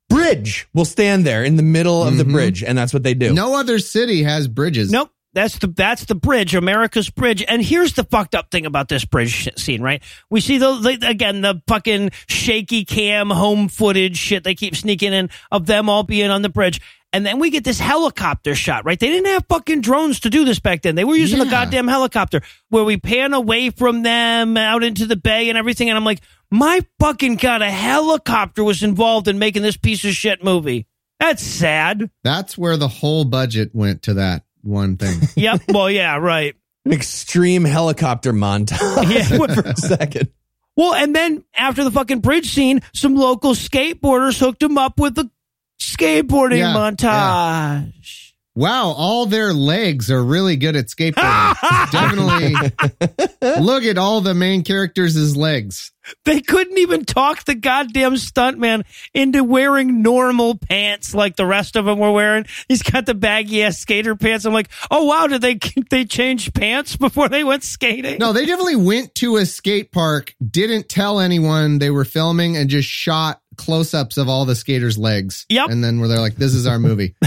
bridge 0.09 0.67
We'll 0.73 0.87
stand 0.87 1.27
there 1.27 1.45
in 1.45 1.57
the 1.57 1.63
middle 1.63 2.03
of 2.03 2.17
the 2.17 2.25
bridge, 2.25 2.65
and 2.65 2.79
that's 2.79 2.95
what 2.95 3.03
they 3.03 3.13
do. 3.13 3.35
No 3.35 3.55
other 3.55 3.79
city 3.79 4.23
has 4.23 4.49
bridges. 4.49 4.91
Nope. 4.91 5.11
That's 5.35 5.59
the 5.59 5.69
that's 5.69 6.07
the 6.07 6.15
bridge, 6.15 6.55
America's 6.55 7.11
bridge. 7.11 7.45
And 7.47 7.63
here's 7.63 7.93
the 7.93 8.03
fucked 8.03 8.35
up 8.35 8.51
thing 8.51 8.67
about 8.67 8.89
this 8.89 9.05
bridge 9.05 9.49
scene, 9.57 9.81
right? 9.81 10.03
We 10.29 10.41
see 10.41 10.59
the, 10.59 10.75
the 10.77 11.09
again 11.09 11.43
the 11.43 11.63
fucking 11.69 12.11
shaky 12.29 12.85
cam 12.85 13.31
home 13.31 13.69
footage 13.69 14.17
shit 14.17 14.43
they 14.43 14.57
keep 14.57 14.75
sneaking 14.75 15.13
in 15.13 15.31
of 15.53 15.67
them 15.67 15.89
all 15.89 16.03
being 16.03 16.31
on 16.31 16.43
the 16.43 16.49
bridge. 16.49 16.81
And 17.13 17.27
then 17.27 17.41
we 17.41 17.51
get 17.51 17.65
this 17.65 17.81
helicopter 17.81 18.55
shot, 18.55 18.85
right? 18.85 18.99
They 18.99 19.09
didn't 19.09 19.27
have 19.33 19.45
fucking 19.49 19.81
drones 19.81 20.21
to 20.21 20.31
do 20.31 20.45
this 20.45 20.61
back 20.61 20.83
then. 20.83 20.95
They 20.95 21.05
were 21.05 21.17
using 21.17 21.41
a 21.41 21.45
Yeah. 21.45 21.51
goddamn 21.51 21.89
helicopter 21.89 22.41
where 22.69 22.85
we 22.85 22.99
pan 22.99 23.35
away 23.35 23.71
from 23.71 24.03
them 24.03 24.57
out 24.57 24.85
into 24.85 25.07
the 25.07 25.17
bay 25.17 25.49
and 25.49 25.59
everything. 25.59 25.89
And 25.89 25.99
I'm 25.99 26.05
like, 26.05 26.21
my 26.53 26.81
fucking 27.01 27.37
god, 27.37 27.63
a 27.63 27.71
helicopter 27.71 28.63
was 28.63 28.83
involved 28.85 29.27
in 29.27 29.39
making 29.41 29.63
this 29.63 29.77
piece 29.77 30.05
of 30.05 30.13
shit 30.15 30.45
movie. 30.45 30.87
That's 31.19 31.43
sad. 31.43 32.11
That's 32.23 32.57
where 32.57 32.77
the 32.77 32.89
whole 32.89 33.25
budget 33.25 33.71
went 33.75 34.03
to 34.03 34.15
that. 34.15 34.45
one 34.63 34.97
thing. 34.97 35.21
Yep. 35.37 35.63
Well, 35.71 35.91
yeah, 35.91 36.17
right. 36.17 36.55
An 36.85 36.93
extreme 36.93 37.65
helicopter 37.65 38.33
montage 38.33 39.11
Yeah. 39.11 39.25
for 39.55 39.69
a 39.69 39.77
second. 39.77 40.29
Well, 40.77 40.95
and 40.95 41.15
then 41.17 41.43
after 41.57 41.83
the 41.83 41.91
fucking 41.91 42.21
bridge 42.21 42.53
scene, 42.53 42.81
some 42.95 43.17
local 43.17 43.55
skateboarders 43.55 44.39
hooked 44.39 44.63
him 44.63 44.79
up 44.79 45.01
with 45.01 45.15
the 45.17 45.29
skateboarding 45.81 46.59
Yeah, 46.59 46.75
montage. 46.75 48.27
Wow, 48.57 48.89
all 48.89 49.27
their 49.27 49.55
legs 49.55 50.11
are 50.11 50.23
really 50.23 50.57
good 50.57 50.77
at 50.77 50.87
skateboarding. 50.87 51.91
Definitely 51.93 53.63
look 53.63 53.85
at 53.85 53.97
all 53.97 54.21
the 54.21 54.35
main 54.35 54.65
characters' 54.65 55.37
legs. 55.37 55.93
They 56.25 56.41
couldn't 56.41 56.79
even 56.79 57.05
talk 57.05 57.45
the 57.45 57.55
goddamn 57.55 58.15
stuntman 58.15 58.85
into 59.15 59.45
wearing 59.45 60.03
normal 60.03 60.57
pants 60.57 61.15
like 61.15 61.37
the 61.37 61.47
rest 61.47 61.77
of 61.77 61.85
them 61.85 61.99
were 61.99 62.11
wearing. 62.11 62.47
He's 62.69 62.83
got 62.83 63.07
the 63.07 63.15
baggy 63.15 63.63
ass 63.63 63.79
skater 63.79 64.17
pants. 64.17 64.45
I'm 64.45 64.53
like, 64.53 64.69
oh 64.91 65.05
wow, 65.05 65.29
did 65.29 65.43
they 65.43 65.59
they 65.91 66.05
change 66.05 66.53
pants 66.53 66.97
before 66.97 67.29
they 67.29 67.45
went 67.45 67.63
skating? 67.63 68.19
No, 68.19 68.33
they 68.33 68.47
definitely 68.47 68.77
went 68.77 69.15
to 69.17 69.37
a 69.37 69.47
skate 69.47 69.93
park, 69.93 70.35
didn't 70.45 70.89
tell 70.89 71.21
anyone 71.21 71.79
they 71.79 71.91
were 71.91 72.05
filming, 72.05 72.57
and 72.57 72.69
just 72.69 72.89
shot 72.89 73.41
close 73.61 73.95
ups 73.95 74.17
of 74.17 74.29
all 74.29 74.45
the 74.45 74.55
skaters' 74.55 74.99
legs. 74.99 75.47
Yep. 75.49 75.71
And 75.71 75.85
then 75.85 76.01
where 76.01 76.09
they're 76.09 76.21
like, 76.21 76.37
this 76.37 76.55
is 76.55 76.67
our 76.67 76.79
movie. 76.79 77.15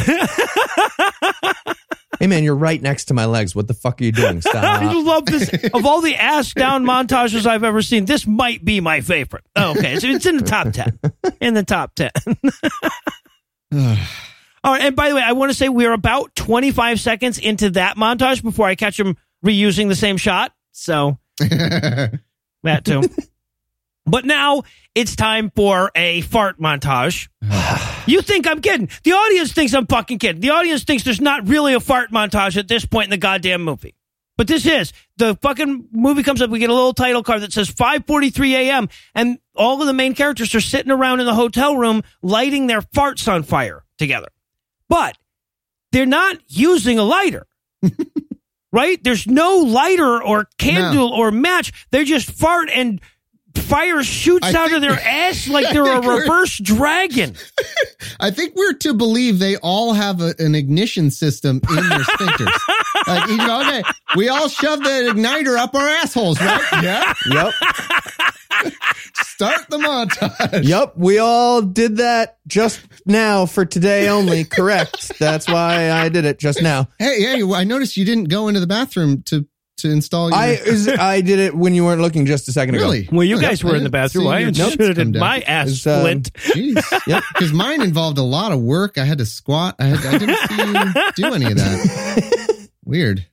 Hey 2.23 2.27
man, 2.27 2.45
you're 2.45 2.55
right 2.55 2.81
next 2.81 3.05
to 3.05 3.13
my 3.13 3.25
legs. 3.25 3.53
What 3.53 3.67
the 3.67 3.73
fuck 3.73 3.99
are 3.99 4.03
you 4.05 4.13
doing? 4.13 4.41
I 4.53 4.93
love 4.93 5.25
this. 5.25 5.51
Of 5.73 5.85
all 5.85 5.99
the 5.99 6.15
ass 6.15 6.53
down 6.53 6.85
montages 6.85 7.45
I've 7.45 7.65
ever 7.65 7.81
seen, 7.81 8.05
this 8.05 8.25
might 8.25 8.63
be 8.63 8.79
my 8.79 9.01
favorite. 9.01 9.43
Oh, 9.57 9.71
okay, 9.71 9.99
so 9.99 10.07
it's 10.07 10.25
in 10.25 10.37
the 10.37 10.45
top 10.45 10.71
ten. 10.71 10.97
In 11.41 11.53
the 11.53 11.63
top 11.63 11.95
ten. 11.95 12.11
All 14.63 14.71
right, 14.71 14.83
and 14.83 14.95
by 14.95 15.09
the 15.09 15.15
way, 15.15 15.21
I 15.21 15.33
want 15.33 15.51
to 15.51 15.57
say 15.57 15.67
we're 15.67 15.91
about 15.91 16.33
25 16.35 17.01
seconds 17.01 17.37
into 17.39 17.71
that 17.71 17.97
montage 17.97 18.41
before 18.41 18.67
I 18.67 18.75
catch 18.75 18.97
him 18.97 19.17
reusing 19.45 19.89
the 19.89 19.95
same 19.95 20.15
shot. 20.15 20.53
So 20.71 21.17
that 21.39 22.21
too. 22.85 23.01
But 24.05 24.25
now 24.25 24.63
it's 24.95 25.15
time 25.15 25.51
for 25.55 25.91
a 25.95 26.21
fart 26.21 26.59
montage. 26.59 27.29
you 28.07 28.21
think 28.21 28.47
I'm 28.47 28.61
kidding? 28.61 28.89
The 29.03 29.13
audience 29.13 29.53
thinks 29.53 29.73
I'm 29.73 29.87
fucking 29.87 30.19
kidding. 30.19 30.41
The 30.41 30.51
audience 30.51 30.83
thinks 30.83 31.03
there's 31.03 31.21
not 31.21 31.47
really 31.47 31.73
a 31.73 31.79
fart 31.79 32.11
montage 32.11 32.57
at 32.57 32.67
this 32.67 32.85
point 32.85 33.05
in 33.05 33.11
the 33.11 33.17
goddamn 33.17 33.63
movie. 33.63 33.95
But 34.35 34.47
this 34.47 34.65
is 34.65 34.93
the 35.17 35.35
fucking 35.41 35.89
movie 35.91 36.23
comes 36.23 36.41
up. 36.41 36.49
We 36.49 36.59
get 36.59 36.69
a 36.69 36.73
little 36.73 36.93
title 36.93 37.23
card 37.23 37.41
that 37.41 37.53
says 37.53 37.69
5:43 37.69 38.53
a.m. 38.53 38.89
and 39.13 39.37
all 39.55 39.79
of 39.79 39.87
the 39.87 39.93
main 39.93 40.15
characters 40.15 40.55
are 40.55 40.61
sitting 40.61 40.91
around 40.91 41.19
in 41.19 41.27
the 41.27 41.35
hotel 41.35 41.77
room 41.77 42.01
lighting 42.23 42.67
their 42.67 42.81
farts 42.81 43.31
on 43.31 43.43
fire 43.43 43.83
together. 43.97 44.29
But 44.89 45.17
they're 45.91 46.05
not 46.07 46.37
using 46.47 46.97
a 46.97 47.03
lighter. 47.03 47.45
right? 48.73 49.01
There's 49.03 49.27
no 49.27 49.59
lighter 49.59 50.21
or 50.21 50.49
candle 50.57 51.09
or 51.09 51.31
match. 51.31 51.87
They 51.91 52.03
just 52.03 52.31
fart 52.31 52.69
and 52.73 52.99
fire 53.55 54.03
shoots 54.03 54.45
I 54.47 54.53
out 54.57 54.71
of 54.73 54.81
their 54.81 54.91
ass 54.99 55.47
like 55.47 55.71
they're 55.73 55.83
a 55.83 55.93
think 55.93 56.05
we're- 56.05 56.19
reverse 56.21 56.57
dragon. 56.57 57.35
I 58.19 58.31
think 58.31 58.55
we're 58.55 58.73
to 58.73 58.93
believe 58.93 59.39
they 59.39 59.57
all 59.57 59.93
have 59.93 60.21
a, 60.21 60.33
an 60.39 60.55
ignition 60.55 61.11
system 61.11 61.61
in 61.69 61.75
their 61.89 61.99
sphincters. 61.99 62.59
like, 63.07 63.29
you 63.29 63.37
know, 63.37 63.61
okay, 63.61 63.83
we 64.15 64.29
all 64.29 64.47
shove 64.47 64.79
the 64.79 65.13
igniter 65.13 65.57
up 65.57 65.73
our 65.75 65.87
assholes, 65.87 66.39
right? 66.41 66.61
Yeah. 66.81 67.13
yep. 67.29 67.53
Start 69.15 69.69
the 69.69 69.77
montage. 69.77 70.63
Yep. 70.63 70.93
We 70.95 71.17
all 71.17 71.61
did 71.61 71.97
that 71.97 72.37
just 72.47 72.79
now 73.05 73.45
for 73.45 73.65
today 73.65 74.07
only. 74.07 74.43
Correct. 74.45 75.17
That's 75.19 75.47
why 75.47 75.91
I 75.91 76.09
did 76.09 76.25
it 76.25 76.39
just 76.39 76.61
now. 76.61 76.87
Hey, 76.99 77.21
hey, 77.21 77.43
I 77.53 77.63
noticed 77.63 77.97
you 77.97 78.05
didn't 78.05 78.25
go 78.25 78.47
into 78.47 78.59
the 78.59 78.67
bathroom 78.67 79.21
to 79.23 79.45
to 79.83 79.91
install 79.91 80.29
your. 80.31 80.37
I 80.37 80.47
is, 80.49 80.87
I 80.99 81.21
did 81.21 81.39
it 81.39 81.55
when 81.55 81.73
you 81.73 81.85
weren't 81.85 82.01
looking 82.01 82.25
just 82.25 82.47
a 82.49 82.51
second 82.51 82.75
ago. 82.75 82.83
really? 82.83 83.07
Well, 83.11 83.23
you 83.23 83.39
guys 83.39 83.63
I 83.63 83.67
were 83.67 83.75
in 83.75 83.83
the 83.83 83.89
didn't 83.89 83.91
bathroom. 83.93 84.25
see 84.25 84.29
I 84.31 84.39
your 84.39 84.51
notes 84.51 84.59
inserted 84.73 84.97
come 84.97 85.11
down. 85.13 85.19
my 85.21 85.39
ass 85.41 85.69
It's, 85.69 85.87
um, 85.87 85.99
splint. 86.01 86.33
Jeez. 86.33 87.01
Yep. 87.07 87.23
Because 87.33 87.53
mine 87.53 87.81
involved 87.81 88.17
a 88.17 88.23
lot 88.23 88.51
of 88.51 88.59
work. 88.61 88.97
I 88.97 89.05
had 89.05 89.19
to 89.19 89.25
squat. 89.25 89.75
I, 89.79 89.85
had, 89.85 90.05
I 90.05 90.17
didn't 90.17 90.37
see 90.49 90.55
you 90.55 91.29
do 91.29 91.33
any 91.35 91.45
of 91.45 91.55
that. 91.57 92.69
Weird. 92.85 93.25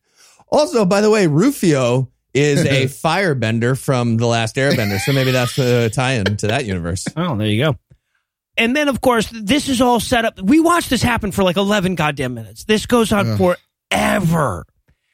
Also, 0.48 0.84
by 0.84 1.01
the 1.01 1.11
way, 1.11 1.26
Rufio 1.26 2.11
is 2.34 2.64
a 2.64 2.84
firebender 2.86 3.76
from 3.78 4.16
The 4.16 4.26
Last 4.26 4.57
Airbender, 4.57 4.98
so 5.01 5.12
maybe 5.12 5.30
that's 5.32 5.57
the 5.57 5.90
tie-in 5.92 6.36
to 6.38 6.46
that 6.48 6.64
universe. 6.64 7.07
Oh, 7.16 7.36
there 7.36 7.46
you 7.48 7.64
go. 7.64 7.76
And 8.57 8.74
then, 8.76 8.88
of 8.88 9.01
course, 9.01 9.30
this 9.32 9.68
is 9.68 9.80
all 9.80 10.01
set 10.01 10.24
up. 10.24 10.40
We 10.40 10.61
watched 10.61 10.90
this 10.90 11.03
happen 11.03 11.32
for 11.32 11.42
like 11.44 11.57
11 11.57 11.94
goddamn 11.94 12.34
minutes. 12.34 12.64
This 12.64 12.84
goes 12.86 13.11
on 13.12 13.30
Ugh. 13.30 13.57
forever. 13.90 14.64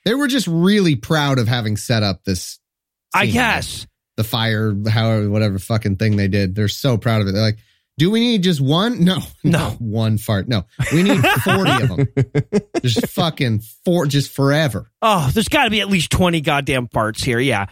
They 0.07 0.15
were 0.15 0.29
just 0.29 0.47
really 0.47 0.95
proud 0.95 1.41
of 1.41 1.49
having 1.49 1.77
set 1.77 2.05
up 2.05 2.23
this. 2.25 2.61
I 3.13 3.27
guess. 3.27 3.89
The 4.17 4.23
fire, 4.25 4.73
however, 4.89 5.29
whatever 5.29 5.59
fucking 5.59 5.97
thing 5.97 6.17
they 6.17 6.29
did. 6.29 6.55
They're 6.55 6.69
so 6.69 6.97
proud 6.97 7.23
of 7.23 7.29
it. 7.29 7.33
They're 7.33 7.43
like, 7.43 7.59
do 7.99 8.11
we 8.11 8.21
need 8.21 8.45
just 8.45 8.61
one? 8.61 9.03
No, 9.05 9.19
No. 9.43 9.71
one 9.81 10.17
fart. 10.17 10.47
No, 10.49 10.65
we 10.93 11.03
need 11.03 11.27
40 11.27 11.71
of 11.71 11.89
them. 11.89 12.09
Just 12.83 13.09
fucking 13.09 13.63
four, 13.85 14.07
just 14.07 14.31
forever. 14.33 14.91
Oh, 15.03 15.29
there's 15.35 15.49
got 15.49 15.65
to 15.65 15.71
be 15.71 15.81
at 15.81 15.89
least 15.89 16.11
20 16.13 16.41
goddamn 16.41 16.87
farts 16.89 17.25
here. 17.25 17.41
Yeah. 17.41 17.67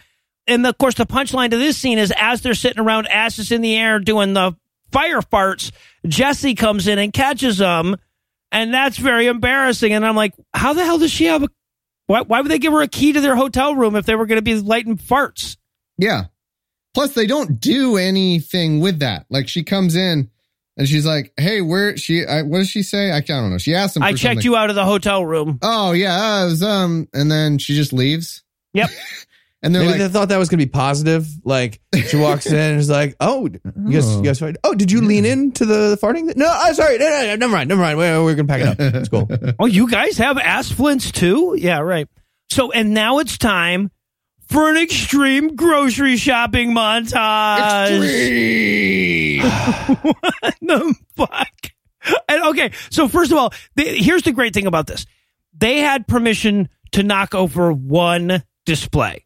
And 0.45 0.65
of 0.67 0.77
course, 0.77 0.95
the 0.95 1.05
punchline 1.05 1.51
to 1.51 1.57
this 1.57 1.77
scene 1.77 1.99
is 1.99 2.11
as 2.17 2.41
they're 2.41 2.53
sitting 2.53 2.83
around, 2.83 3.07
asses 3.07 3.51
in 3.51 3.61
the 3.61 3.75
air, 3.77 3.99
doing 3.99 4.33
the 4.33 4.57
fire 4.91 5.21
farts, 5.21 5.71
Jesse 6.05 6.55
comes 6.55 6.87
in 6.87 6.99
and 6.99 7.13
catches 7.13 7.59
them. 7.59 7.95
And 8.51 8.73
that's 8.73 8.97
very 8.97 9.27
embarrassing. 9.27 9.93
And 9.93 10.05
I'm 10.05 10.15
like, 10.15 10.33
how 10.53 10.73
the 10.73 10.83
hell 10.83 10.97
does 10.97 11.11
she 11.11 11.25
have 11.25 11.43
a. 11.43 11.47
Why, 12.07 12.21
why 12.21 12.41
would 12.41 12.51
they 12.51 12.59
give 12.59 12.73
her 12.73 12.81
a 12.81 12.87
key 12.87 13.13
to 13.13 13.21
their 13.21 13.35
hotel 13.35 13.75
room 13.75 13.95
if 13.95 14.05
they 14.05 14.15
were 14.15 14.25
going 14.25 14.37
to 14.37 14.43
be 14.43 14.55
lighting 14.55 14.97
farts? 14.97 15.57
Yeah. 15.97 16.25
Plus, 16.93 17.13
they 17.13 17.27
don't 17.27 17.59
do 17.59 17.97
anything 17.97 18.79
with 18.79 18.99
that. 18.99 19.25
Like 19.29 19.47
she 19.47 19.63
comes 19.63 19.95
in 19.95 20.29
and 20.77 20.87
she's 20.87 21.05
like, 21.05 21.33
"Hey, 21.37 21.61
where 21.61 21.97
she? 21.97 22.25
I, 22.25 22.43
what 22.43 22.59
does 22.59 22.69
she 22.69 22.83
say? 22.83 23.11
I, 23.11 23.17
I 23.17 23.21
don't 23.21 23.49
know." 23.49 23.57
She 23.57 23.75
asked 23.75 23.97
him. 23.97 24.03
I 24.03 24.11
checked 24.11 24.21
something. 24.21 24.43
you 24.43 24.55
out 24.55 24.69
of 24.69 24.75
the 24.75 24.85
hotel 24.85 25.25
room. 25.25 25.59
Oh 25.61 25.91
yeah, 25.91 26.15
I 26.15 26.45
was, 26.45 26.63
um, 26.63 27.07
and 27.13 27.29
then 27.29 27.57
she 27.57 27.75
just 27.75 27.91
leaves. 27.91 28.43
Yep. 28.73 28.89
and 29.65 29.73
they're 29.73 29.81
Maybe 29.81 29.93
like, 29.93 30.01
they 30.01 30.13
thought 30.13 30.29
that 30.29 30.37
was 30.37 30.47
going 30.47 30.59
to 30.59 30.65
be 30.65 30.69
positive. 30.69 31.27
Like 31.43 31.81
she 32.07 32.17
walks 32.17 32.45
in 32.45 32.55
and 32.55 32.79
is 32.79 32.87
like, 32.87 33.15
"Oh, 33.19 33.47
you 33.47 33.91
guys, 33.91 34.15
you 34.15 34.21
guys 34.21 34.39
farted? 34.39 34.57
Oh, 34.63 34.75
did 34.75 34.91
you 34.91 35.01
lean 35.01 35.25
into 35.25 35.65
the 35.65 35.97
farting? 35.99 36.35
No, 36.35 36.47
I'm 36.47 36.75
sorry. 36.75 36.99
No, 36.99 37.09
no, 37.09 37.25
no, 37.25 37.35
never 37.35 37.51
mind. 37.51 37.69
Never 37.69 37.81
mind. 37.81 37.97
We're, 37.97 38.23
we're 38.23 38.35
going 38.35 38.45
to 38.47 38.53
pack 38.53 38.61
it 38.61 38.67
up. 38.67 38.77
It's 38.79 39.09
cool. 39.09 39.27
Oh, 39.59 39.65
you 39.65 39.89
guys 39.89 40.17
have 40.19 40.37
ass 40.37 40.71
flints 40.71 41.11
too? 41.11 41.55
Yeah, 41.57 41.79
right. 41.79 42.07
So, 42.51 42.71
and 42.71 42.93
now 42.93 43.17
it's 43.19 43.37
time 43.39 43.89
for 44.47 44.69
an 44.69 44.77
extreme 44.77 45.55
grocery 45.55 46.17
shopping 46.17 46.71
montage. 46.75 47.99
what 50.03 50.55
the 50.61 50.95
fuck? 51.15 51.71
And 52.29 52.43
okay, 52.49 52.71
so 52.91 53.07
first 53.07 53.31
of 53.31 53.37
all, 53.39 53.51
they, 53.75 53.97
here's 53.97 54.21
the 54.23 54.31
great 54.31 54.53
thing 54.53 54.67
about 54.67 54.85
this: 54.85 55.07
they 55.57 55.79
had 55.79 56.07
permission 56.07 56.69
to 56.91 57.01
knock 57.01 57.33
over 57.33 57.71
one 57.71 58.43
display. 58.65 59.24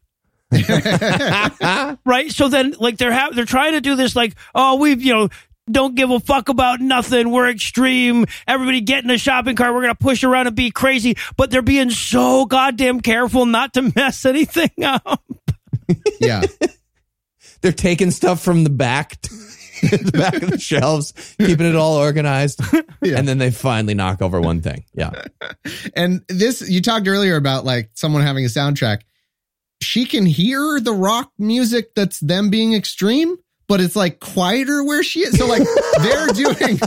right? 2.04 2.30
So 2.30 2.48
then, 2.48 2.74
like 2.78 2.98
they're 2.98 3.12
ha- 3.12 3.30
they're 3.34 3.44
trying 3.44 3.72
to 3.72 3.80
do 3.80 3.96
this, 3.96 4.14
like, 4.16 4.34
oh, 4.54 4.76
we've 4.76 5.02
you 5.02 5.12
know 5.12 5.28
don't 5.70 5.94
give 5.94 6.10
a 6.10 6.18
fuck 6.18 6.48
about 6.48 6.80
nothing. 6.80 7.30
We're 7.30 7.48
extreme. 7.48 8.26
Everybody 8.48 8.80
get 8.80 9.04
in 9.04 9.10
a 9.10 9.18
shopping 9.18 9.54
cart. 9.56 9.72
We're 9.74 9.82
gonna 9.82 9.94
push 9.94 10.24
around 10.24 10.48
and 10.48 10.56
be 10.56 10.70
crazy. 10.70 11.16
But 11.36 11.50
they're 11.50 11.62
being 11.62 11.90
so 11.90 12.44
goddamn 12.46 13.00
careful 13.00 13.46
not 13.46 13.74
to 13.74 13.92
mess 13.94 14.24
anything 14.24 14.70
up. 14.84 15.22
yeah, 16.20 16.42
They're 17.62 17.72
taking 17.72 18.10
stuff 18.10 18.42
from 18.42 18.64
the 18.64 18.70
back, 18.70 19.20
the 19.82 20.10
back 20.12 20.42
of 20.42 20.50
the 20.50 20.58
shelves, 20.58 21.12
keeping 21.38 21.66
it 21.66 21.76
all 21.76 21.94
organized, 21.96 22.60
Yeah. 23.02 23.18
and 23.18 23.26
then 23.28 23.38
they 23.38 23.50
finally 23.50 23.94
knock 23.94 24.22
over 24.22 24.40
one 24.40 24.60
thing. 24.62 24.84
Yeah. 24.94 25.10
and 25.94 26.22
this 26.28 26.68
you 26.68 26.80
talked 26.82 27.06
earlier 27.06 27.36
about 27.36 27.64
like 27.64 27.90
someone 27.94 28.22
having 28.22 28.44
a 28.44 28.48
soundtrack. 28.48 29.00
She 29.82 30.04
can 30.06 30.26
hear 30.26 30.78
the 30.80 30.92
rock 30.92 31.32
music 31.38 31.94
that's 31.94 32.20
them 32.20 32.50
being 32.50 32.74
extreme, 32.74 33.36
but 33.66 33.80
it's 33.80 33.96
like 33.96 34.20
quieter 34.20 34.84
where 34.84 35.02
she 35.02 35.20
is. 35.20 35.38
So 35.38 35.46
like 35.46 35.62
they're 36.02 36.26
doing 36.28 36.78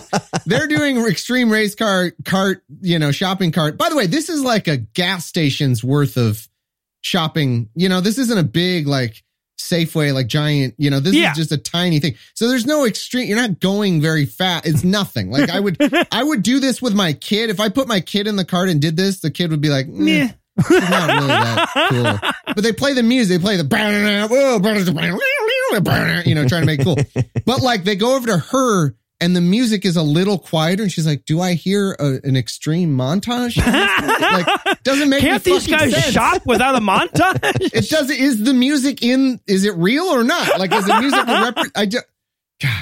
they're 0.45 0.67
doing 0.67 0.97
extreme 1.07 1.49
race 1.49 1.75
car 1.75 2.11
cart, 2.25 2.63
you 2.81 2.99
know, 2.99 3.11
shopping 3.11 3.51
cart. 3.51 3.77
By 3.77 3.89
the 3.89 3.95
way, 3.95 4.05
this 4.07 4.29
is 4.29 4.41
like 4.43 4.67
a 4.67 4.77
gas 4.77 5.25
station's 5.25 5.83
worth 5.83 6.17
of 6.17 6.47
shopping. 7.01 7.69
You 7.75 7.89
know, 7.89 8.01
this 8.01 8.17
isn't 8.17 8.37
a 8.37 8.43
big 8.43 8.87
like 8.87 9.23
Safeway, 9.59 10.13
like 10.13 10.27
giant, 10.27 10.73
you 10.77 10.89
know, 10.89 10.99
this 10.99 11.13
Yeah. 11.15 11.31
is 11.31 11.37
just 11.37 11.51
a 11.51 11.57
tiny 11.57 11.99
thing. 11.99 12.15
So 12.33 12.49
there's 12.49 12.65
no 12.65 12.85
extreme, 12.85 13.27
you're 13.27 13.37
not 13.37 13.59
going 13.59 14.01
very 14.01 14.25
fast. 14.25 14.65
It's 14.65 14.83
nothing. 14.83 15.31
Like 15.31 15.49
I 15.49 15.59
would, 15.59 15.77
I 16.11 16.23
would 16.23 16.43
do 16.43 16.59
this 16.59 16.81
with 16.81 16.93
my 16.93 17.13
kid. 17.13 17.49
If 17.49 17.59
I 17.59 17.69
put 17.69 17.87
my 17.87 18.01
kid 18.01 18.27
in 18.27 18.35
the 18.35 18.45
cart 18.45 18.67
and 18.69 18.81
did 18.81 18.97
this, 18.97 19.19
the 19.21 19.31
kid 19.31 19.51
would 19.51 19.61
be 19.61 19.69
like, 19.69 19.85
mm, 19.87 19.99
Meh. 19.99 20.27
"Meh, 20.27 20.89
not 20.89 21.07
really 21.09 21.27
that 21.27 22.19
cool. 22.21 22.29
But 22.55 22.63
they 22.63 22.71
play 22.73 22.93
the 22.93 23.03
music, 23.03 23.37
they 23.39 23.43
play 23.43 23.57
the, 23.57 23.63
you 26.25 26.35
know, 26.35 26.47
trying 26.47 26.61
to 26.61 26.65
make 26.65 26.79
it 26.79 26.83
cool. 26.83 26.97
But 27.45 27.61
like 27.61 27.83
they 27.83 27.95
go 27.95 28.15
over 28.15 28.27
to 28.27 28.37
her 28.37 28.95
and 29.19 29.35
the 29.35 29.41
music 29.41 29.85
is 29.85 29.95
a 29.97 30.01
little 30.03 30.37
quieter. 30.37 30.83
And 30.83 30.91
she's 30.91 31.05
like, 31.05 31.25
"Do 31.25 31.41
I 31.41 31.53
hear 31.53 31.91
a, 31.99 32.19
an 32.23 32.35
extreme 32.37 32.95
montage?" 32.97 33.57
like, 33.57 34.83
doesn't 34.83 35.09
make 35.09 35.21
Can't 35.21 35.43
these 35.43 35.67
guys 35.67 35.91
sense. 35.93 36.05
shop 36.13 36.45
without 36.45 36.75
a 36.75 36.79
montage? 36.79 37.39
It 37.73 37.89
does. 37.89 38.09
Is 38.09 38.43
the 38.43 38.53
music 38.53 39.01
in? 39.03 39.39
Is 39.47 39.65
it 39.65 39.75
real 39.75 40.05
or 40.05 40.23
not? 40.23 40.57
Like, 40.59 40.73
is 40.73 40.85
the 40.85 40.99
music 40.99 41.19
a 41.21 41.25
repre- 41.25 41.71
I 41.75 41.85
just. 41.85 42.05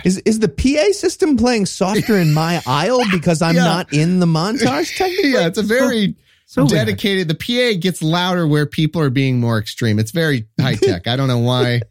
Is 0.06 0.18
is 0.20 0.38
the 0.40 0.48
PA 0.50 0.92
system 0.94 1.38
playing 1.38 1.66
softer 1.66 2.16
in 2.18 2.34
my 2.36 2.62
aisle 2.68 3.02
because 3.12 3.42
I'm 3.42 3.56
Yeah. 3.56 3.64
not 3.64 3.94
in 3.94 4.20
the 4.20 4.28
montage? 4.28 4.96
Technically, 4.98 5.32
Yeah, 5.32 5.48
it's 5.48 5.58
a 5.58 5.64
very 5.64 6.16
so 6.54 6.64
weird. 6.64 6.72
dedicated. 6.72 7.28
The 7.28 7.36
PA 7.36 7.80
gets 7.80 8.02
louder 8.02 8.48
where 8.48 8.66
people 8.66 9.02
are 9.02 9.10
being 9.10 9.40
more 9.40 9.58
extreme. 9.58 10.00
It's 10.00 10.12
very 10.12 10.48
high 10.60 10.76
tech. 10.76 11.08
I 11.08 11.16
don't 11.16 11.28
know 11.28 11.40
why. 11.40 11.82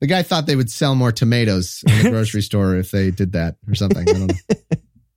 The 0.00 0.06
guy 0.06 0.22
thought 0.22 0.46
they 0.46 0.56
would 0.56 0.70
sell 0.70 0.94
more 0.94 1.10
tomatoes 1.10 1.82
in 1.88 2.02
the 2.04 2.10
grocery 2.10 2.42
store 2.50 2.76
if 2.76 2.90
they 2.90 3.10
did 3.10 3.32
that 3.32 3.56
or 3.68 3.74
something. 3.74 4.08
I 4.08 4.12
don't 4.12 4.26
know. 4.28 4.34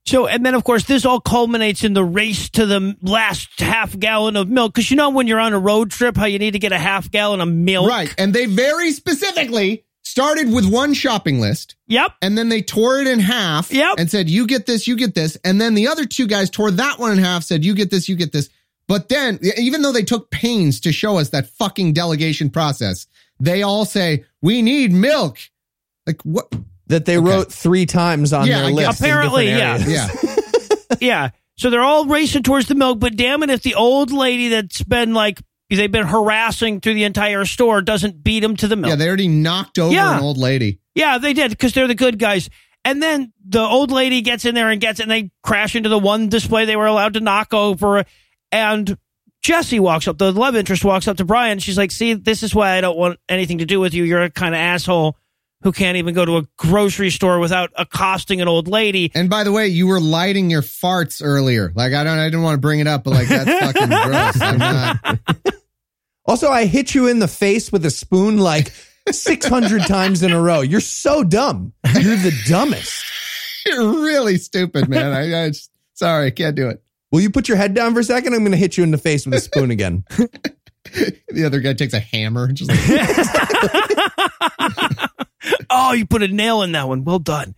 So, 0.06 0.26
and 0.26 0.44
then 0.44 0.54
of 0.54 0.64
course, 0.64 0.84
this 0.84 1.04
all 1.04 1.20
culminates 1.20 1.84
in 1.84 1.92
the 1.92 2.02
race 2.02 2.48
to 2.50 2.66
the 2.66 2.96
last 3.02 3.60
half 3.60 3.96
gallon 3.96 4.34
of 4.36 4.48
milk. 4.48 4.74
Cause 4.74 4.90
you 4.90 4.96
know, 4.96 5.10
when 5.10 5.26
you're 5.26 5.38
on 5.38 5.52
a 5.52 5.58
road 5.58 5.90
trip, 5.90 6.16
how 6.16 6.24
you 6.24 6.38
need 6.38 6.52
to 6.52 6.58
get 6.58 6.72
a 6.72 6.78
half 6.78 7.10
gallon 7.10 7.40
of 7.40 7.48
milk. 7.48 7.88
Right. 7.88 8.12
And 8.18 8.32
they 8.34 8.46
very 8.46 8.90
specifically 8.92 9.84
started 10.02 10.50
with 10.52 10.64
one 10.64 10.94
shopping 10.94 11.38
list 11.40 11.76
Yep. 11.86 12.12
and 12.22 12.36
then 12.36 12.48
they 12.48 12.62
tore 12.62 12.98
it 13.00 13.06
in 13.06 13.20
half 13.20 13.70
Yep. 13.72 13.96
and 13.98 14.10
said, 14.10 14.28
you 14.28 14.46
get 14.46 14.66
this, 14.66 14.88
you 14.88 14.96
get 14.96 15.14
this. 15.14 15.36
And 15.44 15.60
then 15.60 15.74
the 15.74 15.86
other 15.88 16.06
two 16.06 16.26
guys 16.26 16.50
tore 16.50 16.70
that 16.72 16.98
one 16.98 17.12
in 17.12 17.18
half, 17.18 17.44
said, 17.44 17.64
you 17.64 17.74
get 17.74 17.90
this, 17.90 18.08
you 18.08 18.16
get 18.16 18.32
this. 18.32 18.48
But 18.90 19.08
then, 19.08 19.38
even 19.56 19.82
though 19.82 19.92
they 19.92 20.02
took 20.02 20.32
pains 20.32 20.80
to 20.80 20.90
show 20.90 21.16
us 21.18 21.28
that 21.28 21.46
fucking 21.46 21.92
delegation 21.92 22.50
process, 22.50 23.06
they 23.38 23.62
all 23.62 23.84
say, 23.84 24.24
we 24.42 24.62
need 24.62 24.92
milk. 24.92 25.38
Like, 26.08 26.20
what? 26.22 26.52
that 26.88 27.04
they 27.04 27.16
wrote 27.18 27.52
three 27.52 27.86
times 27.86 28.32
on 28.32 28.48
Yeah, 28.48 28.62
their 28.62 28.72
list. 28.72 28.88
guess. 28.88 29.00
in 29.00 29.06
Apparently, 29.06 29.48
yeah. 29.48 29.76
Yeah. 29.78 30.08
Yeah. 31.00 31.30
So 31.56 31.70
they're 31.70 31.84
all 31.84 32.06
racing 32.06 32.42
towards 32.42 32.66
the 32.66 32.74
milk, 32.74 32.98
but 32.98 33.14
damn 33.14 33.44
it, 33.44 33.50
if 33.50 33.62
the 33.62 33.76
old 33.76 34.10
lady 34.10 34.48
that's 34.48 34.82
been 34.82 35.14
like, 35.14 35.40
they've 35.68 35.92
been 35.92 36.06
harassing 36.08 36.80
through 36.80 36.94
the 36.94 37.04
entire 37.04 37.44
store 37.44 37.80
doesn't 37.82 38.24
beat 38.24 38.40
them 38.40 38.56
to 38.56 38.66
the 38.66 38.74
milk. 38.74 38.88
Yeah. 38.90 38.96
They 38.96 39.06
already 39.06 39.28
knocked 39.28 39.78
over 39.78 39.94
Yeah. 39.94 40.16
an 40.18 40.24
old 40.24 40.36
lady. 40.36 40.80
Yeah, 40.96 41.18
they 41.18 41.32
did 41.32 41.52
because 41.52 41.74
they're 41.74 41.86
the 41.86 41.94
good 41.94 42.18
guys. 42.18 42.50
And 42.84 43.00
then 43.00 43.32
the 43.46 43.60
old 43.60 43.92
lady 43.92 44.20
gets 44.22 44.44
in 44.44 44.56
there 44.56 44.68
and 44.68 44.80
gets, 44.80 44.98
and 44.98 45.08
they 45.08 45.30
crash 45.44 45.76
into 45.76 45.88
the 45.88 45.98
one 45.98 46.28
display 46.28 46.64
they 46.64 46.74
were 46.76 46.86
allowed 46.86 47.12
to 47.14 47.20
knock 47.20 47.54
over. 47.54 48.04
And 48.52 48.96
Jesse 49.42 49.80
walks 49.80 50.06
up, 50.06 50.18
the 50.18 50.32
love 50.32 50.56
interest 50.56 50.84
walks 50.84 51.08
up 51.08 51.16
to 51.18 51.24
Brian. 51.24 51.58
She's 51.58 51.78
like, 51.78 51.90
"See, 51.90 52.14
this 52.14 52.42
is 52.42 52.54
why 52.54 52.72
I 52.76 52.80
don't 52.80 52.98
want 52.98 53.18
anything 53.28 53.58
to 53.58 53.66
do 53.66 53.80
with 53.80 53.94
you. 53.94 54.04
You're 54.04 54.22
a 54.22 54.30
kind 54.30 54.54
of 54.54 54.58
asshole 54.58 55.16
who 55.62 55.72
can't 55.72 55.96
even 55.96 56.14
go 56.14 56.24
to 56.24 56.38
a 56.38 56.42
grocery 56.56 57.10
store 57.10 57.38
without 57.38 57.70
accosting 57.76 58.40
an 58.40 58.48
old 58.48 58.68
lady." 58.68 59.10
And 59.14 59.30
by 59.30 59.44
the 59.44 59.52
way, 59.52 59.68
you 59.68 59.86
were 59.86 60.00
lighting 60.00 60.50
your 60.50 60.62
farts 60.62 61.22
earlier. 61.24 61.72
Like, 61.74 61.92
I 61.94 62.04
don't, 62.04 62.18
I 62.18 62.26
didn't 62.26 62.42
want 62.42 62.56
to 62.56 62.60
bring 62.60 62.80
it 62.80 62.86
up, 62.86 63.04
but 63.04 63.14
like, 63.14 63.28
that's 63.28 63.50
fucking 63.78 63.88
gross. 63.88 64.40
I'm 64.40 64.58
not. 64.58 65.18
Also, 66.26 66.50
I 66.50 66.66
hit 66.66 66.94
you 66.94 67.08
in 67.08 67.18
the 67.18 67.28
face 67.28 67.72
with 67.72 67.84
a 67.86 67.90
spoon 67.90 68.38
like 68.38 68.72
600 69.10 69.86
times 69.86 70.22
in 70.22 70.32
a 70.32 70.40
row. 70.40 70.60
You're 70.60 70.80
so 70.80 71.24
dumb. 71.24 71.72
You're 71.98 72.16
the 72.16 72.38
dumbest. 72.46 73.04
You're 73.66 74.04
really 74.04 74.36
stupid, 74.36 74.88
man. 74.88 75.12
I, 75.12 75.44
I 75.44 75.48
just, 75.48 75.70
sorry, 75.94 76.26
I 76.26 76.30
can't 76.30 76.56
do 76.56 76.68
it. 76.68 76.82
Will 77.12 77.20
you 77.20 77.30
put 77.30 77.48
your 77.48 77.56
head 77.56 77.74
down 77.74 77.94
for 77.94 78.00
a 78.00 78.04
second? 78.04 78.34
I'm 78.34 78.40
going 78.40 78.52
to 78.52 78.58
hit 78.58 78.76
you 78.76 78.84
in 78.84 78.90
the 78.90 78.98
face 78.98 79.24
with 79.26 79.34
a 79.34 79.40
spoon 79.40 79.70
again. 79.70 80.04
The 81.28 81.44
other 81.44 81.60
guy 81.60 81.74
takes 81.74 81.92
a 81.92 82.00
hammer 82.00 82.44
and 82.44 82.56
just 82.56 82.70
like, 82.70 82.80
oh, 85.70 85.92
you 85.92 86.06
put 86.06 86.22
a 86.22 86.28
nail 86.28 86.62
in 86.62 86.72
that 86.72 86.88
one. 86.88 87.04
Well 87.04 87.18
done. 87.18 87.54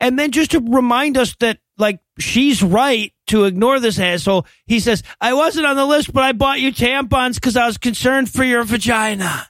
And 0.00 0.18
then 0.18 0.32
just 0.32 0.52
to 0.52 0.60
remind 0.60 1.16
us 1.16 1.34
that 1.40 1.58
like 1.78 2.00
she's 2.18 2.62
right 2.62 3.12
to 3.28 3.44
ignore 3.44 3.80
this 3.80 3.98
asshole, 3.98 4.46
he 4.66 4.80
says, 4.80 5.02
I 5.20 5.34
wasn't 5.34 5.66
on 5.66 5.76
the 5.76 5.86
list, 5.86 6.12
but 6.12 6.24
I 6.24 6.32
bought 6.32 6.60
you 6.60 6.72
tampons 6.72 7.34
because 7.34 7.56
I 7.56 7.66
was 7.66 7.78
concerned 7.78 8.30
for 8.30 8.44
your 8.44 8.64
vagina. 8.64 9.46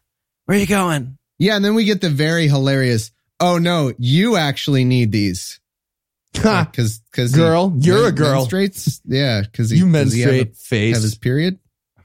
Where 0.46 0.58
are 0.58 0.60
you 0.60 0.66
going? 0.66 1.18
yeah. 1.38 1.56
And 1.56 1.64
then 1.64 1.74
we 1.74 1.84
get 1.84 2.00
the 2.00 2.10
very 2.10 2.48
hilarious, 2.48 3.10
oh 3.40 3.58
no, 3.58 3.92
you 3.98 4.36
actually 4.36 4.84
need 4.84 5.12
these. 5.12 5.60
Ha, 6.36 6.70
Cause, 6.74 7.00
cause 7.12 7.32
he 7.32 7.38
Girl, 7.38 7.72
you're 7.78 8.08
a 8.08 8.12
girl. 8.12 8.46
Menstruates. 8.46 9.00
Yeah. 9.04 9.42
Cause 9.52 9.70
he, 9.70 9.78
you 9.78 9.90
does 9.90 10.12
he 10.12 10.20
have 10.22 10.30
a- 10.32 10.44
menstruate 10.44 10.94
have 10.94 11.02
his 11.02 11.14
period. 11.16 11.58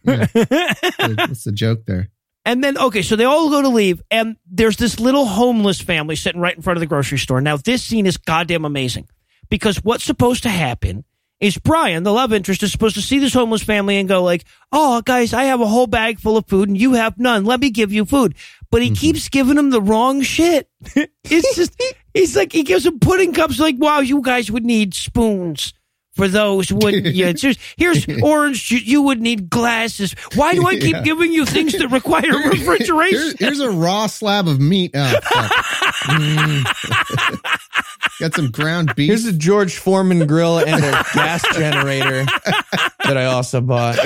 Yeah. 0.04 0.28
What's 0.34 1.44
the 1.44 1.52
joke 1.54 1.86
there? 1.86 2.10
And 2.46 2.64
then, 2.64 2.78
okay, 2.78 3.02
so 3.02 3.16
they 3.16 3.26
all 3.26 3.50
go 3.50 3.62
to 3.62 3.68
leave, 3.68 4.02
and 4.10 4.38
there's 4.50 4.78
this 4.78 5.00
little 5.00 5.26
homeless 5.26 5.82
family 5.82 6.16
sitting 6.16 6.42
right 6.42 6.56
in 6.56 6.62
front 6.62 6.78
of 6.78 6.80
the 6.82 6.88
grocery 6.88 7.18
store. 7.18 7.42
Now, 7.42 7.58
this 7.58 7.84
scene 7.84 8.06
is 8.06 8.18
goddamn 8.18 8.66
amazing 8.66 9.08
because 9.50 9.84
what's 9.84 10.06
supposed 10.06 10.44
to 10.44 10.50
happen 10.50 11.04
is 11.40 11.58
Brian, 11.58 12.04
the 12.04 12.12
love 12.14 12.34
interest, 12.34 12.64
is 12.64 12.72
supposed 12.72 12.96
to 12.96 13.02
see 13.02 13.20
this 13.20 13.34
homeless 13.34 13.62
family 13.62 13.98
and 13.98 14.10
go 14.10 14.24
like, 14.24 14.46
"Oh, 14.72 15.02
guys, 15.02 15.34
I 15.34 15.44
have 15.46 15.62
a 15.62 15.68
whole 15.68 15.88
bag 15.88 16.20
full 16.20 16.38
of 16.38 16.48
food 16.48 16.70
and 16.70 16.78
you 16.78 16.94
have 16.94 17.18
none. 17.20 17.46
Let 17.46 17.60
me 17.60 17.70
give 17.70 17.94
you 17.94 18.06
food." 18.06 18.36
But 18.72 18.82
he 18.84 18.92
keeps 18.92 19.30
giving 19.30 19.56
them 19.56 19.72
the 19.72 19.82
wrong 19.82 20.22
shit. 20.22 20.70
it's 20.96 21.56
just, 21.56 21.82
he's 22.14 22.36
like, 22.36 22.52
he 22.52 22.64
gives 22.64 22.84
them 22.84 23.00
pudding 23.00 23.34
cups. 23.34 23.60
Like, 23.60 23.76
wow, 23.80 24.00
you 24.00 24.22
guys 24.22 24.52
would 24.52 24.66
need 24.66 24.94
spoons. 24.94 25.74
For 26.16 26.28
those, 26.28 26.70
wouldn't 26.74 27.06
you? 27.16 27.26
It's 27.28 27.42
just- 27.42 27.60
Here's 27.78 28.06
orange. 28.22 28.66
juice. 28.66 28.84
You 28.86 29.04
would 29.04 29.22
need 29.22 29.50
glasses. 29.50 30.14
Why 30.36 30.54
do 30.54 30.68
I 30.68 30.74
keep 30.78 30.94
Yeah. 30.96 31.02
giving 31.04 31.32
you 31.32 31.46
things 31.46 31.72
that 31.78 31.88
require 31.90 32.22
refrigeration? 32.50 33.20
Here's, 33.20 33.40
here's 33.40 33.60
a 33.62 33.70
raw 33.72 34.08
slab 34.08 34.48
of 34.50 34.60
meat. 34.60 34.92
Oh. 34.96 35.14
Mm. 36.10 36.66
Got 38.20 38.34
some 38.36 38.52
ground 38.52 38.94
beef. 38.96 39.08
Here's 39.08 39.26
a 39.26 39.32
George 39.34 39.78
Foreman 39.78 40.28
grill 40.28 40.60
and 40.60 40.84
a 40.84 40.92
gas 41.14 41.42
generator 41.56 42.26
that 43.06 43.16
I 43.18 43.26
also 43.26 43.62
bought. 43.62 43.98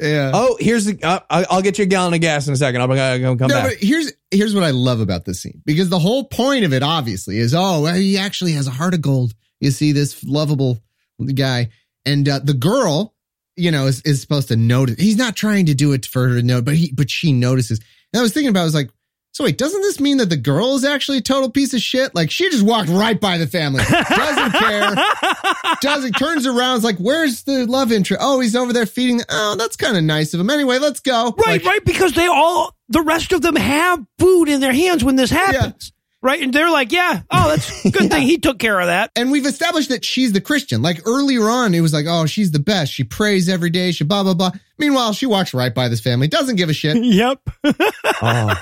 Yeah. 0.00 0.30
Oh, 0.34 0.56
here's 0.60 0.84
the. 0.84 0.98
Uh, 1.02 1.20
I'll 1.28 1.62
get 1.62 1.78
you 1.78 1.82
a 1.84 1.86
gallon 1.86 2.14
of 2.14 2.20
gas 2.20 2.46
in 2.46 2.54
a 2.54 2.56
second. 2.56 2.80
I'm 2.80 2.88
gonna 2.88 3.36
come 3.36 3.48
No, 3.48 3.54
back. 3.54 3.70
but 3.70 3.74
here's 3.78 4.12
here's 4.30 4.54
what 4.54 4.64
I 4.64 4.70
love 4.70 5.00
about 5.00 5.24
this 5.24 5.40
scene 5.42 5.62
because 5.64 5.88
the 5.88 5.98
whole 5.98 6.24
point 6.24 6.64
of 6.64 6.72
it 6.72 6.82
obviously 6.82 7.38
is 7.38 7.54
oh 7.54 7.84
he 7.86 8.18
actually 8.18 8.52
has 8.52 8.66
a 8.66 8.70
heart 8.70 8.94
of 8.94 9.00
gold. 9.02 9.34
You 9.60 9.70
see 9.70 9.92
this 9.92 10.22
lovable 10.24 10.78
guy 11.34 11.70
and 12.06 12.28
uh, 12.28 12.38
the 12.42 12.54
girl, 12.54 13.14
you 13.56 13.70
know, 13.72 13.86
is, 13.86 14.00
is 14.02 14.20
supposed 14.20 14.48
to 14.48 14.56
notice. 14.56 14.96
He's 15.00 15.16
not 15.16 15.34
trying 15.36 15.66
to 15.66 15.74
do 15.74 15.92
it 15.92 16.06
for 16.06 16.28
her 16.28 16.36
to 16.36 16.42
know, 16.42 16.62
but 16.62 16.74
he 16.74 16.92
but 16.92 17.10
she 17.10 17.32
notices. 17.32 17.80
And 18.12 18.20
I 18.20 18.22
was 18.22 18.32
thinking 18.32 18.50
about, 18.50 18.60
it, 18.60 18.62
I 18.62 18.66
was 18.66 18.74
like, 18.74 18.90
so 19.38 19.44
wait, 19.44 19.56
doesn't 19.56 19.82
this 19.82 20.00
mean 20.00 20.16
that 20.16 20.30
the 20.30 20.36
girl 20.36 20.74
is 20.74 20.84
actually 20.84 21.18
a 21.18 21.20
total 21.20 21.48
piece 21.48 21.72
of 21.72 21.80
shit? 21.80 22.12
Like 22.12 22.28
she 22.28 22.50
just 22.50 22.64
walked 22.64 22.88
right 22.88 23.20
by 23.20 23.38
the 23.38 23.46
family, 23.46 23.84
doesn't 23.88 24.50
care, 24.50 24.96
doesn't 25.80 26.14
turns 26.14 26.44
around, 26.44 26.78
is 26.78 26.82
like, 26.82 26.96
where's 26.98 27.44
the 27.44 27.64
love 27.64 27.92
interest? 27.92 28.20
Oh, 28.20 28.40
he's 28.40 28.56
over 28.56 28.72
there 28.72 28.84
feeding. 28.84 29.20
Oh, 29.28 29.54
that's 29.56 29.76
kind 29.76 29.96
of 29.96 30.02
nice 30.02 30.34
of 30.34 30.40
him. 30.40 30.50
Anyway, 30.50 30.80
let's 30.80 30.98
go. 30.98 31.32
Right, 31.38 31.62
Like, 31.62 31.64
right, 31.64 31.84
because 31.84 32.14
they 32.14 32.26
all, 32.26 32.74
the 32.88 33.00
rest 33.02 33.30
of 33.32 33.40
them 33.42 33.54
have 33.54 34.04
food 34.18 34.48
in 34.48 34.60
their 34.60 34.72
hands 34.72 35.04
when 35.04 35.14
this 35.14 35.30
happens. 35.30 35.92
Right? 36.20 36.42
And 36.42 36.52
they're 36.52 36.68
like, 36.68 36.90
yeah, 36.90 37.22
oh, 37.30 37.50
that's 37.50 37.84
a 37.84 37.90
good 37.92 38.10
thing 38.10 38.22
he 38.26 38.38
took 38.38 38.58
care 38.58 38.80
of 38.80 38.88
that. 38.88 39.12
and 39.14 39.30
we've 39.30 39.46
established 39.46 39.90
that 39.90 40.04
she's 40.04 40.32
the 40.32 40.40
Christian. 40.40 40.82
Like 40.82 41.06
earlier 41.06 41.48
on, 41.48 41.74
it 41.74 41.80
was 41.80 41.92
like, 41.92 42.06
oh, 42.08 42.26
she's 42.26 42.50
the 42.50 42.58
best. 42.58 42.92
She 42.92 43.04
prays 43.04 43.48
every 43.48 43.70
day. 43.70 43.92
She 43.92 44.02
blah 44.02 44.24
blah 44.24 44.34
blah. 44.34 44.50
Meanwhile, 44.78 45.12
she 45.12 45.26
walks 45.26 45.54
right 45.54 45.72
by 45.72 45.88
this 45.88 46.00
family, 46.00 46.26
doesn't 46.26 46.56
give 46.56 46.70
a 46.70 46.72
shit. 46.72 46.96
Yep. 47.04 47.38
Oh. 48.20 48.52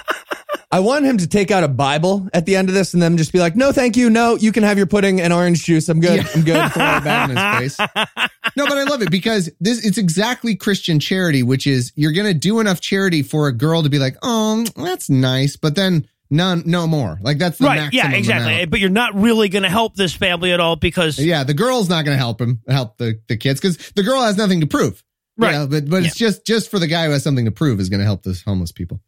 I 0.70 0.80
want 0.80 1.04
him 1.04 1.18
to 1.18 1.28
take 1.28 1.50
out 1.50 1.62
a 1.62 1.68
Bible 1.68 2.28
at 2.34 2.44
the 2.44 2.56
end 2.56 2.68
of 2.68 2.74
this 2.74 2.92
and 2.92 3.00
then 3.02 3.16
just 3.16 3.32
be 3.32 3.38
like, 3.38 3.54
no, 3.54 3.70
thank 3.72 3.96
you. 3.96 4.10
No, 4.10 4.36
you 4.36 4.50
can 4.50 4.64
have 4.64 4.76
your 4.76 4.86
pudding 4.86 5.20
and 5.20 5.32
orange 5.32 5.64
juice. 5.64 5.88
I'm 5.88 6.00
good. 6.00 6.16
Yeah. 6.16 6.28
I'm 6.34 6.42
good. 6.42 6.72
Throw 6.72 6.96
it 6.96 7.04
back 7.04 7.30
in 7.30 7.36
his 7.36 7.76
face. 7.76 7.88
No, 8.56 8.64
but 8.66 8.78
I 8.78 8.84
love 8.84 9.02
it 9.02 9.10
because 9.10 9.50
this 9.60 9.84
it's 9.84 9.98
exactly 9.98 10.56
Christian 10.56 10.98
charity, 10.98 11.42
which 11.42 11.66
is 11.66 11.92
you're 11.94 12.12
gonna 12.12 12.32
do 12.32 12.58
enough 12.58 12.80
charity 12.80 13.22
for 13.22 13.48
a 13.48 13.52
girl 13.52 13.82
to 13.82 13.90
be 13.90 13.98
like, 13.98 14.16
oh, 14.22 14.64
that's 14.76 15.10
nice, 15.10 15.56
but 15.56 15.74
then 15.74 16.08
none, 16.30 16.62
no 16.64 16.86
more. 16.86 17.18
Like 17.20 17.36
that's 17.36 17.58
the 17.58 17.66
right. 17.66 17.92
Yeah, 17.92 18.10
exactly. 18.12 18.54
amount. 18.54 18.70
But 18.70 18.80
you're 18.80 18.88
not 18.88 19.14
really 19.14 19.50
going 19.50 19.64
to 19.64 19.68
help 19.68 19.94
this 19.94 20.14
family 20.14 20.52
at 20.52 20.60
all 20.60 20.74
because 20.76 21.18
Yeah, 21.18 21.44
the 21.44 21.52
girl's 21.52 21.90
not 21.90 22.06
going 22.06 22.14
to 22.14 22.18
help 22.18 22.40
him 22.40 22.62
help 22.66 22.96
the, 22.96 23.20
the 23.28 23.36
kids 23.36 23.60
because 23.60 23.76
the 23.94 24.02
girl 24.02 24.22
has 24.22 24.38
nothing 24.38 24.62
to 24.62 24.66
prove. 24.66 25.04
You 25.36 25.44
Right. 25.44 25.52
know, 25.52 25.66
but 25.66 25.90
but 25.90 26.06
it's 26.06 26.16
just 26.16 26.46
just 26.46 26.70
for 26.70 26.78
the 26.78 26.86
guy 26.86 27.04
who 27.04 27.10
has 27.10 27.22
something 27.22 27.44
to 27.44 27.50
prove 27.50 27.78
is 27.78 27.90
going 27.90 28.00
to 28.00 28.06
help 28.06 28.22
those 28.22 28.40
homeless 28.40 28.72
people. 28.72 29.02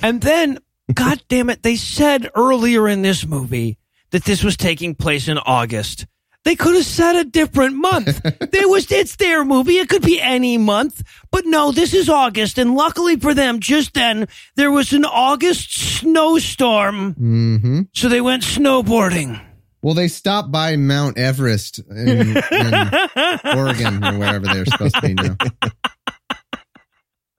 And 0.00 0.22
then, 0.22 0.60
God 0.92 1.22
damn 1.28 1.50
it, 1.50 1.62
they 1.62 1.76
said 1.76 2.30
earlier 2.34 2.88
in 2.88 3.02
this 3.02 3.26
movie 3.26 3.78
that 4.10 4.24
this 4.24 4.44
was 4.44 4.56
taking 4.56 4.94
place 4.94 5.28
in 5.28 5.38
August. 5.38 6.06
They 6.44 6.56
could 6.56 6.74
have 6.74 6.84
said 6.84 7.16
a 7.16 7.24
different 7.24 7.76
month. 7.76 8.20
there 8.52 8.68
was 8.68 8.92
it's 8.92 9.16
their 9.16 9.46
movie. 9.46 9.78
It 9.78 9.88
could 9.88 10.02
be 10.02 10.20
any 10.20 10.58
month. 10.58 11.02
But 11.30 11.46
no, 11.46 11.72
this 11.72 11.94
is 11.94 12.10
August. 12.10 12.58
And 12.58 12.74
luckily 12.74 13.16
for 13.16 13.32
them, 13.32 13.60
just 13.60 13.94
then 13.94 14.28
there 14.54 14.70
was 14.70 14.92
an 14.92 15.06
August 15.06 15.74
snowstorm. 15.74 17.14
hmm 17.14 17.80
So 17.94 18.10
they 18.10 18.20
went 18.20 18.42
snowboarding. 18.42 19.42
Well, 19.80 19.94
they 19.94 20.08
stopped 20.08 20.50
by 20.50 20.76
Mount 20.76 21.18
Everest 21.18 21.78
in, 21.90 22.36
in 22.36 22.74
Oregon 23.56 24.02
or 24.04 24.18
wherever 24.18 24.46
they're 24.46 24.64
supposed 24.66 24.94
to 24.96 25.00
be 25.02 25.14
now. 25.14 25.36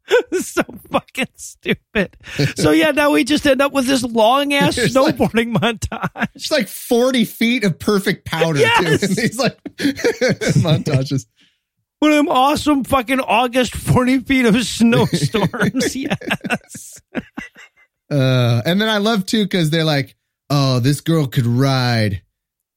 so 0.40 0.62
fucking 0.92 1.28
stupid. 1.36 2.16
So 2.58 2.72
yeah, 2.72 2.92
now 2.92 3.12
we 3.12 3.24
just 3.24 3.46
end 3.48 3.62
up 3.62 3.72
with 3.74 3.88
this 3.88 4.04
long 4.04 4.54
ass 4.54 4.78
It's 4.78 4.96
like- 4.96 5.16
snowboarding 5.16 5.56
montage. 5.56 6.28
It's 6.36 6.52
like 6.52 6.68
40 6.68 7.26
feet 7.26 7.64
of 7.64 7.80
perfect 7.80 8.26
powder, 8.26 8.60
Yes. 8.60 9.00
too. 9.02 9.08
These 9.08 9.38
like 9.40 9.58
montages. 9.74 11.26
One 12.00 12.12
of 12.12 12.18
them 12.18 12.28
awesome 12.30 12.84
fucking 12.84 13.22
August 13.22 13.74
40 13.76 14.20
feet 14.20 14.46
of 14.46 14.56
snowstorms. 14.64 15.96
yes. 15.96 17.02
Uh, 18.12 18.62
and 18.66 18.80
then 18.80 18.90
I 18.90 18.98
love 19.00 19.26
too 19.26 19.44
because 19.46 19.70
they're 19.72 19.84
like, 19.86 20.16
"Oh, 20.50 20.80
this 20.80 21.02
girl 21.02 21.26
could 21.26 21.48
ride." 21.48 22.22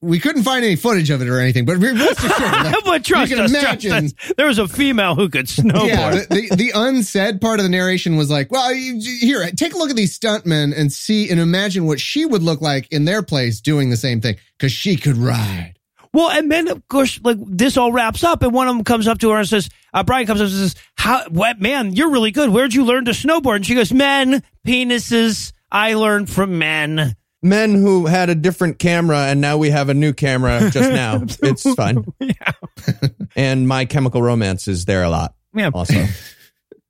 We 0.01 0.19
couldn't 0.19 0.43
find 0.43 0.63
any 0.63 0.77
footage 0.77 1.09
of 1.09 1.21
it 1.21 1.27
or 1.27 1.39
anything, 1.39 1.65
but 1.65 1.75
rest 1.77 2.19
assured, 2.19 2.75
but 2.85 3.03
trust 3.03 3.31
you 3.31 3.35
can 3.35 3.45
us, 3.45 3.51
imagine. 3.51 3.91
trust 3.91 4.15
us, 4.29 4.33
there 4.37 4.47
was 4.47 4.57
a 4.57 4.67
female 4.67 5.15
who 5.15 5.27
could 5.27 5.47
snowboard. 5.47 5.87
yeah, 5.87 6.11
the, 6.11 6.47
the 6.49 6.55
the 6.55 6.71
unsaid 6.73 7.41
part 7.41 7.59
of 7.59 7.63
the 7.63 7.69
narration 7.69 8.15
was 8.15 8.29
like, 8.29 8.49
"Well, 8.49 8.73
you, 8.73 9.01
here, 9.19 9.45
take 9.51 9.73
a 9.73 9.77
look 9.77 9.89
at 9.89 9.97
these 9.97 10.17
stuntmen 10.17 10.73
and 10.77 10.91
see 10.93 11.29
and 11.29 11.37
imagine 11.39 11.85
what 11.85 11.99
she 11.99 12.25
would 12.25 12.43
look 12.43 12.61
like 12.61 12.89
in 12.93 13.03
their 13.03 13.21
place 13.21 13.59
doing 13.59 13.89
the 13.89 13.97
same 13.97 14.21
thing 14.21 14.37
because 14.57 14.71
she 14.71 14.95
could 14.95 15.17
ride." 15.17 15.73
Well, 16.13 16.29
and 16.31 16.49
then 16.49 16.69
of 16.69 16.87
course, 16.87 17.19
like 17.23 17.37
this 17.45 17.75
all 17.75 17.91
wraps 17.91 18.23
up, 18.23 18.41
and 18.41 18.53
one 18.53 18.69
of 18.69 18.75
them 18.75 18.85
comes 18.85 19.05
up 19.05 19.19
to 19.19 19.29
her 19.31 19.37
and 19.39 19.47
says, 19.49 19.69
uh, 19.93 20.03
"Brian 20.03 20.25
comes 20.25 20.39
up 20.39 20.45
and 20.45 20.55
says, 20.55 20.75
how, 20.95 21.25
what 21.29 21.59
man, 21.59 21.93
you're 21.93 22.09
really 22.11 22.31
good. 22.31 22.49
Where'd 22.51 22.73
you 22.73 22.85
learn 22.85 23.03
to 23.05 23.11
snowboard?" 23.11 23.57
And 23.57 23.65
she 23.65 23.75
goes, 23.75 23.91
"Men, 23.91 24.43
penises. 24.65 25.51
I 25.71 25.95
learned 25.95 26.29
from 26.29 26.57
men." 26.57 27.15
Men 27.41 27.73
who 27.75 28.05
had 28.05 28.29
a 28.29 28.35
different 28.35 28.79
camera 28.79 29.19
and 29.27 29.39
now 29.39 29.57
we 29.57 29.69
have 29.69 29.87
a 29.89 29.93
new 29.93 30.11
camera 30.13 30.69
just 30.71 30.91
now. 30.91 31.21
It's 31.43 31.73
fine. 31.75 32.05
Yeah. 32.19 32.51
And 33.35 33.67
my 33.67 33.85
chemical 33.85 34.21
romance 34.21 34.67
is 34.67 34.85
there 34.85 35.03
a 35.03 35.09
lot 35.09 35.33
Yeah. 35.55 35.69
also. 35.73 36.05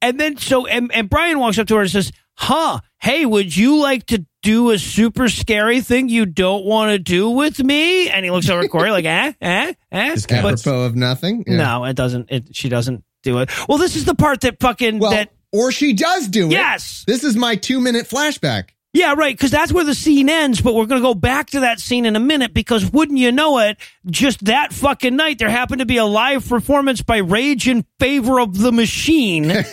And 0.01 0.19
then 0.19 0.37
so 0.37 0.65
and, 0.65 0.91
and 0.93 1.09
Brian 1.09 1.37
walks 1.39 1.59
up 1.59 1.67
to 1.67 1.75
her 1.75 1.81
and 1.81 1.91
says, 1.91 2.11
"Huh? 2.35 2.79
Hey, 3.01 3.25
would 3.25 3.55
you 3.55 3.81
like 3.81 4.05
to 4.07 4.25
do 4.41 4.71
a 4.71 4.79
super 4.79 5.27
scary 5.27 5.81
thing 5.81 6.07
you 6.09 6.25
don't 6.25 6.63
want 6.65 6.91
to 6.91 6.99
do 6.99 7.29
with 7.29 7.59
me?" 7.61 8.09
And 8.09 8.23
he 8.23 8.31
looks 8.31 8.49
over 8.49 8.61
at 8.63 8.69
Corey 8.71 8.91
like, 8.91 9.03
"Eh, 9.05 9.33
eh, 9.41 9.73
eh." 9.91 10.09
Just 10.15 10.29
kind 10.29 10.39
of- 10.39 10.43
But 10.51 10.59
Apropos 10.61 10.85
of 10.85 10.95
nothing. 10.95 11.43
Yeah. 11.45 11.57
no, 11.57 11.83
it 11.85 11.95
doesn't. 11.97 12.31
It 12.31 12.55
she 12.55 12.69
doesn't 12.69 13.03
do 13.23 13.39
it. 13.39 13.49
Well, 13.67 13.77
this 13.77 13.97
is 13.97 14.05
the 14.05 14.15
part 14.15 14.41
that 14.41 14.59
fucking 14.61 14.99
Well, 14.99 15.11
that 15.11 15.31
or 15.51 15.71
she 15.73 15.91
does 15.93 16.29
do 16.29 16.45
it. 16.47 16.51
yes. 16.53 17.03
This 17.05 17.23
is 17.25 17.35
my 17.35 17.57
two 17.57 17.81
minute 17.81 18.07
flashback. 18.07 18.69
Yeah, 18.93 19.13
right. 19.15 19.35
Because 19.37 19.51
that's 19.51 19.71
where 19.71 19.83
the 19.85 19.93
scene 19.93 20.29
ends. 20.29 20.61
But 20.61 20.73
we're 20.73 20.87
going 20.87 21.01
to 21.01 21.07
go 21.07 21.13
back 21.13 21.51
to 21.51 21.59
that 21.59 21.79
scene 21.79 22.05
in 22.07 22.15
a 22.15 22.19
minute. 22.19 22.53
Because 22.53 22.91
wouldn't 22.91 23.19
you 23.19 23.31
know 23.31 23.59
it? 23.59 23.77
Just 24.07 24.45
that 24.45 24.73
fucking 24.73 25.15
night, 25.15 25.37
there 25.37 25.49
happened 25.49 25.79
to 25.79 25.85
be 25.85 25.97
a 25.97 26.05
live 26.05 26.47
performance 26.49 27.01
by 27.03 27.17
Rage 27.17 27.67
in 27.67 27.85
favor 27.99 28.39
of 28.39 28.57
the 28.57 28.71
Machine. 28.71 29.51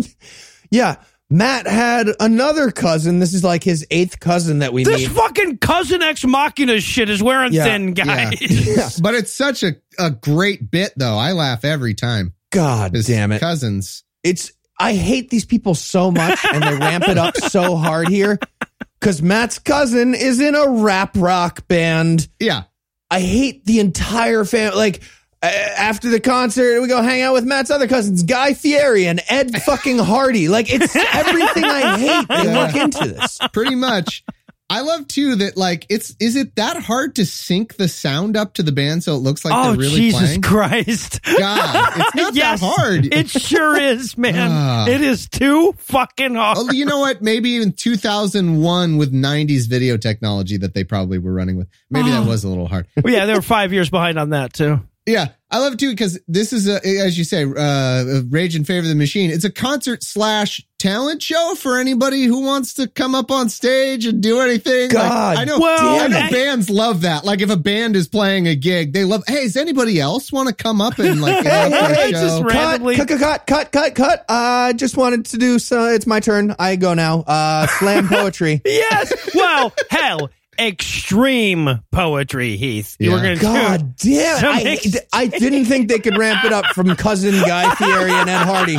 Yeah. 0.70 0.96
Matt 1.28 1.66
had 1.66 2.08
another 2.20 2.70
cousin. 2.70 3.18
This 3.20 3.34
is 3.34 3.42
like 3.44 3.62
his 3.64 3.86
eighth 3.90 4.18
cousin 4.20 4.60
that 4.60 4.72
we 4.72 4.82
this 4.84 5.00
meet. 5.02 5.10
fucking 5.10 5.58
cousin 5.58 6.02
ex 6.02 6.24
machina 6.24 6.80
shit 6.80 7.08
is 7.08 7.22
wearing 7.22 7.52
Yeah, 7.52 7.64
thin, 7.64 7.92
guys. 7.94 8.40
Yeah. 8.40 8.88
but 9.00 9.14
it's 9.14 9.32
such 9.32 9.62
a, 9.62 9.74
a 9.98 10.10
great 10.10 10.70
bit, 10.70 10.92
though. 10.96 11.16
I 11.16 11.32
laugh 11.32 11.64
every 11.64 11.94
time. 11.94 12.34
God 12.50 12.94
His 12.94 13.06
damn 13.06 13.30
it. 13.32 13.38
Cousins. 13.40 14.02
It's 14.24 14.52
I 14.80 14.94
hate 14.94 15.30
these 15.30 15.44
people 15.44 15.74
so 15.74 16.10
much 16.10 16.38
and 16.52 16.62
they 16.62 16.74
ramp 16.76 17.06
it 17.08 17.18
up 17.18 17.36
so 17.36 17.76
hard 17.76 18.08
here. 18.08 18.38
Cause 19.00 19.22
Matt's 19.22 19.58
cousin 19.58 20.14
is 20.14 20.40
in 20.40 20.54
a 20.54 20.68
rap 20.68 21.16
rock 21.16 21.66
band. 21.68 22.28
Yeah. 22.40 22.64
I 23.10 23.20
hate 23.20 23.64
the 23.64 23.80
entire 23.80 24.44
family. 24.44 24.76
Like 24.76 25.02
after 25.42 26.08
the 26.10 26.20
concert, 26.20 26.80
we 26.82 26.88
go 26.88 27.00
hang 27.02 27.22
out 27.22 27.32
with 27.32 27.44
Matt's 27.44 27.70
other 27.70 27.88
cousins, 27.88 28.22
Guy 28.22 28.52
Fieri 28.54 29.06
and 29.06 29.20
Ed 29.28 29.62
fucking 29.62 29.98
Hardy. 29.98 30.48
Like 30.48 30.66
it's 30.72 30.94
everything 31.14 31.64
I 31.64 31.98
hate. 31.98 32.28
They 32.28 32.44
Yeah. 32.44 32.66
work 32.66 32.76
into 32.76 33.08
this. 33.08 33.38
pretty 33.52 33.74
much. 33.74 34.22
I 34.70 34.82
love 34.82 35.08
too 35.08 35.34
that 35.36 35.56
like 35.56 35.84
it's 35.88 36.14
is 36.20 36.36
it 36.36 36.54
that 36.54 36.80
hard 36.82 37.16
to 37.16 37.26
sync 37.26 37.76
the 37.76 37.88
sound 37.88 38.36
up 38.36 38.54
to 38.54 38.62
the 38.62 38.70
band 38.70 39.02
so 39.02 39.16
it 39.16 39.18
looks 39.18 39.44
like 39.44 39.52
oh, 39.52 39.70
they're 39.70 39.80
really 39.80 39.96
Jesus 39.96 40.20
playing? 40.20 40.42
Christ. 40.42 41.20
God, 41.24 41.92
it's 41.96 42.14
not 42.14 42.34
yes, 42.34 42.60
that 42.60 42.66
hard. 42.66 43.12
It 43.12 43.28
sure 43.28 43.76
is, 43.76 44.16
man. 44.16 44.50
Ah. 44.52 44.86
it 44.86 45.00
is 45.00 45.28
too 45.28 45.72
fucking 45.78 46.36
hard. 46.36 46.58
Oh, 46.60 46.70
you 46.72 46.84
know 46.84 47.00
what? 47.00 47.20
Maybe 47.20 47.56
in 47.60 47.72
2001 47.72 48.96
with 48.96 49.12
90s 49.12 49.68
video 49.68 49.96
technology 49.96 50.56
that 50.58 50.74
they 50.74 50.84
probably 50.84 51.18
were 51.18 51.32
running 51.32 51.56
with. 51.56 51.68
Maybe 51.90 52.10
that 52.10 52.24
was 52.26 52.44
a 52.44 52.48
little 52.48 52.68
hard. 52.68 52.86
Well, 53.02 53.12
yeah, 53.12 53.26
they 53.26 53.34
were 53.34 53.42
five 53.42 53.72
years 53.72 53.90
behind 53.90 54.18
on 54.18 54.30
that, 54.30 54.52
too. 54.52 54.80
Yeah, 55.06 55.28
I 55.50 55.58
love 55.58 55.72
it 55.72 55.78
too 55.78 55.90
because 55.90 56.20
this 56.28 56.52
is 56.52 56.68
a, 56.68 56.74
as 56.86 57.16
you 57.18 57.24
say, 57.24 57.42
uh, 57.44 58.20
Rage 58.28 58.54
in 58.54 58.64
Favor 58.64 58.80
of 58.84 58.88
the 58.88 58.94
Machine. 58.94 59.30
It's 59.30 59.44
a 59.44 59.50
concert 59.50 60.04
slash 60.04 60.64
talent 60.78 61.22
show 61.22 61.54
for 61.56 61.78
anybody 61.78 62.24
who 62.24 62.42
wants 62.42 62.74
to 62.74 62.86
come 62.86 63.14
up 63.14 63.30
on 63.30 63.48
stage 63.48 64.04
and 64.06 64.22
do 64.22 64.40
anything. 64.40 64.82
Like, 64.90 64.92
God 64.92 65.36
I 65.38 65.44
know, 65.46 65.58
Well, 65.58 66.00
I 66.04 66.06
know 66.06 66.18
I- 66.18 66.30
bands 66.30 66.70
love 66.70 67.00
that. 67.00 67.24
Like 67.24 67.40
if 67.40 67.50
a 67.50 67.56
band 67.56 67.96
is 67.96 68.08
playing 68.08 68.46
a 68.46 68.54
gig, 68.54 68.92
they 68.92 69.04
love. 69.04 69.24
Hey, 69.26 69.42
does 69.44 69.56
anybody 69.56 69.98
else 69.98 70.30
want 70.30 70.48
to 70.48 70.54
come 70.54 70.80
up 70.80 70.98
and 70.98 71.20
like 71.20 71.44
Hey, 71.46 71.70
hey, 71.70 72.10
show? 72.12 72.20
just 72.20 72.42
Cut, 72.42 72.52
randomly- 72.52 72.96
cut, 72.96 73.08
cut, 73.08 73.18
cut, 73.20 73.46
cut, 73.46 73.72
cut, 73.72 73.94
cut. 73.94 74.24
I 74.28 74.74
just 74.74 74.96
wanted 74.98 75.24
to 75.26 75.38
do 75.38 75.58
so. 75.58 75.86
It's 75.86 76.06
my 76.06 76.20
turn. 76.20 76.54
I 76.58 76.76
go 76.76 76.94
now. 76.94 77.20
Uh, 77.22 77.66
slam 77.66 78.06
poetry. 78.08 78.60
Yes. 78.64 79.12
Well, 79.34 79.72
hell, 79.90 80.30
extreme 80.58 81.80
poetry, 81.90 82.56
Heath. 82.56 82.96
You 82.98 83.12
were 83.12 83.20
going 83.20 83.36
to 83.36 83.42
God 83.42 83.96
damn! 83.96 84.44
I, 84.44 84.62
ex- 84.62 84.96
I 85.12 85.26
didn't 85.26 85.66
think 85.66 85.88
they 85.88 85.98
could 85.98 86.16
ramp 86.16 86.44
it 86.44 86.52
up 86.52 86.66
from 86.66 86.94
cousin 86.96 87.34
Guy 87.34 87.74
Fieri 87.74 88.10
and 88.10 88.28
Ed 88.28 88.44
Hardy, 88.44 88.78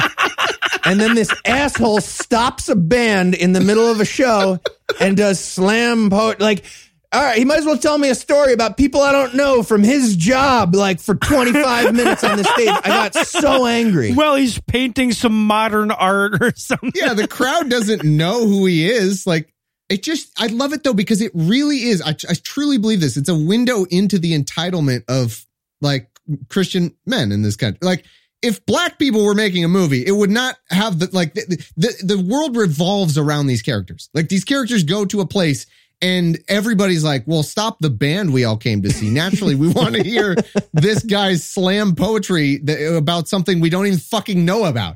and 0.85 0.99
then 0.99 1.15
this 1.15 1.33
asshole 1.45 2.01
stops 2.01 2.69
a 2.69 2.75
band 2.75 3.33
in 3.35 3.53
the 3.53 3.61
middle 3.61 3.89
of 3.89 3.99
a 3.99 4.05
show 4.05 4.59
and 4.99 5.17
does 5.17 5.39
slam 5.39 6.09
poetry. 6.09 6.43
like. 6.43 6.65
All 7.13 7.21
right, 7.21 7.37
he 7.37 7.43
might 7.43 7.57
as 7.59 7.65
well 7.65 7.77
tell 7.77 7.97
me 7.97 8.07
a 8.09 8.15
story 8.15 8.53
about 8.53 8.77
people 8.77 9.01
I 9.01 9.11
don't 9.11 9.33
know 9.35 9.63
from 9.63 9.83
his 9.83 10.15
job, 10.15 10.73
like 10.73 11.01
for 11.01 11.13
25 11.13 11.93
minutes 11.93 12.23
on 12.23 12.37
the 12.37 12.45
stage. 12.45 12.69
I 12.69 12.87
got 12.87 13.15
so 13.27 13.65
angry. 13.65 14.13
Well, 14.13 14.35
he's 14.35 14.61
painting 14.61 15.11
some 15.11 15.45
modern 15.45 15.91
art 15.91 16.41
or 16.41 16.53
something. 16.55 16.93
yeah, 16.95 17.13
the 17.13 17.27
crowd 17.27 17.69
doesn't 17.69 18.05
know 18.05 18.47
who 18.47 18.65
he 18.65 18.89
is. 18.89 19.27
Like 19.27 19.53
it 19.91 20.03
just, 20.03 20.31
I 20.37 20.47
love 20.47 20.73
it 20.73 20.83
though 20.83 20.93
because 20.93 21.21
it 21.21 21.31
really 21.33 21.83
is. 21.83 22.01
I, 22.01 22.11
I 22.29 22.33
truly 22.43 22.77
believe 22.77 23.01
this. 23.01 23.17
It's 23.17 23.29
a 23.29 23.35
window 23.35 23.85
into 23.85 24.17
the 24.17 24.37
entitlement 24.37 25.03
of 25.07 25.45
like 25.81 26.09
Christian 26.49 26.95
men 27.05 27.31
in 27.31 27.41
this 27.41 27.55
country. 27.55 27.79
Like 27.81 28.05
if 28.41 28.65
black 28.65 28.97
people 28.97 29.23
were 29.23 29.35
making 29.35 29.63
a 29.63 29.67
movie, 29.67 30.05
it 30.05 30.11
would 30.11 30.29
not 30.29 30.57
have 30.69 30.99
the 30.99 31.09
like 31.11 31.33
the 31.33 31.63
the, 31.77 32.03
the 32.03 32.19
world 32.19 32.55
revolves 32.55 33.17
around 33.17 33.47
these 33.47 33.61
characters. 33.61 34.09
Like 34.13 34.29
these 34.29 34.43
characters 34.43 34.83
go 34.83 35.05
to 35.05 35.21
a 35.21 35.27
place. 35.27 35.65
And 36.03 36.39
everybody's 36.47 37.03
like, 37.03 37.25
well, 37.27 37.43
stop 37.43 37.77
the 37.79 37.91
band 37.91 38.33
we 38.33 38.43
all 38.43 38.57
came 38.57 38.81
to 38.81 38.89
see. 38.89 39.11
Naturally, 39.11 39.53
we 39.53 39.67
want 39.67 39.93
to 39.93 40.03
hear 40.03 40.35
this 40.73 41.03
guy's 41.03 41.43
slam 41.43 41.93
poetry 41.93 42.57
that, 42.63 42.95
about 42.95 43.27
something 43.27 43.59
we 43.59 43.69
don't 43.69 43.85
even 43.85 43.99
fucking 43.99 44.43
know 44.43 44.65
about. 44.65 44.95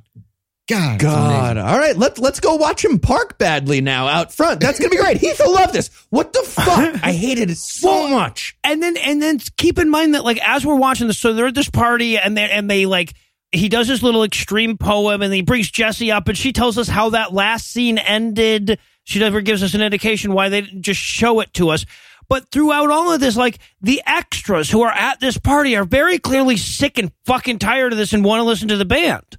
God, 0.68 0.99
God. 0.99 1.57
All 1.57 1.78
right, 1.78 1.95
let's 1.95 2.20
let's 2.20 2.39
go 2.39 2.55
watch 2.55 2.84
him 2.84 2.97
park 2.97 3.38
badly 3.38 3.82
now 3.82 4.07
out 4.07 4.34
front. 4.34 4.59
That's 4.59 4.80
gonna 4.80 4.89
be 4.89 4.97
great. 4.97 5.18
Heath 5.18 5.39
will 5.43 5.53
love 5.53 5.72
this. 5.72 5.89
What 6.09 6.34
the 6.34 6.41
fuck? 6.41 6.99
I 7.03 7.11
hated 7.11 7.51
it 7.51 7.57
so 7.57 8.07
much. 8.07 8.57
And 8.63 8.82
then 8.82 8.97
and 8.97 9.22
then 9.22 9.39
keep 9.57 9.78
in 9.78 9.89
mind 9.89 10.16
that 10.16 10.24
like 10.24 10.39
as 10.47 10.66
we're 10.66 10.76
watching 10.76 11.05
this, 11.05 11.20
so 11.20 11.34
they're 11.34 11.47
at 11.47 11.55
this 11.55 11.70
party 11.70 12.18
and 12.18 12.36
they 12.36 12.49
and 12.49 12.70
they 12.70 12.88
like 12.88 13.13
he 13.51 13.70
does 13.70 13.88
this 13.88 14.01
little 14.01 14.24
extreme 14.24 14.78
poem 14.78 15.21
and 15.21 15.32
he 15.32 15.42
brings 15.43 15.70
Jesse 15.70 16.12
up 16.12 16.28
and 16.28 16.37
she 16.37 16.51
tells 16.51 16.79
us 16.79 16.87
how 16.87 17.12
that 17.12 17.32
last 17.32 17.71
scene 17.71 18.00
ended. 18.00 18.79
She 19.04 19.20
never 19.20 19.42
gives 19.42 19.62
us 19.62 19.75
an 19.75 19.82
indication 19.82 20.33
why 20.33 20.50
they 20.50 20.62
didn't 20.62 20.82
just 20.82 21.00
show 21.00 21.42
it 21.42 21.54
to 21.54 21.70
us. 21.70 21.86
But 22.28 22.50
throughout 22.50 22.89
all 22.89 23.12
of 23.12 23.20
this, 23.20 23.37
like 23.37 23.59
the 23.82 24.01
extras 24.05 24.71
who 24.71 24.82
are 24.82 24.92
at 24.92 25.20
this 25.20 25.37
party 25.37 25.75
are 25.75 25.86
very 25.86 26.17
clearly 26.17 26.58
sick 26.58 26.97
and 26.97 27.12
fucking 27.25 27.59
tired 27.59 27.92
of 27.92 28.00
this 28.00 28.13
and 28.13 28.25
want 28.25 28.39
to 28.39 28.46
listen 28.46 28.67
to 28.70 28.78
the 28.78 28.86
band. 28.86 29.37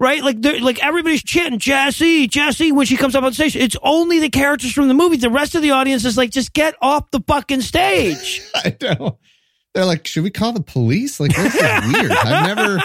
Right? 0.00 0.24
Like, 0.24 0.38
like 0.62 0.82
everybody's 0.82 1.22
chanting 1.22 1.58
Jesse, 1.60 2.26
Jesse 2.26 2.72
when 2.72 2.86
she 2.86 2.96
comes 2.96 3.14
up 3.14 3.22
on 3.22 3.34
stage. 3.34 3.54
It's 3.54 3.76
only 3.82 4.18
the 4.18 4.30
characters 4.30 4.72
from 4.72 4.88
the 4.88 4.94
movie. 4.94 5.18
The 5.18 5.28
rest 5.28 5.54
of 5.54 5.60
the 5.60 5.72
audience 5.72 6.06
is 6.06 6.16
like, 6.16 6.30
just 6.30 6.54
get 6.54 6.74
off 6.80 7.10
the 7.10 7.20
fucking 7.26 7.60
stage. 7.60 8.40
I 8.54 8.74
know. 8.80 9.18
They're 9.74 9.84
like, 9.84 10.06
should 10.06 10.24
we 10.24 10.30
call 10.30 10.52
the 10.52 10.62
police? 10.62 11.20
Like, 11.20 11.36
this 11.36 11.54
is 11.54 11.60
weird. 11.92 12.10
I've 12.12 12.56
never, 12.56 12.78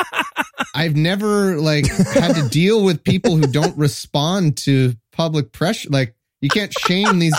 I've 0.76 0.96
never 0.96 1.58
like 1.58 1.88
had 1.88 2.36
to 2.36 2.48
deal 2.50 2.84
with 2.84 3.04
people 3.04 3.38
who 3.38 3.48
don't 3.48 3.76
respond 3.78 4.58
to 4.58 4.94
public 5.12 5.52
pressure. 5.52 5.90
Like, 5.90 6.16
you 6.42 6.50
can't 6.50 6.74
shame 6.86 7.18
these. 7.20 7.34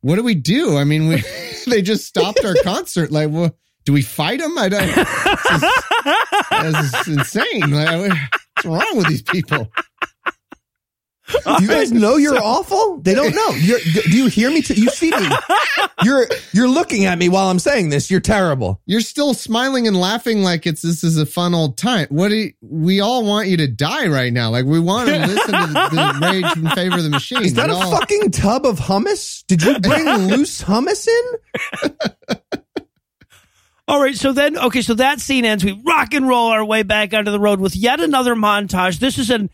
What 0.00 0.16
do 0.16 0.22
we 0.22 0.34
do? 0.34 0.76
I 0.76 0.84
mean, 0.84 1.08
we 1.08 1.22
they 1.66 1.82
just 1.82 2.04
stopped 2.04 2.44
our 2.44 2.54
concert. 2.62 3.10
Like, 3.10 3.30
well, 3.30 3.56
do 3.84 3.92
we 3.92 4.02
fight 4.02 4.40
them? 4.40 4.58
I 4.58 4.68
don't. 4.68 4.86
This 6.62 6.84
is, 6.84 6.92
this 6.92 7.08
is 7.08 7.16
insane. 7.16 7.70
Like, 7.70 8.12
what's 8.64 8.84
wrong 8.84 8.96
with 8.96 9.08
these 9.08 9.22
people? 9.22 9.68
Do 11.44 11.62
you 11.62 11.68
guys 11.68 11.92
know 11.92 12.16
you're 12.16 12.42
awful? 12.42 13.00
They 13.02 13.14
don't 13.14 13.34
know. 13.34 13.50
You're, 13.50 13.78
do 13.80 14.16
you 14.16 14.28
hear 14.28 14.50
me? 14.50 14.62
T- 14.62 14.80
you 14.80 14.88
see 14.88 15.10
me? 15.10 15.28
You're 16.02 16.26
you're 16.52 16.68
looking 16.68 17.04
at 17.04 17.18
me 17.18 17.28
while 17.28 17.50
I'm 17.50 17.58
saying 17.58 17.90
this. 17.90 18.10
You're 18.10 18.20
terrible. 18.20 18.80
You're 18.86 19.02
still 19.02 19.34
smiling 19.34 19.86
and 19.86 19.94
laughing 19.96 20.42
like 20.42 20.64
it's 20.66 20.80
this 20.80 21.04
is 21.04 21.18
a 21.18 21.26
fun 21.26 21.54
old 21.54 21.76
time. 21.76 22.06
What 22.08 22.28
do 22.28 22.36
you, 22.36 22.52
we 22.62 23.00
all 23.00 23.26
want 23.26 23.48
you 23.48 23.56
to 23.58 23.66
die 23.66 24.06
right 24.06 24.32
now? 24.32 24.48
Like 24.50 24.64
we 24.64 24.78
want 24.80 25.08
to 25.10 25.18
listen 25.26 25.52
to 25.52 25.66
the, 25.66 25.88
the 25.90 26.26
rage 26.26 26.56
in 26.56 26.68
favor 26.70 26.96
of 26.96 27.02
the 27.02 27.10
machine. 27.10 27.44
Is 27.44 27.54
that 27.54 27.68
a 27.68 27.74
all- 27.74 27.90
fucking 27.90 28.30
tub 28.30 28.64
of 28.64 28.78
hummus? 28.78 29.44
Did 29.48 29.62
you 29.62 29.78
bring 29.80 30.06
loose 30.06 30.62
hummus 30.62 31.06
in? 31.08 32.57
All 33.88 34.02
right, 34.02 34.14
so 34.14 34.34
then 34.34 34.58
okay, 34.58 34.82
so 34.82 34.92
that 34.94 35.18
scene 35.18 35.46
ends. 35.46 35.64
We 35.64 35.72
rock 35.72 36.12
and 36.12 36.28
roll 36.28 36.48
our 36.48 36.62
way 36.62 36.82
back 36.82 37.14
onto 37.14 37.30
the 37.30 37.40
road 37.40 37.58
with 37.58 37.74
yet 37.74 38.00
another 38.00 38.34
montage. 38.34 38.98
This 38.98 39.16
is 39.16 39.30
an 39.30 39.48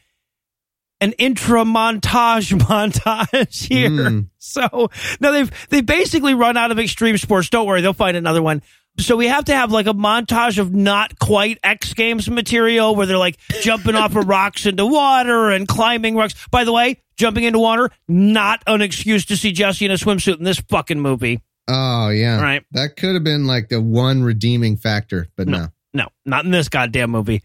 an 1.00 1.12
intra 1.12 1.62
montage 1.62 2.52
montage 2.58 3.68
here. 3.68 3.90
Mm. 3.90 4.28
So 4.38 4.90
now 5.20 5.30
they've 5.30 5.68
they 5.68 5.82
basically 5.82 6.34
run 6.34 6.56
out 6.56 6.72
of 6.72 6.80
extreme 6.80 7.16
sports. 7.16 7.48
Don't 7.48 7.64
worry, 7.64 7.80
they'll 7.80 7.92
find 7.92 8.16
another 8.16 8.42
one. 8.42 8.60
So 8.98 9.16
we 9.16 9.28
have 9.28 9.44
to 9.44 9.54
have 9.54 9.70
like 9.70 9.86
a 9.86 9.94
montage 9.94 10.58
of 10.58 10.74
not 10.74 11.16
quite 11.20 11.58
X 11.62 11.94
Games 11.94 12.28
material 12.28 12.96
where 12.96 13.06
they're 13.06 13.16
like 13.16 13.38
jumping 13.60 13.94
off 13.94 14.16
of 14.16 14.26
rocks 14.28 14.66
into 14.66 14.84
water 14.84 15.50
and 15.50 15.68
climbing 15.68 16.16
rocks. 16.16 16.34
By 16.50 16.64
the 16.64 16.72
way, 16.72 17.02
jumping 17.16 17.44
into 17.44 17.60
water 17.60 17.90
not 18.08 18.64
an 18.66 18.82
excuse 18.82 19.26
to 19.26 19.36
see 19.36 19.52
Jesse 19.52 19.84
in 19.84 19.92
a 19.92 19.94
swimsuit 19.94 20.38
in 20.38 20.44
this 20.44 20.58
fucking 20.58 21.00
movie. 21.00 21.40
Oh 21.68 22.10
yeah, 22.10 22.40
Right. 22.40 22.64
That 22.72 22.96
could 22.96 23.14
have 23.14 23.24
been 23.24 23.46
like 23.46 23.68
the 23.68 23.80
one 23.80 24.22
redeeming 24.22 24.76
factor, 24.76 25.28
but 25.36 25.48
no. 25.48 25.68
No, 25.94 26.08
not 26.26 26.44
in 26.44 26.50
this 26.50 26.68
goddamn 26.68 27.10
movie. 27.10 27.42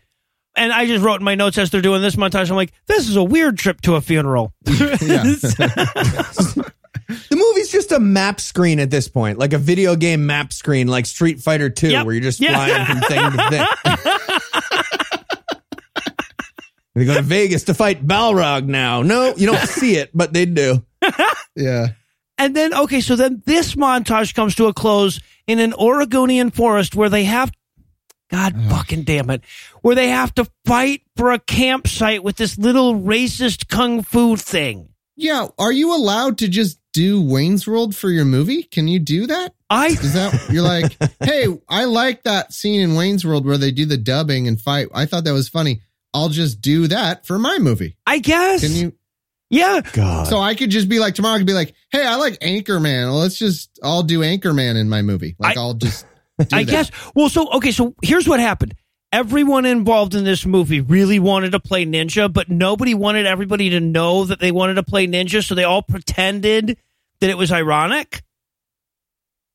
And 0.58 0.74
I 0.74 0.86
just 0.88 1.04
wrote 1.06 1.22
in 1.22 1.24
my 1.24 1.36
notes 1.36 1.58
as 1.58 1.70
they're 1.70 1.82
doing 1.82 2.02
this 2.02 2.16
montage, 2.18 2.50
I'm 2.50 2.56
like, 2.58 2.74
this 2.88 3.08
is 3.08 3.16
a 3.16 3.24
weird 3.24 3.58
trip 3.58 3.80
to 3.82 3.96
a 3.96 4.02
funeral. 4.02 4.54
The 7.08 7.36
movie's 7.36 7.72
just 7.72 7.92
a 7.92 8.00
map 8.00 8.40
screen 8.40 8.80
at 8.80 8.92
this 8.92 9.08
point, 9.08 9.40
like 9.40 9.54
a 9.54 9.58
video 9.58 9.96
game 9.96 10.28
map 10.28 10.54
screen, 10.54 10.88
like 10.88 11.08
Street 11.08 11.40
Fighter 11.40 11.68
Two, 11.72 11.90
Yep. 11.90 12.06
where 12.06 12.14
you're 12.14 12.22
just 12.22 12.40
Yeah. 12.40 12.54
flying 12.54 12.86
from 12.86 13.02
thing 13.02 13.32
to 13.32 13.50
thing. 13.50 13.66
they 16.96 17.06
go 17.06 17.16
to 17.16 17.22
Vegas 17.24 17.64
to 17.64 17.74
fight 17.74 18.06
Balrog 18.06 18.66
now. 18.66 19.02
No, 19.02 19.34
you 19.36 19.48
don't 19.48 19.58
see 19.68 19.96
it, 19.96 20.12
but 20.14 20.34
they 20.34 20.46
do. 20.46 20.86
yeah. 21.56 21.88
And 22.40 22.56
then, 22.56 22.74
okay, 22.74 23.02
so 23.02 23.18
then 23.18 23.44
this 23.46 23.76
montage 23.76 24.34
comes 24.34 24.56
to 24.56 24.68
a 24.68 24.74
close 24.74 25.20
in 25.46 25.60
an 25.60 25.74
Oregonian 25.74 26.52
forest 26.52 26.96
where 26.96 27.10
they 27.10 27.26
have, 27.26 27.52
God 28.32 28.56
fucking 28.70 29.04
damn 29.04 29.30
it, 29.30 29.44
where 29.82 29.96
they 29.96 30.08
have 30.08 30.34
to 30.36 30.50
fight 30.66 31.04
for 31.18 31.34
a 31.34 31.40
campsite 31.40 32.24
with 32.24 32.38
this 32.38 32.58
little 32.58 32.96
racist 32.96 33.68
kung 33.68 34.04
fu 34.04 34.38
thing. 34.38 34.90
Yeah. 35.18 35.48
Are 35.60 35.72
you 35.74 35.94
allowed 35.94 36.38
to 36.38 36.48
just 36.48 36.80
do 36.94 37.22
Wayne's 37.22 37.68
World 37.68 37.94
for 37.94 38.10
your 38.10 38.24
movie? 38.24 38.64
Can 38.64 38.88
you 38.88 39.00
do 39.00 39.28
that? 39.28 39.54
I, 39.70 39.88
Is 39.88 40.14
that 40.14 40.48
you're 40.50 40.64
like, 40.64 40.96
hey, 41.20 41.46
I 41.68 41.84
like 41.86 42.24
that 42.24 42.54
scene 42.54 42.80
in 42.80 42.96
Wayne's 42.96 43.26
World 43.26 43.46
where 43.46 43.58
they 43.58 43.72
do 43.72 43.86
the 43.86 43.98
dubbing 43.98 44.48
and 44.48 44.60
fight. 44.60 44.88
I 44.94 45.06
thought 45.06 45.26
that 45.26 45.34
was 45.34 45.50
funny. 45.50 45.82
I'll 46.14 46.30
just 46.30 46.62
do 46.62 46.88
that 46.88 47.26
for 47.26 47.38
my 47.38 47.60
movie. 47.60 47.98
I 48.08 48.20
guess. 48.20 48.62
Can 48.62 48.72
you? 48.72 48.94
Yeah. 49.50 49.82
God. 49.94 50.28
So 50.28 50.38
I 50.40 50.54
could 50.56 50.70
just 50.70 50.88
be 50.90 51.00
like 51.00 51.16
tomorrow. 51.16 51.36
I 51.36 51.38
could 51.40 51.48
be 51.48 51.54
like, 51.54 51.74
hey, 51.92 52.06
I 52.06 52.16
like 52.16 52.40
Anchorman. 52.40 53.06
Well, 53.08 53.18
let's 53.18 53.38
just 53.38 53.80
I'll 53.84 54.04
do 54.04 54.20
Anchorman 54.20 54.76
in 54.76 54.90
my 54.90 55.02
movie. 55.02 55.36
Like 55.40 55.58
I- 55.58 55.62
I, 55.62 55.64
will 55.66 55.74
just. 55.76 56.06
Do 56.40 56.46
I 56.54 56.64
that. 56.64 56.72
guess. 56.72 56.92
Well, 57.16 57.28
so 57.30 57.50
okay, 57.54 57.72
so 57.72 57.94
here's 58.02 58.26
what 58.28 58.40
happened. 58.40 58.74
Everyone 59.12 59.66
involved 59.66 60.16
in 60.16 60.24
this 60.24 60.46
movie 60.46 60.80
really 60.82 61.20
wanted 61.20 61.52
to 61.54 61.60
play 61.60 61.86
ninja, 61.86 62.32
but 62.32 62.48
nobody 62.50 62.94
wanted 62.94 63.26
everybody 63.26 63.72
to 63.72 63.80
know 63.82 64.24
that 64.24 64.40
they 64.40 64.52
wanted 64.52 64.76
to 64.76 64.84
play 64.84 65.06
ninja, 65.08 65.44
so 65.44 65.54
they 65.56 65.64
all 65.66 65.82
pretended 65.82 66.78
that 67.20 67.30
it 67.30 67.38
was 67.38 67.52
ironic, 67.52 68.22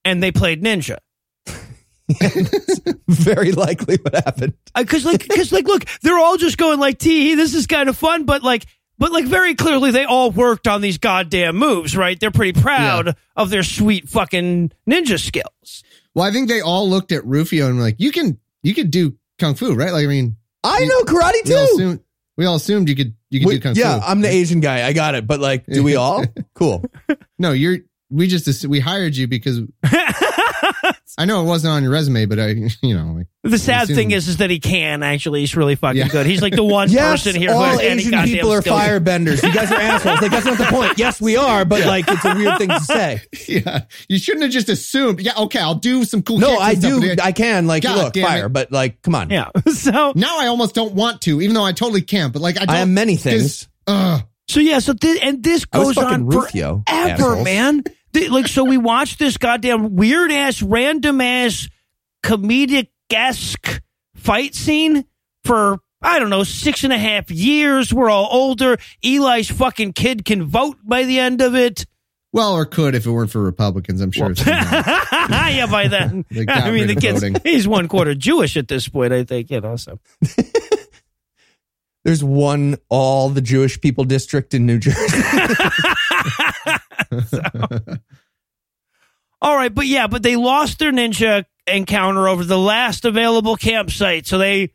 and 0.05 0.23
they 0.23 0.31
played 0.33 0.63
ninja. 0.63 0.99
Very 3.09 3.53
likely 3.53 3.97
what 4.03 4.15
happened. 4.15 4.55
Uh, 4.75 4.83
because 4.83 5.05
like, 5.05 5.21
because 5.27 5.53
like, 5.53 5.67
look, 5.67 5.85
they're 6.03 6.19
all 6.19 6.37
just 6.37 6.59
going 6.59 6.79
like, 6.81 6.99
"Tee, 6.99 7.35
this 7.35 7.55
is 7.55 7.67
kind 7.67 7.89
of 7.89 7.97
fun," 7.97 8.25
but 8.25 8.43
like. 8.43 8.67
But 8.99 9.11
like 9.13 9.25
very 9.27 9.55
clearly, 9.55 9.91
they 9.91 10.05
all 10.05 10.31
worked 10.31 10.69
on 10.69 10.81
these 10.81 10.99
goddamn 10.99 11.57
moves, 11.57 11.97
right? 11.97 12.19
They're 12.19 12.31
pretty 12.31 12.61
proud 12.61 13.17
of 13.37 13.51
their 13.51 13.63
sweet 13.65 14.09
fucking 14.09 14.71
ninja 14.89 15.19
skills. 15.19 15.83
Well, 16.15 16.25
I 16.25 16.31
think 16.31 16.49
they 16.49 16.61
all 16.61 16.89
looked 16.89 17.11
at 17.11 17.25
Rufio 17.27 17.67
and 17.67 17.77
were 17.77 17.83
like, 17.83 17.97
you 17.99 18.13
can 18.13 18.39
you 18.63 18.73
could 18.75 18.91
do 18.93 19.17
kung 19.39 19.55
fu, 19.57 19.75
right? 19.75 19.93
Like 19.93 20.05
I 20.05 20.09
mean, 20.09 20.37
I 20.63 20.85
know 20.85 21.01
karate 21.03 21.45
we 21.45 21.55
all 21.55 21.67
too. 21.67 21.75
assumed 21.75 22.01
we 22.37 22.47
all 22.47 22.55
assumed 22.57 22.89
you 22.89 22.95
could 22.95 23.15
you 23.31 23.41
could 23.41 23.49
We- 23.49 23.55
do 23.57 23.61
kung 23.61 23.75
yeah, 23.75 23.95
fu. 23.95 24.01
Yeah, 24.01 24.11
I'm 24.11 24.21
the 24.21 24.29
Asian 24.31 24.61
guy. 24.61 24.87
I 24.87 24.93
got 24.93 25.15
it. 25.17 25.27
But 25.27 25.41
like, 25.41 25.67
do 25.67 25.83
we 25.83 25.97
all? 25.97 26.25
Cool. 26.55 26.85
no, 27.39 27.51
you're. 27.51 27.79
We 28.11 28.29
just 28.29 28.65
we 28.67 28.79
hired 28.79 29.17
you 29.17 29.27
because 29.27 29.59
I 31.19 31.25
know 31.27 31.43
it 31.43 31.47
wasn't 31.47 31.73
on 31.73 31.83
your 31.83 31.93
resume, 31.93 32.27
but 32.27 32.39
I 32.41 32.49
you 32.83 32.95
know 32.95 33.13
like 33.17 33.27
The 33.43 33.59
sad 33.59 33.87
thing 33.89 34.11
is, 34.11 34.27
is 34.29 34.39
that 34.39 34.51
he 34.51 34.59
can 34.61 35.03
actually. 35.03 35.41
He's 35.41 35.55
really 35.57 35.75
fucking 35.77 35.97
Yeah. 35.99 36.09
good. 36.09 36.27
He's 36.27 36.43
like 36.43 36.55
the 36.57 36.65
one 36.65 36.91
Yes, 36.91 37.23
person 37.23 37.41
here 37.41 37.51
who 37.53 37.57
all 37.59 37.65
has 37.65 37.81
any 37.81 38.01
Asian 38.03 38.11
goddamn 38.13 38.35
people 38.35 38.53
are 38.53 38.61
skills. 38.63 38.81
firebenders. 38.81 39.43
You 39.43 39.53
guys 39.55 39.71
are 39.71 39.75
assholes. 39.81 40.21
Like 40.23 40.31
that's 40.31 40.47
not 40.47 40.59
the 40.59 40.65
point. 40.65 40.99
Yes, 40.99 41.21
we 41.21 41.37
are, 41.37 41.65
but 41.65 41.85
like 41.87 42.05
it's 42.09 42.25
a 42.25 42.35
weird 42.35 42.59
thing 42.59 42.69
to 42.71 42.81
say. 42.81 43.21
yeah, 43.49 43.85
you 44.09 44.19
shouldn't 44.19 44.43
have 44.45 44.53
just 44.53 44.69
assumed. 44.69 45.21
Yeah, 45.21 45.33
okay, 45.39 45.61
I'll 45.61 45.75
do 45.77 46.05
some 46.05 46.23
cool. 46.23 46.39
No, 46.39 46.49
kicks 46.51 46.63
I 46.63 46.75
stuff, 46.75 47.01
do. 47.01 47.09
but 47.17 47.25
I 47.25 47.33
can. 47.33 47.67
Like, 47.67 47.83
God 47.85 47.97
look, 48.15 48.17
fire. 48.25 48.47
it. 48.47 48.51
But 48.53 48.73
like, 48.73 49.01
come 49.03 49.15
on. 49.15 49.31
Yeah. 49.31 49.51
So 49.73 50.13
now 50.17 50.39
I 50.41 50.47
almost 50.49 50.75
don't 50.75 50.95
want 50.95 51.21
to, 51.23 51.41
even 51.43 51.55
though 51.55 51.65
I 51.65 51.73
totally 51.73 52.03
can. 52.03 52.31
But 52.33 52.43
like 52.43 52.57
I, 52.61 52.65
don't, 52.65 52.77
I 52.77 52.79
am 52.81 52.95
many 52.95 53.17
things. 53.17 53.69
Ugh. 53.87 54.23
so 54.49 54.61
yeah. 54.61 54.79
So 54.79 54.93
this, 54.95 55.21
and 55.23 55.43
this 55.43 55.65
goes 55.67 55.97
on 55.99 56.27
Rufio, 56.27 56.83
forever, 56.89 57.11
assholes. 57.11 57.45
man. 57.45 57.85
Th- 58.15 58.31
like 58.31 58.47
so, 58.47 58.65
we 58.65 58.79
watched 58.79 59.19
this 59.19 59.37
goddamn 59.37 59.97
weird 59.97 60.33
ass, 60.33 60.63
random 60.63 61.21
ass, 61.21 61.69
comedic 62.23 62.89
esque 63.13 63.83
fight 64.15 64.55
scene 64.55 65.05
for. 65.45 65.79
I 66.07 66.19
don't 66.19 66.29
know, 66.29 66.45
six 66.45 66.85
and 66.85 66.93
a 66.93 66.99
half 66.99 67.31
years. 67.31 67.93
We're 67.93 68.11
all 68.11 68.29
older. 68.31 68.77
Eli's 69.03 69.51
fucking 69.51 69.95
kid 69.95 70.27
can 70.27 70.45
vote 70.45 70.77
by 70.85 71.05
the 71.05 71.19
end 71.19 71.41
of 71.41 71.55
it. 71.55 71.87
Well, 72.35 72.53
or 72.53 72.67
could 72.67 72.97
if 72.97 73.07
it 73.07 73.11
weren't 73.13 73.31
for 73.31 73.41
Republicans. 73.41 74.01
I'm 74.01 74.11
sure. 74.11 74.33
it's 74.33 74.45
yeah, 74.47 75.67
by 75.71 75.87
then. 75.87 76.25
I 76.49 76.73
mean, 76.73 76.89
the 76.89 76.97
kid's, 76.97 77.21
voting. 77.21 77.37
he's 77.45 77.69
one 77.69 77.87
quarter 77.87 78.15
Jewish 78.17 78.57
at 78.57 78.67
this 78.67 78.89
point, 78.89 79.13
I 79.13 79.23
think, 79.23 79.53
you 79.53 79.61
know, 79.61 79.77
so. 79.77 80.01
There's 82.05 82.25
one 82.25 82.77
all 82.89 83.29
the 83.29 83.41
Jewish 83.41 83.81
people 83.81 84.03
district 84.03 84.53
in 84.53 84.67
New 84.67 84.81
Jersey. 84.81 85.17
All 89.43 89.55
right, 89.57 89.75
but 89.75 89.87
yeah, 89.87 90.07
but 90.07 90.23
they 90.23 90.37
lost 90.37 90.79
their 90.79 90.93
ninja 90.93 91.45
encounter 91.67 92.29
over 92.29 92.45
the 92.45 92.59
last 92.59 93.05
available 93.05 93.57
campsite, 93.57 94.27
so 94.27 94.39
they 94.39 94.73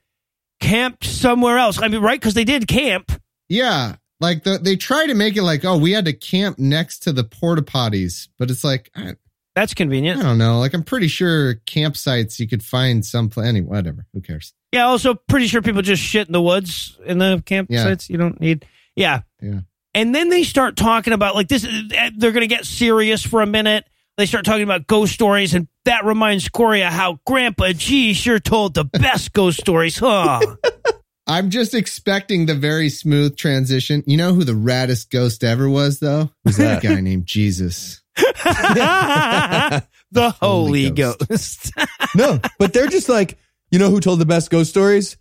camped 0.59 1.05
somewhere 1.05 1.57
else. 1.57 1.81
I 1.81 1.87
mean, 1.87 2.01
right? 2.01 2.19
Because 2.19 2.35
they 2.35 2.43
did 2.43 2.67
camp. 2.67 3.11
yeah, 3.47 3.95
like 4.19 4.43
the, 4.43 4.59
they 4.59 4.75
try 4.75 5.07
to 5.07 5.13
make 5.15 5.37
it 5.37 5.43
like, 5.43 5.65
oh, 5.65 5.77
we 5.77 5.91
had 5.91 6.05
to 6.05 6.13
camp 6.13 6.59
next 6.59 6.99
to 7.03 7.13
the 7.13 7.23
porta 7.23 7.61
potties, 7.61 8.27
but 8.37 8.51
it's 8.51 8.63
like 8.63 8.91
I, 8.95 9.15
That's 9.55 9.73
convenient. 9.73 10.19
I 10.19 10.23
don't 10.23 10.37
know. 10.37 10.59
Like 10.59 10.73
I'm 10.73 10.83
pretty 10.83 11.07
sure 11.07 11.55
campsites 11.65 12.37
you 12.39 12.47
could 12.47 12.63
find 12.63 13.03
some. 13.03 13.31
Any 13.41 13.61
whatever. 13.61 14.05
Who 14.13 14.21
cares? 14.21 14.53
Yeah, 14.71 14.85
also 14.85 15.15
pretty 15.15 15.47
sure 15.47 15.63
people 15.63 15.81
just 15.81 16.03
shit 16.03 16.27
in 16.27 16.33
the 16.33 16.41
woods 16.41 16.99
in 17.05 17.17
the 17.17 17.41
campsites. 17.45 18.07
You 18.09 18.17
don't 18.17 18.39
need. 18.39 18.67
Yeah. 18.95 19.21
Yeah. 19.41 19.61
And 19.93 20.13
then 20.13 20.29
they 20.29 20.43
start 20.43 20.75
talking 20.75 21.13
about 21.13 21.35
like 21.35 21.47
this. 21.47 21.63
They're 21.63 22.31
going 22.31 22.41
to 22.41 22.47
get 22.47 22.65
serious 22.65 23.25
for 23.25 23.41
a 23.41 23.47
minute. 23.47 23.85
They 24.17 24.25
start 24.25 24.43
talking 24.45 24.63
about 24.63 24.85
ghost 24.85 25.13
stories, 25.13 25.53
and 25.53 25.67
that 25.85 26.03
reminds 26.03 26.49
Corey 26.49 26.83
of 26.83 26.91
how 26.91 27.19
Grandpa 27.25 27.71
G 27.71 28.13
sure 28.13 28.39
told 28.39 28.73
the 28.73 28.83
best 28.83 29.31
ghost 29.33 29.61
stories, 29.61 29.97
huh? 29.97 30.41
I'm 31.27 31.49
just 31.51 31.73
expecting 31.73 32.45
the 32.45 32.55
very 32.55 32.89
smooth 32.89 33.37
transition. 33.37 34.03
You 34.05 34.17
know 34.17 34.33
who 34.33 34.43
the 34.43 34.53
raddest 34.53 35.09
ghost 35.09 35.43
ever 35.43 35.69
was, 35.69 35.99
though? 35.99 36.31
Was 36.43 36.57
that 36.57 36.81
guy 36.83 36.99
named 37.01 37.27
Jesus? 37.27 38.01
the 38.15 39.83
Holy, 40.11 40.31
Holy 40.41 40.89
Ghost. 40.89 41.71
no, 42.15 42.39
but 42.57 42.73
they're 42.73 42.87
just 42.87 43.09
like, 43.09 43.37
you 43.71 43.79
know 43.79 43.89
who 43.89 43.99
told 43.99 44.19
the 44.19 44.25
best 44.25 44.49
ghost 44.49 44.71
stories? 44.71 45.17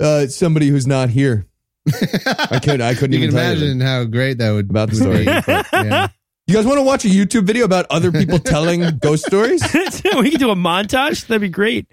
Uh, 0.00 0.26
somebody 0.28 0.68
who's 0.68 0.86
not 0.86 1.10
here. 1.10 1.46
I 2.50 2.58
couldn't. 2.62 2.82
I 2.82 2.94
couldn't 2.94 3.12
you 3.12 3.18
even 3.18 3.30
can 3.30 3.38
tell 3.38 3.50
imagine 3.52 3.80
how 3.80 4.04
great 4.04 4.38
that 4.38 4.50
would 4.52 4.68
be 4.68 4.72
About 4.72 4.90
the 4.90 5.04
would 5.04 5.16
be, 5.18 5.22
story. 5.24 5.42
but, 5.46 5.66
yeah. 5.72 6.08
You 6.46 6.54
guys 6.54 6.64
want 6.64 6.78
to 6.78 6.82
watch 6.82 7.04
a 7.04 7.08
YouTube 7.08 7.44
video 7.44 7.64
about 7.64 7.86
other 7.90 8.12
people 8.12 8.38
telling 8.40 8.98
ghost 8.98 9.26
stories? 9.26 9.62
we 9.74 10.30
can 10.30 10.38
do 10.40 10.50
a 10.50 10.54
montage. 10.56 11.26
That'd 11.26 11.40
be 11.40 11.48
great. 11.48 11.86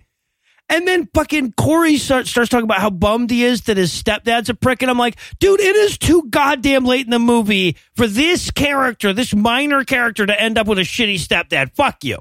And 0.70 0.88
then 0.88 1.10
fucking 1.14 1.53
Corey 1.53 1.98
start, 1.98 2.26
starts 2.28 2.49
talking 2.49 2.64
about 2.64 2.80
how 2.80 2.90
bummed 2.90 3.30
he 3.32 3.44
is 3.44 3.64
that 3.64 3.78
his 3.78 3.91
stepdad's 3.91 4.49
a 4.49 4.53
prick. 4.53 4.82
And 4.82 4.90
I'm 4.90 4.98
like, 4.98 5.18
dude, 5.40 5.60
it 5.60 5.76
is 5.76 5.98
too 5.98 6.24
goddamn 6.30 6.86
late 6.86 7.06
in 7.06 7.11
the 7.11 7.20
movie 7.20 7.78
for 7.95 8.07
this 8.07 8.49
character, 8.49 9.11
this 9.11 9.36
minor 9.36 9.84
character, 9.84 10.26
to 10.26 10.40
end 10.41 10.57
up 10.57 10.68
with 10.68 10.78
a 10.78 10.84
shitty 10.84 11.15
stepdad. 11.15 11.76
Fuck 11.76 12.03
you. 12.03 12.18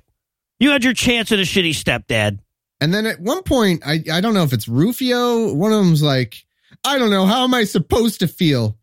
You 0.59 0.71
had 0.71 0.85
your 0.85 0.93
chance 0.93 1.33
at 1.33 1.39
a 1.39 1.43
shitty 1.43 1.71
stepdad. 1.71 2.41
And 2.81 2.93
then 2.93 3.07
at 3.07 3.21
one 3.21 3.43
point, 3.43 3.83
I, 3.87 4.03
I 4.13 4.21
don't 4.21 4.35
know 4.35 4.43
if 4.43 4.53
it's 4.53 4.67
Rufio. 4.69 5.53
One 5.55 5.73
of 5.73 5.85
them's 5.85 6.03
like, 6.03 6.45
I 6.85 6.99
don't 6.99 7.11
know. 7.11 7.27
How 7.27 7.45
am 7.45 7.55
I 7.55 7.65
supposed 7.65 8.21
to 8.21 8.29
feel? 8.29 8.79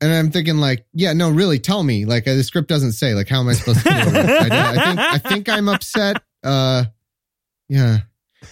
and 0.00 0.12
I'm 0.12 0.30
thinking 0.30 0.58
like, 0.58 0.86
yeah, 0.92 1.12
no, 1.12 1.30
really, 1.30 1.58
tell 1.58 1.82
me. 1.82 2.04
Like 2.04 2.28
uh, 2.28 2.34
the 2.34 2.44
script 2.44 2.68
doesn't 2.68 2.92
say. 2.92 3.14
Like, 3.14 3.28
how 3.28 3.40
am 3.40 3.48
I 3.48 3.54
supposed 3.54 3.82
to? 3.82 3.88
Deal 3.88 4.06
with 4.06 4.14
it? 4.16 4.52
I, 4.52 4.70
I 4.70 4.84
think 4.84 4.98
I 4.98 5.18
think 5.18 5.48
I'm 5.48 5.68
upset. 5.68 6.22
Uh, 6.44 6.84
yeah. 7.68 7.98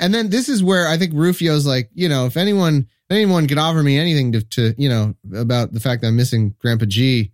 And 0.00 0.12
then 0.12 0.30
this 0.30 0.48
is 0.48 0.62
where 0.62 0.88
I 0.88 0.98
think 0.98 1.12
Rufio's 1.14 1.66
like, 1.66 1.90
you 1.94 2.08
know, 2.08 2.26
if 2.26 2.36
anyone 2.36 2.88
if 3.08 3.14
anyone 3.14 3.46
could 3.46 3.58
offer 3.58 3.82
me 3.82 3.98
anything 3.98 4.32
to 4.32 4.42
to 4.42 4.74
you 4.76 4.88
know 4.88 5.14
about 5.34 5.72
the 5.72 5.80
fact 5.80 6.02
that 6.02 6.08
I'm 6.08 6.16
missing 6.16 6.54
Grandpa 6.58 6.86
G, 6.86 7.32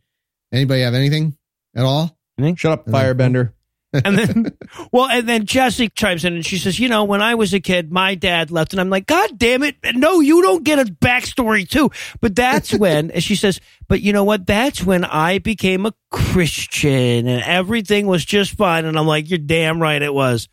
anybody 0.52 0.82
have 0.82 0.94
anything 0.94 1.36
at 1.74 1.84
all? 1.84 2.16
Shut 2.56 2.72
up, 2.72 2.86
Firebender. 2.86 3.52
And 3.92 4.16
then, 4.18 4.56
well, 4.90 5.06
and 5.08 5.28
then 5.28 5.44
Jessie 5.44 5.88
chimes 5.90 6.24
in 6.24 6.34
and 6.34 6.46
she 6.46 6.56
says, 6.56 6.80
"You 6.80 6.88
know, 6.88 7.04
when 7.04 7.20
I 7.20 7.34
was 7.34 7.52
a 7.52 7.60
kid, 7.60 7.92
my 7.92 8.14
dad 8.14 8.50
left, 8.50 8.72
and 8.72 8.80
I'm 8.80 8.88
like, 8.88 9.06
God 9.06 9.36
damn 9.38 9.62
it, 9.62 9.76
no, 9.94 10.20
you 10.20 10.40
don't 10.40 10.64
get 10.64 10.78
a 10.78 10.84
backstory 10.84 11.68
too." 11.68 11.90
But 12.20 12.34
that's 12.34 12.72
when, 12.78 13.10
and 13.10 13.22
she 13.22 13.34
says, 13.36 13.60
"But 13.88 14.00
you 14.00 14.12
know 14.14 14.24
what? 14.24 14.46
That's 14.46 14.82
when 14.82 15.04
I 15.04 15.38
became 15.38 15.84
a 15.84 15.92
Christian, 16.10 17.28
and 17.28 17.42
everything 17.42 18.06
was 18.06 18.24
just 18.24 18.54
fine." 18.56 18.84
And 18.84 18.98
I'm 18.98 19.06
like, 19.06 19.28
"You're 19.28 19.38
damn 19.38 19.80
right, 19.80 20.00
it 20.00 20.14
was." 20.14 20.48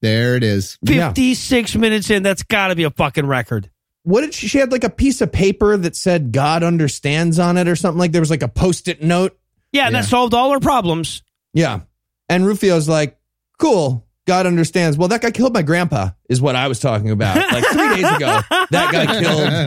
There 0.00 0.36
it 0.36 0.44
is. 0.44 0.78
Yeah. 0.82 1.08
56 1.08 1.74
minutes 1.76 2.08
in, 2.08 2.22
that's 2.22 2.42
got 2.44 2.68
to 2.68 2.76
be 2.76 2.84
a 2.84 2.90
fucking 2.90 3.26
record. 3.26 3.68
What 4.04 4.20
did 4.22 4.32
she, 4.32 4.46
she 4.48 4.58
had 4.58 4.70
like 4.72 4.84
a 4.84 4.90
piece 4.90 5.20
of 5.20 5.32
paper 5.32 5.76
that 5.76 5.96
said 5.96 6.30
God 6.32 6.62
understands 6.62 7.38
on 7.38 7.56
it 7.58 7.66
or 7.68 7.76
something 7.76 7.98
like 7.98 8.12
there 8.12 8.22
was 8.22 8.30
like 8.30 8.42
a 8.44 8.48
post-it 8.48 9.02
note. 9.02 9.36
Yeah, 9.72 9.84
Yeah. 9.84 9.90
that 9.90 10.04
solved 10.06 10.34
all 10.34 10.52
her 10.52 10.60
problems. 10.60 11.22
Yeah. 11.52 11.80
And 12.28 12.46
Rufio's 12.46 12.88
like, 12.88 13.18
cool. 13.58 14.06
God 14.26 14.46
understands. 14.46 14.98
Well, 14.98 15.08
that 15.08 15.22
guy 15.22 15.30
killed 15.30 15.54
my 15.54 15.62
grandpa, 15.62 16.10
is 16.28 16.40
what 16.40 16.54
I 16.54 16.68
was 16.68 16.80
talking 16.80 17.10
about. 17.10 17.36
Like 17.36 17.64
three 17.66 17.88
days 17.96 18.16
ago, 18.16 18.40
that 18.70 18.92
guy 18.92 19.20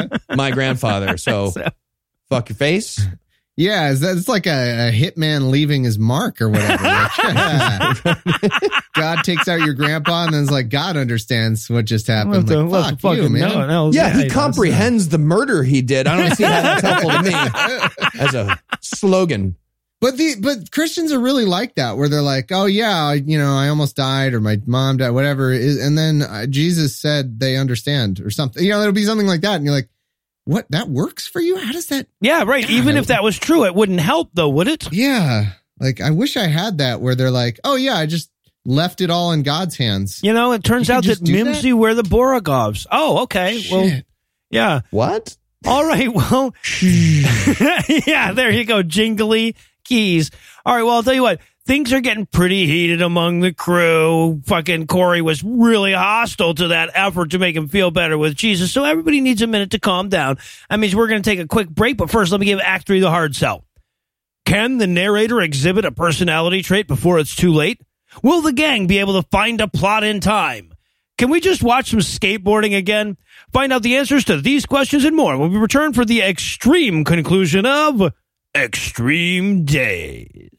killed 0.09 0.37
my 0.37 0.51
grandfather. 0.51 1.17
So 1.21 1.51
fuck 2.29 2.49
your 2.49 2.55
face. 2.55 3.01
Yeah, 3.57 3.89
is 3.89 4.01
it's 4.01 4.29
like 4.29 4.47
a, 4.47 4.89
a 4.89 4.91
hitman 4.91 5.51
leaving 5.51 5.83
his 5.83 5.99
mark 5.99 6.41
or 6.41 6.49
whatever. 6.49 6.83
God 8.95 9.23
takes 9.23 9.47
out 9.47 9.59
your 9.59 9.73
grandpa 9.73 10.25
and 10.25 10.33
then 10.33 10.43
it's 10.43 10.51
like 10.51 10.69
God 10.69 10.97
understands 10.97 11.69
what 11.69 11.85
just 11.85 12.07
happened. 12.07 12.49
What 12.49 12.67
Like, 12.69 12.95
the 12.95 12.99
fuck 13.01 13.17
you, 13.17 13.29
man. 13.29 13.49
no, 13.49 13.67
no, 13.67 13.91
Yeah, 13.91 14.13
he 14.17 14.29
comprehends 14.29 15.09
the 15.09 15.17
murder 15.17 15.63
he 15.63 15.81
did. 15.81 16.07
I 16.07 16.17
don't 16.17 16.35
see 16.35 16.43
how 16.43 16.61
that's 16.61 16.81
helpful 16.81 17.09
to 17.09 17.23
me 17.23 18.19
as 18.21 18.33
a 18.33 18.59
slogan. 18.81 19.55
But 20.01 20.17
the 20.17 20.35
but 20.41 20.71
Christians 20.71 21.11
are 21.11 21.19
really 21.19 21.45
like 21.45 21.75
that, 21.75 21.95
where 21.95 22.09
they're 22.09 22.23
like, 22.23 22.51
"Oh 22.51 22.65
yeah, 22.65 23.13
you 23.13 23.37
know, 23.37 23.55
I 23.55 23.69
almost 23.69 23.95
died, 23.95 24.33
or 24.33 24.41
my 24.41 24.59
mom 24.65 24.97
died, 24.97 25.11
whatever." 25.11 25.51
And 25.53 25.95
then 25.95 26.23
uh, 26.23 26.47
Jesus 26.47 26.97
said 26.97 27.39
they 27.39 27.55
understand, 27.55 28.19
or 28.19 28.31
something. 28.31 28.63
You 28.63 28.71
know, 28.71 28.81
it'll 28.81 28.93
be 28.93 29.05
something 29.05 29.27
like 29.27 29.41
that, 29.41 29.57
and 29.57 29.63
you're 29.63 29.75
like, 29.75 29.89
"What? 30.45 30.65
That 30.71 30.89
works 30.89 31.27
for 31.27 31.39
you? 31.39 31.55
How 31.57 31.71
does 31.71 31.85
that?" 31.87 32.07
Yeah, 32.19 32.43
right. 32.47 32.67
Even 32.67 32.97
if 32.97 33.07
that 33.07 33.21
was 33.21 33.37
true, 33.37 33.63
it 33.65 33.75
wouldn't 33.75 33.99
help, 33.99 34.31
though, 34.33 34.49
would 34.49 34.67
it? 34.67 34.91
Yeah, 34.91 35.51
like 35.79 36.01
I 36.01 36.09
wish 36.09 36.35
I 36.35 36.47
had 36.47 36.79
that, 36.79 36.99
where 36.99 37.13
they're 37.13 37.29
like, 37.29 37.59
"Oh 37.63 37.75
yeah, 37.75 37.95
I 37.95 38.07
just 38.07 38.31
left 38.65 39.01
it 39.01 39.11
all 39.11 39.33
in 39.33 39.43
God's 39.43 39.77
hands." 39.77 40.19
You 40.23 40.33
know, 40.33 40.53
it 40.53 40.63
turns 40.63 40.87
You 40.87 40.95
out 40.95 41.03
that 41.03 41.09
just 41.09 41.25
that? 41.25 41.31
Mimsy 41.31 41.73
were 41.73 41.93
the 41.93 42.01
Borogoves. 42.01 42.87
Oh, 42.91 43.21
okay. 43.23 43.63
Well, 43.71 44.01
yeah. 44.49 44.81
What? 44.89 45.37
All 45.67 45.85
right. 45.85 46.09
Well, 46.13 46.55
yeah, 46.81 48.31
there 48.33 48.49
you 48.49 48.65
go. 48.65 48.81
Jingly 48.81 49.55
keys. 49.91 50.31
All 50.65 50.75
right. 50.75 50.83
Well, 50.83 50.95
I'll 50.95 51.03
tell 51.03 51.13
you 51.13 51.23
what. 51.23 51.41
Things 51.63 51.93
are 51.93 52.01
getting 52.01 52.25
pretty 52.25 52.65
heated 52.65 53.03
among 53.03 53.41
the 53.41 53.53
crew. 53.53 54.41
Fucking 54.45 54.87
Corey 54.87 55.21
was 55.21 55.43
really 55.43 55.93
hostile 55.93 56.55
to 56.55 56.69
that 56.69 56.89
effort 56.95 57.31
to 57.31 57.39
make 57.39 57.55
him 57.55 57.67
feel 57.67 57.91
better 57.91 58.17
with 58.17 58.35
Jesus. 58.35 58.71
So 58.71 58.83
everybody 58.83 59.21
needs 59.21 59.43
a 59.43 59.47
minute 59.47 59.69
to 59.71 59.79
calm 59.79 60.09
down. 60.09 60.39
That 60.71 60.79
means 60.79 60.95
we're 60.95 61.07
going 61.07 61.21
to 61.21 61.29
take 61.29 61.39
a 61.39 61.47
quick 61.47 61.69
break. 61.69 61.97
But 61.97 62.09
first, 62.09 62.31
let 62.31 62.39
me 62.39 62.47
give 62.47 62.59
Act 62.59 62.87
Three 62.87 62.99
the 62.99 63.11
hard 63.11 63.35
sell. 63.35 63.63
Can 64.45 64.79
the 64.79 64.87
narrator 64.87 65.39
exhibit 65.39 65.85
a 65.85 65.91
personality 65.91 66.63
trait 66.63 66.87
before 66.87 67.19
it's 67.19 67.35
too 67.35 67.53
late? 67.53 67.79
Will 68.23 68.41
the 68.41 68.53
gang 68.53 68.87
be 68.87 68.97
able 68.97 69.21
to 69.21 69.27
find 69.29 69.61
a 69.61 69.67
plot 69.67 70.03
in 70.03 70.19
time? 70.19 70.73
Can 71.17 71.29
we 71.29 71.39
just 71.39 71.61
watch 71.61 71.91
some 71.91 71.99
skateboarding 71.99 72.75
again? 72.75 73.17
Find 73.53 73.71
out 73.71 73.83
the 73.83 73.97
answers 73.97 74.25
to 74.25 74.41
these 74.41 74.65
questions 74.65 75.05
and 75.05 75.15
more 75.15 75.37
when 75.37 75.51
we 75.51 75.59
return 75.59 75.93
for 75.93 76.05
the 76.05 76.21
extreme 76.21 77.03
conclusion 77.03 77.67
of 77.67 78.11
Extreme 78.55 79.65
Days. 79.65 80.49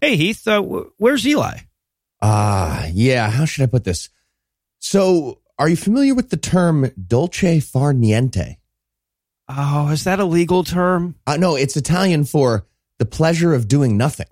Hey, 0.00 0.16
Heath, 0.16 0.46
uh, 0.48 0.62
wh- 0.62 0.88
where's 0.98 1.26
Eli? 1.26 1.58
Ah, 2.22 2.86
yeah. 2.92 3.30
How 3.30 3.44
should 3.44 3.62
I 3.62 3.66
put 3.66 3.84
this? 3.84 4.08
So, 4.78 5.40
are 5.58 5.68
you 5.68 5.76
familiar 5.76 6.14
with 6.14 6.30
the 6.30 6.36
term 6.36 6.90
dolce 7.06 7.60
far 7.60 7.92
niente? 7.92 8.56
Oh, 9.48 9.88
is 9.90 10.04
that 10.04 10.18
a 10.20 10.24
legal 10.24 10.64
term? 10.64 11.14
Uh, 11.26 11.36
no, 11.36 11.56
it's 11.56 11.76
Italian 11.76 12.24
for 12.24 12.66
the 12.98 13.06
pleasure 13.06 13.54
of 13.54 13.68
doing 13.68 13.96
nothing. 13.96 14.26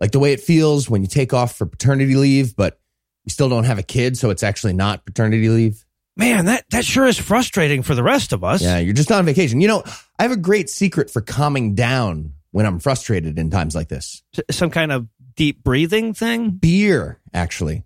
Like 0.00 0.12
the 0.12 0.18
way 0.18 0.32
it 0.32 0.40
feels 0.40 0.88
when 0.88 1.02
you 1.02 1.08
take 1.08 1.32
off 1.32 1.56
for 1.56 1.66
paternity 1.66 2.14
leave, 2.14 2.54
but 2.56 2.80
you 3.24 3.30
still 3.30 3.48
don't 3.48 3.64
have 3.64 3.78
a 3.78 3.82
kid, 3.82 4.16
so 4.16 4.30
it's 4.30 4.42
actually 4.42 4.72
not 4.74 5.04
paternity 5.04 5.48
leave. 5.48 5.85
Man, 6.16 6.46
that, 6.46 6.64
that 6.70 6.84
sure 6.84 7.06
is 7.06 7.18
frustrating 7.18 7.82
for 7.82 7.94
the 7.94 8.02
rest 8.02 8.32
of 8.32 8.42
us. 8.42 8.62
Yeah, 8.62 8.78
you're 8.78 8.94
just 8.94 9.12
on 9.12 9.26
vacation. 9.26 9.60
You 9.60 9.68
know, 9.68 9.84
I 10.18 10.22
have 10.22 10.32
a 10.32 10.36
great 10.36 10.70
secret 10.70 11.10
for 11.10 11.20
calming 11.20 11.74
down 11.74 12.32
when 12.52 12.64
I'm 12.64 12.78
frustrated 12.78 13.38
in 13.38 13.50
times 13.50 13.74
like 13.74 13.88
this. 13.88 14.22
Some 14.50 14.70
kind 14.70 14.92
of 14.92 15.08
deep 15.34 15.62
breathing 15.62 16.14
thing? 16.14 16.50
Beer, 16.50 17.20
actually. 17.34 17.84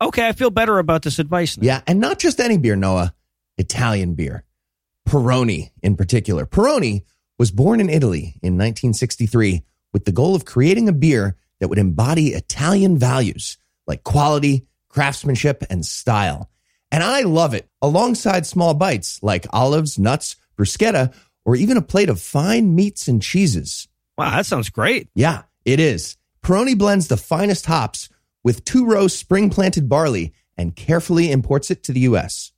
Okay, 0.00 0.26
I 0.26 0.32
feel 0.32 0.50
better 0.50 0.78
about 0.78 1.02
this 1.02 1.18
advice 1.18 1.58
now. 1.58 1.66
Yeah, 1.66 1.80
and 1.86 2.00
not 2.00 2.18
just 2.18 2.40
any 2.40 2.56
beer, 2.56 2.76
Noah. 2.76 3.14
Italian 3.58 4.14
beer. 4.14 4.44
Peroni 5.08 5.70
in 5.82 5.96
particular. 5.96 6.46
Peroni 6.46 7.02
was 7.38 7.50
born 7.50 7.80
in 7.80 7.90
Italy 7.90 8.38
in 8.42 8.54
1963 8.54 9.62
with 9.92 10.04
the 10.04 10.12
goal 10.12 10.34
of 10.34 10.44
creating 10.44 10.88
a 10.88 10.92
beer 10.92 11.36
that 11.60 11.68
would 11.68 11.78
embody 11.78 12.28
Italian 12.28 12.98
values 12.98 13.58
like 13.86 14.04
quality, 14.04 14.66
craftsmanship, 14.88 15.64
and 15.68 15.84
style. 15.84 16.48
And 16.92 17.02
I 17.02 17.22
love 17.22 17.54
it 17.54 17.68
alongside 17.80 18.46
small 18.46 18.74
bites 18.74 19.22
like 19.22 19.46
olives, 19.50 19.98
nuts, 19.98 20.36
bruschetta, 20.58 21.14
or 21.42 21.56
even 21.56 21.78
a 21.78 21.82
plate 21.82 22.10
of 22.10 22.20
fine 22.20 22.74
meats 22.74 23.08
and 23.08 23.22
cheeses. 23.22 23.88
Wow, 24.18 24.30
that 24.36 24.44
sounds 24.44 24.68
great. 24.68 25.08
Yeah, 25.14 25.42
it 25.64 25.80
is. 25.80 26.18
Peroni 26.44 26.76
blends 26.76 27.08
the 27.08 27.16
finest 27.16 27.64
hops 27.64 28.10
with 28.44 28.64
two 28.64 28.84
row 28.84 29.08
spring 29.08 29.48
planted 29.48 29.88
barley 29.88 30.34
and 30.58 30.76
carefully 30.76 31.32
imports 31.32 31.70
it 31.70 31.82
to 31.84 31.92
the 31.92 32.00
US. 32.00 32.52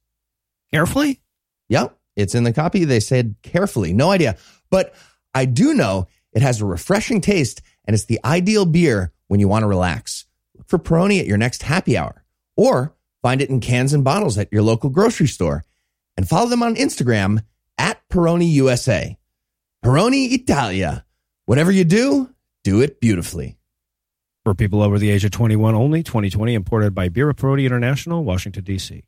Carefully? 0.73 1.21
Yep, 1.69 1.97
it's 2.17 2.35
in 2.35 2.43
the 2.43 2.53
copy. 2.53 2.85
They 2.85 3.01
said 3.01 3.37
carefully, 3.43 3.93
no 3.93 4.11
idea. 4.11 4.37
But 4.69 4.95
I 5.33 5.45
do 5.45 5.75
know 5.75 6.09
it 6.33 6.43
has 6.43 6.61
a 6.61 6.67
refreshing 6.67 7.21
taste 7.21 7.63
and 7.85 7.95
it's 7.95 8.07
the 8.07 8.19
ideal 8.25 8.67
beer 8.67 9.13
when 9.29 9.39
you 9.39 9.47
want 9.47 9.63
to 9.63 9.69
relax. 9.69 10.27
Look 10.57 10.69
for 10.69 10.79
Peroni 10.81 11.21
at 11.21 11.27
your 11.27 11.39
next 11.39 11.63
happy 11.63 11.97
hour 11.97 12.25
or 12.57 12.97
find 13.25 13.41
it 13.41 13.49
in 13.49 13.59
cans 13.59 13.95
and 13.95 14.05
bottles 14.05 14.37
at 14.37 14.53
your 14.53 14.61
local 14.61 14.91
grocery 14.91 15.27
store 15.27 15.65
and 16.15 16.29
follow 16.29 16.47
them 16.47 16.63
on 16.63 16.77
Instagram 16.77 17.43
at 17.79 18.07
Peroni 18.11 18.53
USA. 18.53 19.17
Peroni 19.83 20.31
Italia. 20.31 21.07
Whatever 21.47 21.73
you 21.73 21.85
do, 21.85 22.35
do 22.65 22.83
it 22.83 23.01
beautifully. 23.01 23.57
For 24.45 24.55
people 24.55 24.83
over 24.83 24.99
the 24.99 25.11
age 25.11 25.25
of 25.25 25.31
21 25.31 25.75
only, 25.75 26.03
2020 26.03 26.53
imported 26.53 26.95
by 26.95 27.09
Beer 27.09 27.33
Parody 27.33 27.65
International, 27.65 28.23
Washington, 28.23 28.63
D.C. 28.63 29.03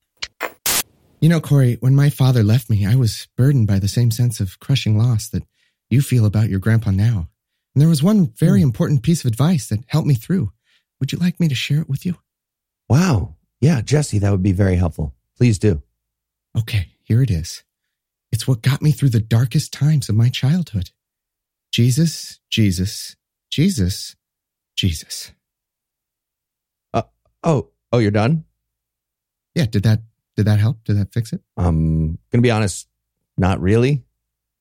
You 1.21 1.29
know, 1.29 1.41
Corey, 1.41 1.77
when 1.81 1.95
my 1.95 2.09
father 2.09 2.43
left 2.43 2.71
me, 2.71 2.87
I 2.87 2.95
was 2.95 3.29
burdened 3.37 3.67
by 3.67 3.79
the 3.79 3.87
same 3.87 4.11
sense 4.11 4.41
of 4.41 4.59
crushing 4.61 4.97
loss 4.97 5.29
that 5.29 5.45
you 5.91 6.01
feel 6.01 6.25
about 6.25 6.49
your 6.49 6.59
grandpa 6.59 6.91
now. 6.91 7.29
And 7.75 7.83
there 7.83 7.89
was 7.91 8.03
one 8.03 8.33
very 8.35 8.61
hmm. 8.61 8.69
important 8.69 9.03
piece 9.03 9.27
of 9.27 9.29
advice 9.31 9.69
that 9.69 9.85
helped 9.89 10.09
me 10.09 10.15
through. 10.15 10.53
Would 11.01 11.13
you 11.13 11.19
like 11.19 11.39
me 11.39 11.49
to 11.49 11.55
share 11.55 11.83
it 11.83 11.89
with 11.91 12.07
you? 12.07 12.17
Wow. 12.89 13.36
Yeah, 13.61 13.81
Jesse, 13.81 14.19
that 14.19 14.31
would 14.31 14.43
be 14.43 14.53
very 14.53 14.77
helpful. 14.77 15.15
Please 15.37 15.59
do. 15.59 15.83
Okay, 16.57 16.89
here 17.03 17.23
it 17.23 17.31
is. 17.31 17.65
It's 18.33 18.47
what 18.47 18.63
got 18.63 18.83
me 18.83 18.93
through 18.93 19.11
the 19.11 19.21
darkest 19.21 19.73
times 19.73 20.09
of 20.09 20.15
my 20.17 20.29
childhood. 20.29 20.91
Jesus, 21.73 22.41
Jesus, 22.51 23.17
Jesus, 23.51 24.17
Jesus. 24.77 25.33
Oh, 27.47 27.69
oh, 27.93 27.99
you're 27.99 28.11
done? 28.11 28.45
Yeah, 29.55 29.67
did 29.67 29.85
that 29.85 30.01
did 30.37 30.47
that 30.47 30.59
help? 30.59 30.83
Did 30.85 30.99
that 30.99 31.13
fix 31.13 31.33
it? 31.33 31.41
Um, 31.57 32.19
gonna 32.33 32.43
be 32.43 32.51
honest, 32.51 32.89
not 33.39 33.61
really. 33.61 34.03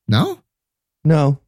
No? 0.06 0.40
No. 1.04 1.40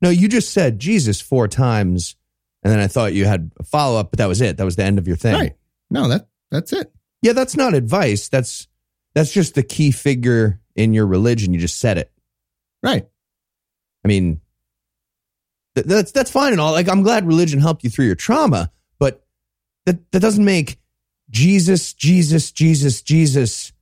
No, 0.00 0.08
you 0.08 0.28
just 0.28 0.50
said 0.50 0.78
Jesus 0.78 1.20
four 1.20 1.46
times, 1.46 2.16
and 2.62 2.72
then 2.72 2.80
I 2.80 2.86
thought 2.86 3.12
you 3.12 3.26
had 3.26 3.52
a 3.58 3.64
follow 3.64 4.00
up, 4.00 4.10
but 4.10 4.18
that 4.18 4.26
was 4.26 4.40
it. 4.40 4.56
That 4.56 4.64
was 4.64 4.76
the 4.76 4.84
end 4.84 4.98
of 4.98 5.06
your 5.06 5.16
thing. 5.16 5.34
Right. 5.34 5.56
No, 5.90 6.08
that 6.08 6.28
that's 6.52 6.72
it. 6.72 6.92
Yeah, 7.22 7.32
that's 7.32 7.56
not 7.56 7.74
advice. 7.74 8.28
That's 8.28 8.68
that's 9.14 9.32
just 9.32 9.54
the 9.56 9.62
key 9.64 9.90
figure 9.90 10.60
in 10.76 10.92
your 10.94 11.06
religion. 11.06 11.52
You 11.52 11.58
just 11.60 11.78
said 11.80 11.98
it. 11.98 12.12
Right. 12.82 13.06
I 14.04 14.08
mean, 14.08 14.40
th- 15.74 15.86
that's 15.86 16.12
that's 16.12 16.30
fine 16.30 16.52
and 16.52 16.60
all. 16.60 16.72
Like, 16.72 16.88
I'm 16.88 17.02
glad 17.02 17.26
religion 17.26 17.60
helped 17.60 17.84
you 17.84 17.90
through 17.90 18.06
your 18.06 18.14
trauma, 18.14 18.70
but 18.98 19.24
that 19.86 20.10
that 20.12 20.20
doesn't 20.20 20.44
make 20.44 20.78
Jesus, 21.30 21.92
Jesus, 21.94 22.52
Jesus, 22.52 23.02
Jesus 23.02 23.72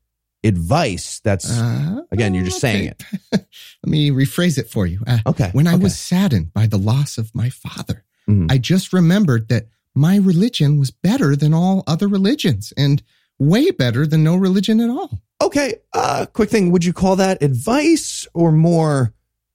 advice. 0.45 1.21
That's 1.25 1.51
Uh, 1.51 2.03
again, 2.11 2.33
you're 2.35 2.45
just 2.45 2.61
saying 2.61 2.89
it. 2.89 3.03
Let 3.33 3.45
me 3.85 4.11
rephrase 4.11 4.57
it 4.59 4.71
for 4.71 4.87
you. 4.87 5.03
Uh, 5.07 5.19
Okay. 5.27 5.51
When 5.53 5.67
I 5.67 5.75
okay. 5.75 5.83
was 5.83 5.99
saddened 5.99 6.53
by 6.53 6.67
the 6.67 6.79
loss 6.79 7.19
of 7.19 7.35
my 7.35 7.51
father, 7.51 8.05
Mhm. 8.29 8.51
I 8.51 8.59
just 8.59 8.93
remembered 8.93 9.49
that 9.49 9.67
my 9.95 10.17
religion 10.17 10.79
was 10.79 10.91
better 10.91 11.35
than 11.37 11.53
all 11.55 11.83
other 11.87 12.09
religions 12.09 12.73
and 12.77 13.03
way 13.39 13.71
better 13.71 14.07
than 14.07 14.23
no 14.23 14.37
religion 14.37 14.81
at 14.81 14.91
all. 14.91 15.21
okay, 15.43 15.77
uh, 15.95 16.27
quick 16.33 16.51
thing. 16.51 16.71
Would 16.71 16.85
you 16.85 16.93
call 16.93 17.17
that 17.17 17.43
advice 17.43 18.27
or 18.35 18.53
more 18.53 19.15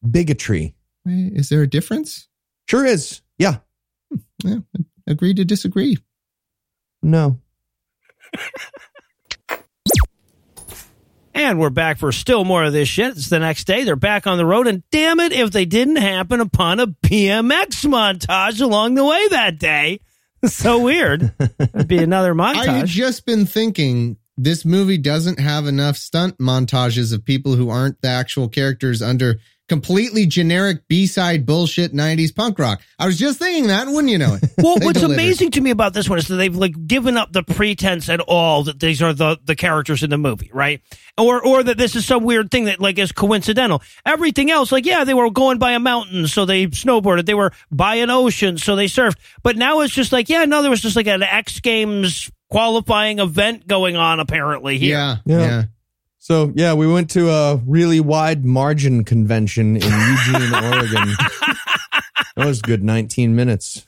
bigotry? 0.10 0.76
Eh, 1.08 1.30
Is 1.34 1.50
there 1.50 1.62
a 1.62 1.68
difference? 1.68 2.28
Sure 2.68 2.84
is. 2.86 3.22
Yeah. 3.38 3.58
Yeah, 4.44 4.60
agree 5.08 5.34
to 5.36 5.46
disagree. 5.46 5.98
No. 7.04 7.40
And 11.34 11.60
we're 11.60 11.70
back 11.70 11.98
for 11.98 12.12
still 12.14 12.46
more 12.46 12.64
of 12.64 12.72
this 12.72 12.88
shit. 12.88 13.12
It's 13.18 13.28
the 13.30 13.40
next 13.40 13.66
day. 13.68 13.84
They're 13.84 13.98
back 13.98 14.26
on 14.26 14.38
the 14.38 14.46
road. 14.46 14.68
And 14.68 14.84
damn 14.90 15.20
it, 15.20 15.34
if 15.34 15.52
they 15.52 15.66
didn't 15.66 15.98
happen 15.98 16.40
upon 16.40 16.80
a 16.80 16.88
BMX 16.88 17.86
montage 17.86 18.62
along 18.62 18.96
the 18.96 19.04
way 19.04 19.28
that 19.28 19.60
day. 19.60 20.00
So 20.46 20.80
weird. 20.80 21.34
It'd 21.40 21.88
be 21.88 21.98
another 21.98 22.36
montage. 22.36 22.56
I 22.56 22.66
had 22.66 22.86
montage. 22.86 22.90
just 22.90 23.26
been 23.26 23.46
thinking 23.46 24.18
this 24.38 24.64
movie 24.66 24.98
doesn't 24.98 25.40
have 25.40 25.66
enough 25.66 25.98
stunt 25.98 26.38
montages 26.38 27.14
of 27.14 27.26
people 27.26 27.56
who 27.56 27.70
aren't 27.70 28.02
the 28.02 28.10
actual 28.10 28.48
characters 28.50 29.02
under 29.02 29.40
completely 29.68 30.26
generic 30.26 30.88
B-side 30.88 31.46
bullshit 31.46 31.92
90s 31.94 32.36
punk 32.36 32.60
rock. 32.60 32.82
I 33.00 33.08
was 33.08 33.18
just 33.18 33.40
thinking 33.40 33.68
that, 33.68 33.88
wouldn't 33.88 34.10
you 34.10 34.18
know 34.18 34.36
it? 34.36 34.44
Well, 34.58 34.78
what's 34.80 35.00
delivered. 35.00 35.14
amazing 35.14 35.52
to 35.52 35.62
me 35.62 35.70
about 35.70 35.94
this 35.94 36.10
one 36.10 36.18
is 36.18 36.28
that 36.28 36.36
they've 36.38 36.56
like 36.56 36.74
given 36.88 37.18
up 37.18 37.32
the 37.32 37.44
pretense 37.44 38.10
at 38.10 38.20
all 38.22 38.64
that 38.64 38.80
these 38.80 39.02
are 39.02 39.14
the 39.14 39.38
the 39.44 39.56
characters 39.56 40.02
in 40.02 40.10
the 40.10 40.18
movie, 40.18 40.50
right? 40.54 40.82
Or 41.18 41.46
or 41.46 41.62
that 41.64 41.78
this 41.78 41.96
is 41.96 42.06
some 42.06 42.24
weird 42.24 42.50
thing 42.52 42.66
that 42.66 42.80
like 42.80 42.98
is 42.98 43.12
coincidental. 43.12 43.82
Everything 44.06 44.50
else, 44.50 44.72
like 44.72 44.86
yeah, 44.86 45.04
they 45.04 45.14
were 45.14 45.30
going 45.30 45.60
by 45.60 45.74
a 45.74 45.80
mountain, 45.80 46.28
so 46.28 46.46
they 46.46 46.68
snowboarded. 46.68 47.26
They 47.26 47.34
were 47.36 47.52
by 47.72 47.96
an 47.96 48.10
ocean, 48.10 48.58
so 48.58 48.76
they 48.76 48.86
surfed. 48.86 49.18
But 49.44 49.56
now 49.58 49.82
it's 49.82 49.94
just 49.94 50.12
like 50.12 50.30
yeah, 50.30 50.46
no, 50.46 50.62
there 50.62 50.72
was 50.72 50.82
just 50.82 50.96
like 50.96 51.08
an 51.08 51.22
X 51.22 51.60
Games 51.60 52.32
qualifying 52.50 53.20
event 53.20 53.68
going 53.68 53.96
on 53.98 54.20
apparently 54.20 54.78
here. 54.80 54.98
Yeah, 54.98 55.18
Yeah. 55.26 55.40
yeah. 55.40 55.64
So 56.26 56.52
yeah, 56.56 56.74
we 56.74 56.92
went 56.92 57.12
to 57.12 57.30
a 57.30 57.58
really 57.68 58.00
wide 58.00 58.44
margin 58.44 59.04
convention 59.04 59.76
in 59.76 59.84
Eugene, 59.84 60.54
Oregon. 60.56 61.14
That 62.36 62.48
was 62.48 62.58
a 62.58 62.64
good 62.64 62.84
19 62.84 63.36
minutes. 63.36 63.86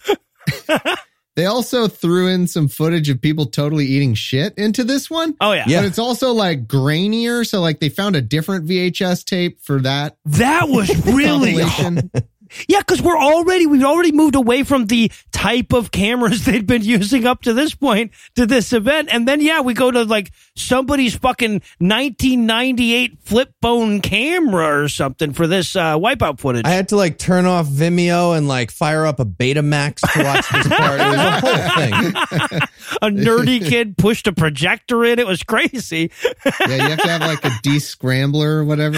They 1.36 1.46
also 1.48 1.88
threw 1.88 2.28
in 2.28 2.46
some 2.46 2.68
footage 2.68 3.10
of 3.10 3.22
people 3.22 3.48
totally 3.48 3.88
eating 3.88 4.14
shit 4.14 4.54
into 4.56 4.84
this 4.84 5.10
one. 5.10 5.36
Oh 5.42 5.54
yeah. 5.54 5.64
Yeah. 5.66 5.80
But 5.80 5.88
it's 5.88 5.98
also 5.98 6.32
like 6.32 6.68
grainier. 6.68 7.44
So 7.44 7.60
like 7.60 7.80
they 7.80 7.90
found 7.90 8.16
a 8.16 8.22
different 8.22 8.68
VHS 8.68 9.26
tape 9.26 9.60
for 9.60 9.82
that 9.82 10.18
That 10.26 10.70
was 10.70 10.90
really 11.08 11.60
compilation. 11.60 12.12
Yeah, 12.68 12.80
because 12.80 13.02
we're 13.02 13.18
already 13.18 13.66
we've 13.66 13.84
already 13.84 14.12
moved 14.12 14.36
away 14.36 14.64
from 14.64 14.88
the 14.88 15.12
type 15.32 15.74
of 15.74 15.92
cameras 15.92 16.46
they'd 16.46 16.68
been 16.68 16.84
using 16.84 17.26
up 17.26 17.42
to 17.44 17.54
this 17.54 17.76
point 17.76 18.12
to 18.36 18.46
this 18.46 18.74
event, 18.74 19.10
and 19.12 19.28
then 19.28 19.42
yeah, 19.42 19.62
we 19.62 19.74
go 19.74 19.92
to 19.92 20.04
like 20.04 20.32
somebody's 20.56 21.16
fucking 21.16 21.62
1998 21.80 23.20
flip 23.22 23.54
phone 23.62 24.02
camera 24.02 24.84
or 24.84 24.90
something 24.90 25.34
for 25.34 25.48
this 25.48 25.76
uh, 25.76 25.98
wipeout 25.98 26.40
footage. 26.40 26.66
I 26.66 26.72
had 26.72 26.90
to 26.90 26.96
like 26.96 27.18
turn 27.18 27.46
off 27.46 27.68
Vimeo 27.68 28.38
and 28.38 28.48
like 28.48 28.72
fire 28.72 29.06
up 29.06 29.20
a 29.20 29.26
Betamax 29.26 30.02
to 30.14 30.24
watch 30.24 30.50
this 30.50 30.68
part. 30.68 31.00
It 31.00 31.08
was 31.08 31.18
a 31.18 31.40
whole 31.40 31.58
thing. 31.76 32.62
a 33.02 33.08
nerdy 33.10 33.66
kid 33.66 33.98
pushed 33.98 34.28
a 34.28 34.34
projector 34.34 35.06
in; 35.06 35.20
it 35.20 35.28
was 35.28 35.44
crazy. 35.44 36.12
yeah, 36.46 36.76
you 36.76 36.90
have 36.90 37.02
to 37.02 37.10
have 37.10 37.22
like 37.22 37.44
a 37.46 37.50
descrambler 37.64 38.48
or 38.48 38.64
whatever. 38.64 38.98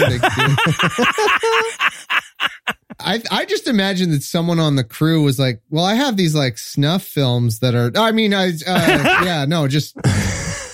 To 3.00 3.18
do. 3.18 3.24
I 3.30 3.40
I 3.40 3.44
just 3.44 3.66
imagine 3.66 4.10
that 4.12 4.22
someone 4.22 4.58
on 4.58 4.76
the 4.76 4.84
crew 4.84 5.22
was 5.22 5.38
like, 5.38 5.62
"Well, 5.70 5.84
I 5.84 5.94
have 5.94 6.16
these 6.16 6.34
like 6.34 6.58
snuff 6.58 7.02
films 7.02 7.60
that 7.60 7.74
are. 7.74 7.90
I 7.96 8.12
mean, 8.12 8.32
I 8.34 8.48
uh, 8.66 9.22
yeah, 9.24 9.44
no, 9.46 9.68
just 9.68 9.96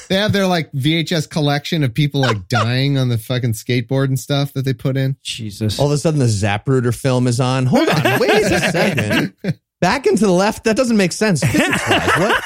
they 0.09 0.17
have 0.17 0.33
their 0.33 0.47
like 0.47 0.71
VHS 0.73 1.29
collection 1.29 1.83
of 1.83 1.95
people 1.95 2.21
like 2.21 2.49
dying 2.49 2.99
on 2.99 3.09
the 3.09 3.19
fucking 3.19 3.53
skateboard 3.53 4.07
and 4.07 4.19
stuff 4.19 4.53
that 4.55 4.65
they 4.65 4.73
put 4.75 4.97
in. 4.97 5.17
Jesus. 5.23 5.79
All 5.79 5.87
of 5.87 5.93
a 5.93 5.99
sudden, 5.99 6.21
the 6.21 6.27
Zapruder 6.27 6.95
film 6.95 7.27
is 7.27 7.41
on. 7.41 7.67
Hold 7.67 7.89
on, 7.89 8.21
wait 8.21 8.31
a 8.31 8.61
second. 8.71 9.35
Back 9.81 10.07
into 10.07 10.27
the 10.27 10.33
left. 10.33 10.65
That 10.65 10.77
doesn't 10.77 10.97
make 10.97 11.13
sense. 11.13 11.43
What? 11.43 12.45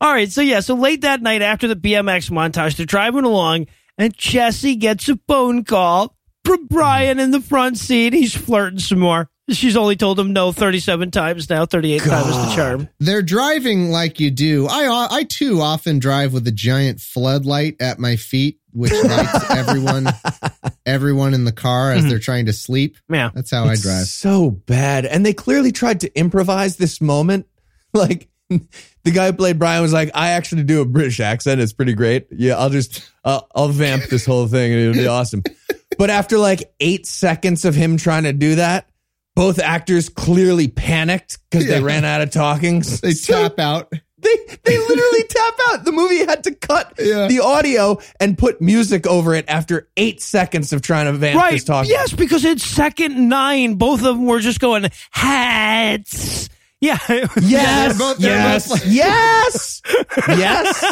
All 0.00 0.12
right, 0.12 0.30
so 0.30 0.42
yeah, 0.42 0.60
so 0.60 0.74
late 0.74 1.00
that 1.00 1.22
night 1.22 1.40
after 1.40 1.66
the 1.66 1.76
BMX 1.76 2.30
montage, 2.30 2.76
they're 2.76 2.84
driving 2.84 3.24
along, 3.24 3.68
and 3.96 4.14
Jesse 4.14 4.76
gets 4.76 5.08
a 5.08 5.18
phone 5.26 5.64
call 5.64 6.08
from 6.08 6.13
Brian 6.68 7.20
in 7.20 7.30
the 7.30 7.40
front 7.40 7.78
seat. 7.78 8.12
He's 8.12 8.34
flirting 8.36 8.80
some 8.80 8.98
more. 8.98 9.28
She's 9.50 9.76
only 9.76 9.94
told 9.96 10.18
him 10.18 10.32
no 10.32 10.52
37 10.52 11.10
times 11.10 11.50
now. 11.50 11.66
38 11.66 12.02
times 12.02 12.26
the 12.34 12.54
charm. 12.54 12.88
They're 12.98 13.22
driving 13.22 13.90
like 13.90 14.18
you 14.18 14.30
do. 14.30 14.66
I 14.66 15.08
I 15.10 15.24
too 15.24 15.60
often 15.60 15.98
drive 15.98 16.32
with 16.32 16.46
a 16.46 16.52
giant 16.52 17.00
floodlight 17.00 17.76
at 17.80 17.98
my 17.98 18.16
feet, 18.16 18.58
which 18.72 18.92
lights 19.04 19.50
everyone 19.50 20.08
everyone 20.86 21.34
in 21.34 21.44
the 21.44 21.52
car 21.52 21.92
as 21.92 22.06
they're 22.06 22.18
trying 22.18 22.46
to 22.46 22.52
sleep. 22.54 22.96
Yeah. 23.10 23.30
That's 23.34 23.50
how 23.50 23.64
I 23.64 23.76
drive. 23.76 24.06
So 24.06 24.50
bad. 24.50 25.04
And 25.04 25.24
they 25.26 25.34
clearly 25.34 25.72
tried 25.72 26.00
to 26.00 26.18
improvise 26.18 26.76
this 26.76 27.00
moment. 27.00 27.46
Like 27.96 28.28
the 28.50 29.10
guy 29.12 29.26
who 29.26 29.34
played 29.34 29.56
Brian 29.56 29.80
was 29.80 29.92
like, 29.92 30.10
I 30.14 30.30
actually 30.30 30.64
do 30.64 30.80
a 30.80 30.84
British 30.84 31.20
accent. 31.20 31.60
It's 31.60 31.72
pretty 31.72 31.92
great. 31.92 32.26
Yeah, 32.32 32.56
I'll 32.56 32.70
just, 32.70 33.08
uh, 33.22 33.40
I'll 33.54 33.68
vamp 33.68 34.06
this 34.06 34.26
whole 34.26 34.48
thing 34.48 34.72
and 34.72 34.80
it'll 34.80 34.94
be 34.94 35.06
awesome. 35.06 35.44
But 35.98 36.10
after 36.10 36.38
like 36.38 36.72
eight 36.80 37.06
seconds 37.06 37.64
of 37.64 37.74
him 37.74 37.96
trying 37.96 38.24
to 38.24 38.32
do 38.32 38.56
that, 38.56 38.88
both 39.36 39.58
actors 39.58 40.08
clearly 40.08 40.68
panicked 40.68 41.38
because 41.50 41.66
they 41.66 41.78
Yeah. 41.80 41.84
ran 41.84 42.04
out 42.04 42.20
of 42.20 42.30
talking. 42.30 42.82
They 43.02 43.12
So 43.12 43.48
tap 43.48 43.58
out. 43.58 43.90
they, 43.90 44.36
they 44.64 44.78
literally 44.78 45.24
tap 45.28 45.54
out. 45.68 45.84
The 45.84 45.92
movie 45.92 46.18
had 46.24 46.44
to 46.44 46.54
cut 46.54 46.92
Yeah. 46.98 47.26
the 47.26 47.40
audio 47.40 47.98
and 48.20 48.38
put 48.38 48.60
music 48.60 49.06
over 49.06 49.34
it 49.34 49.44
after 49.48 49.88
eight 49.96 50.20
seconds 50.22 50.72
of 50.72 50.82
trying 50.82 51.06
to 51.06 51.12
vamp 51.12 51.40
Right. 51.40 51.52
this 51.52 51.64
talking. 51.64 51.90
Yes, 51.90 52.12
because 52.12 52.44
it's 52.44 52.64
second 52.64 53.28
nine. 53.28 53.74
Both 53.74 54.00
of 54.04 54.16
them 54.16 54.26
were 54.26 54.40
just 54.40 54.60
going, 54.60 54.86
hats. 55.10 56.48
Yeah. 56.80 56.98
Yes. 57.42 57.96
They're 57.96 57.98
both- 57.98 58.18
they're 58.18 58.30
yes. 58.36 58.68
both 58.68 58.86
yes. 58.86 59.82
Yes. 60.28 60.84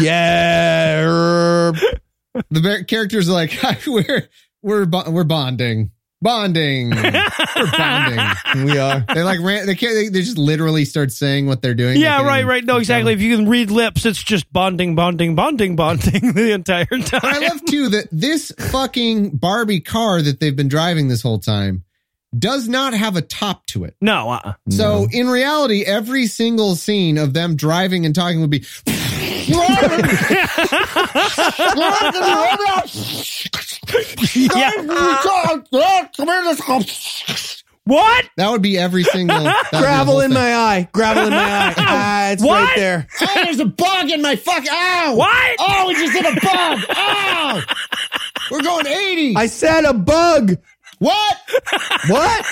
Yeah. 0.00 1.72
The 2.50 2.60
bar- 2.60 2.82
characters 2.84 3.28
are 3.28 3.32
like, 3.32 3.58
we're 3.86 4.28
we're 4.62 4.86
bo- 4.86 5.10
we're 5.10 5.24
bonding, 5.24 5.90
bonding, 6.22 6.90
we're 7.56 7.70
bonding. 7.76 8.64
We 8.66 8.78
are. 8.78 9.04
They 9.14 9.22
like 9.22 9.40
ran. 9.40 9.66
They 9.66 9.74
can't. 9.74 9.94
They, 9.94 10.08
they 10.08 10.20
just 10.20 10.38
literally 10.38 10.84
start 10.84 11.12
saying 11.12 11.46
what 11.46 11.62
they're 11.62 11.74
doing. 11.74 12.00
Yeah, 12.00 12.16
can't 12.18 12.28
right, 12.28 12.44
right. 12.46 12.64
No, 12.64 12.74
tell. 12.74 12.78
exactly. 12.78 13.12
If 13.14 13.20
you 13.22 13.36
can 13.36 13.48
read 13.48 13.70
lips, 13.70 14.06
it's 14.06 14.22
just 14.22 14.52
bonding, 14.52 14.94
bonding, 14.94 15.34
bonding, 15.34 15.76
bonding 15.76 16.32
the 16.34 16.52
entire 16.52 16.84
time. 16.86 17.20
I 17.24 17.48
love 17.48 17.64
too 17.64 17.88
that 17.90 18.08
this 18.12 18.52
fucking 18.58 19.36
Barbie 19.36 19.80
car 19.80 20.22
that 20.22 20.40
they've 20.40 20.54
been 20.56 20.68
driving 20.68 21.08
this 21.08 21.22
whole 21.22 21.38
time 21.40 21.84
does 22.38 22.68
not 22.68 22.94
have 22.94 23.16
a 23.16 23.22
top 23.22 23.66
to 23.66 23.82
it. 23.82 23.96
No, 24.00 24.30
uh-uh. 24.30 24.52
So 24.68 25.08
in 25.10 25.28
reality, 25.28 25.82
every 25.82 26.26
single 26.26 26.76
scene 26.76 27.18
of 27.18 27.32
them 27.32 27.56
driving 27.56 28.06
and 28.06 28.14
talking 28.14 28.40
would 28.40 28.50
be. 28.50 28.64
Yeah. 34.54 34.70
What? 37.84 38.24
That 38.36 38.50
would 38.50 38.62
be 38.62 38.78
every 38.78 39.02
single 39.04 39.38
that 39.42 39.56
would 39.56 39.70
be 39.70 39.76
the 39.76 39.82
Gravel 39.82 40.12
whole 40.14 40.20
in 40.20 40.30
thing. 40.30 40.40
my 40.40 40.54
eye. 40.54 40.88
Gravel 40.92 41.24
in 41.24 41.30
my 41.30 41.38
eye. 41.38 41.74
Ah, 41.78 42.30
it's 42.30 42.42
What? 42.42 42.60
right 42.68 42.76
there. 42.76 43.06
Oh, 43.22 43.26
there's 43.44 43.58
a 43.58 43.64
bug 43.64 44.10
in 44.10 44.22
my 44.22 44.36
fuck. 44.36 44.64
Ow! 44.70 45.14
What? 45.16 45.56
Oh, 45.58 45.84
we 45.88 45.94
just 45.94 46.12
hit 46.12 46.24
a 46.24 46.34
bug. 46.40 46.78
Ow! 46.96 47.62
We're 48.50 48.62
going 48.62 48.86
80. 48.86 49.34
I 49.36 49.46
said 49.46 49.84
a 49.84 49.94
bug. 49.94 50.56
what? 50.98 51.36
What? 52.08 52.46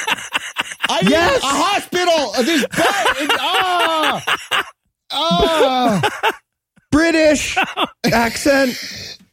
I 0.89 1.01
Yes. 1.07 1.43
a 1.43 1.47
hospital. 1.47 2.33
Uh, 2.35 2.43
This 2.43 2.63
bug. 2.63 3.31
Ah. 3.41 4.25
Ah. 5.13 6.33
British 6.91 7.57
accent. 8.13 8.77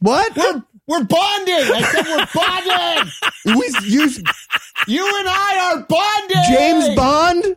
What? 0.00 0.36
We're 0.36 0.62
we're 0.88 1.04
bonding. 1.04 1.54
I 1.54 1.82
said 1.92 2.06
we're 2.06 2.26
bonding. 2.34 3.12
We 3.46 3.88
use 3.88 4.18
You 4.88 5.04
and 5.18 5.28
I 5.28 5.72
are 5.74 5.82
bonding. 5.88 6.42
James 6.48 6.94
Bond. 6.96 7.56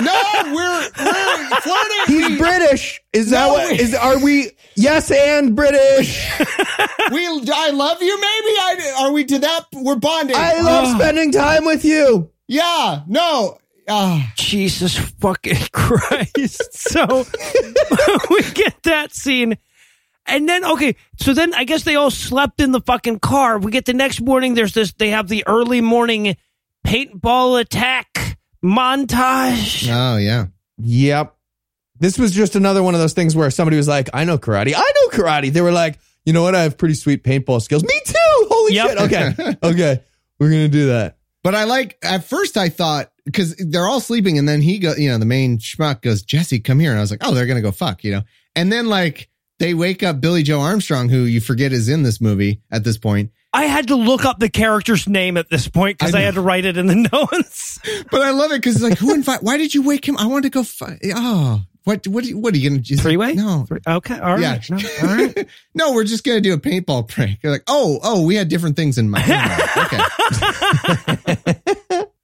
No, 0.00 0.22
we're 0.54 0.88
we're 0.98 1.50
flirting. 1.60 1.96
He's 2.06 2.28
we, 2.30 2.38
British. 2.38 3.00
Is 3.12 3.30
that 3.30 3.46
No, 3.46 3.52
what? 3.52 3.70
we- 3.70 3.78
Is 3.80 3.94
are 3.94 4.18
we? 4.22 4.50
Yes, 4.76 5.10
and 5.10 5.54
British. 5.56 6.28
we 7.12 7.26
I 7.52 7.70
love 7.70 8.00
you. 8.02 8.14
Maybe 8.16 8.24
I 8.58 8.94
are 9.00 9.12
we 9.12 9.24
to 9.26 9.38
that? 9.40 9.66
We're 9.72 9.96
bonding. 9.96 10.36
I 10.36 10.60
love 10.60 10.84
ah. 10.88 10.94
spending 10.98 11.32
time 11.32 11.64
with 11.64 11.84
you. 11.84 12.30
yeah. 12.46 13.02
No. 13.06 13.58
Ah. 13.88 14.32
Jesus 14.36 14.96
fucking 14.98 15.56
Christ. 15.72 16.72
So 16.74 17.06
we 18.30 18.42
get 18.52 18.82
that 18.84 19.12
scene. 19.12 19.56
And 20.26 20.46
then 20.48 20.64
okay, 20.64 20.94
so 21.18 21.32
then 21.32 21.54
I 21.54 21.64
guess 21.64 21.84
they 21.84 21.96
all 21.96 22.10
slept 22.10 22.60
in 22.60 22.70
the 22.72 22.80
fucking 22.82 23.20
car. 23.20 23.58
We 23.58 23.72
get 23.72 23.86
the 23.86 23.94
next 23.94 24.20
morning. 24.20 24.54
There's 24.54 24.74
this. 24.74 24.92
They 24.92 25.10
have 25.10 25.28
the 25.28 25.42
early 25.46 25.80
morning 25.80 26.36
paintball 26.86 27.60
attack 27.60 28.38
montage. 28.62 29.88
Oh 29.90 30.16
yeah. 30.18 30.46
Yep. 30.78 31.34
This 32.00 32.18
was 32.18 32.32
just 32.32 32.54
another 32.56 32.82
one 32.82 32.94
of 32.94 33.00
those 33.00 33.12
things 33.14 33.34
where 33.34 33.50
somebody 33.50 33.76
was 33.76 33.88
like, 33.88 34.08
I 34.14 34.24
know 34.24 34.38
karate. 34.38 34.72
I 34.76 34.80
know 34.80 35.08
karate. 35.18 35.52
They 35.52 35.60
were 35.62 35.72
like, 35.72 35.98
you 36.24 36.32
know 36.32 36.42
what? 36.42 36.54
I 36.54 36.62
have 36.62 36.78
pretty 36.78 36.94
sweet 36.94 37.24
paintball 37.24 37.60
skills. 37.62 37.82
Me 37.82 38.00
too. 38.04 38.14
Holy 38.50 38.74
Yep. 38.74 38.88
shit. 38.88 38.98
Okay. 39.00 39.56
okay. 39.64 40.02
We're 40.38 40.50
going 40.50 40.62
to 40.62 40.68
do 40.68 40.86
that. 40.88 41.17
But 41.48 41.54
I 41.54 41.64
like 41.64 41.96
at 42.02 42.24
first 42.24 42.58
I 42.58 42.68
thought 42.68 43.10
because 43.24 43.56
they're 43.56 43.88
all 43.88 44.00
sleeping 44.00 44.36
and 44.36 44.46
then 44.46 44.60
he 44.60 44.78
go, 44.78 44.92
you 44.94 45.08
know, 45.08 45.16
the 45.16 45.24
main 45.24 45.56
schmuck 45.56 46.02
goes, 46.02 46.20
Jesse, 46.20 46.60
come 46.60 46.78
here. 46.78 46.90
And 46.90 46.98
I 46.98 47.00
was 47.00 47.10
like, 47.10 47.24
oh, 47.24 47.32
they're 47.32 47.46
gonna 47.46 47.62
go 47.62 47.72
fuck, 47.72 48.04
you 48.04 48.12
know. 48.12 48.22
And 48.54 48.70
then 48.70 48.90
like 48.90 49.30
they 49.58 49.72
wake 49.72 50.02
up 50.02 50.20
Billie 50.20 50.42
Joe 50.42 50.60
Armstrong, 50.60 51.08
who 51.08 51.20
you 51.20 51.40
forget 51.40 51.72
is 51.72 51.88
in 51.88 52.02
this 52.02 52.20
movie 52.20 52.60
at 52.70 52.84
this 52.84 52.98
point. 52.98 53.30
I 53.54 53.64
had 53.64 53.88
to 53.88 53.94
look 53.94 54.26
up 54.26 54.38
the 54.38 54.50
character's 54.50 55.08
name 55.08 55.38
at 55.38 55.48
this 55.48 55.66
point 55.68 55.98
because 55.98 56.14
I 56.14 56.18
I, 56.18 56.22
had 56.24 56.34
to 56.34 56.42
write 56.42 56.66
it 56.66 56.76
in 56.76 56.86
the 56.86 56.94
notes. 57.12 57.80
But 58.10 58.20
I 58.20 58.32
love 58.32 58.52
it 58.52 58.58
because 58.58 58.74
it's 58.74 58.84
like, 58.84 58.98
who 58.98 59.14
invite? 59.14 59.42
Why 59.42 59.56
did 59.56 59.72
you 59.72 59.82
wake 59.82 60.06
him? 60.06 60.18
I 60.18 60.26
wanted 60.26 60.42
to 60.42 60.50
go. 60.50 60.64
Fi- 60.64 60.98
oh, 61.14 61.62
what? 61.84 62.06
What? 62.06 62.24
Are 62.24 62.26
you, 62.26 62.38
what 62.38 62.54
are 62.54 62.56
you 62.58 62.68
gonna 62.70 62.80
just 62.80 63.02
Three 63.02 63.16
way? 63.16 63.34
No, 63.34 63.64
Three- 63.66 63.80
okay. 63.86 64.18
All 64.18 64.40
yeah. 64.40 64.60
No, 64.70 64.78
all 65.02 65.08
right. 65.16 65.46
no, 65.74 65.92
we're 65.92 66.04
just 66.04 66.24
gonna 66.24 66.40
do 66.40 66.52
a 66.54 66.58
paintball 66.58 67.08
prank. 67.08 67.38
You're 67.42 67.52
like, 67.52 67.64
oh, 67.66 67.98
oh, 68.02 68.24
we 68.26 68.34
had 68.34 68.48
different 68.48 68.76
things 68.76 68.98
in 68.98 69.10
mind. 69.10 69.30
okay, 69.76 69.98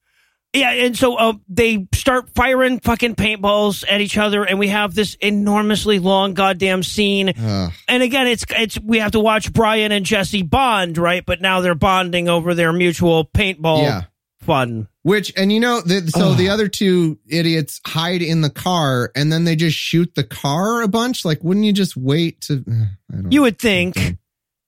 Yeah, 0.54 0.70
and 0.70 0.96
so 0.96 1.16
uh, 1.16 1.32
they 1.48 1.88
start 1.92 2.30
firing 2.36 2.78
fucking 2.78 3.16
paintballs 3.16 3.84
at 3.90 4.00
each 4.00 4.16
other, 4.16 4.44
and 4.44 4.56
we 4.56 4.68
have 4.68 4.94
this 4.94 5.16
enormously 5.16 5.98
long 5.98 6.32
goddamn 6.32 6.84
scene. 6.84 7.30
Ugh. 7.36 7.72
And 7.88 8.02
again, 8.04 8.28
it's 8.28 8.44
it's 8.50 8.78
we 8.78 9.00
have 9.00 9.12
to 9.12 9.20
watch 9.20 9.52
Brian 9.52 9.90
and 9.90 10.06
Jesse 10.06 10.42
bond, 10.42 10.96
right? 10.96 11.26
But 11.26 11.40
now 11.40 11.60
they're 11.60 11.74
bonding 11.74 12.28
over 12.28 12.54
their 12.54 12.72
mutual 12.72 13.24
paintball 13.24 13.82
Yeah. 13.82 14.02
Fun. 14.44 14.88
Which 15.02 15.32
and 15.36 15.52
you 15.52 15.60
know, 15.60 15.80
the, 15.80 16.10
so 16.10 16.34
the 16.34 16.48
other 16.48 16.68
two 16.68 17.18
idiots 17.26 17.80
hide 17.86 18.22
in 18.22 18.40
the 18.40 18.50
car 18.50 19.10
and 19.14 19.32
then 19.32 19.44
they 19.44 19.56
just 19.56 19.76
shoot 19.76 20.14
the 20.14 20.24
car 20.24 20.82
a 20.82 20.88
bunch. 20.88 21.24
Like, 21.24 21.42
wouldn't 21.42 21.66
you 21.66 21.72
just 21.72 21.96
wait 21.96 22.40
to? 22.42 22.64
Eh, 22.66 22.84
I 23.12 23.16
don't 23.16 23.32
You 23.32 23.42
would 23.42 23.58
think, 23.58 24.16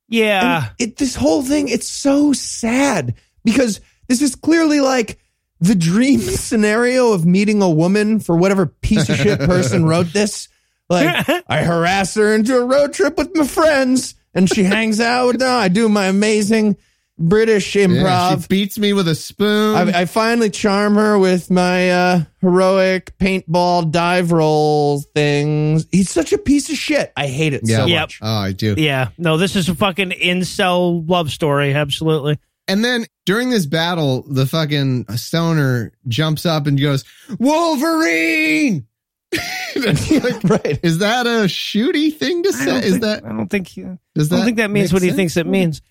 yeah, 0.09 0.71
it, 0.79 0.97
this 0.97 1.15
whole 1.15 1.43
thing, 1.43 1.69
it's 1.69 1.89
so 1.89 2.33
sad 2.33 3.15
because 3.45 3.81
this 4.09 4.21
is 4.21 4.35
clearly 4.35 4.81
like 4.81 5.19
the 5.61 5.75
dream 5.75 6.21
scenario 6.21 7.13
of 7.13 7.25
meeting 7.25 7.63
a 7.63 7.71
woman 7.71 8.21
for 8.21 8.37
whatever 8.37 8.67
piece 8.67 9.09
of 9.09 9.17
shit 9.17 9.41
person 9.41 9.87
wrote 9.87 10.13
this. 10.13 10.49
Like, 10.89 11.27
I 11.49 11.63
harass 11.63 12.15
her 12.15 12.35
into 12.35 12.57
a 12.57 12.65
road 12.65 12.93
trip 12.93 13.17
with 13.17 13.35
my 13.35 13.47
friends 13.47 14.15
and 14.35 14.49
she 14.49 14.65
hangs 14.65 15.01
out 15.01 15.29
with 15.29 15.39
them. 15.39 15.59
I 15.59 15.69
do 15.69 15.89
my 15.89 16.07
amazing 16.07 16.77
British 17.19 17.75
Yeah, 17.75 17.87
improv. 17.87 18.43
she 18.43 18.47
beats 18.49 18.79
me 18.79 18.93
with 18.93 19.09
a 19.09 19.15
spoon. 19.15 19.75
I, 19.77 20.01
I 20.01 20.05
finally 20.05 20.51
charm 20.51 20.97
her 20.97 21.19
with 21.19 21.51
my 21.51 21.91
uh, 21.91 22.21
heroic 22.43 23.17
paintball 23.19 23.91
dive 23.91 24.33
roll 24.33 25.01
things. 25.15 25.87
He's 25.91 26.11
such 26.11 26.33
a 26.33 26.39
piece 26.39 26.69
of 26.71 26.77
shit. 26.77 27.13
I 27.17 27.27
hate 27.29 27.55
it 27.55 27.63
yeah. 27.65 27.79
so 27.79 27.87
Yep. 27.87 28.01
much. 28.03 28.19
Oh, 28.23 28.37
I 28.37 28.53
do. 28.53 28.75
yeah. 28.77 29.09
No, 29.17 29.39
this 29.39 29.57
is 29.57 29.69
a 29.69 29.75
fucking 29.75 30.11
incel 30.11 31.09
love 31.09 31.31
story. 31.31 31.73
Absolutely. 31.75 32.39
And 32.69 32.85
then 32.85 33.07
during 33.25 33.51
this 33.51 33.65
battle, 33.65 34.23
the 34.29 34.45
fucking 34.45 35.07
stoner 35.17 35.93
jumps 36.09 36.45
up 36.45 36.67
and 36.67 36.79
goes, 36.81 37.05
Wolverine! 37.39 38.87
Like, 39.77 40.43
right. 40.45 40.81
is 40.83 40.99
that 40.99 41.27
a 41.27 41.45
shooty 41.45 42.11
thing 42.11 42.43
to 42.45 42.49
I 42.49 42.53
say? 42.53 42.65
don't 42.65 42.85
Is 42.85 42.91
think, 42.93 43.03
that, 43.03 43.25
I 43.27 43.29
don't 43.29 43.49
think. 43.49 43.69
I 43.77 43.99
does 44.15 44.31
don't 44.31 44.39
that 44.39 44.45
think 44.47 44.57
that 44.57 44.71
means 44.71 44.89
make 44.91 44.93
what 44.95 45.03
he 45.03 45.09
sense? 45.11 45.17
thinks 45.17 45.37
it 45.37 45.47
means. 45.47 45.83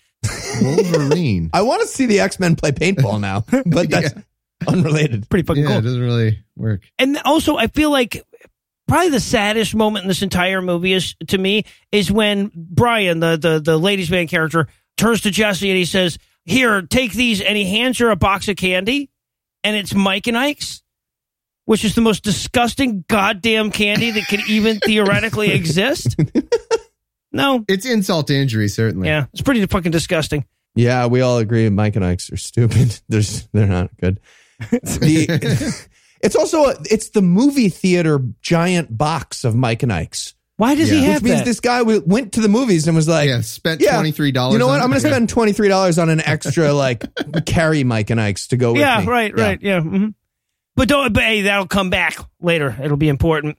Wolverine. 0.62 1.50
I 1.54 1.62
want 1.62 1.82
to 1.82 1.88
see 1.88 2.06
the 2.06 2.20
X 2.20 2.38
Men 2.40 2.56
play 2.56 2.72
paintball 2.72 3.20
now, 3.20 3.44
but 3.66 3.90
that's 3.90 4.14
unrelated. 4.68 5.28
Pretty 5.28 5.46
fucking 5.46 5.62
yeah, 5.62 5.68
cool. 5.68 5.78
it 5.78 5.82
doesn't 5.82 6.00
really 6.00 6.44
work. 6.56 6.82
and 6.98 7.18
also 7.24 7.56
I 7.56 7.66
feel 7.68 7.90
like 7.90 8.24
probably 8.88 9.10
the 9.10 9.20
saddest 9.20 9.74
moment 9.74 10.04
in 10.04 10.08
this 10.08 10.22
entire 10.22 10.62
movie 10.62 10.92
is 10.92 11.14
to 11.28 11.38
me 11.38 11.64
is 11.92 12.10
when 12.10 12.50
Brian, 12.54 13.20
the 13.20 13.36
the 13.36 13.60
the 13.60 13.78
ladies' 13.78 14.10
man 14.10 14.26
character, 14.26 14.68
turns 14.96 15.22
to 15.22 15.30
Jesse 15.30 15.68
and 15.68 15.76
he 15.78 15.84
says, 15.84 16.18
"Here, 16.44 16.82
take 16.82 17.12
these," 17.12 17.40
and 17.40 17.56
he 17.56 17.64
hands 17.64 17.98
her 17.98 18.10
a 18.10 18.16
box 18.16 18.48
of 18.48 18.56
candy, 18.56 19.10
and 19.64 19.76
it's 19.76 19.94
Mike 19.94 20.26
and 20.26 20.38
Ike's, 20.38 20.82
which 21.64 21.84
is 21.84 21.94
the 21.94 22.00
most 22.00 22.22
disgusting 22.22 23.04
goddamn 23.08 23.70
candy 23.70 24.10
that 24.12 24.28
could 24.28 24.48
even 24.48 24.78
theoretically 24.84 25.50
exist. 25.52 26.16
No, 27.36 27.64
It's 27.68 27.86
insult 27.86 28.26
to 28.28 28.34
injury, 28.34 28.68
certainly. 28.68 29.08
yeah, 29.08 29.26
it's 29.32 29.42
pretty 29.42 29.64
fucking 29.66 29.92
disgusting. 29.92 30.44
Yeah, 30.74 31.06
we 31.06 31.20
all 31.22 31.38
agree 31.38 31.68
Mike 31.70 31.96
and 31.96 32.04
Ike's 32.04 32.30
are 32.32 32.36
stupid. 32.36 33.00
There's 33.08 33.46
they're 33.52 33.66
not 33.66 33.90
good. 33.98 34.20
The, 34.70 35.86
it's 36.22 36.36
also 36.36 36.64
a, 36.66 36.74
it's 36.90 37.10
the 37.10 37.22
movie 37.22 37.68
theater 37.68 38.20
giant 38.42 38.96
box 38.96 39.44
of 39.44 39.54
Mike 39.54 39.82
and 39.82 39.92
Ike's, 39.92 40.34
Why 40.56 40.74
does 40.74 40.88
he 40.90 40.96
Yeah. 40.96 41.12
have 41.12 41.22
which 41.22 41.30
means 41.30 41.40
that? 41.40 41.44
this 41.46 41.60
guy 41.60 41.82
went 41.82 42.32
to 42.34 42.40
the 42.40 42.48
movies 42.48 42.86
and 42.86 42.96
was 42.96 43.08
like, 43.08 43.28
yeah, 43.28 43.40
spent 43.42 43.80
Yeah, 43.80 44.00
$23. 44.02 44.52
you 44.52 44.58
know 44.58 44.66
what? 44.66 44.80
I'm 44.80 44.88
going 44.88 45.00
to 45.00 45.08
spend 45.08 45.28
twenty 45.28 45.52
three 45.52 45.68
dollars 45.68 45.98
on 45.98 46.08
an 46.10 46.20
extra 46.20 46.72
like 46.74 47.04
carry 47.46 47.84
Mike 47.84 48.10
and 48.10 48.20
Ike's 48.20 48.48
to 48.48 48.56
go 48.56 48.72
with 48.72 48.80
yeah, 48.80 49.00
me. 49.00 49.06
right, 49.06 49.38
right, 49.38 49.58
yeah. 49.62 49.80
mhm. 49.80 50.14
But 50.74 50.88
don't. 50.88 51.12
But 51.14 51.22
hey, 51.22 51.42
that'll 51.42 51.66
come 51.68 51.88
back 51.88 52.18
later. 52.40 52.76
It'll 52.82 52.98
be 52.98 53.08
important. 53.08 53.56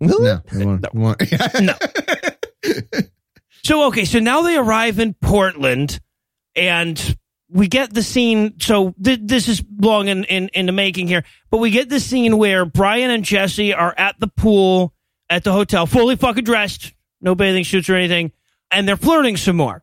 Will? 0.00 0.22
No, 0.22 0.40
it 0.52 0.64
won't- 0.66 0.84
it 0.84 0.94
won't. 0.94 1.20
No. 1.62 1.74
So 3.66 3.86
okay, 3.88 4.04
so 4.04 4.20
now 4.20 4.42
they 4.42 4.56
arrive 4.56 5.00
in 5.00 5.14
Portland, 5.14 5.98
and 6.54 7.16
we 7.50 7.66
get 7.66 7.92
the 7.92 8.02
scene. 8.02 8.60
So 8.60 8.94
th- 9.02 9.20
this 9.22 9.48
is 9.48 9.60
long 9.80 10.06
in, 10.06 10.22
in 10.24 10.48
in 10.50 10.66
the 10.66 10.72
making 10.72 11.08
here, 11.08 11.24
but 11.50 11.58
we 11.58 11.70
get 11.70 11.88
the 11.88 11.98
scene 11.98 12.38
where 12.38 12.64
Brian 12.64 13.10
and 13.10 13.24
Jesse 13.24 13.74
are 13.74 13.92
at 13.98 14.20
the 14.20 14.28
pool 14.28 14.94
at 15.28 15.42
the 15.42 15.50
hotel, 15.50 15.86
fully 15.86 16.14
fucking 16.14 16.44
dressed, 16.44 16.92
no 17.20 17.34
bathing 17.34 17.64
suits 17.64 17.90
or 17.90 17.96
anything, 17.96 18.30
and 18.70 18.86
they're 18.86 18.96
flirting 18.96 19.36
some 19.36 19.56
more, 19.56 19.82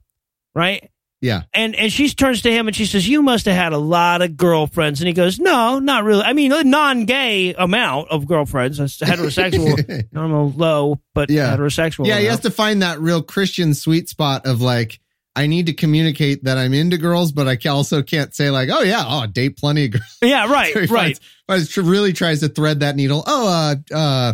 right? 0.55 0.89
Yeah. 1.23 1.43
And 1.53 1.75
and 1.75 1.91
she 1.91 2.09
turns 2.09 2.41
to 2.43 2.51
him 2.51 2.67
and 2.67 2.75
she 2.75 2.85
says, 2.85 3.07
"You 3.07 3.23
must 3.23 3.45
have 3.45 3.55
had 3.55 3.73
a 3.73 3.77
lot 3.77 4.21
of 4.21 4.37
girlfriends." 4.37 4.99
And 5.01 5.07
he 5.07 5.13
goes, 5.13 5.39
"No, 5.39 5.79
not 5.79 6.03
really. 6.03 6.21
I 6.23 6.33
mean, 6.33 6.51
a 6.51 6.63
non-gay 6.63 7.53
amount 7.55 8.09
of 8.09 8.27
girlfriends. 8.27 8.77
That's 8.77 8.97
heterosexual, 8.99 10.03
normal, 10.11 10.51
low, 10.51 10.99
but 11.15 11.29
Yeah. 11.29 11.55
heterosexual." 11.55 12.05
Yeah, 12.05 12.19
he 12.19 12.25
has 12.25 12.41
to 12.41 12.51
find 12.51 12.81
that 12.81 12.99
real 12.99 13.23
Christian 13.23 13.73
sweet 13.73 14.09
spot 14.09 14.45
of 14.45 14.61
like, 14.61 14.99
I 15.35 15.47
need 15.47 15.65
to 15.67 15.73
communicate 15.73 16.43
that 16.43 16.57
I'm 16.59 16.73
into 16.73 16.97
girls, 16.97 17.31
but 17.31 17.47
I 17.47 17.57
also 17.69 18.03
can't 18.03 18.35
say 18.35 18.49
like, 18.51 18.69
oh 18.71 18.81
yeah, 18.81 19.03
oh 19.07 19.25
date 19.25 19.57
plenty 19.57 19.85
of 19.85 19.91
girls. 19.91 20.17
Yeah, 20.21 20.51
right, 20.51 20.73
So 20.73 20.79
right. 20.81 21.17
finds- 21.17 21.19
finds- 21.47 21.77
really 21.77 22.13
tries 22.13 22.41
to 22.41 22.49
thread 22.49 22.81
that 22.81 22.95
needle. 22.95 23.23
Oh, 23.25 23.47
uh, 23.47 23.95
uh, 23.95 24.33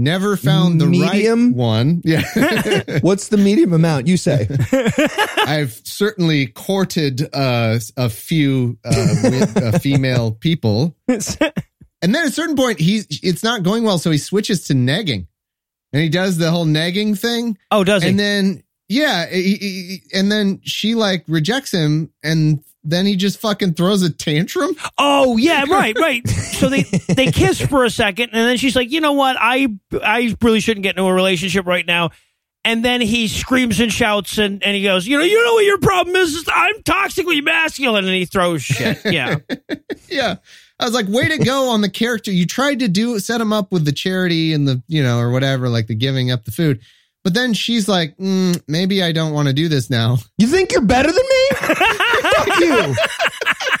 never 0.00 0.36
found 0.36 0.80
the 0.80 0.86
Medium? 0.86 1.48
right 1.48 1.56
one. 1.56 2.02
Yeah, 2.04 2.22
What's 3.02 3.28
the 3.28 3.36
medium 3.36 3.72
amount? 3.72 4.06
You 4.08 4.16
say. 4.16 4.48
I've 5.46 5.72
certainly 5.84 6.46
courted 6.46 7.22
uh, 7.34 7.78
a 7.96 8.08
few 8.08 8.78
uh, 8.84 9.14
with, 9.24 9.56
uh, 9.56 9.78
female 9.78 10.32
people, 10.32 10.96
and 11.08 11.20
then 12.00 12.16
at 12.16 12.26
a 12.28 12.30
certain 12.32 12.56
point, 12.56 12.80
he's 12.80 13.06
it's 13.22 13.42
not 13.42 13.62
going 13.62 13.84
well, 13.84 13.98
so 13.98 14.10
he 14.10 14.18
switches 14.18 14.64
to 14.68 14.74
negging, 14.74 15.26
and 15.92 16.02
he 16.02 16.08
does 16.08 16.38
the 16.38 16.50
whole 16.50 16.66
negging 16.66 17.18
thing. 17.18 17.58
oh, 17.70 17.84
does 17.84 18.02
he? 18.02 18.08
and 18.10 18.18
then 18.18 18.62
yeah 18.88 19.26
he- 19.28 19.42
he- 19.56 19.58
he- 19.58 20.02
and 20.14 20.30
then 20.32 20.60
she 20.64 20.94
like 20.94 21.24
rejects 21.28 21.70
him 21.72 22.10
and 22.24 22.62
then 22.82 23.06
he 23.06 23.16
just 23.16 23.38
fucking 23.40 23.74
throws 23.74 24.02
a 24.02 24.10
tantrum 24.10 24.74
oh, 24.98 25.36
yeah, 25.36 25.64
right, 25.70 25.96
right. 25.98 26.26
So 26.28 26.68
they 26.68 26.82
they 26.82 27.30
kiss 27.30 27.60
for 27.60 27.84
a 27.84 27.90
second, 27.90 28.30
and 28.32 28.46
then 28.46 28.56
she's 28.56 28.76
like, 28.76 28.90
"You 28.90 29.00
know 29.00 29.12
what? 29.12 29.36
I 29.38 29.68
I 30.02 30.34
really 30.42 30.60
shouldn't 30.60 30.82
get 30.82 30.96
into 30.96 31.04
a 31.08 31.12
relationship 31.12 31.66
right 31.66 31.86
now." 31.86 32.10
And 32.62 32.84
then 32.84 33.00
he 33.00 33.26
screams 33.28 33.80
and 33.80 33.90
shouts, 33.90 34.36
and, 34.36 34.62
and 34.62 34.76
he 34.76 34.82
goes, 34.82 35.06
"You 35.06 35.16
know, 35.16 35.24
you 35.24 35.42
know 35.42 35.54
what 35.54 35.64
your 35.64 35.78
problem 35.78 36.14
is? 36.16 36.44
I'm 36.52 36.82
toxically 36.82 37.42
masculine," 37.42 38.04
and 38.04 38.14
he 38.14 38.26
throws 38.26 38.62
shit. 38.62 38.98
Yeah, 39.04 39.36
yeah 40.08 40.36
i 40.78 40.84
was 40.84 40.94
like 40.94 41.06
way 41.08 41.28
to 41.28 41.38
go 41.38 41.68
on 41.70 41.80
the 41.82 41.90
character 41.90 42.30
you 42.30 42.46
tried 42.46 42.78
to 42.80 42.88
do 42.88 43.18
set 43.18 43.40
him 43.40 43.52
up 43.52 43.70
with 43.72 43.84
the 43.84 43.92
charity 43.92 44.52
and 44.52 44.66
the 44.66 44.82
you 44.88 45.02
know 45.02 45.18
or 45.18 45.30
whatever 45.30 45.68
like 45.68 45.86
the 45.86 45.94
giving 45.94 46.30
up 46.30 46.44
the 46.44 46.50
food 46.50 46.80
but 47.22 47.34
then 47.34 47.52
she's 47.52 47.86
like 47.88 48.16
mm, 48.16 48.58
maybe 48.66 49.02
i 49.02 49.12
don't 49.12 49.32
want 49.32 49.46
to 49.48 49.54
do 49.54 49.68
this 49.68 49.90
now 49.90 50.16
You 50.38 50.46
think 50.46 50.72
you're 50.72 50.80
better 50.80 51.10
than 51.12 51.22
me? 51.22 51.48
Fuck 52.44 52.60
you. 52.60 52.94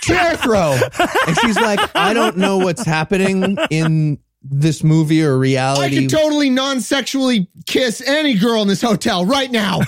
Chair 0.00 0.36
throw. 0.36 0.78
And 1.26 1.36
she's 1.38 1.56
like, 1.56 1.80
I 1.94 2.12
don't 2.14 2.36
know 2.36 2.58
what's 2.58 2.84
happening 2.84 3.56
in 3.70 4.18
this 4.42 4.82
movie 4.82 5.22
or 5.22 5.36
reality. 5.36 5.84
i 5.84 5.90
can 5.90 6.08
totally 6.08 6.48
non-sexually 6.48 7.46
kiss 7.66 8.00
any 8.06 8.34
girl 8.34 8.62
in 8.62 8.68
this 8.68 8.80
hotel 8.80 9.26
right 9.26 9.50
now 9.50 9.80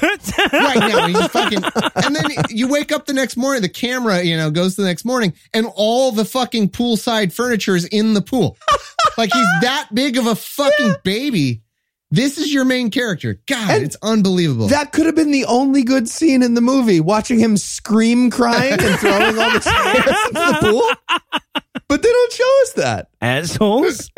right 0.53 0.77
now. 0.79 1.07
He's 1.07 1.27
fucking, 1.29 1.63
and 2.05 2.15
then 2.15 2.25
you 2.51 2.69
wake 2.69 2.93
up 2.93 3.07
the 3.07 3.15
next 3.15 3.39
morning, 3.39 3.63
the 3.63 3.69
camera, 3.71 4.23
you 4.23 4.37
know, 4.37 4.51
goes 4.51 4.75
to 4.77 4.83
the 4.83 4.87
next 4.87 5.05
morning, 5.07 5.33
and 5.55 5.67
all 5.75 6.13
the 6.13 6.25
fucking 6.27 6.69
poolside 6.71 7.33
furniture 7.33 7.75
is 7.77 7.87
in 7.87 8.13
the 8.13 8.21
pool. 8.21 8.59
Like 9.17 9.33
he's 9.33 9.47
that 9.63 9.89
big 9.95 10.19
of 10.19 10.27
a 10.27 10.35
fucking 10.35 10.97
baby 11.03 11.63
This 12.13 12.37
is 12.37 12.53
your 12.53 12.67
main 12.67 12.91
character. 12.91 13.41
God, 13.47 13.71
And 13.71 13.83
it's 13.83 13.97
unbelievable. 14.03 14.69
That 14.69 14.93
could 14.93 15.07
have 15.07 15.15
been 15.15 15.31
the 15.31 15.47
only 15.47 15.83
good 15.83 16.11
scene 16.11 16.43
in 16.43 16.53
the 16.53 16.61
movie, 16.61 17.01
watching 17.01 17.39
him 17.39 17.57
scream 17.57 18.29
crying 18.31 18.75
and 18.75 18.99
throwing 19.01 19.39
all 19.39 19.51
the 19.51 19.61
chairs 19.61 20.27
into 20.29 20.53
the 20.53 20.59
pool. 20.61 21.33
But 21.89 22.03
they 22.03 22.09
don't 22.11 22.33
show 22.33 22.59
us 22.63 22.73
that. 22.75 23.09
assholes. 23.23 24.11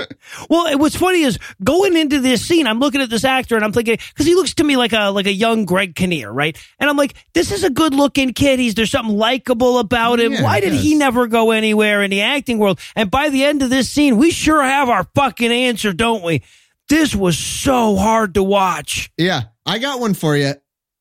well, 0.50 0.76
what's 0.78 0.96
funny 0.96 1.22
is 1.22 1.38
going 1.62 1.96
into 1.96 2.20
this 2.20 2.44
scene, 2.44 2.66
I'm 2.66 2.80
looking 2.80 3.00
at 3.00 3.10
this 3.10 3.24
actor 3.24 3.54
and 3.54 3.64
I'm 3.64 3.72
thinking 3.72 3.96
because 4.12 4.26
he 4.26 4.34
looks 4.34 4.54
to 4.54 4.64
me 4.64 4.76
like 4.76 4.92
a 4.92 5.10
like 5.10 5.26
a 5.26 5.32
young 5.32 5.64
Greg 5.64 5.94
Kinnear, 5.94 6.32
right? 6.32 6.56
And 6.80 6.90
I'm 6.90 6.96
like, 6.96 7.14
this 7.32 7.52
is 7.52 7.62
a 7.64 7.70
good 7.70 7.94
looking 7.94 8.32
kid. 8.32 8.58
He's 8.58 8.74
there's 8.74 8.90
something 8.90 9.16
likable 9.16 9.78
about 9.78 10.18
him. 10.20 10.32
Yeah, 10.32 10.42
Why 10.42 10.60
did 10.60 10.72
he 10.72 10.94
never 10.96 11.26
go 11.28 11.52
anywhere 11.52 12.02
in 12.02 12.10
the 12.10 12.22
acting 12.22 12.58
world? 12.58 12.80
And 12.96 13.10
by 13.10 13.28
the 13.28 13.44
end 13.44 13.62
of 13.62 13.70
this 13.70 13.88
scene, 13.88 14.16
we 14.18 14.30
sure 14.32 14.62
have 14.62 14.88
our 14.88 15.04
fucking 15.14 15.52
answer, 15.52 15.92
don't 15.92 16.22
we? 16.24 16.42
This 16.88 17.14
was 17.14 17.38
so 17.38 17.96
hard 17.96 18.34
to 18.34 18.42
watch. 18.42 19.10
yeah, 19.16 19.42
I 19.64 19.78
got 19.78 20.00
one 20.00 20.14
for 20.14 20.36
you. 20.36 20.54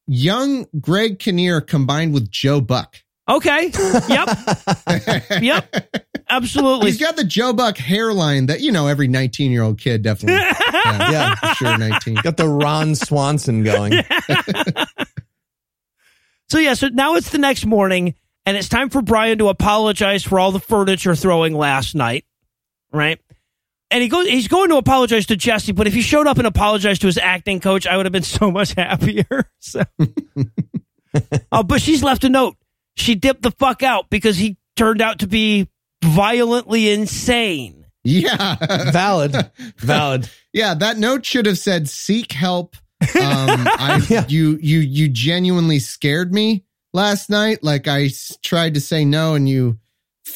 Young 0.08 0.66
Greg 0.80 1.20
Kinnear 1.20 1.62
combined 1.62 2.14
with 2.14 2.30
Joe 2.30 2.62
Buck. 2.62 2.98
Okay. 3.30 3.72
Yep. 4.10 4.38
yep. 5.42 5.94
Absolutely. 6.30 6.92
He's 6.92 7.00
got 7.00 7.16
the 7.16 7.24
Joe 7.24 7.54
Buck 7.54 7.78
hairline 7.78 8.48
that, 8.48 8.60
you 8.60 8.72
know, 8.74 8.88
every 8.88 9.08
19 9.08 9.50
year 9.52 9.62
old 9.64 9.80
kid 9.80 10.02
definitely. 10.02 10.42
yeah, 10.74 11.12
Yeah. 11.42 11.54
sure 11.54 11.78
19. 11.78 12.16
Got 12.16 12.36
the 12.38 12.50
Ron 12.50 12.96
Swanson 12.96 13.64
going. 13.64 13.94
So 16.50 16.60
yeah, 16.60 16.76
so 16.76 16.90
now 16.90 17.16
it's 17.16 17.32
the 17.32 17.40
next 17.40 17.66
morning, 17.66 18.14
and 18.46 18.56
it's 18.56 18.70
time 18.70 18.90
for 18.90 19.02
Brian 19.02 19.40
to 19.40 19.48
apologize 19.48 20.24
for 20.24 20.40
all 20.40 20.52
the 20.52 20.60
furniture 20.60 21.16
throwing 21.16 21.56
last 21.56 21.96
night, 21.96 22.26
right? 22.92 23.20
And 23.92 24.02
he 24.02 24.10
goes, 24.10 24.28
he's 24.28 24.48
going 24.48 24.70
to 24.70 24.78
apologize 24.78 25.28
to 25.28 25.36
Jesse, 25.36 25.72
but 25.72 25.86
if 25.86 25.94
he 25.94 26.02
showed 26.02 26.26
up 26.26 26.38
and 26.40 26.48
apologized 26.48 27.02
to 27.02 27.08
his 27.08 27.18
acting 27.20 27.60
coach, 27.60 27.86
I 27.86 27.96
would 27.98 28.06
have 28.08 28.14
been 28.14 28.24
so 28.24 28.50
much 28.52 28.74
happier. 28.78 29.26
So, 29.60 29.84
uh, 31.52 31.64
but 31.64 31.82
she's 31.82 32.04
left 32.04 32.24
a 32.24 32.30
note. 32.30 32.58
She 32.96 33.16
dipped 33.16 33.42
the 33.44 33.52
fuck 33.52 33.82
out 33.84 34.10
because 34.10 34.38
he 34.38 34.58
turned 34.76 35.02
out 35.02 35.20
to 35.20 35.28
be 35.28 35.70
violently 36.04 36.90
insane. 36.90 37.86
Yeah. 38.04 38.56
Valid. 38.92 39.36
Valid. 39.78 40.30
Yeah, 40.52 40.74
that 40.74 40.98
note 40.98 41.26
should 41.26 41.46
have 41.46 41.58
said 41.58 41.88
seek 41.88 42.32
help. 42.34 42.76
Um, 43.02 43.10
I, 43.16 44.06
Yeah. 44.10 44.26
you, 44.28 44.58
you, 44.62 44.80
you 44.80 45.08
genuinely 45.10 45.80
scared 45.80 46.34
me 46.34 46.66
last 46.94 47.30
night. 47.30 47.64
Like 47.64 47.88
I 47.88 48.06
s- 48.06 48.38
tried 48.44 48.74
to 48.74 48.82
say 48.82 49.06
no 49.06 49.36
and 49.36 49.48
you 49.48 49.80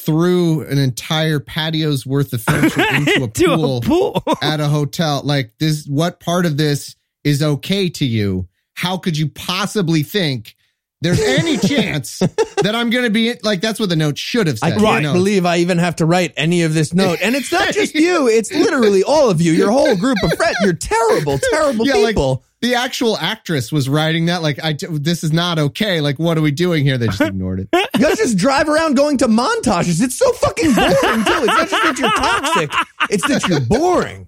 threw 0.08 0.62
an 0.62 0.78
entire 0.78 1.40
patio's 1.42 2.06
worth 2.06 2.32
of 2.32 2.42
furniture 2.42 2.82
into 2.94 3.24
a 3.26 3.28
pool 3.28 3.78
a 3.78 3.82
pool. 3.82 4.24
at 4.42 4.62
a 4.62 4.68
hotel. 4.70 5.22
Like 5.24 5.52
this, 5.60 5.86
what 5.86 6.22
part 6.22 6.46
of 6.46 6.56
this 6.56 6.96
is 7.26 7.44
okay 7.44 7.90
to 7.90 8.06
you? 8.06 8.48
How 8.74 8.96
could 8.98 9.18
you 9.18 9.28
possibly 9.28 10.04
think 10.04 10.56
there's 11.02 11.20
any 11.20 11.58
chance 11.68 12.20
that 12.20 12.74
I'm 12.74 12.90
going 12.90 13.04
to 13.04 13.10
be 13.10 13.34
like, 13.44 13.60
that's 13.60 13.80
what 13.82 13.90
the 13.90 13.96
note 13.98 14.18
should 14.18 14.48
have 14.48 14.60
said. 14.60 14.74
I 14.74 14.78
said. 14.78 14.82
can't 15.04 15.14
believe 15.14 15.46
I 15.46 15.58
even 15.58 15.78
have 15.78 15.98
to 15.98 16.06
write 16.06 16.34
any 16.38 16.62
of 16.64 16.74
this 16.74 16.94
note. 16.94 17.20
And 17.22 17.36
it's 17.36 17.52
not 17.52 17.74
just 17.74 17.94
you, 17.96 18.28
it's 18.30 18.52
literally 18.54 19.04
all 19.04 19.30
of 19.30 19.42
you, 19.42 19.52
your 19.52 19.72
whole 19.72 19.96
group 19.98 20.18
of 20.24 20.32
friends. 20.38 20.56
You're 20.64 20.74
terrible, 20.74 21.38
terrible 21.52 21.86
Yeah, 21.86 21.96
like- 21.96 22.16
people. 22.16 22.44
The 22.62 22.76
actual 22.76 23.18
actress 23.18 23.72
was 23.72 23.88
writing 23.88 24.26
that 24.26 24.42
like 24.42 24.64
I 24.64 24.76
this 24.90 25.24
is 25.24 25.32
not 25.32 25.60
okay. 25.60 26.02
Like 26.02 26.18
what 26.18 26.38
are 26.38 26.42
we 26.42 26.52
doing 26.52 26.84
here? 26.84 26.98
They 26.98 27.08
just 27.08 27.22
ignored 27.34 27.60
it. 27.60 27.70
you 27.96 28.02
guys 28.02 28.18
just 28.18 28.38
drive 28.38 28.68
around 28.68 28.96
going 28.96 29.18
to 29.20 29.28
montages. 29.28 30.02
It's 30.02 30.16
so 30.18 30.32
fucking 30.34 30.74
boring, 30.74 30.94
too. 30.94 31.44
It's 31.44 31.48
not 31.48 31.70
just 31.70 31.84
that 31.84 31.96
you're 32.00 32.12
toxic, 32.12 32.72
it's 33.10 33.28
that 33.28 33.48
you're 33.48 33.62
boring. 33.62 34.28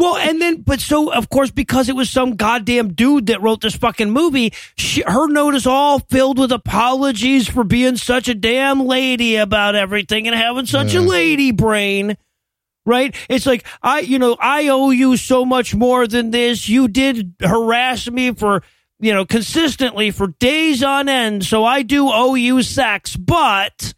well, 0.00 0.16
and 0.16 0.42
then, 0.42 0.62
but 0.62 0.80
so 0.80 1.12
of 1.12 1.28
course, 1.28 1.52
because 1.52 1.88
it 1.88 1.94
was 1.94 2.10
some 2.10 2.34
goddamn 2.34 2.94
dude 2.94 3.26
that 3.26 3.40
wrote 3.40 3.60
this 3.60 3.76
fucking 3.76 4.10
movie, 4.10 4.52
she, 4.76 5.02
her 5.06 5.28
note 5.28 5.54
is 5.54 5.68
all 5.68 6.00
filled 6.00 6.36
with 6.38 6.50
apologies 6.50 7.48
for 7.48 7.62
being 7.62 7.96
such 7.96 8.26
a 8.26 8.34
damn 8.34 8.84
lady 8.84 9.36
about 9.36 9.76
everything 9.76 10.26
and 10.26 10.34
having 10.34 10.66
such 10.66 10.94
a 10.94 11.00
lady 11.00 11.52
brain. 11.52 12.16
Right? 12.88 13.14
It's 13.28 13.44
like 13.44 13.66
I, 13.82 14.00
you 14.00 14.18
know, 14.18 14.34
I 14.40 14.68
owe 14.68 14.88
you 14.88 15.18
so 15.18 15.44
much 15.44 15.74
more 15.74 16.06
than 16.06 16.30
this. 16.30 16.70
You 16.70 16.88
did 16.88 17.34
harass 17.38 18.10
me 18.10 18.32
for, 18.32 18.62
you 18.98 19.12
know, 19.12 19.26
consistently 19.26 20.10
for 20.10 20.28
days 20.28 20.82
on 20.82 21.06
end. 21.06 21.44
So 21.44 21.66
I 21.66 21.82
do 21.82 22.08
owe 22.10 22.34
you 22.34 22.62
sex, 22.62 23.14
but, 23.14 23.92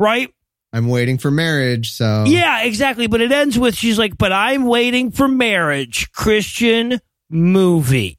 right? 0.00 0.34
I'm 0.72 0.88
waiting 0.88 1.18
for 1.18 1.30
marriage, 1.30 1.92
so 1.92 2.24
Yeah, 2.26 2.64
exactly. 2.64 3.06
But 3.06 3.20
it 3.20 3.30
ends 3.30 3.56
with 3.56 3.76
she's 3.76 4.00
like, 4.00 4.18
"But 4.18 4.32
I'm 4.32 4.64
waiting 4.64 5.12
for 5.12 5.28
marriage." 5.28 6.10
Christian 6.10 7.00
movie. 7.30 8.18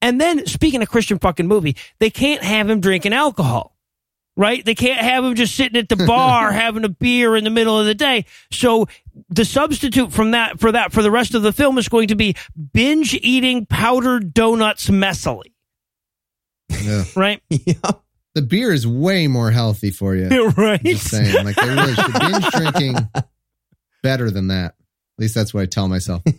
And 0.00 0.20
then 0.20 0.46
speaking 0.46 0.80
of 0.80 0.88
Christian 0.88 1.18
fucking 1.18 1.48
movie, 1.48 1.76
they 1.98 2.10
can't 2.10 2.44
have 2.44 2.70
him 2.70 2.80
drinking 2.80 3.12
alcohol. 3.12 3.71
Right? 4.34 4.64
They 4.64 4.74
can't 4.74 5.00
have 5.00 5.24
him 5.24 5.34
just 5.34 5.54
sitting 5.54 5.78
at 5.78 5.90
the 5.90 5.96
bar 6.06 6.52
having 6.52 6.84
a 6.84 6.88
beer 6.88 7.36
in 7.36 7.44
the 7.44 7.50
middle 7.50 7.78
of 7.78 7.84
the 7.84 7.94
day. 7.94 8.24
So 8.50 8.86
the 9.28 9.44
substitute 9.44 10.10
from 10.10 10.30
that 10.30 10.58
for 10.58 10.72
that 10.72 10.90
for 10.92 11.02
the 11.02 11.10
rest 11.10 11.34
of 11.34 11.42
the 11.42 11.52
film 11.52 11.76
is 11.76 11.88
going 11.88 12.08
to 12.08 12.14
be 12.14 12.34
binge 12.72 13.12
eating 13.14 13.66
powdered 13.66 14.32
donuts 14.32 14.88
messily. 14.88 15.52
Yeah. 16.70 17.04
Right? 17.16 17.42
Yeah. 17.50 17.74
the 18.34 18.40
beer 18.42 18.72
is 18.72 18.86
way 18.86 19.26
more 19.26 19.50
healthy 19.50 19.90
for 19.90 20.16
you. 20.16 20.48
right? 20.56 20.82
Just 20.82 21.10
saying, 21.10 21.44
like 21.44 21.56
they 21.56 21.68
really 21.68 21.94
should 21.94 22.12
binge 22.18 22.46
drinking 22.52 22.96
better 24.02 24.30
than 24.30 24.48
that. 24.48 24.74
Least 25.22 25.36
that's 25.36 25.54
what 25.54 25.62
I 25.62 25.66
tell 25.66 25.88
myself. 25.88 26.22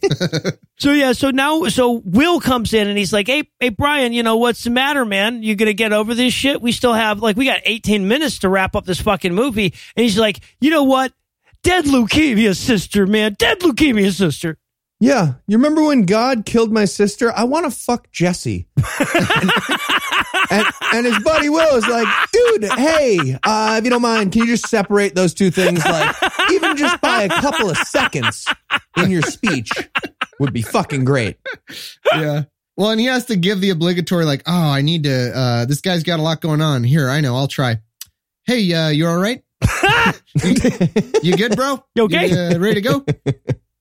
So 0.80 0.92
yeah, 0.92 1.14
so 1.14 1.30
now 1.30 1.66
so 1.66 2.02
Will 2.04 2.42
comes 2.42 2.74
in 2.74 2.90
and 2.90 2.98
he's 2.98 3.14
like, 3.14 3.28
"Hey, 3.28 3.44
hey 3.60 3.70
Brian, 3.70 4.12
you 4.12 4.22
know 4.22 4.36
what's 4.36 4.64
the 4.66 4.70
matter, 4.70 5.06
man? 5.06 5.42
You 5.42 5.56
gonna 5.56 5.72
get 5.72 5.94
over 5.94 6.14
this 6.14 6.34
shit? 6.34 6.62
We 6.62 6.74
still 6.74 6.94
have 6.94 7.22
like 7.22 7.38
we 7.38 7.46
got 7.46 7.62
18 7.64 8.08
minutes 8.08 8.40
to 8.40 8.50
wrap 8.50 8.76
up 8.76 8.84
this 8.84 9.00
fucking 9.00 9.34
movie." 9.34 9.74
And 9.96 10.04
he's 10.04 10.18
like, 10.18 10.42
"You 10.60 10.72
know 10.72 10.84
what? 10.84 11.14
Dead 11.64 11.86
leukemia 11.86 12.58
sister, 12.58 13.08
man. 13.08 13.36
Dead 13.40 13.60
leukemia 13.60 14.12
sister." 14.12 14.58
Yeah. 15.04 15.34
You 15.48 15.58
remember 15.58 15.84
when 15.84 16.06
God 16.06 16.46
killed 16.46 16.72
my 16.72 16.86
sister? 16.86 17.30
I 17.36 17.44
want 17.44 17.66
to 17.66 17.72
fuck 17.72 18.10
Jesse. 18.12 18.70
and, 18.78 18.86
and, 20.50 20.66
and 20.94 21.06
his 21.06 21.20
buddy 21.22 21.50
Will 21.50 21.76
is 21.76 21.86
like, 21.86 22.08
dude, 22.32 22.64
hey, 22.64 23.38
uh, 23.44 23.76
if 23.78 23.84
you 23.84 23.90
don't 23.90 24.02
mind, 24.02 24.32
can 24.32 24.44
you 24.44 24.48
just 24.48 24.70
separate 24.70 25.14
those 25.14 25.34
two 25.34 25.52
things? 25.52 25.84
Like, 25.84 26.16
even 26.52 26.78
just 26.78 27.02
by 27.02 27.24
a 27.24 27.28
couple 27.28 27.70
of 27.70 27.76
seconds 27.80 28.48
in 28.96 29.12
your 29.12 29.24
speech 29.24 29.72
would 30.40 30.54
be 30.54 30.62
fucking 30.62 31.04
great. 31.04 31.36
yeah. 32.16 32.44
Well, 32.78 32.92
and 32.92 33.00
he 33.02 33.08
has 33.08 33.26
to 33.26 33.36
give 33.36 33.60
the 33.60 33.72
obligatory, 33.72 34.24
like, 34.24 34.44
oh, 34.48 34.54
I 34.54 34.84
need 34.84 35.04
to, 35.04 35.38
uh, 35.38 35.66
this 35.66 35.82
guy's 35.82 36.04
got 36.04 36.22
a 36.22 36.24
lot 36.24 36.40
going 36.40 36.62
on. 36.62 36.86
Here, 36.86 37.10
I 37.10 37.20
know, 37.20 37.36
I'll 37.36 37.50
try. 37.50 37.82
Hey, 38.46 38.74
uh, 38.74 38.88
you 38.88 39.06
all 39.06 39.18
right? 39.18 39.44
you, 40.46 40.56
you 41.24 41.36
good, 41.36 41.58
bro? 41.58 41.84
You 41.96 42.04
okay? 42.06 42.32
uh, 42.32 42.58
ready 42.58 42.82
to 42.82 42.82
go? 42.82 43.06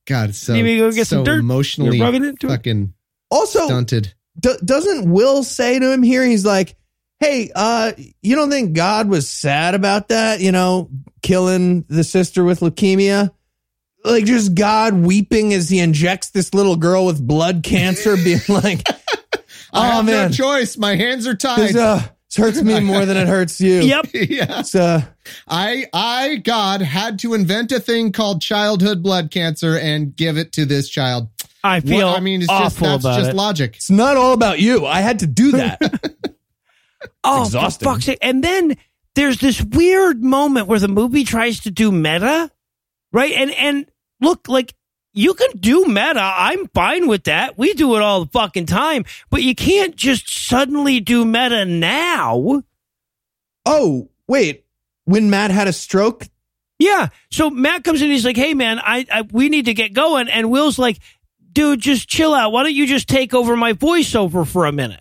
God, 0.06 0.34
so, 0.34 0.54
You 0.54 0.62
need 0.62 0.74
to 0.74 0.80
go 0.80 0.92
get 0.92 1.06
so 1.06 1.16
some 1.16 1.24
dirt? 1.24 1.40
emotionally 1.40 1.96
You're 1.98 2.06
rubbing 2.06 2.24
into 2.24 2.46
it? 2.46 2.50
fucking 2.50 2.92
Also, 3.30 3.66
stunted. 3.66 4.12
d- 4.38 4.56
doesn't 4.64 5.10
Will 5.10 5.44
say 5.44 5.78
to 5.78 5.92
him 5.92 6.02
here, 6.02 6.24
he's 6.24 6.44
like, 6.44 6.74
hey, 7.20 7.50
uh, 7.54 7.92
you 8.20 8.34
don't 8.34 8.50
think 8.50 8.72
God 8.74 9.08
was 9.08 9.28
sad 9.28 9.74
about 9.74 10.08
that? 10.08 10.40
You 10.40 10.50
know, 10.52 10.90
killing 11.22 11.84
the 11.88 12.02
sister 12.04 12.42
with 12.42 12.60
leukemia? 12.60 13.30
Like 14.04 14.24
just 14.24 14.54
God 14.56 14.94
weeping 14.94 15.54
as 15.54 15.68
he 15.68 15.78
injects 15.78 16.30
this 16.30 16.52
little 16.52 16.74
girl 16.74 17.06
with 17.06 17.24
blood 17.24 17.62
cancer, 17.62 18.16
being 18.16 18.40
like, 18.48 18.82
I 18.88 18.94
oh 19.74 19.82
have 19.82 20.04
man, 20.04 20.30
no 20.30 20.36
choice. 20.36 20.76
My 20.76 20.96
hands 20.96 21.28
are 21.28 21.36
tied. 21.36 21.72
This, 22.36 22.38
uh, 22.38 22.42
hurts 22.42 22.62
me 22.62 22.80
more 22.92 23.04
than 23.06 23.16
it 23.16 23.26
hurts 23.28 23.60
you. 23.60 23.80
Yep. 23.80 24.06
yeah. 24.14 24.60
It's, 24.60 24.74
uh, 24.74 25.02
I, 25.48 25.86
I, 25.92 26.36
God, 26.36 26.80
had 26.82 27.18
to 27.20 27.34
invent 27.34 27.72
a 27.72 27.80
thing 27.80 28.12
called 28.12 28.40
childhood 28.42 29.02
blood 29.02 29.30
cancer 29.30 29.76
and 29.76 30.14
give 30.16 30.36
it 30.38 30.52
to 30.52 30.64
this 30.64 30.88
child. 30.88 31.28
I 31.64 31.76
What- 31.76 31.88
feel 31.88 32.09
I 32.09 32.20
mean, 32.20 32.40
it's 32.42 32.50
just 32.50 32.78
that's 32.80 33.02
about 33.04 33.18
just 33.18 33.30
it. 33.30 33.36
logic. 33.36 33.76
it's 33.76 33.90
not 33.90 34.16
all 34.16 34.32
about 34.32 34.59
you. 34.60 34.84
I 34.86 35.00
had 35.00 35.20
to 35.20 35.26
do 35.26 35.52
that. 35.52 35.78
oh, 37.24 37.42
exhausting. 37.44 37.86
for 37.86 37.94
fuck's 37.94 38.04
sake! 38.06 38.18
And 38.20 38.42
then 38.42 38.76
there's 39.14 39.38
this 39.38 39.62
weird 39.62 40.22
moment 40.24 40.66
where 40.66 40.78
the 40.80 40.88
movie 40.88 41.22
tries 41.24 41.60
to 41.60 41.70
do 41.70 41.92
meta, 41.92 42.50
right? 43.12 43.32
And 43.32 43.50
and 43.52 43.86
look, 44.20 44.48
like 44.48 44.74
you 45.12 45.34
can 45.34 45.51
do 45.59 45.84
meta. 45.86 46.20
I'm 46.22 46.68
fine 46.68 47.06
with 47.09 47.24
that. 47.24 47.59
We 47.59 47.74
do 47.74 47.97
it 47.97 48.02
all 48.02 48.24
the 48.24 48.30
fucking 48.30 48.66
time, 48.66 49.05
but 49.30 49.43
you 49.43 49.55
can't 49.55 49.94
just 49.97 50.28
suddenly 50.48 51.01
do 51.01 51.24
meta 51.24 51.64
now. 51.64 52.62
oh, 53.66 54.09
wait. 54.26 54.64
When 55.05 55.30
Matt 55.30 55.51
had 55.51 55.66
a 55.68 55.72
stroke, 55.72 56.28
Yeah. 56.78 57.09
So 57.30 57.51
Matt 57.51 57.82
comes 57.84 58.02
in. 58.02 58.10
He's 58.10 58.24
like, 58.24 58.36
"Hey, 58.36 58.55
man, 58.55 58.78
I, 58.78 59.05
I 59.12 59.22
we 59.22 59.48
need 59.48 59.64
to 59.66 59.74
get 59.74 59.93
going." 59.93 60.28
And 60.28 60.51
Will's 60.51 60.78
like, 60.78 60.98
"Dude, 61.52 61.80
just 61.80 62.09
chill 62.09 62.32
out. 62.34 62.52
Why 62.52 62.62
don't 62.62 62.74
you 62.74 62.86
just 62.86 63.09
take 63.09 63.34
over 63.34 63.56
my 63.56 63.72
voiceover 63.72 64.47
for 64.47 64.66
a 64.66 64.72
minute?" 64.72 65.01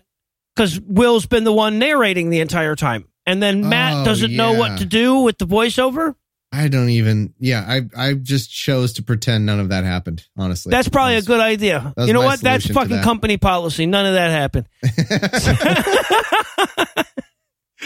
Because 0.56 0.80
Will's 0.82 1.26
been 1.28 1.44
the 1.44 1.54
one 1.54 1.78
narrating 1.80 2.30
the 2.30 2.40
entire 2.42 2.76
time, 2.76 3.06
and 3.26 3.42
then 3.42 3.70
Matt 3.70 3.94
Oh, 3.94 4.06
doesn't 4.06 4.36
know 4.36 4.54
what 4.54 4.80
to 4.80 4.86
do 4.86 5.20
with 5.20 5.38
the 5.38 5.46
voiceover. 5.48 6.16
I 6.52 6.68
don't 6.68 6.90
even. 6.90 7.34
Yeah, 7.40 7.64
I 7.66 7.82
I 7.96 8.14
just 8.14 8.52
chose 8.52 8.94
to 8.94 9.04
pretend 9.04 9.46
none 9.46 9.60
of 9.62 9.70
that 9.70 9.86
happened. 9.86 10.28
Honestly, 10.38 10.70
That's 10.72 10.90
probably 10.90 11.16
a 11.16 11.22
good 11.22 11.40
idea. 11.40 11.94
You 11.98 12.12
know 12.12 12.22
what? 12.22 12.42
That's 12.42 12.68
fucking 12.68 12.98
that. 12.98 13.04
company 13.04 13.38
policy. 13.38 13.86
None 13.86 14.06
of 14.06 14.14
that 14.16 14.32
happened. 14.32 14.68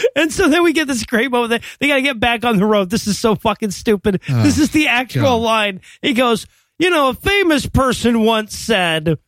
and 0.16 0.32
so 0.32 0.50
then 0.50 0.64
we 0.64 0.74
get 0.74 0.88
this 0.88 1.06
great 1.06 1.30
moment. 1.30 1.52
That 1.52 1.64
they 1.80 1.88
got 1.88 1.96
to 1.98 2.02
get 2.02 2.20
back 2.20 2.44
on 2.44 2.58
the 2.58 2.66
road. 2.66 2.90
This 2.90 3.06
is 3.06 3.20
so 3.20 3.36
fucking 3.36 3.70
stupid. 3.72 4.22
Oh, 4.28 4.42
this 4.42 4.58
is 4.58 4.72
the 4.72 4.88
actual 4.88 5.22
God. 5.24 5.36
line. 5.42 5.82
He 6.02 6.14
goes, 6.14 6.48
You 6.80 6.90
know, 6.90 7.10
a 7.10 7.14
famous 7.14 7.68
person 7.68 8.22
once 8.22 8.58
said, 8.58 9.20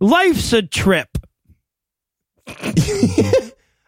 Life's 0.00 0.52
a 0.52 0.62
trip. 0.62 1.16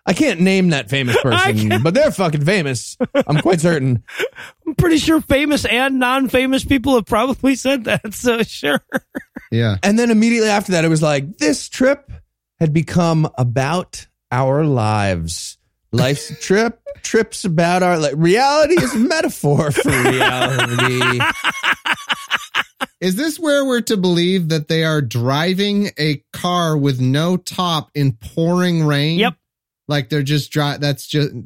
I 0.06 0.12
can't 0.12 0.40
name 0.40 0.70
that 0.70 0.88
famous 0.88 1.16
person, 1.22 1.82
but 1.82 1.92
they're 1.92 2.12
fucking 2.12 2.44
famous. 2.44 2.96
I'm 3.26 3.40
quite 3.40 3.60
certain. 3.60 4.04
I'm 4.66 4.74
pretty 4.76 4.98
sure 4.98 5.20
famous 5.20 5.64
and 5.64 5.98
non 5.98 6.28
famous 6.28 6.64
people 6.64 6.94
have 6.94 7.06
probably 7.06 7.56
said 7.56 7.84
that. 7.84 8.14
So 8.14 8.42
sure. 8.42 8.80
yeah. 9.50 9.76
And 9.82 9.98
then 9.98 10.10
immediately 10.10 10.48
after 10.48 10.72
that, 10.72 10.84
it 10.84 10.88
was 10.88 11.02
like 11.02 11.38
this 11.38 11.68
trip 11.68 12.10
had 12.60 12.72
become 12.72 13.28
about 13.36 14.06
our 14.30 14.64
lives. 14.64 15.58
Life's 15.92 16.30
a 16.30 16.34
trip. 16.40 16.80
Trips 17.02 17.44
about 17.44 17.82
our 17.82 17.98
like 17.98 18.14
reality 18.16 18.74
is 18.82 18.94
a 18.94 18.98
metaphor 18.98 19.70
for 19.70 19.90
reality. 19.90 21.20
Is 23.00 23.14
this 23.14 23.38
where 23.38 23.64
we're 23.64 23.82
to 23.82 23.96
believe 23.96 24.48
that 24.48 24.68
they 24.68 24.82
are 24.82 25.00
driving 25.02 25.90
a 25.98 26.24
car 26.32 26.76
with 26.76 27.00
no 27.00 27.36
top 27.36 27.90
in 27.94 28.12
pouring 28.12 28.84
rain? 28.84 29.18
Yep. 29.18 29.34
Like 29.88 30.08
they're 30.08 30.22
just 30.22 30.50
dry. 30.50 30.76
That's 30.76 31.06
just. 31.06 31.32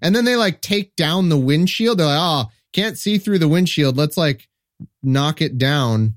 And 0.00 0.14
then 0.14 0.24
they 0.24 0.36
like 0.36 0.60
take 0.60 0.94
down 0.94 1.28
the 1.28 1.36
windshield. 1.36 1.98
They're 1.98 2.06
like, 2.06 2.20
oh, 2.20 2.44
can't 2.72 2.96
see 2.96 3.18
through 3.18 3.40
the 3.40 3.48
windshield. 3.48 3.96
Let's 3.96 4.16
like 4.16 4.48
knock 5.02 5.42
it 5.42 5.58
down. 5.58 6.14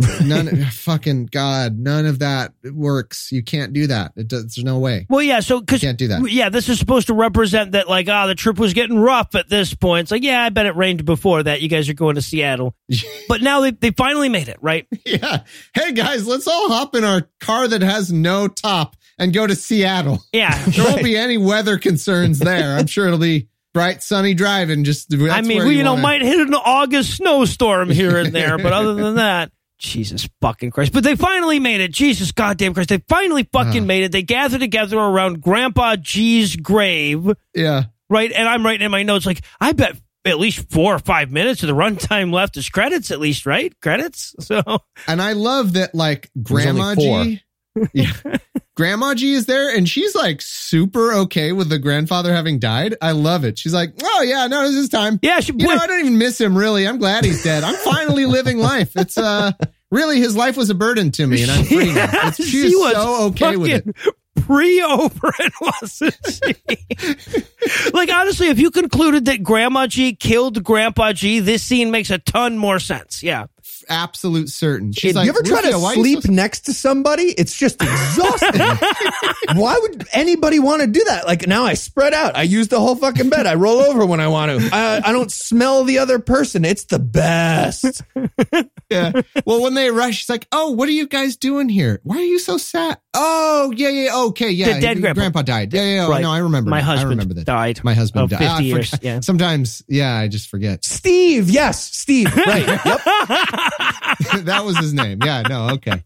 None, 0.24 0.64
fucking 0.64 1.26
God, 1.26 1.78
none 1.78 2.06
of 2.06 2.18
that 2.20 2.54
works. 2.72 3.30
You 3.30 3.42
can't 3.44 3.72
do 3.72 3.86
that. 3.88 4.12
It 4.16 4.26
does, 4.26 4.42
there's 4.42 4.64
no 4.64 4.78
way. 4.80 5.06
Well, 5.08 5.22
yeah. 5.22 5.38
So, 5.40 5.60
because 5.60 5.82
Can't 5.82 5.98
do 5.98 6.08
that. 6.08 6.28
yeah, 6.32 6.48
this 6.48 6.68
is 6.68 6.78
supposed 6.80 7.06
to 7.08 7.14
represent 7.14 7.72
that, 7.72 7.88
like, 7.88 8.08
ah, 8.08 8.26
the 8.26 8.34
trip 8.34 8.58
was 8.58 8.72
getting 8.74 8.98
rough 8.98 9.34
at 9.36 9.48
this 9.48 9.74
point. 9.74 10.06
It's 10.06 10.10
like, 10.10 10.24
yeah, 10.24 10.42
I 10.42 10.48
bet 10.48 10.66
it 10.66 10.74
rained 10.74 11.04
before 11.04 11.42
that. 11.44 11.60
You 11.60 11.68
guys 11.68 11.88
are 11.88 11.94
going 11.94 12.16
to 12.16 12.22
Seattle, 12.22 12.74
but 13.28 13.42
now 13.42 13.60
they 13.60 13.70
they 13.70 13.90
finally 13.92 14.30
made 14.30 14.48
it, 14.48 14.58
right? 14.60 14.88
yeah. 15.06 15.42
Hey 15.74 15.92
guys, 15.92 16.26
let's 16.26 16.48
all 16.48 16.68
hop 16.70 16.96
in 16.96 17.04
our 17.04 17.28
car 17.38 17.68
that 17.68 17.82
has 17.82 18.10
no 18.10 18.48
top 18.48 18.96
and 19.22 19.32
go 19.32 19.46
to 19.46 19.54
Seattle. 19.56 20.22
Yeah. 20.32 20.56
There 20.70 20.84
won't 20.84 21.02
be 21.04 21.16
any 21.16 21.38
weather 21.38 21.78
concerns 21.78 22.38
there. 22.38 22.76
I'm 22.76 22.86
sure 22.86 23.06
it'll 23.06 23.18
be 23.18 23.48
bright, 23.74 24.02
sunny 24.02 24.34
driving. 24.34 24.84
Just 24.84 25.08
that's 25.10 25.22
I 25.32 25.40
mean, 25.42 25.58
where 25.58 25.66
we, 25.68 25.76
you 25.78 25.82
know, 25.84 25.92
wanna- 25.92 26.02
might 26.02 26.22
hit 26.22 26.40
an 26.40 26.54
August 26.54 27.16
snowstorm 27.16 27.88
here 27.90 28.18
and 28.18 28.34
there, 28.34 28.58
but 28.58 28.72
other 28.72 28.94
than 28.94 29.14
that, 29.16 29.50
Jesus 29.78 30.28
fucking 30.40 30.70
Christ. 30.70 30.92
But 30.92 31.02
they 31.04 31.16
finally 31.16 31.58
made 31.58 31.80
it. 31.80 31.90
Jesus 31.92 32.30
goddamn 32.32 32.74
Christ. 32.74 32.88
They 32.90 33.02
finally 33.08 33.48
fucking 33.52 33.82
Ah. 33.82 33.86
made 33.86 34.04
it. 34.04 34.12
They 34.12 34.22
gathered 34.22 34.60
together 34.60 34.96
around 34.98 35.40
Grandpa 35.40 35.96
G's 35.96 36.54
grave, 36.56 37.26
Yeah. 37.54 37.84
right? 38.10 38.30
And 38.30 38.48
I'm 38.48 38.64
writing 38.64 38.84
in 38.84 38.90
my 38.92 39.02
notes, 39.02 39.26
like, 39.26 39.40
I 39.60 39.72
bet 39.72 39.96
at 40.24 40.38
least 40.38 40.70
four 40.70 40.94
or 40.94 40.98
five 41.00 41.32
minutes 41.32 41.64
of 41.64 41.66
the 41.66 41.74
runtime 41.74 42.32
left 42.32 42.56
is 42.56 42.68
credits, 42.68 43.10
at 43.10 43.18
least, 43.18 43.44
right? 43.46 43.72
Credits. 43.80 44.36
So, 44.40 44.62
And 45.08 45.20
I 45.20 45.32
love 45.32 45.72
that 45.72 45.94
like 45.96 46.30
Grandma 46.40 46.94
G. 46.94 47.42
yeah. 47.92 48.12
Grandma 48.76 49.14
G 49.14 49.32
is 49.34 49.46
there 49.46 49.74
and 49.74 49.88
she's 49.88 50.14
like 50.14 50.40
super 50.40 51.12
okay 51.12 51.52
with 51.52 51.68
the 51.68 51.78
grandfather 51.78 52.32
having 52.32 52.58
died. 52.58 52.94
I 53.02 53.12
love 53.12 53.44
it. 53.44 53.58
She's 53.58 53.74
like, 53.74 53.92
oh 54.02 54.22
yeah, 54.22 54.46
no, 54.46 54.62
this 54.62 54.76
is 54.76 54.88
time. 54.88 55.18
yeah, 55.22 55.40
she, 55.40 55.52
You 55.54 55.66
know, 55.66 55.74
I 55.76 55.86
don't 55.86 56.00
even 56.00 56.18
miss 56.18 56.40
him 56.40 56.56
really. 56.56 56.86
I'm 56.88 56.98
glad 56.98 57.24
he's 57.24 57.42
dead. 57.44 57.64
I'm 57.64 57.74
finally 57.76 58.24
living 58.26 58.58
life. 58.72 58.96
It's 58.96 59.18
uh 59.18 59.52
really 59.90 60.18
his 60.20 60.34
life 60.34 60.56
was 60.56 60.70
a 60.70 60.74
burden 60.74 61.10
to 61.12 61.26
me 61.26 61.42
and 61.42 61.50
I'm 61.50 61.64
free 61.64 61.92
now. 61.92 62.08
It's, 62.28 62.42
she, 62.42 62.70
She 62.70 62.76
was 62.76 62.94
so 62.94 63.26
okay 63.28 63.56
with 63.56 63.86
it. 63.86 63.96
Pre 64.46 64.80
over 64.82 65.30
it, 65.38 65.52
wasn't 65.60 66.16
she? 66.30 67.90
like 67.92 68.10
honestly, 68.10 68.48
if 68.48 68.58
you 68.58 68.70
concluded 68.70 69.26
that 69.26 69.42
Grandma 69.42 69.86
G 69.86 70.14
killed 70.16 70.64
Grandpa 70.64 71.12
G, 71.12 71.40
this 71.40 71.62
scene 71.62 71.90
makes 71.90 72.10
a 72.10 72.18
ton 72.18 72.56
more 72.56 72.78
sense. 72.78 73.22
Yeah. 73.22 73.46
Absolute 73.92 74.48
certain. 74.48 74.92
She's 74.92 75.14
like, 75.14 75.26
you 75.26 75.30
ever 75.30 75.42
try 75.42 75.60
to 75.60 75.78
sleep 75.78 76.26
next 76.26 76.60
to 76.62 76.72
somebody, 76.72 77.24
it's 77.24 77.54
just 77.54 77.82
exhausting. 77.82 78.60
Why 79.54 79.78
would 79.78 80.08
anybody 80.12 80.58
want 80.58 80.80
to 80.80 80.88
do 80.88 81.04
that? 81.04 81.26
Like 81.26 81.46
now 81.46 81.64
I 81.64 81.74
spread 81.74 82.14
out. 82.14 82.34
I 82.34 82.42
use 82.42 82.68
the 82.68 82.80
whole 82.80 82.96
fucking 82.96 83.28
bed. 83.28 83.46
I 83.46 83.54
roll 83.54 83.80
over 83.80 84.06
when 84.06 84.20
I 84.20 84.28
want 84.28 84.58
to. 84.58 84.70
I, 84.72 85.02
I 85.04 85.12
don't 85.12 85.30
smell 85.30 85.84
the 85.84 85.98
other 85.98 86.18
person. 86.18 86.64
It's 86.64 86.84
the 86.84 86.98
best. 86.98 88.02
yeah. 88.90 89.12
Well, 89.44 89.62
when 89.62 89.74
they 89.74 89.90
rush, 89.90 90.16
she's 90.16 90.30
like, 90.30 90.48
"Oh, 90.52 90.70
what 90.70 90.88
are 90.88 90.92
you 90.92 91.06
guys 91.06 91.36
doing 91.36 91.68
here? 91.68 92.00
Why 92.02 92.16
are 92.16 92.24
you 92.24 92.38
so 92.38 92.56
sad? 92.56 92.98
Oh, 93.14 93.72
yeah, 93.76 93.88
yeah, 93.90 94.16
okay, 94.28 94.50
yeah. 94.50 94.74
The 94.74 94.80
dead 94.80 95.14
grandpa. 95.14 95.42
died. 95.42 95.72
Yeah, 95.74 95.82
yeah. 95.82 95.94
yeah. 95.94 96.08
Right. 96.08 96.22
No, 96.22 96.30
I 96.30 96.38
remember. 96.38 96.70
My 96.70 96.80
that. 96.80 96.84
I 96.84 96.86
husband 96.92 97.10
remember 97.10 97.34
that. 97.34 97.44
died. 97.44 97.80
My 97.84 97.92
husband 97.92 98.30
died. 98.30 98.38
50 98.38 98.46
Ah, 98.50 98.58
years. 98.60 98.94
Yeah. 99.02 99.20
Sometimes, 99.20 99.82
yeah, 99.86 100.14
I 100.16 100.28
just 100.28 100.48
forget. 100.48 100.82
Steve, 100.84 101.50
yes, 101.50 101.92
Steve. 101.94 102.34
Right. 102.46 102.66
Yep. 102.66 102.80
that 104.44 104.62
was 104.64 104.78
his 104.78 104.94
name. 104.94 105.18
Yeah. 105.22 105.42
No. 105.42 105.70
Okay. 105.74 106.02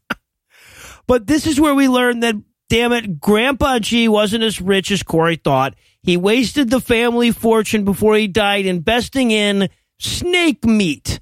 But 1.07 1.29
this 1.29 1.47
is 1.47 1.61
where 1.61 1.75
we 1.75 1.87
learn 1.89 2.21
that, 2.21 2.35
damn 2.69 2.93
it, 2.93 3.21
Grandpa 3.21 3.79
G 3.79 4.09
wasn't 4.09 4.43
as 4.43 4.61
rich 4.61 4.91
as 4.91 5.05
Corey 5.05 5.37
thought. 5.37 5.75
He 6.03 6.17
wasted 6.17 6.71
the 6.71 6.81
family 6.81 7.31
fortune 7.31 7.85
before 7.85 8.17
he 8.17 8.27
died 8.27 8.67
investing 8.67 9.31
in 9.31 9.69
snake 10.01 10.65
meat. 10.65 11.21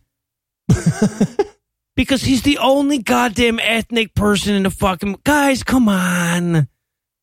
because 1.96 2.22
he's 2.22 2.42
the 2.42 2.58
only 2.58 2.98
goddamn 2.98 3.58
ethnic 3.60 4.14
person 4.14 4.54
in 4.54 4.62
the 4.64 4.70
fucking. 4.70 5.16
Guys, 5.24 5.62
come 5.62 5.88
on. 5.88 6.68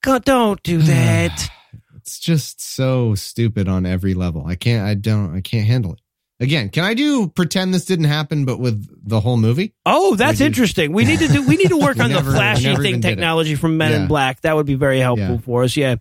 God, 0.04 0.26
don't 0.26 0.62
do 0.64 0.78
that. 0.84 1.50
It's 1.98 2.20
just 2.20 2.62
so 2.62 3.14
stupid 3.16 3.68
on 3.68 3.86
every 3.86 4.14
level. 4.14 4.46
I 4.46 4.56
can't. 4.56 4.86
I 4.88 4.96
don't. 4.96 5.36
I 5.36 5.42
can't 5.42 5.68
handle 5.68 5.94
it. 5.94 6.00
Again, 6.40 6.70
can 6.70 6.84
I 6.84 6.96
do 6.96 7.28
pretend 7.28 7.72
this 7.72 7.86
didn't 7.86 8.06
happen, 8.06 8.46
but 8.46 8.60
with 8.60 8.88
the 9.08 9.20
whole 9.20 9.38
movie? 9.38 9.76
Oh, 9.86 10.16
that's 10.16 10.40
We 10.40 10.48
interesting. 10.48 10.92
We 10.92 11.06
need 11.06 11.20
to 11.20 11.28
do. 11.28 11.44
We 11.48 11.56
need 11.56 11.70
to 11.70 11.78
work 11.78 12.00
on 12.00 12.10
never- 12.10 12.32
the 12.32 12.36
flashy 12.36 12.64
thing 12.64 12.72
even 12.72 12.84
did 12.84 12.96
it. 12.96 13.02
technology 13.10 13.54
from 13.54 13.78
Men 13.78 13.94
in 14.02 14.08
Black. 14.08 14.42
That 14.42 14.56
would 14.56 14.66
be 14.66 14.74
very 14.74 15.00
helpful 15.00 15.36
Yeah. 15.36 15.38
for 15.42 15.64
us. 15.64 15.78
Yeah. 15.78 15.96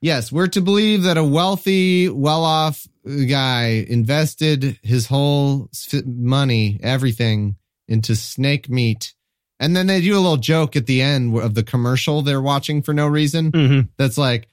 Yes, 0.00 0.30
we're 0.32 0.48
to 0.48 0.60
believe 0.60 1.04
that 1.04 1.16
a 1.16 1.24
wealthy, 1.24 2.08
well-off 2.08 2.86
guy 3.28 3.84
invested 3.88 4.78
his 4.82 5.06
whole 5.06 5.68
money, 6.06 6.78
everything, 6.82 7.56
into 7.88 8.14
snake 8.14 8.68
meat, 8.68 9.14
and 9.58 9.74
then 9.74 9.86
they 9.86 10.00
do 10.00 10.14
a 10.14 10.20
little 10.20 10.36
joke 10.36 10.76
at 10.76 10.86
the 10.86 11.00
end 11.02 11.36
of 11.38 11.54
the 11.54 11.62
commercial 11.62 12.22
they're 12.22 12.42
watching 12.42 12.82
for 12.82 12.92
no 12.94 13.06
reason. 13.06 13.50
hmm 13.50 13.80
That's 13.96 14.18
like 14.18 14.48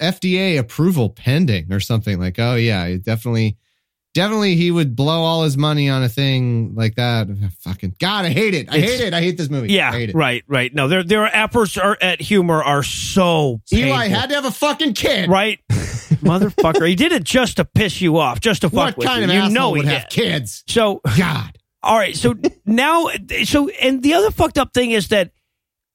FDA 0.00 0.58
approval 0.58 1.10
pending 1.10 1.72
or 1.72 1.80
something. 1.80 2.18
Like, 2.20 2.38
oh 2.38 2.54
yeah, 2.54 2.96
definitely, 2.96 3.56
definitely, 4.14 4.54
he 4.56 4.70
would 4.70 4.94
blow 4.94 5.22
all 5.22 5.44
his 5.44 5.56
money 5.56 5.88
on 5.88 6.02
a 6.02 6.08
thing 6.08 6.74
like 6.74 6.94
that. 6.96 7.28
Fucking 7.60 7.96
God, 7.98 8.24
I 8.26 8.30
hate 8.30 8.54
it. 8.54 8.68
I 8.70 8.76
It's- 8.76 8.90
hate 8.98 9.06
it. 9.08 9.14
I 9.14 9.20
hate 9.22 9.36
this 9.38 9.48
movie. 9.50 9.68
I 9.70 9.72
Yeah. 9.74 9.92
hate 9.92 10.10
it. 10.10 10.14
Right. 10.14 10.44
Right. 10.46 10.74
No, 10.74 10.86
their 10.88 11.02
their 11.02 11.34
efforts 11.34 11.76
are 11.78 11.96
at 12.00 12.20
humor 12.20 12.62
are 12.62 12.82
so 12.82 13.60
Eli 13.72 14.08
had 14.08 14.28
to 14.28 14.34
have 14.36 14.44
a 14.44 14.50
fucking 14.52 14.92
kid. 14.94 15.28
right, 15.30 15.58
motherfucker. 15.70 16.88
He 16.88 16.94
did 16.94 17.12
it 17.12 17.24
just 17.24 17.56
to 17.56 17.64
piss 17.64 18.00
you 18.00 18.18
off, 18.18 18.40
just 18.40 18.60
to 18.62 18.68
fuck 18.70 18.76
What 18.76 18.96
with 18.98 19.06
kind 19.06 19.30
you. 19.30 19.38
of 19.38 19.44
you 19.46 19.50
know 19.50 19.74
he 19.74 19.80
would 19.80 19.88
did. 19.88 19.98
have 19.98 20.08
kids? 20.08 20.62
So, 20.68 21.00
God. 21.16 21.56
All 21.82 21.96
right. 21.96 22.16
So 22.16 22.34
now, 22.64 23.08
so 23.44 23.68
and 23.68 24.02
the 24.02 24.14
other 24.14 24.30
fucked 24.30 24.58
up 24.58 24.72
thing 24.74 24.90
is 24.90 25.08
that 25.08 25.30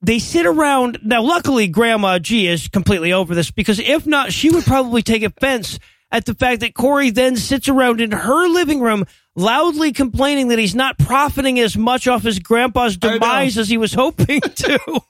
they 0.02 0.20
sit 0.20 0.46
around. 0.46 1.00
Now, 1.04 1.22
luckily, 1.22 1.68
Grandma 1.68 2.20
G 2.20 2.48
is 2.48 2.68
completely 2.68 3.14
over 3.14 3.36
this 3.36 3.52
because 3.52 3.80
if 3.80 4.06
not, 4.06 4.32
she 4.32 4.50
would 4.50 4.64
probably 4.66 5.02
take 5.02 5.24
offense 5.24 5.80
at 6.12 6.26
the 6.26 6.34
fact 6.34 6.62
that 6.62 6.74
Corey 6.74 7.10
then 7.10 7.36
sits 7.36 7.70
around 7.70 8.02
in 8.02 8.12
her 8.12 8.48
living 8.48 8.82
room 8.82 9.06
loudly 9.36 9.94
complaining 9.94 10.50
that 10.50 10.60
he's 10.60 10.76
not 10.76 10.98
profiting 10.98 11.60
as 11.60 11.78
much 11.78 12.08
off 12.08 12.24
his 12.24 12.40
grandpa's 12.40 12.98
demise 12.98 13.58
as 13.58 13.70
he 13.70 13.78
was 13.78 13.94
hoping 13.94 14.42
to. 14.42 14.80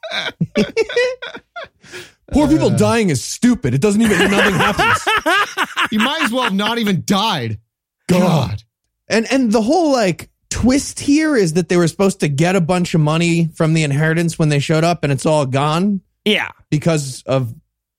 Poor 2.31 2.47
people 2.47 2.69
dying 2.69 3.09
is 3.09 3.23
stupid. 3.23 3.73
It 3.73 3.81
doesn't 3.81 4.01
even 4.01 4.31
nothing 4.31 4.53
happens. 4.53 5.07
You 5.91 5.99
might 5.99 6.21
as 6.21 6.31
well 6.31 6.43
have 6.43 6.53
not 6.53 6.77
even 6.77 7.03
died. 7.05 7.59
God. 8.07 8.19
God. 8.21 8.63
And 9.09 9.29
and 9.29 9.51
the 9.51 9.61
whole 9.61 9.91
like 9.91 10.29
twist 10.51 10.99
here 10.99 11.35
is 11.35 11.53
that 11.53 11.67
they 11.69 11.77
were 11.77 11.87
supposed 11.87 12.19
to 12.19 12.27
get 12.27 12.55
a 12.55 12.61
bunch 12.61 12.93
of 12.93 13.01
money 13.01 13.47
from 13.55 13.73
the 13.73 13.81
inheritance 13.83 14.37
when 14.37 14.49
they 14.49 14.59
showed 14.59 14.83
up 14.83 15.03
and 15.03 15.11
it's 15.11 15.25
all 15.25 15.47
gone 15.47 16.01
yeah, 16.25 16.49
because 16.69 17.23
of 17.25 17.51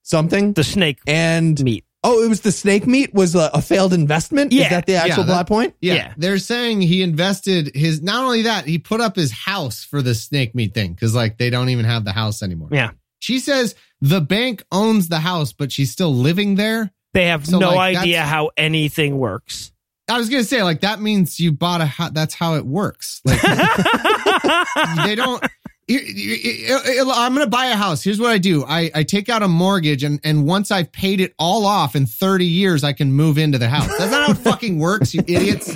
something. 0.03 0.53
the 0.53 0.63
snake 0.63 0.99
And 1.09 1.61
meat. 1.65 1.85
oh, 2.05 2.23
it 2.23 2.29
was 2.29 2.43
the 2.43 2.53
snake 2.53 2.87
meat 2.87 3.13
was 3.15 3.35
a, 3.35 3.51
a 3.55 3.61
failed 3.63 3.93
investment. 3.93 4.53
Yeah. 4.53 4.65
Is 4.65 4.71
that 4.71 4.87
the 4.87 4.95
actual 4.97 5.09
Yeah, 5.11 5.17
that- 5.17 5.27
plot 5.27 5.47
point? 5.49 5.75
Yeah. 5.81 5.95
Yeah. 5.95 6.15
They're 6.17 6.39
saying 6.39 6.83
he 6.83 7.03
invested 7.03 7.75
his, 7.75 8.01
not 8.03 8.23
only 8.25 8.43
that, 8.43 8.67
he 8.67 8.79
put 8.79 9.01
up 9.01 9.17
his 9.17 9.33
house 9.33 9.83
for 9.85 10.03
the 10.03 10.15
snake 10.15 10.55
meat 10.55 10.75
thing 10.75 10.93
because, 10.93 11.15
like, 11.15 11.39
they 11.39 11.51
don't 11.51 11.71
even 11.71 11.85
have 11.85 12.05
the 12.05 12.13
house 12.13 12.43
anymore. 12.43 12.69
Yeah. 12.71 12.91
She 13.21 13.39
says 13.39 13.75
the 14.01 14.21
bank 14.21 14.65
owns 14.71 15.09
the 15.09 15.21
house, 15.21 15.53
but 15.53 15.73
she's 15.73 15.91
still 15.91 16.15
living 16.15 16.57
there. 16.57 16.93
They 17.15 17.27
have 17.27 17.47
So, 17.47 17.59
no 17.59 17.75
like, 17.75 17.97
idea 17.97 18.23
how 18.23 18.51
anything 18.57 19.19
works. 19.19 19.72
I 20.13 20.19
was 20.19 20.29
gonna 20.29 20.45
say, 20.45 20.63
like 20.63 20.81
that 20.83 21.01
means 21.01 21.41
you 21.41 21.53
bought 21.53 21.81
a 21.81 21.87
house. 21.87 22.11
That's 22.13 22.35
how 22.35 22.55
it 22.57 22.67
works. 22.67 23.21
Like 23.25 23.41
they 25.07 25.15
don't. 25.15 25.43
I'm 25.91 27.35
gonna 27.35 27.47
buy 27.47 27.67
a 27.67 27.77
house. 27.77 28.05
Here's 28.05 28.21
what 28.21 28.31
I 28.31 28.39
do: 28.39 28.65
I, 28.65 28.91
I 28.95 29.03
take 29.05 29.29
out 29.29 29.43
a 29.43 29.49
mortgage, 29.49 30.05
and 30.05 30.21
and 30.23 30.47
once 30.47 30.71
I've 30.71 30.93
paid 30.93 31.21
it 31.21 31.35
all 31.39 31.65
off 31.67 31.97
in 31.97 32.07
30 32.07 32.45
years, 32.47 32.85
I 32.85 32.93
can 32.93 33.13
move 33.13 33.39
into 33.39 33.59
the 33.59 33.69
house. 33.69 33.89
That's 33.99 34.11
not 34.11 34.27
how 34.27 34.33
it 34.33 34.39
fucking 34.39 34.79
works, 34.79 35.15
you 35.15 35.23
idiots. 35.27 35.75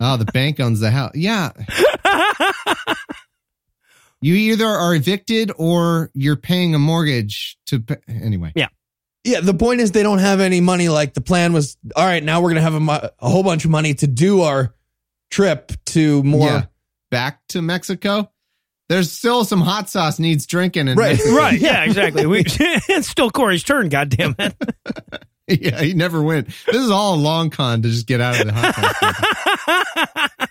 Oh, 0.00 0.16
the 0.16 0.26
bank 0.26 0.60
owns 0.60 0.80
the 0.80 0.90
house. 0.90 1.12
Yeah. 1.14 1.50
You 4.20 4.34
either 4.34 4.66
are 4.66 4.94
evicted 4.94 5.52
or 5.58 6.10
you're 6.12 6.36
paying 6.36 6.74
a 6.74 6.78
mortgage 6.78 7.56
to. 7.66 7.80
Pay. 7.80 7.96
Anyway, 8.08 8.52
Yeah, 8.56 8.66
the 9.40 9.54
point 9.54 9.80
is 9.80 9.92
they 9.92 10.02
don't 10.02 10.18
have 10.18 10.40
any 10.40 10.60
money. 10.60 10.88
Like 10.88 11.14
the 11.14 11.20
plan 11.20 11.52
was, 11.52 11.76
all 11.96 12.04
right, 12.04 12.22
now 12.22 12.40
we're 12.40 12.50
gonna 12.50 12.60
have 12.62 12.74
a, 12.74 12.80
mo- 12.80 13.08
a 13.18 13.28
whole 13.28 13.42
bunch 13.42 13.64
of 13.64 13.70
money 13.70 13.94
to 13.94 14.06
do 14.06 14.42
our 14.42 14.74
trip 15.30 15.72
to 15.86 16.22
more. 16.22 16.46
Yeah. 16.48 16.64
back 17.10 17.40
to 17.48 17.62
Mexico. 17.62 18.30
There's 18.88 19.12
still 19.12 19.44
some 19.44 19.60
hot 19.60 19.90
sauce 19.90 20.18
needs 20.18 20.46
drinking, 20.46 20.88
and 20.88 20.98
Right. 20.98 21.18
right. 21.26 21.58
Yeah, 21.60 21.84
exactly. 21.86 22.24
We, 22.26 22.40
it's 22.46 23.08
still 23.08 23.30
Corey's 23.30 23.62
turn, 23.62 23.90
God 23.90 24.08
damn 24.08 24.34
it. 24.38 24.54
yeah, 25.46 25.80
he 25.82 25.92
never 25.94 26.22
went. 26.22 26.46
This 26.66 26.76
is 26.82 26.90
all 26.90 27.14
a 27.14 27.20
long 27.20 27.50
con 27.50 27.82
to 27.82 27.88
just 27.90 28.06
get 28.06 28.20
out 28.22 28.40
of 28.40 28.46
the 28.46 28.52
hot 28.54 30.36
sauce. 30.36 30.48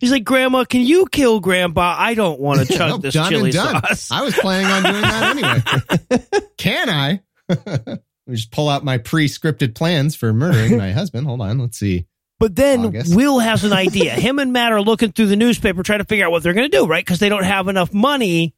He's 0.00 0.12
like, 0.12 0.24
Grandma, 0.24 0.64
can 0.64 0.82
you 0.82 1.06
kill 1.10 1.40
Grandpa? 1.40 1.96
I 1.98 2.12
don't 2.14 2.38
want 2.38 2.60
to 2.60 2.66
chug 2.66 2.90
Nope, 2.90 3.00
this 3.02 3.14
done 3.14 3.30
chili 3.30 3.44
and 3.50 3.54
done. 3.54 3.82
sauce. 3.82 4.10
I 4.10 4.20
was 4.22 4.34
planning 4.34 4.70
on 4.70 4.82
doing 4.82 5.00
that 5.02 6.02
anyway. 6.10 6.48
Can 6.58 6.90
I? 6.90 7.20
We 8.26 8.34
just 8.36 8.50
pull 8.50 8.68
out 8.68 8.84
my 8.84 8.98
pre-scripted 8.98 9.74
plans 9.74 10.14
for 10.14 10.34
murdering 10.34 10.76
my 10.76 10.92
husband. 11.00 11.26
Hold 11.26 11.40
on, 11.40 11.58
let's 11.58 11.78
see. 11.78 12.06
But 12.38 12.54
then 12.56 12.84
August. 12.84 13.16
Will 13.16 13.38
has 13.38 13.64
an 13.64 13.72
idea. 13.86 14.12
Him 14.12 14.38
and 14.38 14.52
Matt 14.52 14.70
are 14.72 14.82
looking 14.82 15.12
through 15.12 15.28
the 15.28 15.36
newspaper 15.36 15.82
trying 15.82 16.00
to 16.00 16.04
figure 16.04 16.26
out 16.26 16.30
what 16.30 16.42
they're 16.42 16.52
going 16.52 16.70
to 16.70 16.76
do, 16.76 16.86
right? 16.86 17.02
Because 17.02 17.20
they 17.20 17.30
don't 17.30 17.44
have 17.44 17.68
enough 17.68 17.90
money 17.94 18.54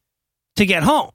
to 0.56 0.66
get 0.66 0.82
home. 0.82 1.12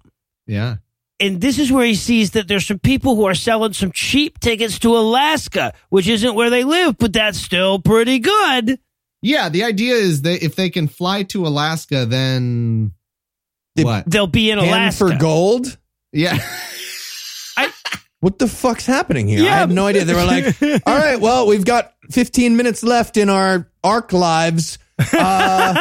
Yeah, 0.48 0.78
And 1.20 1.42
this 1.42 1.60
is 1.60 1.70
where 1.70 1.86
he 1.86 1.96
sees 1.96 2.32
that 2.32 2.48
there's 2.48 2.66
some 2.66 2.80
people 2.80 3.16
who 3.18 3.26
are 3.26 3.36
selling 3.36 3.74
some 3.74 3.92
cheap 3.92 4.40
tickets 4.40 4.80
to 4.80 4.96
Alaska, 4.96 5.74
which 5.90 6.08
isn't 6.08 6.34
where 6.34 6.50
they 6.50 6.64
live, 6.64 6.98
but 6.98 7.12
that's 7.12 7.38
still 7.38 7.80
pretty 7.80 8.20
good. 8.20 8.80
yeah. 9.22 9.50
The 9.50 9.64
idea 9.66 9.96
is 9.96 10.22
that 10.22 10.44
if 10.46 10.56
they 10.56 10.70
can 10.70 10.88
fly 10.88 11.24
to 11.24 11.46
Alaska, 11.46 12.06
then 12.06 12.94
They- 13.76 13.84
what? 13.84 14.10
They'll 14.10 14.28
be 14.28 14.50
in 14.52 14.60
Pan 14.60 14.68
Alaska. 14.70 15.10
for 15.10 15.18
gold. 15.18 15.78
Yeah, 16.14 16.38
What 18.22 18.40
the 18.40 18.48
fuck's 18.48 18.86
happening 18.86 19.28
here? 19.28 19.42
I 19.42 19.46
Yeah. 19.46 19.60
had 19.60 19.72
no 19.72 19.86
idea. 19.88 20.06
They 20.06 20.14
were 20.16 20.26
like, 20.26 20.56
all 20.88 20.98
right, 20.98 21.20
well, 21.20 21.46
we've 21.48 21.66
got 21.66 21.94
15 22.12 22.56
minutes 22.58 22.84
left 22.84 23.18
in 23.18 23.30
our 23.30 23.70
arc 23.84 24.14
lives. 24.14 24.78
Uh, 24.98 25.74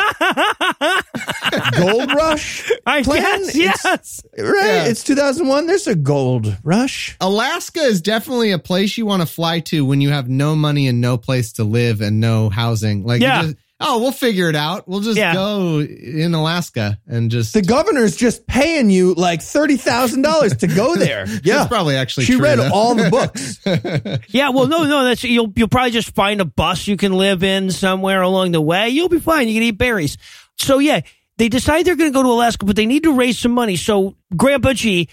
gold 1.77 2.13
rush, 2.13 2.71
I 2.87 3.03
plan? 3.03 3.23
guess, 3.23 3.55
It's- 3.57 3.85
yes. 3.85 4.21
right? 4.39 4.67
Yeah. 4.67 4.85
It's 4.87 5.05
2001. 5.05 5.67
There's 5.67 5.87
a 5.87 5.95
gold 5.95 6.57
rush. 6.65 7.17
Alaska 7.21 7.81
is 7.81 8.01
definitely 8.01 8.51
a 8.51 8.59
place 8.59 8.99
you 8.99 9.07
want 9.07 9.23
to 9.23 9.27
fly 9.27 9.61
to 9.61 9.85
when 9.85 10.01
you 10.01 10.11
have 10.11 10.29
no 10.29 10.57
money 10.57 10.89
and 10.89 11.01
no 11.01 11.17
place 11.17 11.53
to 11.55 11.65
live 11.65 12.01
and 12.01 12.21
no 12.21 12.49
housing. 12.51 13.05
Like, 13.05 13.21
you 13.21 13.27
Yeah. 13.29 13.43
just- 13.43 13.57
oh, 13.85 13.99
we'll 14.01 14.11
figure 14.13 14.49
it 14.49 14.57
out. 14.57 14.89
We'll 14.89 15.01
just 15.01 15.17
Yeah. 15.19 15.35
go 15.35 15.81
in 15.81 16.35
Alaska 16.35 16.99
and 17.07 17.31
just. 17.31 17.53
The 17.55 17.63
governor's 17.63 18.17
just 18.17 18.47
paying 18.47 18.91
you 18.91 19.15
like 19.15 19.41
$30,000 19.41 20.59
to 20.59 20.67
go 20.67 20.97
there. 20.97 21.27
Yeah. 21.45 21.57
That's 21.59 21.69
probably 21.69 21.97
actually 21.97 22.25
she 22.27 22.35
true, 22.35 22.43
read 22.45 22.59
though. 22.59 22.71
all 22.73 22.95
the 22.95 23.11
books. 24.17 24.25
Yeah, 24.33 24.49
well, 24.51 24.67
no, 24.67 24.85
no, 24.85 25.05
that's 25.05 25.23
you'll 25.25 25.53
you'll 25.57 25.69
probably 25.69 25.91
just 25.91 26.15
find 26.15 26.41
a 26.41 26.45
bus 26.45 26.87
you 26.87 26.97
can 26.97 27.13
live 27.13 27.43
in 27.43 27.71
somewhere 27.71 28.23
along 28.23 28.53
the 28.53 28.61
way. 28.61 28.89
You'll 28.89 29.09
be 29.11 29.21
fine. 29.21 29.49
You 29.49 29.55
can 29.55 29.63
eat 29.63 29.73
berries. 29.79 30.17
So 30.57 30.79
yeah, 30.79 31.01
they 31.37 31.49
decide 31.49 31.85
they're 31.85 31.97
going 31.97 32.11
to 32.11 32.15
go 32.15 32.23
to 32.23 32.29
Alaska, 32.31 32.65
but 32.65 32.77
they 32.77 32.87
need 32.87 33.03
to 33.03 33.13
raise 33.13 33.39
some 33.39 33.53
money. 33.53 33.77
So 33.77 34.17
Grandpa 34.37 34.73
G 34.73 35.09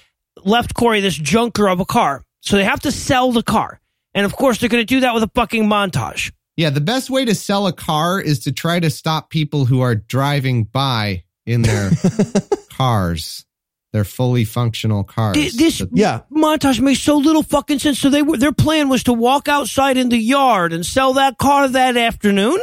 left 0.46 0.74
Corey 0.74 1.02
this 1.02 1.16
junker 1.16 1.68
of 1.68 1.80
a 1.80 1.86
car, 1.86 2.24
so 2.40 2.56
they 2.56 2.64
have 2.64 2.80
to 2.82 2.92
sell 2.92 3.32
the 3.32 3.44
car, 3.44 3.80
and 4.14 4.26
of 4.26 4.36
course 4.36 4.60
they're 4.60 4.70
going 4.70 4.82
to 4.82 4.86
do 4.86 5.02
that 5.02 5.14
with 5.14 5.24
a 5.24 5.32
fucking 5.36 5.66
montage. 5.66 6.32
Yeah, 6.62 6.70
the 6.70 6.80
best 6.82 7.10
way 7.10 7.26
to 7.26 7.34
sell 7.34 7.66
a 7.68 7.74
car 7.74 8.22
is 8.22 8.40
to 8.42 8.52
try 8.52 8.80
to 8.80 8.90
stop 8.92 9.30
people 9.32 9.66
who 9.66 9.82
are 9.82 9.96
driving 9.96 10.66
by 10.66 11.24
in 11.46 11.64
their 11.64 11.90
cars. 12.72 13.46
Their 13.94 14.06
fully 14.06 14.46
functional 14.46 15.04
cars. 15.04 15.36
Th- 15.36 15.54
This 15.54 15.80
But- 15.82 15.90
Yeah. 15.94 16.22
montage 16.32 16.80
makes 16.80 17.02
so 17.02 17.18
little 17.18 17.44
fucking 17.44 17.80
sense. 17.80 18.00
So 18.00 18.10
they 18.10 18.22
were 18.22 18.38
their 18.38 18.54
plan 18.54 18.88
was 18.90 19.04
to 19.04 19.14
walk 19.14 19.48
outside 19.50 19.98
in 19.98 20.10
the 20.10 20.18
yard 20.18 20.72
and 20.72 20.86
sell 20.86 21.14
that 21.14 21.38
car 21.38 21.68
that 21.68 21.98
afternoon. 21.98 22.60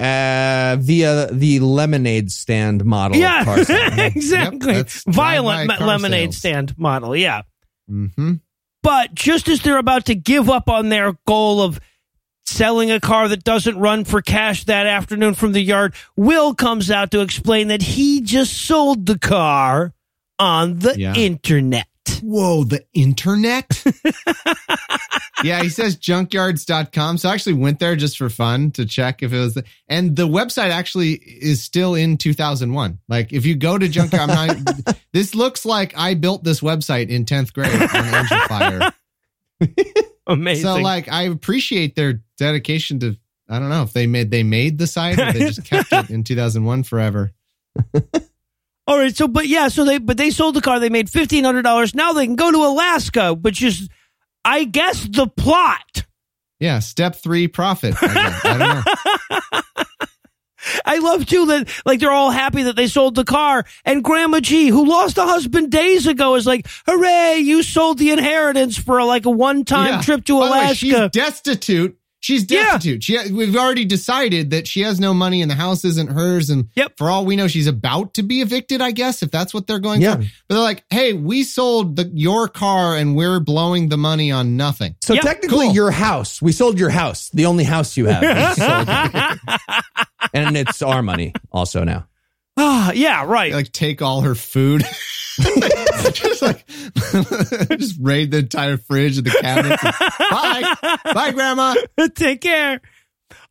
Uh, 0.00 0.76
via 0.78 1.26
the 1.32 1.58
lemonade 1.60 2.30
stand 2.30 2.84
model. 2.84 3.16
of 3.16 3.20
Yeah, 3.20 3.44
car 3.44 3.58
exactly. 3.98 4.74
that's 4.74 5.02
Violent 5.08 5.68
me- 5.70 5.84
lemonade 5.86 6.34
sales. 6.34 6.36
stand 6.36 6.78
model. 6.78 7.16
Yeah. 7.16 7.42
Mhm. 7.90 8.40
But 8.82 9.14
just 9.14 9.48
as 9.48 9.60
they're 9.62 9.78
about 9.78 10.04
to 10.06 10.14
give 10.14 10.48
up 10.50 10.68
on 10.68 10.88
their 10.88 11.14
goal 11.26 11.60
of 11.62 11.80
selling 12.48 12.90
a 12.90 13.00
car 13.00 13.28
that 13.28 13.44
doesn't 13.44 13.78
run 13.78 14.04
for 14.04 14.22
cash 14.22 14.64
that 14.64 14.86
afternoon 14.86 15.34
from 15.34 15.52
the 15.52 15.60
yard, 15.60 15.94
Will 16.16 16.54
comes 16.54 16.90
out 16.90 17.10
to 17.12 17.20
explain 17.20 17.68
that 17.68 17.82
he 17.82 18.20
just 18.20 18.52
sold 18.54 19.06
the 19.06 19.18
car 19.18 19.92
on 20.38 20.78
the 20.78 20.98
Yeah. 20.98 21.14
internet. 21.14 21.86
Whoa, 22.22 22.64
the 22.64 22.84
internet? 22.94 23.84
yeah, 25.44 25.62
he 25.62 25.68
says 25.68 25.96
junkyards.com. 25.96 27.18
So 27.18 27.28
I 27.28 27.34
actually 27.34 27.52
went 27.54 27.78
there 27.80 27.96
just 27.96 28.16
for 28.16 28.28
fun 28.30 28.70
to 28.72 28.86
check 28.86 29.22
if 29.22 29.32
it 29.32 29.38
was 29.38 29.54
the, 29.54 29.64
and 29.88 30.16
the 30.16 30.26
website 30.26 30.70
actually 30.70 31.12
is 31.12 31.62
still 31.62 31.94
in 31.94 32.16
2001. 32.16 32.98
Like 33.08 33.32
if 33.32 33.44
you 33.46 33.54
go 33.56 33.76
to 33.78 33.88
junkyard, 33.88 34.30
I'm 34.30 34.64
not, 34.64 34.96
this 35.12 35.34
looks 35.34 35.64
like 35.66 35.96
I 35.96 36.14
built 36.14 36.44
this 36.44 36.60
website 36.60 37.08
in 37.10 37.24
10th 37.24 37.52
grade 37.52 37.72
on 37.74 38.14
Angel 38.14 38.38
Fire. 38.48 38.92
Amazing. 40.28 40.62
So 40.62 40.76
like 40.76 41.08
I 41.10 41.22
appreciate 41.22 41.96
their 41.96 42.20
dedication 42.36 43.00
to 43.00 43.16
I 43.48 43.58
don't 43.58 43.70
know 43.70 43.82
if 43.82 43.92
they 43.92 44.06
made 44.06 44.30
they 44.30 44.42
made 44.42 44.78
the 44.78 44.86
site 44.86 45.18
or 45.18 45.32
they 45.32 45.40
just 45.40 45.64
kept 45.64 45.92
it 45.92 46.10
in 46.10 46.22
2001 46.22 46.82
forever. 46.84 47.32
All 48.86 48.96
right, 48.98 49.14
so 49.14 49.28
but 49.28 49.46
yeah, 49.46 49.68
so 49.68 49.84
they 49.84 49.98
but 49.98 50.16
they 50.16 50.30
sold 50.30 50.54
the 50.54 50.62
car. 50.62 50.80
They 50.80 50.88
made 50.88 51.10
fifteen 51.10 51.44
hundred 51.44 51.62
dollars. 51.62 51.94
Now 51.94 52.12
they 52.14 52.26
can 52.26 52.36
go 52.36 52.50
to 52.50 52.58
Alaska, 52.58 53.34
which 53.34 53.62
is, 53.62 53.88
I 54.44 54.64
guess, 54.64 55.06
the 55.06 55.26
plot. 55.26 56.06
Yeah, 56.60 56.80
step 56.80 57.14
3 57.14 57.48
profit. 57.48 57.94
I. 58.00 58.40
I 58.44 58.58
don't 58.58 58.58
know. 58.58 58.82
I 60.84 60.98
love 60.98 61.26
too 61.26 61.46
that 61.46 61.68
like 61.84 62.00
they're 62.00 62.10
all 62.12 62.30
happy 62.30 62.62
that 62.64 62.76
they 62.76 62.86
sold 62.86 63.14
the 63.14 63.24
car, 63.24 63.64
and 63.84 64.02
Grandma 64.02 64.40
G, 64.40 64.68
who 64.68 64.88
lost 64.88 65.18
a 65.18 65.22
husband 65.24 65.70
days 65.70 66.06
ago, 66.06 66.34
is 66.36 66.46
like, 66.46 66.66
"Hooray! 66.86 67.38
You 67.38 67.62
sold 67.62 67.98
the 67.98 68.10
inheritance 68.10 68.76
for 68.76 69.02
like 69.04 69.26
a 69.26 69.30
one-time 69.30 69.94
Yeah. 69.94 70.00
trip 70.02 70.24
to 70.26 70.40
By 70.40 70.46
the 70.46 70.52
way, 70.52 70.58
Alaska." 70.60 70.74
she's 70.76 71.10
destitute. 71.12 71.94
She's 72.20 72.50
Yeah. 72.50 72.72
destitute. 72.72 73.04
She 73.04 73.16
we've 73.30 73.54
already 73.54 73.84
decided 73.84 74.50
that 74.50 74.66
she 74.66 74.80
has 74.80 74.98
no 74.98 75.14
money 75.14 75.40
and 75.40 75.48
the 75.48 75.54
house 75.54 75.84
isn't 75.84 76.10
hers. 76.10 76.50
And 76.50 76.64
Yep. 76.74 76.94
for 76.98 77.08
all 77.10 77.24
we 77.24 77.36
know, 77.36 77.46
she's 77.46 77.68
about 77.68 78.14
to 78.14 78.24
be 78.24 78.40
evicted. 78.40 78.82
I 78.82 78.90
guess 78.90 79.22
if 79.22 79.30
that's 79.30 79.54
what 79.54 79.68
they're 79.68 79.78
going 79.78 80.00
Yeah. 80.02 80.16
for. 80.16 80.22
But 80.48 80.54
they're 80.56 80.58
like, 80.64 80.82
"Hey, 80.90 81.12
we 81.12 81.44
sold 81.44 81.94
the 81.94 82.10
your 82.12 82.48
car 82.48 82.96
and 82.96 83.14
we're 83.14 83.38
blowing 83.38 83.88
the 83.88 83.96
money 83.96 84.32
on 84.32 84.56
nothing." 84.56 84.96
So 85.00 85.14
Yep, 85.14 85.22
technically, 85.22 85.66
cool. 85.66 85.74
your 85.76 85.92
house. 85.92 86.42
We 86.42 86.50
sold 86.50 86.76
your 86.80 86.90
house, 86.90 87.30
the 87.32 87.46
only 87.46 87.62
house 87.62 87.96
you 87.96 88.06
have, 88.06 88.20
We 88.58 88.64
sold 88.64 88.88
it. 88.88 89.38
and 90.34 90.56
it's 90.56 90.82
our 90.82 91.02
money 91.02 91.32
also 91.52 91.84
now. 91.84 92.06
Ah, 92.60 92.90
yeah, 92.90 93.24
right. 93.24 93.52
like 93.52 93.70
take 93.70 94.02
all 94.02 94.22
her 94.22 94.34
food. 94.34 94.82
just 96.12 96.42
like 96.42 96.66
just 97.78 97.96
raid 98.00 98.32
the 98.32 98.38
entire 98.38 98.76
fridge 98.78 99.16
and 99.16 99.24
the 99.24 99.30
cabinets. 99.30 99.80
Bye. 99.84 100.74
Bye, 101.14 101.30
grandma. 101.30 101.76
Take 102.16 102.40
care. 102.40 102.80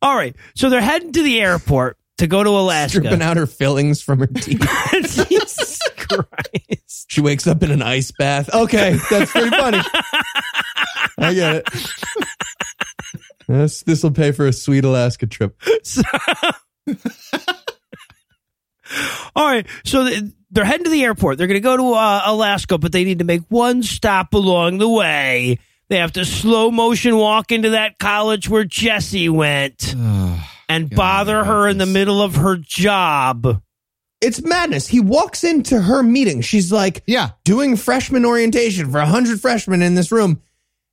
All 0.02 0.14
right, 0.14 0.36
so 0.54 0.68
they're 0.68 0.82
heading 0.82 1.12
to 1.12 1.22
the 1.22 1.40
airport 1.40 1.96
to 2.18 2.26
go 2.26 2.44
to 2.44 2.50
Alaska. 2.50 2.98
Stripping 2.98 3.22
out 3.22 3.38
her 3.38 3.46
fillings 3.46 4.02
from 4.02 4.18
her 4.18 4.26
teeth. 4.26 4.60
Jesus 4.92 5.78
Christ. 5.96 7.06
She 7.10 7.22
wakes 7.22 7.46
up 7.46 7.62
in 7.62 7.70
an 7.70 7.80
ice 7.80 8.12
bath. 8.18 8.52
Okay, 8.54 8.98
that's 9.08 9.30
pretty 9.32 9.48
funny. 9.48 9.80
I 11.16 11.32
get 11.32 11.56
it. 11.56 11.68
This 13.48 13.82
this 13.84 14.02
will 14.02 14.10
pay 14.10 14.32
for 14.32 14.46
a 14.46 14.52
sweet 14.52 14.84
Alaska 14.84 15.26
trip. 15.26 15.58
So- 15.82 16.02
All 19.36 19.46
right, 19.46 19.66
so 19.84 20.08
they're 20.50 20.64
heading 20.64 20.84
to 20.84 20.90
the 20.90 21.04
airport. 21.04 21.36
They're 21.38 21.46
going 21.46 21.60
to 21.60 21.64
go 21.64 21.76
to 21.76 21.92
uh, 21.92 22.22
Alaska, 22.24 22.78
but 22.78 22.90
they 22.90 23.04
need 23.04 23.18
to 23.18 23.24
make 23.24 23.42
one 23.48 23.82
stop 23.82 24.32
along 24.32 24.78
the 24.78 24.88
way. 24.88 25.58
They 25.88 25.98
have 25.98 26.12
to 26.12 26.24
slow 26.24 26.70
motion 26.70 27.16
walk 27.16 27.52
into 27.52 27.70
that 27.70 27.98
college 27.98 28.48
where 28.48 28.64
Jesse 28.64 29.28
went 29.28 29.94
and 30.68 30.90
God, 30.90 30.96
bother 30.96 31.44
her 31.44 31.66
hate 31.66 31.72
in 31.72 31.78
the 31.78 31.86
middle 31.86 32.22
of 32.22 32.36
her 32.36 32.56
job. 32.56 33.62
It's 34.20 34.42
madness. 34.42 34.88
He 34.88 35.00
walks 35.00 35.44
into 35.44 35.80
her 35.80 36.02
meeting. 36.02 36.40
She's 36.40 36.72
like 36.72 37.02
Yeah. 37.06 37.30
doing 37.44 37.76
freshman 37.76 38.24
orientation 38.24 38.90
for 38.90 38.98
a 38.98 39.06
hundred 39.06 39.40
freshmen 39.40 39.80
in 39.82 39.94
this 39.94 40.10
room, 40.10 40.40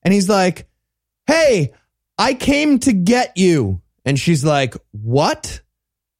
and 0.03 0.13
he's 0.13 0.30
like, 0.30 0.67
"Hey, 1.26 1.73
I 2.17 2.34
came 2.35 2.80
to 2.80 2.93
get 2.93 3.35
you. 3.38 3.81
And 4.05 4.19
she's 4.19 4.45
like, 4.45 4.76
What? 4.91 5.61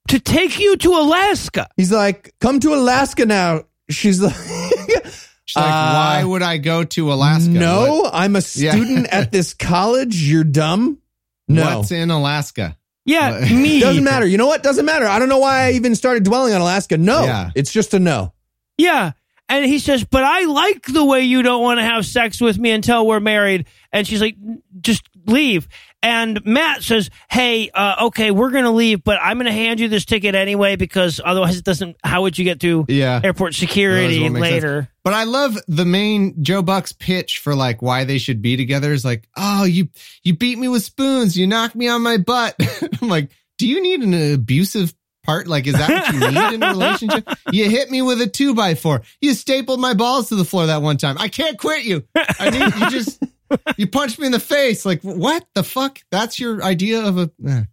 To 0.10 0.20
take 0.20 0.60
you 0.60 0.78
to 0.78 0.90
Alaska. 0.92 1.68
He's 1.78 1.92
like, 1.92 2.34
Come 2.40 2.60
to 2.62 2.74
Alaska 2.74 3.26
now. 3.26 3.64
She's 3.90 4.22
like, 4.22 4.36
She's 5.46 5.56
like, 5.58 5.66
Uh, 5.66 5.94
why 5.94 6.24
would 6.24 6.42
I 6.42 6.58
go 6.58 6.84
to 6.84 7.12
Alaska? 7.14 7.50
No, 7.52 8.02
What- 8.04 8.14
I'm 8.14 8.36
a 8.36 8.40
Yeah. 8.56 8.72
student 8.72 9.08
at 9.12 9.32
this 9.32 9.54
college. 9.60 10.16
You're 10.22 10.44
dumb. 10.44 11.00
No. 11.48 11.78
What's 11.80 11.92
in 11.92 12.10
Alaska? 12.12 12.78
Yeah, 13.06 13.40
me. 13.52 13.80
Doesn't 13.82 14.04
matter. 14.04 14.26
You 14.26 14.38
know 14.38 14.48
what? 14.48 14.64
Doesn't 14.64 14.86
matter. 14.86 15.06
I 15.06 15.20
don't 15.20 15.30
know 15.30 15.38
why 15.38 15.68
I 15.68 15.72
even 15.74 15.94
started 15.96 16.24
dwelling 16.24 16.54
on 16.56 16.62
Alaska. 16.62 16.98
No. 16.98 17.24
Yeah. 17.24 17.52
It's 17.56 17.72
just 17.72 17.94
a 17.94 18.00
no. 18.00 18.34
Yeah. 18.78 19.12
And 19.48 19.64
he 19.66 19.78
says, 19.78 20.04
but 20.04 20.24
I 20.24 20.46
like 20.46 20.86
the 20.88 21.06
way 21.06 21.22
you 21.22 21.44
don't 21.44 21.62
want 21.62 21.78
to 21.80 21.84
have 21.84 22.04
sex 22.04 22.42
with 22.42 22.58
me 22.58 22.72
until 22.72 23.06
we're 23.06 23.20
married. 23.20 23.68
And 23.92 24.08
she's 24.08 24.20
like, 24.22 24.36
just 24.82 25.08
leave. 25.28 25.68
And 26.06 26.46
Matt 26.46 26.84
says, 26.84 27.10
hey, 27.32 27.72
uh, 27.72 28.06
okay, 28.08 28.30
we're 28.30 28.52
going 28.52 28.66
to 28.66 28.70
leave, 28.70 29.04
but 29.04 29.18
I'm 29.20 29.38
going 29.38 29.48
to 29.48 29.52
hand 29.52 29.80
you 29.80 29.88
this 29.88 30.06
ticket 30.06 30.36
anyway 30.36 30.76
because 30.76 31.20
otherwise 31.26 31.58
it 31.58 31.64
doesn't, 31.64 31.98
how 32.04 32.22
would 32.22 32.38
you 32.38 32.44
get 32.44 32.60
through 32.60 32.86
Yeah. 32.90 33.20
airport 33.24 33.56
security 33.56 34.22
won't 34.22 34.36
sense. 34.36 34.42
later? 34.42 34.90
But 35.04 35.14
I 35.16 35.24
love 35.24 35.58
the 35.68 35.84
main 35.84 36.44
Joe 36.44 36.62
Buck's 36.62 36.92
pitch 36.92 37.40
for 37.40 37.56
like 37.56 37.82
why 37.82 38.04
they 38.04 38.20
should 38.20 38.44
be 38.44 38.56
together 38.56 38.94
is 38.94 39.04
like, 39.04 39.28
oh, 39.36 39.64
you 39.64 39.90
you 40.24 40.36
beat 40.38 40.60
me 40.60 40.68
with 40.68 40.84
spoons, 40.84 41.36
you 41.36 41.48
knocked 41.48 41.76
me 41.76 41.88
on 41.88 42.04
my 42.04 42.18
butt. 42.18 42.56
I'm 43.02 43.08
like, 43.10 43.32
do 43.58 43.68
you 43.68 43.82
need 43.82 44.02
an 44.02 44.34
abusive 44.36 44.94
part? 45.24 45.48
Like, 45.48 45.66
is 45.66 45.74
that 45.74 45.90
what 45.90 46.14
you 46.14 46.20
need 46.20 46.54
in 46.54 46.62
a 46.64 46.68
relationship? 46.70 47.28
You 47.52 47.68
hit 47.68 47.90
me 47.90 48.04
with 48.04 48.22
a 48.22 48.28
two 48.28 48.54
by 48.54 48.76
four. 48.76 49.02
You 49.22 49.34
stapled 49.34 49.80
my 49.80 49.96
balls 49.96 50.30
to 50.30 50.36
the 50.36 50.46
floor 50.46 50.68
that 50.68 50.84
one 50.84 50.98
time. 50.98 51.18
I 51.20 51.30
can't 51.30 51.58
quit 51.58 51.84
you. 51.84 52.04
I 52.16 52.52
need 52.52 52.76
you 52.76 52.90
just 52.92 53.24
you 53.78 53.88
punched 53.88 54.20
me 54.20 54.26
in 54.26 54.32
the 54.32 54.40
face. 54.40 54.86
Like, 54.86 55.02
what 55.02 55.46
the 55.54 55.64
fuck? 55.64 56.00
That's 56.12 56.40
your 56.40 56.64
idea 56.64 57.06
of 57.06 57.18
a 57.18 57.32
eh. 57.48 57.64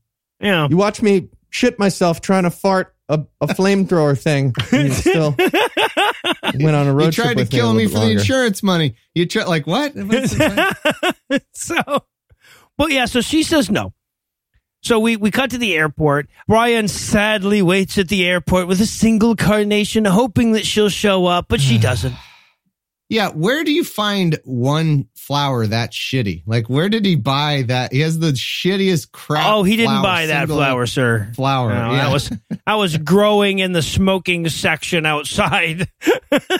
Yeah. 0.40 0.68
You 0.68 0.76
watch 0.76 1.00
me 1.02 1.28
shit 1.50 1.78
myself 1.78 2.20
trying 2.20 2.42
to 2.44 2.50
fart 2.50 2.94
a, 3.08 3.20
a 3.40 3.46
flamethrower 3.48 4.18
thing. 4.18 4.54
And 4.72 4.88
you 4.88 4.94
still 4.94 5.34
went 6.60 6.76
on 6.76 6.86
a 6.86 6.94
road 6.94 7.06
You 7.06 7.12
trip 7.12 7.24
tried 7.24 7.34
to 7.34 7.40
with 7.42 7.50
kill 7.50 7.72
me 7.72 7.86
little 7.86 8.00
for 8.00 8.06
the 8.06 8.12
insurance 8.12 8.62
money. 8.62 8.96
You 9.14 9.26
tried 9.26 9.46
like 9.46 9.66
what? 9.66 9.94
So, 11.54 11.76
but 12.76 12.90
yeah, 12.90 13.06
so 13.06 13.22
she 13.22 13.42
says 13.42 13.70
no. 13.70 13.94
So 14.82 14.98
we, 14.98 15.16
we 15.16 15.30
cut 15.30 15.50
to 15.52 15.58
the 15.58 15.74
airport. 15.74 16.28
Brian 16.48 16.88
sadly 16.88 17.62
waits 17.62 17.96
at 17.98 18.08
the 18.08 18.26
airport 18.26 18.66
with 18.66 18.80
a 18.80 18.86
single 18.86 19.36
carnation, 19.36 20.04
hoping 20.04 20.52
that 20.52 20.66
she'll 20.66 20.88
show 20.88 21.24
up, 21.26 21.46
but 21.48 21.60
she 21.60 21.78
doesn't. 21.78 22.14
Yeah, 23.12 23.28
where 23.28 23.62
do 23.62 23.72
you 23.72 23.84
find 23.84 24.39
one 24.44 25.06
flower 25.14 25.66
that 25.66 25.93
shitty? 25.93 26.44
Like, 26.47 26.70
where 26.70 26.89
did 26.89 27.05
he 27.05 27.14
buy 27.14 27.64
that? 27.68 27.93
He 27.93 28.01
has 28.01 28.18
the 28.18 28.32
shittiest 28.32 29.12
crap. 29.12 29.47
Oh, 29.52 29.62
he 29.64 29.76
didn't 29.76 29.90
flower, 29.90 30.02
buy 30.02 30.26
that 30.26 30.48
flower, 30.48 30.86
sir. 30.86 31.30
Flower. 31.34 31.68
No, 31.68 31.93
yeah. 31.93 32.05
That 32.05 32.12
was 32.12 32.32
I 32.66 32.76
was 32.76 32.97
growing 32.97 33.59
in 33.59 33.72
the 33.72 33.82
smoking 33.82 34.48
section 34.48 35.05
outside. 35.05 35.89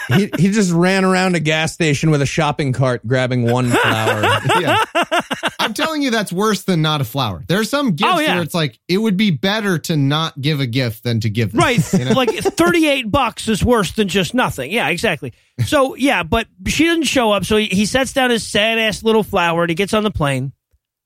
he, 0.09 0.31
he 0.39 0.51
just 0.51 0.73
ran 0.73 1.07
around 1.07 1.37
a 1.37 1.41
gas 1.41 1.73
station 1.73 2.11
with 2.11 2.21
a 2.21 2.27
shopping 2.27 2.75
cart 2.75 3.07
grabbing 3.07 3.45
one 3.51 3.71
flower. 3.71 4.23
yeah. 4.61 4.85
I'm 5.59 5.73
telling 5.73 6.03
you, 6.03 6.11
that's 6.11 6.33
worse 6.33 6.65
than 6.65 6.83
not 6.83 7.01
a 7.01 7.05
flower. 7.05 7.45
There 7.49 7.61
are 7.61 7.65
some 7.65 7.93
gifts 7.93 8.11
Oh, 8.13 8.19
yeah. 8.19 8.35
where 8.35 8.43
it's 8.43 8.55
like 8.55 8.79
it 8.89 8.99
would 8.99 9.17
be 9.17 9.31
better 9.31 9.79
to 9.79 9.97
not 9.97 10.39
give 10.39 10.61
a 10.61 10.67
gift 10.67 11.03
than 11.03 11.21
to 11.21 11.31
give. 11.31 11.53
Them, 11.53 11.61
right. 11.61 11.93
you 11.95 12.05
know? 12.05 12.13
Like 12.13 12.31
38 12.31 13.11
bucks 13.11 13.49
is 13.49 13.65
worse 13.65 13.93
than 13.93 14.09
just 14.09 14.35
nothing. 14.35 14.71
Yeah, 14.71 14.89
exactly. 14.89 15.33
So, 15.67 15.95
yeah, 15.95 16.23
but 16.23 16.42
she 16.67 16.87
doesn't 16.87 17.05
show 17.05 17.33
up. 17.33 17.45
So 17.45 17.57
he, 17.57 17.67
he 17.67 17.87
sets 17.87 18.13
down 18.13 18.31
his 18.31 18.47
sad 18.47 18.79
ass 18.79 19.03
little 19.03 19.23
flower 19.23 19.63
and 19.63 19.71
he 19.71 19.75
gets 19.75 19.95
on 19.95 20.03
the 20.03 20.11
plane, 20.11 20.53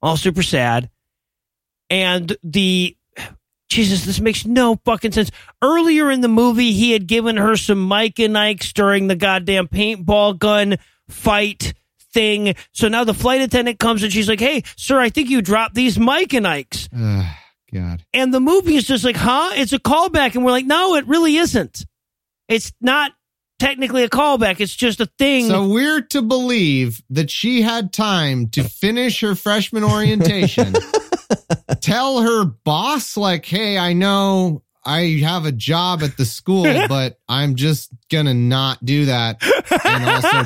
all 0.03 0.17
super 0.17 0.43
sad. 0.43 0.91
And 1.91 2.37
the 2.43 2.97
Jesus, 3.69 4.05
this 4.05 4.21
makes 4.21 4.47
no 4.47 4.77
fucking 4.85 5.13
sense. 5.13 5.31
Earlier 5.61 6.11
in 6.11 6.21
the 6.21 6.29
movie, 6.29 6.73
he 6.73 6.93
had 6.93 7.07
given 7.07 7.37
her 7.37 7.57
some 7.57 7.81
Mike 7.81 8.19
and 8.19 8.37
Ikes 8.39 8.73
during 8.73 9.09
the 9.09 9.17
goddamn 9.17 9.69
paintball 9.69 10.39
gun 10.39 10.77
fight 11.09 11.75
thing. 12.13 12.55
So 12.73 12.89
now 12.89 13.05
the 13.05 13.15
flight 13.15 13.41
attendant 13.41 13.79
comes 13.79 14.03
and 14.03 14.13
she's 14.13 14.29
like, 14.29 14.41
Hey, 14.41 14.63
sir, 14.77 15.01
I 15.01 15.11
think 15.11 15.31
you 15.31 15.43
dropped 15.43 15.75
these 15.75 15.99
Mike 15.99 16.33
and 16.33 16.47
Ikes. 16.47 16.89
Ugh, 16.97 17.27
God. 17.73 18.05
And 18.15 18.33
the 18.33 18.41
movie 18.41 18.77
is 18.77 18.87
just 18.87 19.05
like, 19.05 19.17
huh? 19.17 19.51
It's 19.55 19.73
a 19.73 19.79
callback. 19.79 20.35
And 20.35 20.45
we're 20.45 20.53
like, 20.53 20.67
no, 20.67 20.95
it 20.95 21.07
really 21.07 21.37
isn't. 21.37 21.85
It's 22.49 22.73
not 22.81 23.13
technically 23.59 24.03
a 24.05 24.09
callback. 24.09 24.61
It's 24.61 24.75
just 24.75 25.01
a 25.01 25.07
thing. 25.19 25.47
So 25.47 25.67
we're 25.69 26.03
to 26.03 26.23
believe 26.23 27.03
that 27.11 27.31
she 27.31 27.63
had 27.63 27.93
time 27.93 28.49
to 28.51 28.65
finish 28.65 29.21
her 29.21 29.35
freshman 29.35 29.85
orientation, 29.85 30.75
tell 31.81 32.21
her 32.21 32.45
boss, 32.45 33.17
like, 33.17 33.45
hey, 33.47 33.79
I 33.79 33.93
know 33.93 34.63
I 34.85 35.21
have 35.23 35.47
a 35.47 35.53
job 35.53 36.03
at 36.03 36.17
the 36.17 36.25
school, 36.25 36.65
but 36.89 37.19
I'm 37.29 37.57
just 37.57 37.91
gonna 38.11 38.35
not 38.35 38.85
do 38.85 39.07
that. 39.07 39.43
And 39.85 40.05
also 40.05 40.43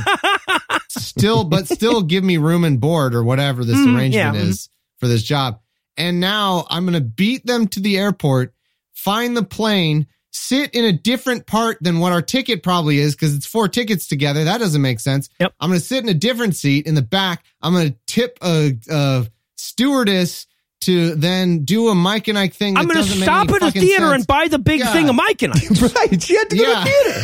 still, 0.88 1.44
but 1.44 1.66
still 1.68 2.02
give 2.02 2.24
me 2.24 2.36
room 2.38 2.64
and 2.64 2.80
board 2.80 3.14
or 3.14 3.22
whatever 3.22 3.64
this 3.64 3.76
Mm, 3.76 3.94
arrangement 3.96 4.36
yeah. 4.36 4.42
is 4.42 4.68
for 4.98 5.08
this 5.08 5.22
job. 5.22 5.60
And 5.96 6.20
now 6.20 6.66
I'm 6.70 6.84
gonna 6.86 7.00
beat 7.00 7.44
them 7.46 7.66
to 7.68 7.80
the 7.80 7.98
airport, 7.98 8.54
find 8.94 9.36
the 9.36 9.42
plane, 9.44 10.06
sit 10.32 10.74
in 10.74 10.85
a 10.85 10.93
different 10.93 11.47
part 11.47 11.78
than 11.81 11.98
what 11.98 12.12
our 12.12 12.23
ticket 12.23 12.62
probably 12.62 12.98
is 12.98 13.15
because 13.15 13.35
it's 13.35 13.47
four 13.47 13.69
tickets 13.69 14.07
together. 14.07 14.44
That 14.44 14.59
doesn't 14.59 14.81
make 14.82 15.01
sense. 15.01 15.28
Yep. 15.40 15.55
I'm 15.61 15.70
going 15.70 15.81
to 15.81 15.85
sit 15.85 16.02
in 16.05 16.09
a 16.09 16.15
different 16.15 16.55
seat 16.57 16.86
in 16.86 16.94
the 16.94 17.02
back. 17.02 17.44
I'm 17.61 17.73
going 17.73 17.90
to 17.93 17.97
tip 18.07 18.39
a, 18.43 18.77
a 18.90 19.27
stewardess 19.57 20.47
to 20.82 21.15
then 21.15 21.65
do 21.65 21.89
a 21.89 21.94
Mike 21.94 22.28
and 22.28 22.39
Ike 22.39 22.55
thing. 22.55 22.77
I'm 22.77 22.86
going 22.86 23.05
to 23.05 23.11
stop 23.11 23.51
at 23.51 23.62
a 23.62 23.70
theater 23.70 24.05
sense. 24.09 24.12
and 24.15 24.27
buy 24.27 24.48
the 24.48 24.59
big 24.59 24.81
God. 24.81 24.93
thing 24.93 25.09
of 25.09 25.15
Mike 25.15 25.43
and 25.43 25.52
I. 25.57 25.59
right. 25.94 26.23
She 26.23 26.36
had 26.36 26.48
to 26.51 26.57
go 26.57 26.62
Yeah. 26.62 26.85
to 26.85 26.90
theater. 26.90 27.23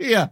yeah. 0.00 0.26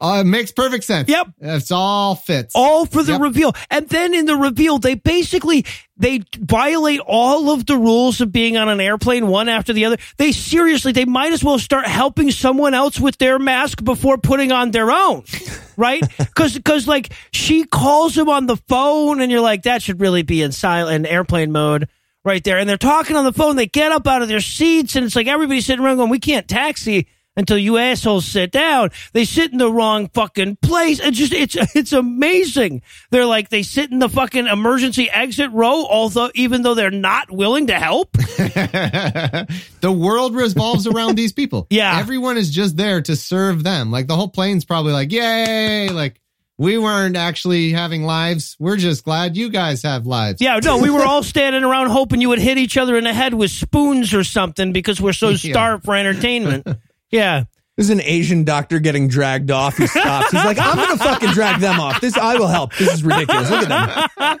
Uh, 0.00 0.20
it 0.20 0.24
makes 0.24 0.52
perfect 0.52 0.84
sense. 0.84 1.08
Yep. 1.08 1.28
It's 1.40 1.70
all 1.70 2.14
fits. 2.14 2.52
all 2.54 2.84
for 2.86 3.02
the 3.02 3.12
Yep. 3.12 3.20
reveal. 3.20 3.52
And 3.70 3.88
then 3.88 4.12
in 4.14 4.26
the 4.26 4.36
reveal, 4.36 4.78
they 4.78 4.94
basically 4.94 5.64
they 5.96 6.22
violate 6.36 7.00
all 7.00 7.50
of 7.50 7.66
the 7.66 7.76
rules 7.76 8.20
of 8.20 8.32
being 8.32 8.56
on 8.56 8.68
an 8.68 8.80
airplane 8.80 9.28
one 9.28 9.48
after 9.48 9.72
the 9.72 9.84
other. 9.84 9.96
They 10.16 10.32
seriously, 10.32 10.92
they 10.92 11.04
might 11.04 11.32
as 11.32 11.44
well 11.44 11.58
start 11.58 11.86
helping 11.86 12.30
someone 12.32 12.74
else 12.74 12.98
with 12.98 13.16
their 13.18 13.38
mask 13.38 13.84
before 13.84 14.18
putting 14.18 14.50
on 14.52 14.70
their 14.70 14.90
own. 14.90 15.24
Right? 15.76 16.04
Cause, 16.36 16.56
cause 16.64 16.86
like 16.86 17.12
she 17.32 17.64
calls 17.64 18.16
him 18.16 18.28
on 18.28 18.46
the 18.46 18.56
phone 18.68 19.20
and 19.20 19.28
you're 19.28 19.40
like, 19.40 19.64
that 19.64 19.82
should 19.82 20.00
really 20.00 20.22
be 20.22 20.40
in 20.40 20.52
silent 20.52 21.04
airplane 21.04 21.50
mode 21.50 21.88
right 22.24 22.44
there. 22.44 22.58
And 22.58 22.68
they're 22.68 22.76
talking 22.76 23.16
on 23.16 23.24
the 23.24 23.32
phone. 23.32 23.56
They 23.56 23.66
get 23.66 23.90
up 23.90 24.06
out 24.06 24.22
of 24.22 24.28
their 24.28 24.38
seats 24.38 24.94
and 24.94 25.04
it's 25.04 25.16
like 25.16 25.26
everybody's 25.26 25.66
sitting 25.66 25.84
around 25.84 25.96
going, 25.96 26.10
we 26.10 26.20
can't 26.20 26.46
taxi 26.46 27.08
until 27.36 27.58
you 27.58 27.76
assholes 27.78 28.24
sit 28.26 28.52
down. 28.52 28.90
They 29.12 29.24
sit 29.24 29.52
in 29.52 29.58
the 29.58 29.70
wrong 29.70 30.08
fucking 30.08 30.56
place. 30.56 31.00
It's 31.00 31.18
just, 31.18 31.32
it's, 31.32 31.56
it's 31.74 31.92
amazing. 31.92 32.82
They're 33.10 33.26
like, 33.26 33.48
they 33.48 33.62
sit 33.62 33.90
in 33.90 33.98
the 33.98 34.08
fucking 34.08 34.46
emergency 34.46 35.10
exit 35.10 35.50
row, 35.52 35.84
although, 35.86 36.30
even 36.34 36.62
though 36.62 36.74
they're 36.74 36.90
not 36.90 37.30
willing 37.30 37.66
to 37.68 37.74
help. 37.78 38.12
the 39.80 39.92
world 39.96 40.34
revolves 40.34 40.86
around 40.86 41.16
these 41.16 41.32
people. 41.32 41.66
Yeah. 41.74 41.98
Everyone 41.98 42.36
is 42.36 42.50
just 42.50 42.76
there 42.76 43.00
to 43.02 43.16
serve 43.16 43.64
them. 43.64 43.90
Like 43.90 44.06
the 44.06 44.14
whole 44.14 44.28
plane's 44.28 44.64
probably 44.64 44.92
like, 44.92 45.10
yay. 45.10 45.88
Like 45.88 46.20
we 46.56 46.78
weren't 46.78 47.16
actually 47.16 47.72
having 47.72 48.04
lives. 48.04 48.56
We're 48.60 48.76
just 48.76 49.04
glad 49.04 49.36
you 49.36 49.48
guys 49.48 49.82
have 49.82 50.06
lives. 50.06 50.40
Yeah, 50.40 50.60
no, 50.62 50.78
we 50.78 50.90
were 50.90 51.04
all 51.04 51.24
standing 51.24 51.64
around 51.64 51.88
hoping 51.90 52.20
you 52.20 52.28
would 52.28 52.38
hit 52.38 52.58
each 52.58 52.76
other 52.76 52.96
in 52.96 53.04
the 53.04 53.12
head 53.12 53.34
with 53.34 53.50
spoons 53.50 54.14
or 54.14 54.22
something 54.22 54.72
because 54.72 55.00
we're 55.00 55.12
so 55.12 55.30
Yeah. 55.30 55.36
starved 55.52 55.84
for 55.84 55.96
entertainment. 55.96 56.66
Yeah. 57.14 57.44
There's 57.76 57.90
an 57.90 58.00
Asian 58.00 58.44
doctor 58.44 58.80
getting 58.80 59.08
dragged 59.08 59.50
off. 59.50 59.76
He 59.76 59.86
stops. 59.86 60.30
He's 60.30 60.44
like, 60.44 60.58
I'm 60.58 60.76
gonna 60.76 60.96
fucking 60.96 61.30
drag 61.30 61.60
them 61.60 61.80
off. 61.80 62.00
This 62.00 62.16
I 62.16 62.36
will 62.36 62.48
help. 62.48 62.74
This 62.76 62.92
is 62.92 63.02
ridiculous. 63.02 63.50
Look 63.50 63.68
at 63.68 64.10
them. 64.18 64.38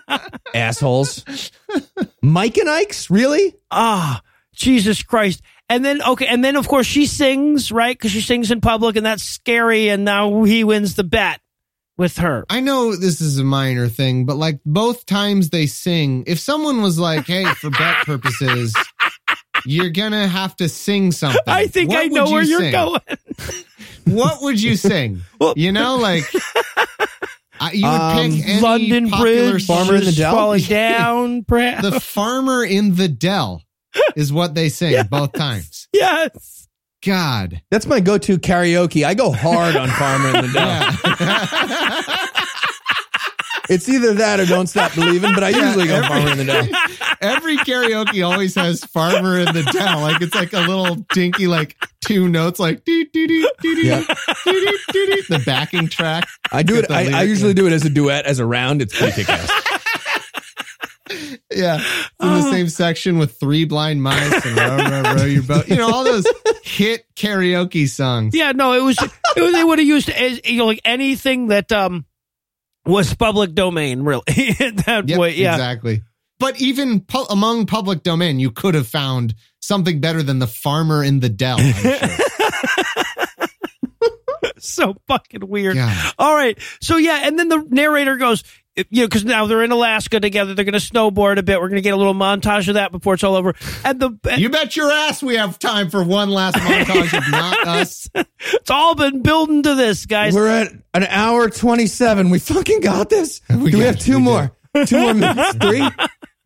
Assholes. 0.54 1.24
Mike 2.22 2.56
and 2.58 2.68
Ike's? 2.68 3.10
Really? 3.10 3.54
Ah, 3.70 4.22
Jesus 4.54 5.02
Christ. 5.02 5.40
And 5.68 5.84
then, 5.84 6.02
okay, 6.02 6.26
and 6.26 6.44
then 6.44 6.56
of 6.56 6.68
course 6.68 6.86
she 6.86 7.06
sings, 7.06 7.72
right? 7.72 7.96
Because 7.96 8.10
she 8.10 8.20
sings 8.20 8.50
in 8.50 8.60
public 8.60 8.96
and 8.96 9.06
that's 9.06 9.22
scary. 9.22 9.88
And 9.88 10.04
now 10.04 10.44
he 10.44 10.62
wins 10.62 10.94
the 10.94 11.04
bet 11.04 11.40
with 11.96 12.18
her. 12.18 12.44
I 12.50 12.60
know 12.60 12.94
this 12.94 13.20
is 13.20 13.38
a 13.38 13.44
minor 13.44 13.88
thing, 13.88 14.26
but 14.26 14.36
like 14.36 14.60
both 14.64 15.06
times 15.06 15.50
they 15.50 15.66
sing, 15.66 16.24
if 16.26 16.38
someone 16.38 16.82
was 16.82 16.98
like, 16.98 17.26
hey, 17.26 17.44
for 17.54 17.70
bet 17.70 18.04
purposes, 18.04 18.74
you're 19.66 19.90
gonna 19.90 20.26
have 20.28 20.56
to 20.56 20.68
sing 20.68 21.12
something. 21.12 21.40
I 21.46 21.66
think 21.66 21.90
what 21.90 21.98
I 22.00 22.06
know 22.06 22.24
would 22.24 22.32
where 22.32 22.42
you 22.42 22.48
you're 22.50 22.60
sing? 22.60 22.72
going. 22.72 23.00
What 24.06 24.42
would 24.42 24.62
you 24.62 24.76
sing? 24.76 25.20
Well- 25.40 25.54
you 25.56 25.72
know, 25.72 25.96
like 25.96 26.24
I, 27.60 27.72
you 27.72 27.86
would 27.86 27.92
Um, 28.00 28.16
pick 28.32 28.48
any 28.48 28.60
London 28.60 29.08
popular 29.10 29.50
Bridge, 29.52 29.66
song. 29.66 29.76
Farmer 29.86 29.94
in 29.98 30.04
the 30.04 30.12
Dell? 30.12 30.34
falling 30.34 30.62
down, 30.68 31.44
perhaps. 31.44 31.82
The 31.88 32.00
farmer 32.00 32.64
in 32.64 32.96
the 32.96 33.08
dell 33.08 33.62
is 34.16 34.32
what 34.32 34.54
they 34.54 34.68
sing 34.68 35.02
both 35.08 35.32
times. 35.32 35.88
yes. 35.92 36.68
God. 37.04 37.60
That's 37.70 37.86
my 37.86 38.00
go-to 38.00 38.38
karaoke. 38.38 39.04
I 39.04 39.12
go 39.14 39.30
hard 39.30 39.76
on 39.76 39.88
Farmer 39.90 40.28
in 40.38 40.46
the 40.46 40.52
Dell. 40.52 41.16
Yeah. 41.20 42.26
It's 43.70 43.88
either 43.88 44.12
that 44.14 44.40
or 44.40 44.46
don't 44.46 44.66
stop 44.66 44.94
believing, 44.94 45.32
but 45.34 45.42
I 45.42 45.48
usually 45.50 45.86
go 45.86 46.02
farmer 46.02 46.32
in 46.32 46.38
the 46.38 46.44
Dell. 46.44 46.66
Every 47.24 47.56
karaoke 47.58 48.24
always 48.28 48.54
has 48.54 48.84
farmer 48.84 49.38
in 49.38 49.46
the 49.46 49.62
dell. 49.72 50.00
Like 50.00 50.20
it's 50.22 50.34
like 50.34 50.52
a 50.52 50.60
little 50.60 50.96
dinky, 51.12 51.46
like 51.46 51.76
two 52.00 52.28
notes, 52.28 52.58
like 52.60 52.84
doo, 52.84 53.04
doo, 53.12 53.26
doo, 53.26 53.48
doo, 53.62 53.74
doo, 53.74 53.80
Yeah. 53.82 54.00
doo, 54.44 54.52
doo, 54.52 54.78
doo, 54.92 55.06
doo, 55.06 55.22
the 55.28 55.42
backing 55.44 55.88
track. 55.88 56.28
I 56.52 56.62
do 56.62 56.76
it. 56.76 56.90
I, 56.90 57.20
I 57.20 57.22
usually 57.22 57.50
in. 57.50 57.56
do 57.56 57.66
it 57.66 57.72
as 57.72 57.84
a 57.84 57.90
duet, 57.90 58.26
as 58.26 58.38
a 58.38 58.46
round. 58.46 58.82
It's 58.82 58.96
pretty 58.96 59.12
kick 59.24 59.28
ass. 59.30 59.50
Yeah. 61.54 61.76
It's 61.80 62.10
in 62.20 62.32
the 62.34 62.50
same 62.50 62.68
section 62.68 63.18
with 63.18 63.38
three 63.38 63.64
blind 63.66 64.02
mice 64.02 64.44
and 64.46 64.56
row, 64.56 64.76
row, 64.76 65.14
row 65.14 65.24
your 65.24 65.42
boat. 65.42 65.68
You 65.68 65.76
know, 65.76 65.90
all 65.92 66.02
those 66.02 66.26
hit 66.64 67.04
karaoke 67.14 67.88
songs. 67.88 68.34
Yeah, 68.34 68.52
no, 68.52 68.72
it 68.72 68.82
was, 68.82 68.96
it 69.36 69.40
was 69.40 69.52
they 69.52 69.62
would 69.62 69.78
have 69.78 69.86
used 69.86 70.08
as, 70.08 70.40
you 70.48 70.58
know, 70.58 70.66
like 70.66 70.80
anything 70.84 71.48
that 71.48 71.70
um 71.70 72.06
was 72.86 73.14
public 73.14 73.54
domain, 73.54 74.02
really. 74.02 74.22
that 74.26 75.04
Yep, 75.06 75.18
way, 75.18 75.34
yeah. 75.36 75.52
exactly. 75.54 76.02
But 76.44 76.60
even 76.60 77.00
pu- 77.00 77.24
among 77.30 77.64
public 77.66 78.02
domain, 78.02 78.38
you 78.38 78.50
could 78.50 78.74
have 78.74 78.86
found 78.86 79.34
something 79.60 79.98
better 80.00 80.22
than 80.22 80.40
the 80.40 80.46
farmer 80.46 81.02
in 81.02 81.20
the 81.20 81.30
dell. 81.30 81.56
I'm 81.58 81.72
sure. 81.72 81.98
So 84.58 84.94
fucking 85.08 85.46
weird. 85.46 85.76
God. 85.76 86.12
All 86.18 86.34
right. 86.34 86.58
So 86.80 86.96
yeah, 86.96 87.20
and 87.24 87.38
then 87.38 87.48
the 87.48 87.66
narrator 87.68 88.16
goes, 88.16 88.42
you 88.76 88.84
know, 89.02 89.06
because 89.06 89.24
now 89.24 89.46
they're 89.46 89.62
in 89.62 89.72
Alaska 89.72 90.20
together. 90.20 90.54
They're 90.54 90.64
going 90.64 90.72
to 90.72 90.78
snowboard 90.78 91.38
a 91.38 91.42
bit. 91.42 91.60
We're 91.60 91.68
going 91.68 91.76
to 91.76 91.82
get 91.82 91.92
a 91.92 91.96
little 91.96 92.14
montage 92.14 92.68
of 92.68 92.74
that 92.74 92.90
before 92.90 93.14
it's 93.14 93.24
all 93.24 93.36
over. 93.36 93.54
And 93.84 94.00
the 94.00 94.18
You 94.38 94.48
bet 94.48 94.74
your 94.74 94.90
ass 94.90 95.22
we 95.22 95.36
have 95.36 95.58
time 95.58 95.90
for 95.90 96.02
one 96.02 96.30
last 96.30 96.56
montage 96.56 97.16
of 97.16 97.30
not 97.30 97.66
us. 97.68 98.08
it's 98.14 98.70
all 98.70 98.94
been 98.94 99.22
building 99.22 99.62
to 99.64 99.74
this, 99.74 100.06
guys. 100.06 100.34
We're 100.34 100.48
at 100.48 100.72
an 100.94 101.04
hour 101.04 101.50
27. 101.50 102.30
We 102.30 102.38
fucking 102.38 102.80
got 102.80 103.10
this. 103.10 103.42
We 103.50 103.70
do 103.70 103.78
we 103.78 103.84
have 103.84 103.96
it. 103.96 104.00
two 104.00 104.16
We 104.16 104.22
more? 104.22 104.56
Two 104.86 104.98
more 104.98 105.14
minutes? 105.14 105.54
Three? 105.56 105.88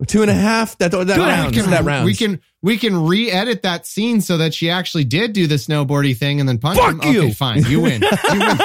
Two 0.07 0.23
and 0.23 0.31
a 0.31 0.35
half? 0.35 0.79
That, 0.79 0.93
that 0.93 1.09
rounds. 1.19 1.57
We 1.57 1.63
can, 1.63 1.71
that 1.73 1.85
rounds. 1.85 2.05
we 2.07 2.15
can 2.15 2.41
we 2.63 2.79
can 2.79 3.05
re-edit 3.07 3.63
that 3.63 3.85
scene 3.85 4.21
so 4.21 4.39
that 4.39 4.55
she 4.55 4.71
actually 4.71 5.03
did 5.05 5.33
do 5.33 5.49
the 5.49 5.57
snowboardy 5.57 6.17
thing 6.17 6.39
and 6.39 6.49
then 6.49 6.59
punch 6.59 6.79
Fuck 6.79 7.03
him. 7.03 7.13
you. 7.13 7.23
Okay, 7.23 7.33
fine. 7.33 7.65
You 7.65 7.81
win. 7.81 8.03
You 8.33 8.39
win. 8.39 8.59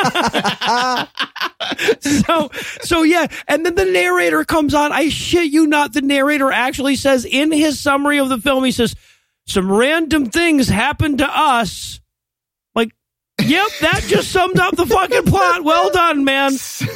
so 2.01 2.49
so 2.81 3.03
yeah 3.03 3.25
and 3.47 3.65
then 3.65 3.73
the 3.75 3.85
narrator 3.85 4.43
comes 4.43 4.73
on 4.75 4.91
i 4.91 5.07
shit 5.09 5.49
you 5.51 5.65
not 5.65 5.93
the 5.93 6.01
narrator 6.01 6.51
actually 6.51 6.95
says 6.95 7.25
in 7.25 7.51
his 7.51 7.79
summary 7.79 8.19
of 8.19 8.29
the 8.29 8.37
film 8.37 8.63
he 8.65 8.71
says 8.71 8.95
some 9.47 9.71
random 9.71 10.25
things 10.29 10.67
happened 10.67 11.19
to 11.19 11.25
us 11.27 11.99
yep 13.45 13.67
that 13.81 14.03
just 14.07 14.31
summed 14.31 14.59
up 14.59 14.75
the 14.75 14.85
fucking 14.85 15.23
plot 15.23 15.63
well 15.63 15.91
done 15.91 16.23
man 16.23 16.51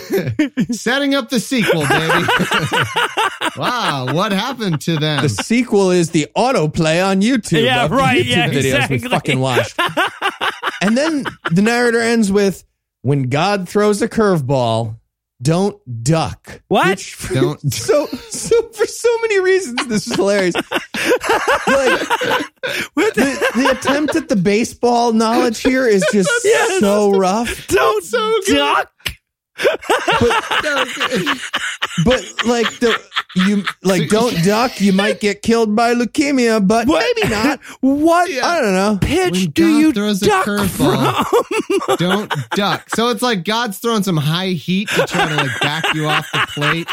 Setting 0.71 1.15
up 1.15 1.29
the 1.29 1.39
sequel, 1.39 1.81
baby. 1.81 3.57
wow, 3.57 4.13
what 4.13 4.31
happened 4.31 4.81
to 4.81 4.97
them? 4.97 5.21
The 5.21 5.29
sequel 5.29 5.91
is 5.91 6.11
the 6.11 6.27
autoplay 6.35 7.05
on 7.05 7.21
YouTube. 7.21 7.63
Yeah, 7.63 7.85
of 7.85 7.91
the 7.91 7.97
right, 7.97 8.25
YouTube 8.25 8.29
yeah, 8.29 8.49
videos 8.49 8.55
exactly. 8.57 8.97
we 8.99 9.09
fucking 9.09 9.39
watched. 9.39 9.79
and 10.81 10.97
then 10.97 11.25
the 11.51 11.61
narrator 11.61 11.99
ends 11.99 12.31
with, 12.31 12.63
"When 13.01 13.23
God 13.23 13.67
throws 13.67 14.01
a 14.01 14.07
curveball, 14.07 14.97
don't 15.41 16.03
duck." 16.03 16.61
What? 16.67 16.87
Which 16.87 17.13
for- 17.15 17.33
Don't- 17.33 17.73
So, 17.73 18.07
so 18.07 18.61
for 18.69 18.85
so 18.85 19.09
many 19.21 19.39
reasons, 19.39 19.85
this 19.87 20.07
is 20.07 20.15
hilarious. 20.15 20.55
like, 20.71 20.71
the, 23.15 23.51
the 23.55 23.69
attempt 23.77 24.15
at 24.15 24.29
the 24.29 24.35
baseball 24.35 25.13
knowledge 25.13 25.61
here 25.61 25.87
is 25.87 26.05
just 26.11 26.29
Yes. 26.43 26.79
so 26.79 27.11
rough. 27.11 27.67
don't 27.67 28.03
so 28.03 28.33
good. 28.45 28.55
duck 28.57 28.91
But 32.05 32.23
like 32.45 32.79
the 32.79 32.99
you 33.35 33.63
like 33.83 34.09
don't 34.09 34.35
duck, 34.43 34.79
you 34.79 34.93
might 34.93 35.19
get 35.19 35.41
killed 35.41 35.75
by 35.75 35.93
leukemia, 35.93 36.65
but 36.65 36.87
maybe 36.87 37.27
not. 37.29 37.59
what 37.81 38.29
I 38.29 38.61
don't 38.61 38.73
know. 38.73 38.99
pitch 39.01 39.31
When 39.33 39.51
do 39.51 39.79
you 39.79 39.93
throws 39.93 40.21
a 40.21 40.27
duck 40.27 40.45
curveball. 40.45 41.25
from 41.25 41.95
Don't 41.97 42.31
duck. 42.51 42.89
So 42.91 43.09
it's 43.09 43.21
like 43.21 43.43
God's 43.43 43.79
throwing 43.79 44.03
some 44.03 44.17
high 44.17 44.49
heat 44.49 44.89
to 44.89 45.05
try 45.07 45.27
to 45.27 45.35
like 45.35 45.59
back 45.59 45.93
you 45.93 46.07
off 46.07 46.27
the 46.31 46.47
plate. 46.53 46.87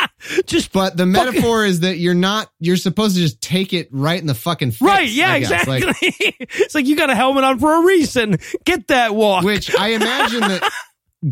just 0.47 0.73
But 0.73 0.97
the 0.97 1.07
metaphor 1.07 1.65
is 1.65 1.81
that 1.81 1.99
you're 1.99 2.15
not, 2.15 2.51
you're 2.61 2.77
supposed 2.77 3.15
to 3.16 3.20
just 3.20 3.41
take 3.41 3.73
it 3.73 3.89
right 3.91 4.19
in 4.20 4.27
the 4.27 4.35
fucking 4.35 4.70
face. 4.73 4.81
right 4.81 5.09
yeah 5.09 5.35
exactly 5.35 5.81
Like, 5.81 5.97
it's 6.01 6.74
like 6.74 6.86
you 6.86 6.97
got 6.97 7.11
a 7.11 7.15
helmet 7.15 7.45
on 7.45 7.59
for 7.59 7.74
a 7.82 7.85
reason 7.86 8.39
get 8.65 8.89
that 8.89 9.15
walk 9.15 9.45
which 9.45 9.74
I 9.74 9.89
imagine 9.89 10.41
that 10.41 10.70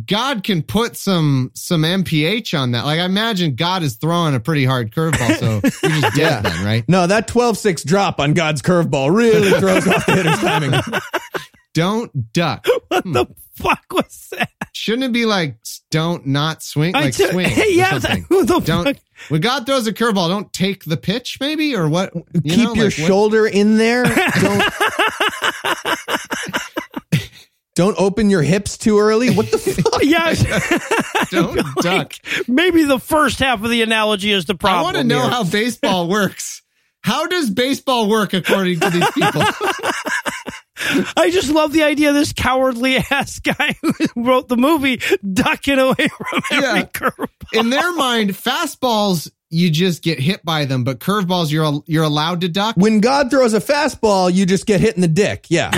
God 0.07 0.43
can 0.43 0.63
put 0.63 0.97
some 0.97 1.51
some 1.55 1.83
MPH 1.83 2.59
on 2.59 2.73
that. 2.73 2.85
Like 2.85 2.99
I 3.01 3.05
imagine 3.05 3.55
God 3.57 3.83
is 3.83 3.97
throwing 3.97 4.35
a 4.35 4.41
pretty 4.41 4.65
hard 4.65 4.91
curveball, 4.93 5.37
so 5.39 5.61
you're 5.89 6.01
just 6.01 6.17
dead 6.17 6.17
Yeah. 6.17 6.41
then, 6.41 6.65
right? 6.65 6.85
No, 6.89 7.07
that 7.07 7.29
12-6 7.29 7.85
drop 7.85 8.19
on 8.19 8.33
God's 8.33 8.63
curveball 8.63 9.15
really 9.15 9.51
throws 9.61 9.87
off 9.87 10.07
the 10.07 10.13
hitter's 10.15 10.39
timing. 10.39 10.81
Don't 11.75 12.33
duck. 12.33 12.67
what 12.89 13.05
hmm. 13.05 13.13
the 13.13 13.27
fuck 13.57 13.85
was 13.93 14.29
that 14.33 14.51
Shouldn't 14.73 15.05
it 15.05 15.13
be 15.13 15.27
like 15.27 15.57
don't 15.91 16.27
not 16.27 16.63
swing, 16.63 16.95
I 16.97 17.05
like 17.05 17.15
t- 17.15 17.27
swing? 17.31 17.47
or 17.47 17.65
yeah 17.65 17.99
something? 17.99 18.25
who 18.29 18.45
the 18.45 18.61
Don't 18.61 18.85
fuck 18.85 18.97
when 19.29 19.41
God 19.41 19.67
throws 19.67 19.87
a 19.87 19.93
curveball, 19.93 20.29
don't 20.29 20.53
take 20.53 20.85
the 20.85 20.97
pitch, 20.97 21.39
maybe 21.41 21.77
or 21.77 21.89
what? 21.89 22.13
You 22.15 22.41
Keep 22.43 22.59
know, 22.59 22.75
your 22.75 22.85
like, 22.87 22.99
what- 22.99 23.07
shoulder 23.07 23.47
in 23.47 23.77
there. 23.79 24.05
Don't 24.05 24.73
Don't 27.75 27.99
open 27.99 28.29
your 28.29 28.43
hips 28.43 28.77
too 28.77 28.99
early. 28.99 29.31
What 29.35 29.51
the 29.51 29.59
fuck? 29.59 30.03
yeah 30.03 30.35
Don't 31.31 31.59
duck. 31.83 32.13
maybe 32.47 32.85
the 32.85 32.99
first 32.99 33.39
half 33.39 33.63
of 33.65 33.71
the 33.71 33.81
analogy 33.83 34.31
is 34.33 34.45
the 34.45 34.55
problem 34.55 34.81
I 34.81 34.83
want 34.83 34.97
to 34.99 35.05
know 35.05 35.23
here. 35.23 35.31
how 35.31 35.45
baseball 35.45 36.09
works. 36.09 36.61
How 37.03 37.27
does 37.27 37.51
baseball 37.51 38.09
work 38.09 38.33
according 38.35 38.79
to 38.81 38.91
these 38.91 39.11
people? 39.13 39.43
I 41.17 41.31
just 41.33 41.49
love 41.51 41.73
the 41.73 41.83
idea 41.85 42.11
of 42.11 42.15
this 42.15 42.33
cowardly 42.33 42.97
ass 43.11 43.39
guy 43.39 43.75
who 43.81 43.93
wrote 44.17 44.49
the 44.49 44.57
movie 44.57 45.01
ducking 45.33 45.79
away 45.79 46.09
from 46.09 46.43
every 46.53 46.81
Yeah. 46.81 46.85
curve. 46.87 47.29
In 47.53 47.71
their 47.71 47.93
mind, 47.95 48.31
fastballs 48.31 49.31
you 49.51 49.69
just 49.71 50.03
get 50.03 50.19
hit 50.19 50.43
by 50.45 50.65
them, 50.65 50.83
but 50.85 50.99
curveballs 50.99 51.51
you're 51.53 51.83
you're 51.87 52.05
allowed 52.05 52.41
to 52.41 52.49
duck. 52.49 52.75
When 52.77 53.01
God 53.01 53.31
throws 53.31 53.53
a 53.55 53.61
fastball, 53.61 54.33
you 54.33 54.47
just 54.47 54.67
get 54.67 54.81
hit 54.81 54.95
in 54.95 55.03
the 55.03 55.09
dick. 55.09 55.47
Yeah. 55.51 55.71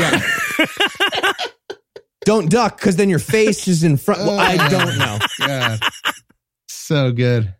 Don't 2.25 2.51
duck 2.51 2.77
because 2.77 2.97
then 2.97 3.09
your 3.09 3.19
face 3.19 3.69
is 3.69 3.85
in 3.85 3.97
front. 3.97 4.21
Well, 4.21 4.39
I 4.39 4.57
don't 4.69 4.99
know. 4.99 5.19
Yeah. 5.41 5.77
So 6.69 7.13
good. 7.13 7.55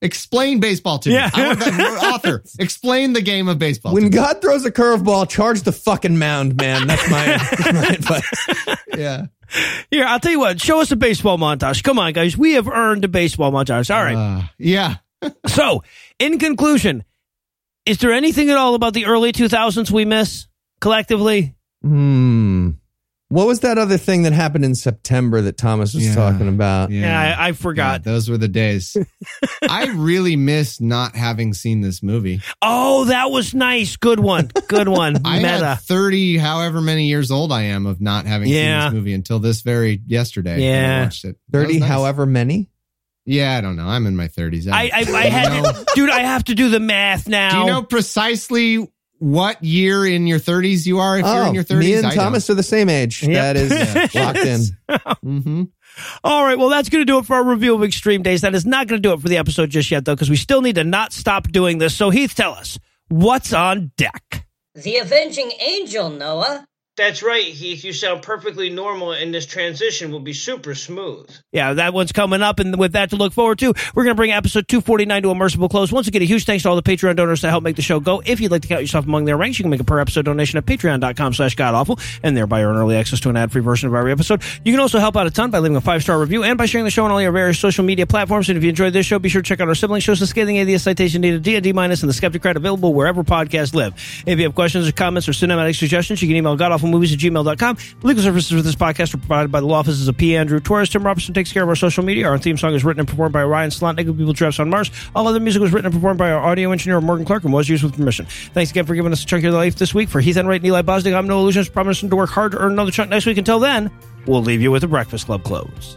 Explain 0.00 0.58
baseball 0.60 0.98
to 1.00 1.10
Yeah. 1.10 1.30
me. 1.36 1.42
I 1.42 1.46
want 1.48 1.60
that 1.60 2.10
author. 2.14 2.42
Explain 2.58 3.12
the 3.12 3.20
game 3.22 3.48
of 3.48 3.58
baseball. 3.58 3.94
When 3.94 4.02
to 4.04 4.08
me. 4.10 4.14
God 4.14 4.40
throws 4.42 4.64
a 4.64 4.70
curveball, 4.72 5.28
charge 5.28 5.62
the 5.62 5.72
fucking 5.72 6.18
mound, 6.18 6.56
man. 6.56 6.86
That's 6.86 7.08
my, 7.10 7.24
that's 7.36 7.72
my 7.72 7.86
advice. 7.94 8.76
yeah. 8.96 9.26
Here, 9.90 10.04
I'll 10.06 10.18
tell 10.18 10.32
you 10.32 10.40
what. 10.40 10.60
Show 10.60 10.80
us 10.80 10.90
a 10.90 10.96
baseball 10.96 11.38
montage. 11.38 11.82
Come 11.84 11.98
on, 11.98 12.12
guys. 12.14 12.36
We 12.36 12.54
have 12.54 12.66
earned 12.68 13.04
a 13.04 13.08
baseball 13.08 13.52
montage. 13.52 13.94
All 13.94 14.02
right. 14.02 14.16
Uh, 14.16 14.42
yeah. 14.58 14.96
So, 15.46 15.84
in 16.18 16.38
conclusion, 16.38 17.04
is 17.86 17.98
there 17.98 18.12
anything 18.12 18.48
at 18.50 18.56
all 18.56 18.74
about 18.74 18.94
the 18.94 19.06
early 19.06 19.30
2000s 19.32 19.90
we 19.90 20.04
miss 20.04 20.48
collectively? 20.80 21.54
Hmm. 21.82 22.70
What 23.32 23.46
was 23.46 23.60
that 23.60 23.78
other 23.78 23.96
thing 23.96 24.24
that 24.24 24.34
happened 24.34 24.62
in 24.66 24.74
September 24.74 25.40
that 25.40 25.56
Thomas 25.56 25.94
was 25.94 26.06
Yeah. 26.06 26.14
talking 26.14 26.48
about? 26.48 26.90
Yeah, 26.90 27.18
I, 27.18 27.44
I 27.44 27.46
Yeah, 27.46 27.52
forgot. 27.54 28.04
those 28.04 28.28
were 28.28 28.36
the 28.36 28.46
days. 28.46 28.94
I 29.70 29.86
really 29.94 30.36
miss 30.36 30.82
not 30.82 31.16
having 31.16 31.54
seen 31.54 31.80
this 31.80 32.02
movie. 32.02 32.42
Oh, 32.60 33.06
that 33.06 33.30
was 33.30 33.54
nice. 33.54 33.96
Good 33.96 34.20
one. 34.20 34.50
Good 34.68 34.86
one. 34.86 35.16
I 35.24 35.38
Meta. 35.38 35.48
had 35.66 35.74
30, 35.80 36.36
however 36.36 36.82
many 36.82 37.06
years 37.06 37.30
old 37.30 37.52
I 37.52 37.62
am, 37.62 37.86
of 37.86 38.02
not 38.02 38.26
having 38.26 38.48
Yeah. 38.48 38.82
seen 38.82 38.90
this 38.92 38.98
movie 39.00 39.14
until 39.14 39.38
this 39.38 39.62
very 39.62 40.02
yesterday. 40.06 40.56
when 40.56 40.62
I 40.62 40.66
Yeah. 40.66 41.02
watched 41.04 41.24
it. 41.24 41.36
That 41.48 41.58
was 41.60 41.66
30, 41.68 41.80
nice. 41.80 41.88
however 41.88 42.26
many? 42.26 42.68
Yeah, 43.24 43.56
I 43.56 43.62
don't 43.62 43.76
know. 43.76 43.86
I'm 43.86 44.04
in 44.06 44.14
my 44.14 44.28
30s. 44.28 44.68
I, 44.70 44.90
I, 44.92 44.92
I 44.92 45.00
You 45.24 45.30
had, 45.30 45.62
know- 45.62 45.72
to, 45.72 45.84
dude. 45.94 46.10
I 46.10 46.20
have 46.20 46.44
to 46.44 46.54
do 46.54 46.68
the 46.68 46.80
math 46.80 47.28
now. 47.28 47.50
Do 47.50 47.58
you 47.60 47.66
know 47.66 47.82
precisely 47.82 48.86
what 49.22 49.62
year 49.62 50.04
in 50.04 50.26
your 50.26 50.40
30s 50.40 50.84
you 50.84 50.98
are 50.98 51.16
if 51.16 51.24
you're 51.24 51.46
in 51.46 51.54
your 51.54 51.62
30s? 51.62 51.74
Oh, 51.76 51.78
me 51.78 51.94
and 51.94 52.06
I 52.08 52.14
Thomas 52.16 52.50
are 52.50 52.54
the 52.54 52.62
same 52.64 52.88
age. 52.88 53.22
Yep. 53.22 53.32
That 53.32 53.56
is 53.56 54.14
Yeah. 54.14 54.24
locked 54.26 54.38
in. 54.38 54.60
hmm 55.22 55.62
All 56.24 56.44
right, 56.44 56.58
well, 56.58 56.68
that's 56.68 56.88
going 56.88 57.02
to 57.02 57.06
do 57.06 57.18
it 57.18 57.26
for 57.26 57.36
our 57.36 57.44
review 57.44 57.74
of 57.76 57.84
Extreme 57.84 58.22
Days. 58.22 58.40
That 58.40 58.54
is 58.56 58.66
not 58.66 58.88
going 58.88 59.00
to 59.00 59.08
do 59.08 59.12
it 59.12 59.20
for 59.20 59.28
the 59.28 59.36
episode 59.36 59.70
just 59.70 59.92
yet, 59.92 60.04
though, 60.04 60.16
because 60.16 60.28
we 60.28 60.34
still 60.34 60.60
need 60.60 60.74
to 60.74 60.82
not 60.82 61.12
stop 61.12 61.46
doing 61.52 61.78
this. 61.78 61.94
So, 61.94 62.10
Heath, 62.10 62.34
tell 62.34 62.52
us 62.52 62.80
what's 63.10 63.52
on 63.52 63.92
deck. 63.96 64.44
The 64.74 64.96
Avenging 64.96 65.52
Angel, 65.60 66.10
Noah. 66.10 66.66
That's 67.02 67.20
right, 67.20 67.42
Heath. 67.42 67.82
You 67.82 67.92
sound 67.92 68.22
perfectly 68.22 68.70
normal, 68.70 69.10
and 69.10 69.34
this 69.34 69.44
transition 69.44 70.12
will 70.12 70.20
be 70.20 70.32
super 70.32 70.72
smooth. 70.72 71.28
Yeah, 71.50 71.72
that 71.72 71.92
one's 71.92 72.12
coming 72.12 72.42
up, 72.42 72.60
and 72.60 72.78
with 72.78 72.92
that 72.92 73.10
to 73.10 73.16
look 73.16 73.32
forward 73.32 73.58
to, 73.58 73.74
we're 73.92 74.04
going 74.04 74.14
to 74.14 74.20
bring 74.20 74.30
episode 74.30 74.68
249 74.68 75.24
to 75.24 75.30
a 75.30 75.34
merciful 75.34 75.68
close. 75.68 75.90
Once 75.90 76.06
again, 76.06 76.22
a 76.22 76.26
huge 76.26 76.44
thanks 76.44 76.62
to 76.62 76.68
all 76.68 76.76
the 76.76 76.82
Patreon 76.82 77.16
donors 77.16 77.40
that 77.40 77.50
help 77.50 77.64
make 77.64 77.74
the 77.74 77.82
show 77.82 77.98
go. 77.98 78.22
If 78.24 78.40
you'd 78.40 78.52
like 78.52 78.62
to 78.62 78.68
count 78.68 78.82
yourself 78.82 79.04
among 79.04 79.24
their 79.24 79.36
ranks, 79.36 79.58
you 79.58 79.64
can 79.64 79.70
make 79.70 79.80
a 79.80 79.84
per 79.84 79.98
episode 79.98 80.26
donation 80.26 80.58
at 80.58 80.64
patreon.com 80.64 81.34
slash 81.34 81.56
godawful, 81.56 81.98
and 82.22 82.36
thereby 82.36 82.62
earn 82.62 82.76
early 82.76 82.94
access 82.94 83.18
to 83.18 83.30
an 83.30 83.36
ad-free 83.36 83.62
version 83.62 83.88
of 83.88 83.96
every 83.96 84.12
episode. 84.12 84.40
You 84.64 84.72
can 84.72 84.78
also 84.78 85.00
help 85.00 85.16
out 85.16 85.26
a 85.26 85.32
ton 85.32 85.50
by 85.50 85.58
leaving 85.58 85.74
a 85.74 85.80
five-star 85.80 86.20
review 86.20 86.44
and 86.44 86.56
by 86.56 86.66
sharing 86.66 86.84
the 86.84 86.92
show 86.92 87.04
on 87.04 87.10
all 87.10 87.20
your 87.20 87.32
various 87.32 87.58
social 87.58 87.84
media 87.84 88.06
platforms. 88.06 88.48
And 88.48 88.56
if 88.56 88.62
you 88.62 88.70
enjoyed 88.70 88.92
this 88.92 89.06
show, 89.06 89.18
be 89.18 89.28
sure 89.28 89.42
to 89.42 89.48
check 89.48 89.58
out 89.58 89.66
our 89.66 89.74
sibling 89.74 90.02
shows, 90.02 90.20
The 90.20 90.28
Scathing 90.28 90.58
Atheist, 90.58 90.84
Citation 90.84 91.20
Data, 91.20 91.40
D&D 91.40 91.72
Minus, 91.72 92.04
and 92.04 92.12
The 92.12 92.14
Skepticrat, 92.14 92.54
available 92.54 92.94
wherever 92.94 93.24
podcasts 93.24 93.74
live. 93.74 93.94
If 94.24 94.38
you 94.38 94.44
have 94.44 94.54
questions 94.54 94.86
or 94.86 94.92
comments 94.92 95.28
or 95.28 95.32
cinematic 95.32 95.76
suggestions, 95.76 96.22
you 96.22 96.28
can 96.28 96.36
email 96.36 96.54
godawfulmovies 96.92 97.12
at 97.12 97.18
gmail.com. 97.18 97.76
Legal 98.02 98.22
services 98.22 98.50
for 98.50 98.62
this 98.62 98.74
podcast 98.74 99.14
are 99.14 99.18
provided 99.18 99.50
by 99.50 99.60
the 99.60 99.66
law 99.66 99.78
offices 99.78 100.08
of 100.08 100.16
P. 100.16 100.36
Andrew 100.36 100.60
Torres. 100.60 100.88
Tim 100.88 101.04
Robertson 101.04 101.34
takes 101.34 101.52
care 101.52 101.62
of 101.62 101.68
our 101.68 101.76
social 101.76 102.04
media. 102.04 102.28
Our 102.28 102.38
theme 102.38 102.56
song 102.56 102.74
is 102.74 102.84
written 102.84 103.00
and 103.00 103.08
performed 103.08 103.32
by 103.32 103.44
Ryan 103.44 103.70
Slotnick 103.70 104.08
of 104.08 104.20
Evil 104.20 104.32
Giraffes 104.32 104.60
on 104.60 104.70
Mars. 104.70 104.90
All 105.14 105.26
other 105.26 105.40
music 105.40 105.60
was 105.62 105.72
written 105.72 105.86
and 105.86 105.94
performed 105.94 106.18
by 106.18 106.30
our 106.30 106.40
audio 106.40 106.72
engineer, 106.72 107.00
Morgan 107.00 107.24
Clarke, 107.24 107.44
and 107.44 107.52
was 107.52 107.68
used 107.68 107.82
with 107.82 107.96
permission. 107.96 108.26
Thanks 108.26 108.70
again 108.70 108.86
for 108.86 108.94
giving 108.94 109.12
us 109.12 109.22
a 109.22 109.26
chunk 109.26 109.40
of 109.40 109.44
your 109.44 109.52
life 109.52 109.76
this 109.76 109.94
week. 109.94 110.08
For 110.08 110.20
Heath 110.20 110.36
Enright 110.36 110.60
and 110.60 110.66
Eli 110.66 110.82
Bosnick, 110.82 111.16
I'm 111.16 111.26
Noah 111.26 111.42
Lugeons, 111.42 111.68
promising 111.68 112.10
to 112.10 112.16
work 112.16 112.30
hard 112.30 112.52
to 112.52 112.58
earn 112.58 112.72
another 112.72 112.90
chunk 112.90 113.10
next 113.10 113.26
week. 113.26 113.38
Until 113.38 113.58
then, 113.58 113.90
we'll 114.26 114.42
leave 114.42 114.62
you 114.62 114.70
with 114.70 114.82
the 114.82 114.88
Breakfast 114.88 115.26
Club 115.26 115.42
close. 115.42 115.96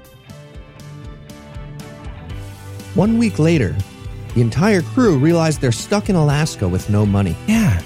One 2.95 3.17
week 3.17 3.39
later, 3.39 3.75
the 4.35 4.41
entire 4.41 4.81
crew 4.81 5.17
realized 5.17 5.59
they're 5.59 5.73
stuck 5.73 6.09
in 6.09 6.15
Alaska 6.15 6.67
with 6.67 6.89
no 6.89 7.05
money. 7.05 7.35
Yeah. 7.47 7.81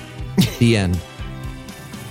The 0.60 0.78
end. 0.78 1.00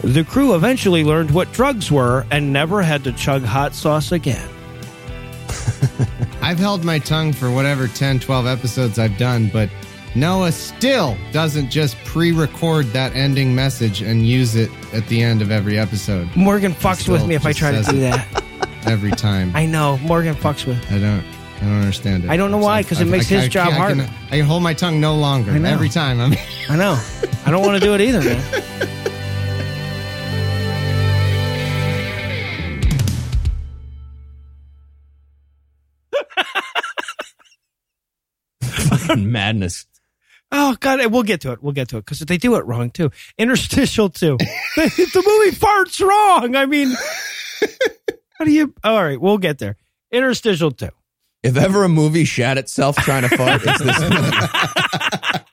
The 0.02 0.24
crew 0.24 0.54
eventually 0.54 1.02
learned 1.04 1.30
what 1.32 1.52
drugs 1.52 1.90
were 1.90 2.24
and 2.30 2.52
never 2.52 2.82
had 2.82 3.04
to 3.04 3.12
chug 3.12 3.42
hot 3.42 3.74
sauce 3.74 4.12
again. 4.12 4.48
I've 6.40 6.58
held 6.58 6.84
my 6.84 6.98
tongue 6.98 7.32
for 7.32 7.50
whatever 7.50 7.88
10, 7.88 8.20
12 8.20 8.46
episodes 8.46 8.98
I've 8.98 9.18
done, 9.18 9.50
but 9.52 9.68
Noah 10.14 10.52
still 10.52 11.16
doesn't 11.32 11.68
just 11.70 11.96
pre 12.04 12.32
record 12.32 12.86
that 12.86 13.14
ending 13.14 13.54
message 13.54 14.00
and 14.02 14.26
use 14.26 14.54
it 14.56 14.70
at 14.94 15.06
the 15.08 15.22
end 15.22 15.42
of 15.42 15.50
every 15.50 15.78
episode 15.78 16.34
Morgan 16.34 16.72
fucks 16.72 17.08
with 17.08 17.26
me 17.26 17.34
if 17.34 17.44
I 17.44 17.52
try 17.52 17.72
to 17.72 17.82
do 17.82 18.00
that. 18.00 18.44
every 18.86 19.10
time. 19.10 19.54
I, 19.54 19.66
know. 19.66 19.98
Morgan 19.98 20.34
fucks 20.34 20.66
with 20.66 20.78
me. 20.90 20.96
I 20.96 21.00
don't. 21.00 21.24
I 21.56 21.60
don't 21.62 21.80
understand 21.80 22.24
it. 22.24 22.30
I 22.30 22.36
don't 22.36 22.52
know 22.52 22.58
why, 22.58 22.82
because 22.82 23.00
it 23.00 23.02
I've- 23.02 23.10
makes 23.10 23.26
his 23.28 23.44
I 23.44 23.48
job 23.48 23.70
can't- 23.70 23.82
I 23.82 23.88
can, 23.88 23.98
harder. 23.98 24.14
I 24.30 24.36
can 24.38 24.46
hold 24.46 24.62
my 24.62 24.74
tongue 24.74 25.00
no 25.00 25.16
longer 25.16 25.58
know. 25.58 25.68
every 25.68 25.88
time. 25.88 26.20
I'm. 26.20 26.32
I 26.68 26.76
know. 26.76 26.98
I 27.44 27.50
don't 27.50 27.62
want 27.66 27.80
to 27.80 27.84
do 27.84 27.94
it 27.94 28.00
either, 28.00 28.20
man. 28.22 29.07
Madness. 39.16 39.86
Oh 40.50 40.76
God, 40.80 41.04
we'll 41.12 41.22
get 41.24 41.42
to 41.42 41.52
it. 41.52 41.62
We'll 41.62 41.72
get 41.72 41.88
to 41.90 41.98
it 41.98 42.04
because 42.06 42.20
they 42.20 42.38
do 42.38 42.54
it 42.56 42.64
wrong 42.64 42.90
too. 42.90 43.10
Interstitial 43.36 44.08
too. 44.08 44.36
the, 44.76 45.10
the 45.12 45.22
movie 45.24 45.56
farts 45.56 46.00
wrong. 46.00 46.56
I 46.56 46.64
mean, 46.66 46.96
how 48.38 48.44
do 48.44 48.50
you? 48.50 48.74
All 48.82 49.02
right, 49.02 49.20
we'll 49.20 49.38
get 49.38 49.58
there. 49.58 49.76
Interstitial 50.10 50.70
too. 50.70 50.90
If 51.42 51.56
ever 51.56 51.84
a 51.84 51.88
movie 51.88 52.24
shat 52.24 52.58
itself 52.58 52.96
trying 52.96 53.28
to 53.28 53.36
fart, 53.36 53.60
it's 53.64 53.82
this 53.82 54.00
movie. 54.00 55.48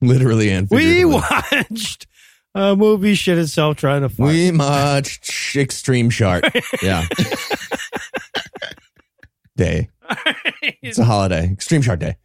Literally 0.02 0.50
and 0.50 0.68
We 0.70 1.04
watched 1.04 2.06
a 2.54 2.74
movie 2.74 3.14
shit 3.14 3.36
itself 3.38 3.76
trying 3.76 4.00
to 4.02 4.08
fart. 4.08 4.30
We 4.30 4.50
watched 4.50 5.54
Extreme 5.56 6.10
Shark. 6.10 6.44
Yeah. 6.82 7.06
Day. 9.60 9.90
It's 10.82 10.98
a 10.98 11.04
holiday. 11.04 11.50
Extreme 11.52 11.82
Shark 11.82 12.00
Day. 12.00 12.16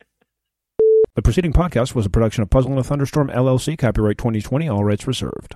The 1.15 1.21
preceding 1.21 1.51
podcast 1.53 1.93
was 1.93 2.05
a 2.05 2.09
production 2.09 2.41
of 2.41 2.49
Puzzle 2.49 2.71
and 2.71 2.79
a 2.79 2.83
Thunderstorm 2.83 3.29
LLC, 3.29 3.77
copyright 3.77 4.17
2020, 4.17 4.69
all 4.69 4.83
rights 4.83 5.05
reserved. 5.05 5.55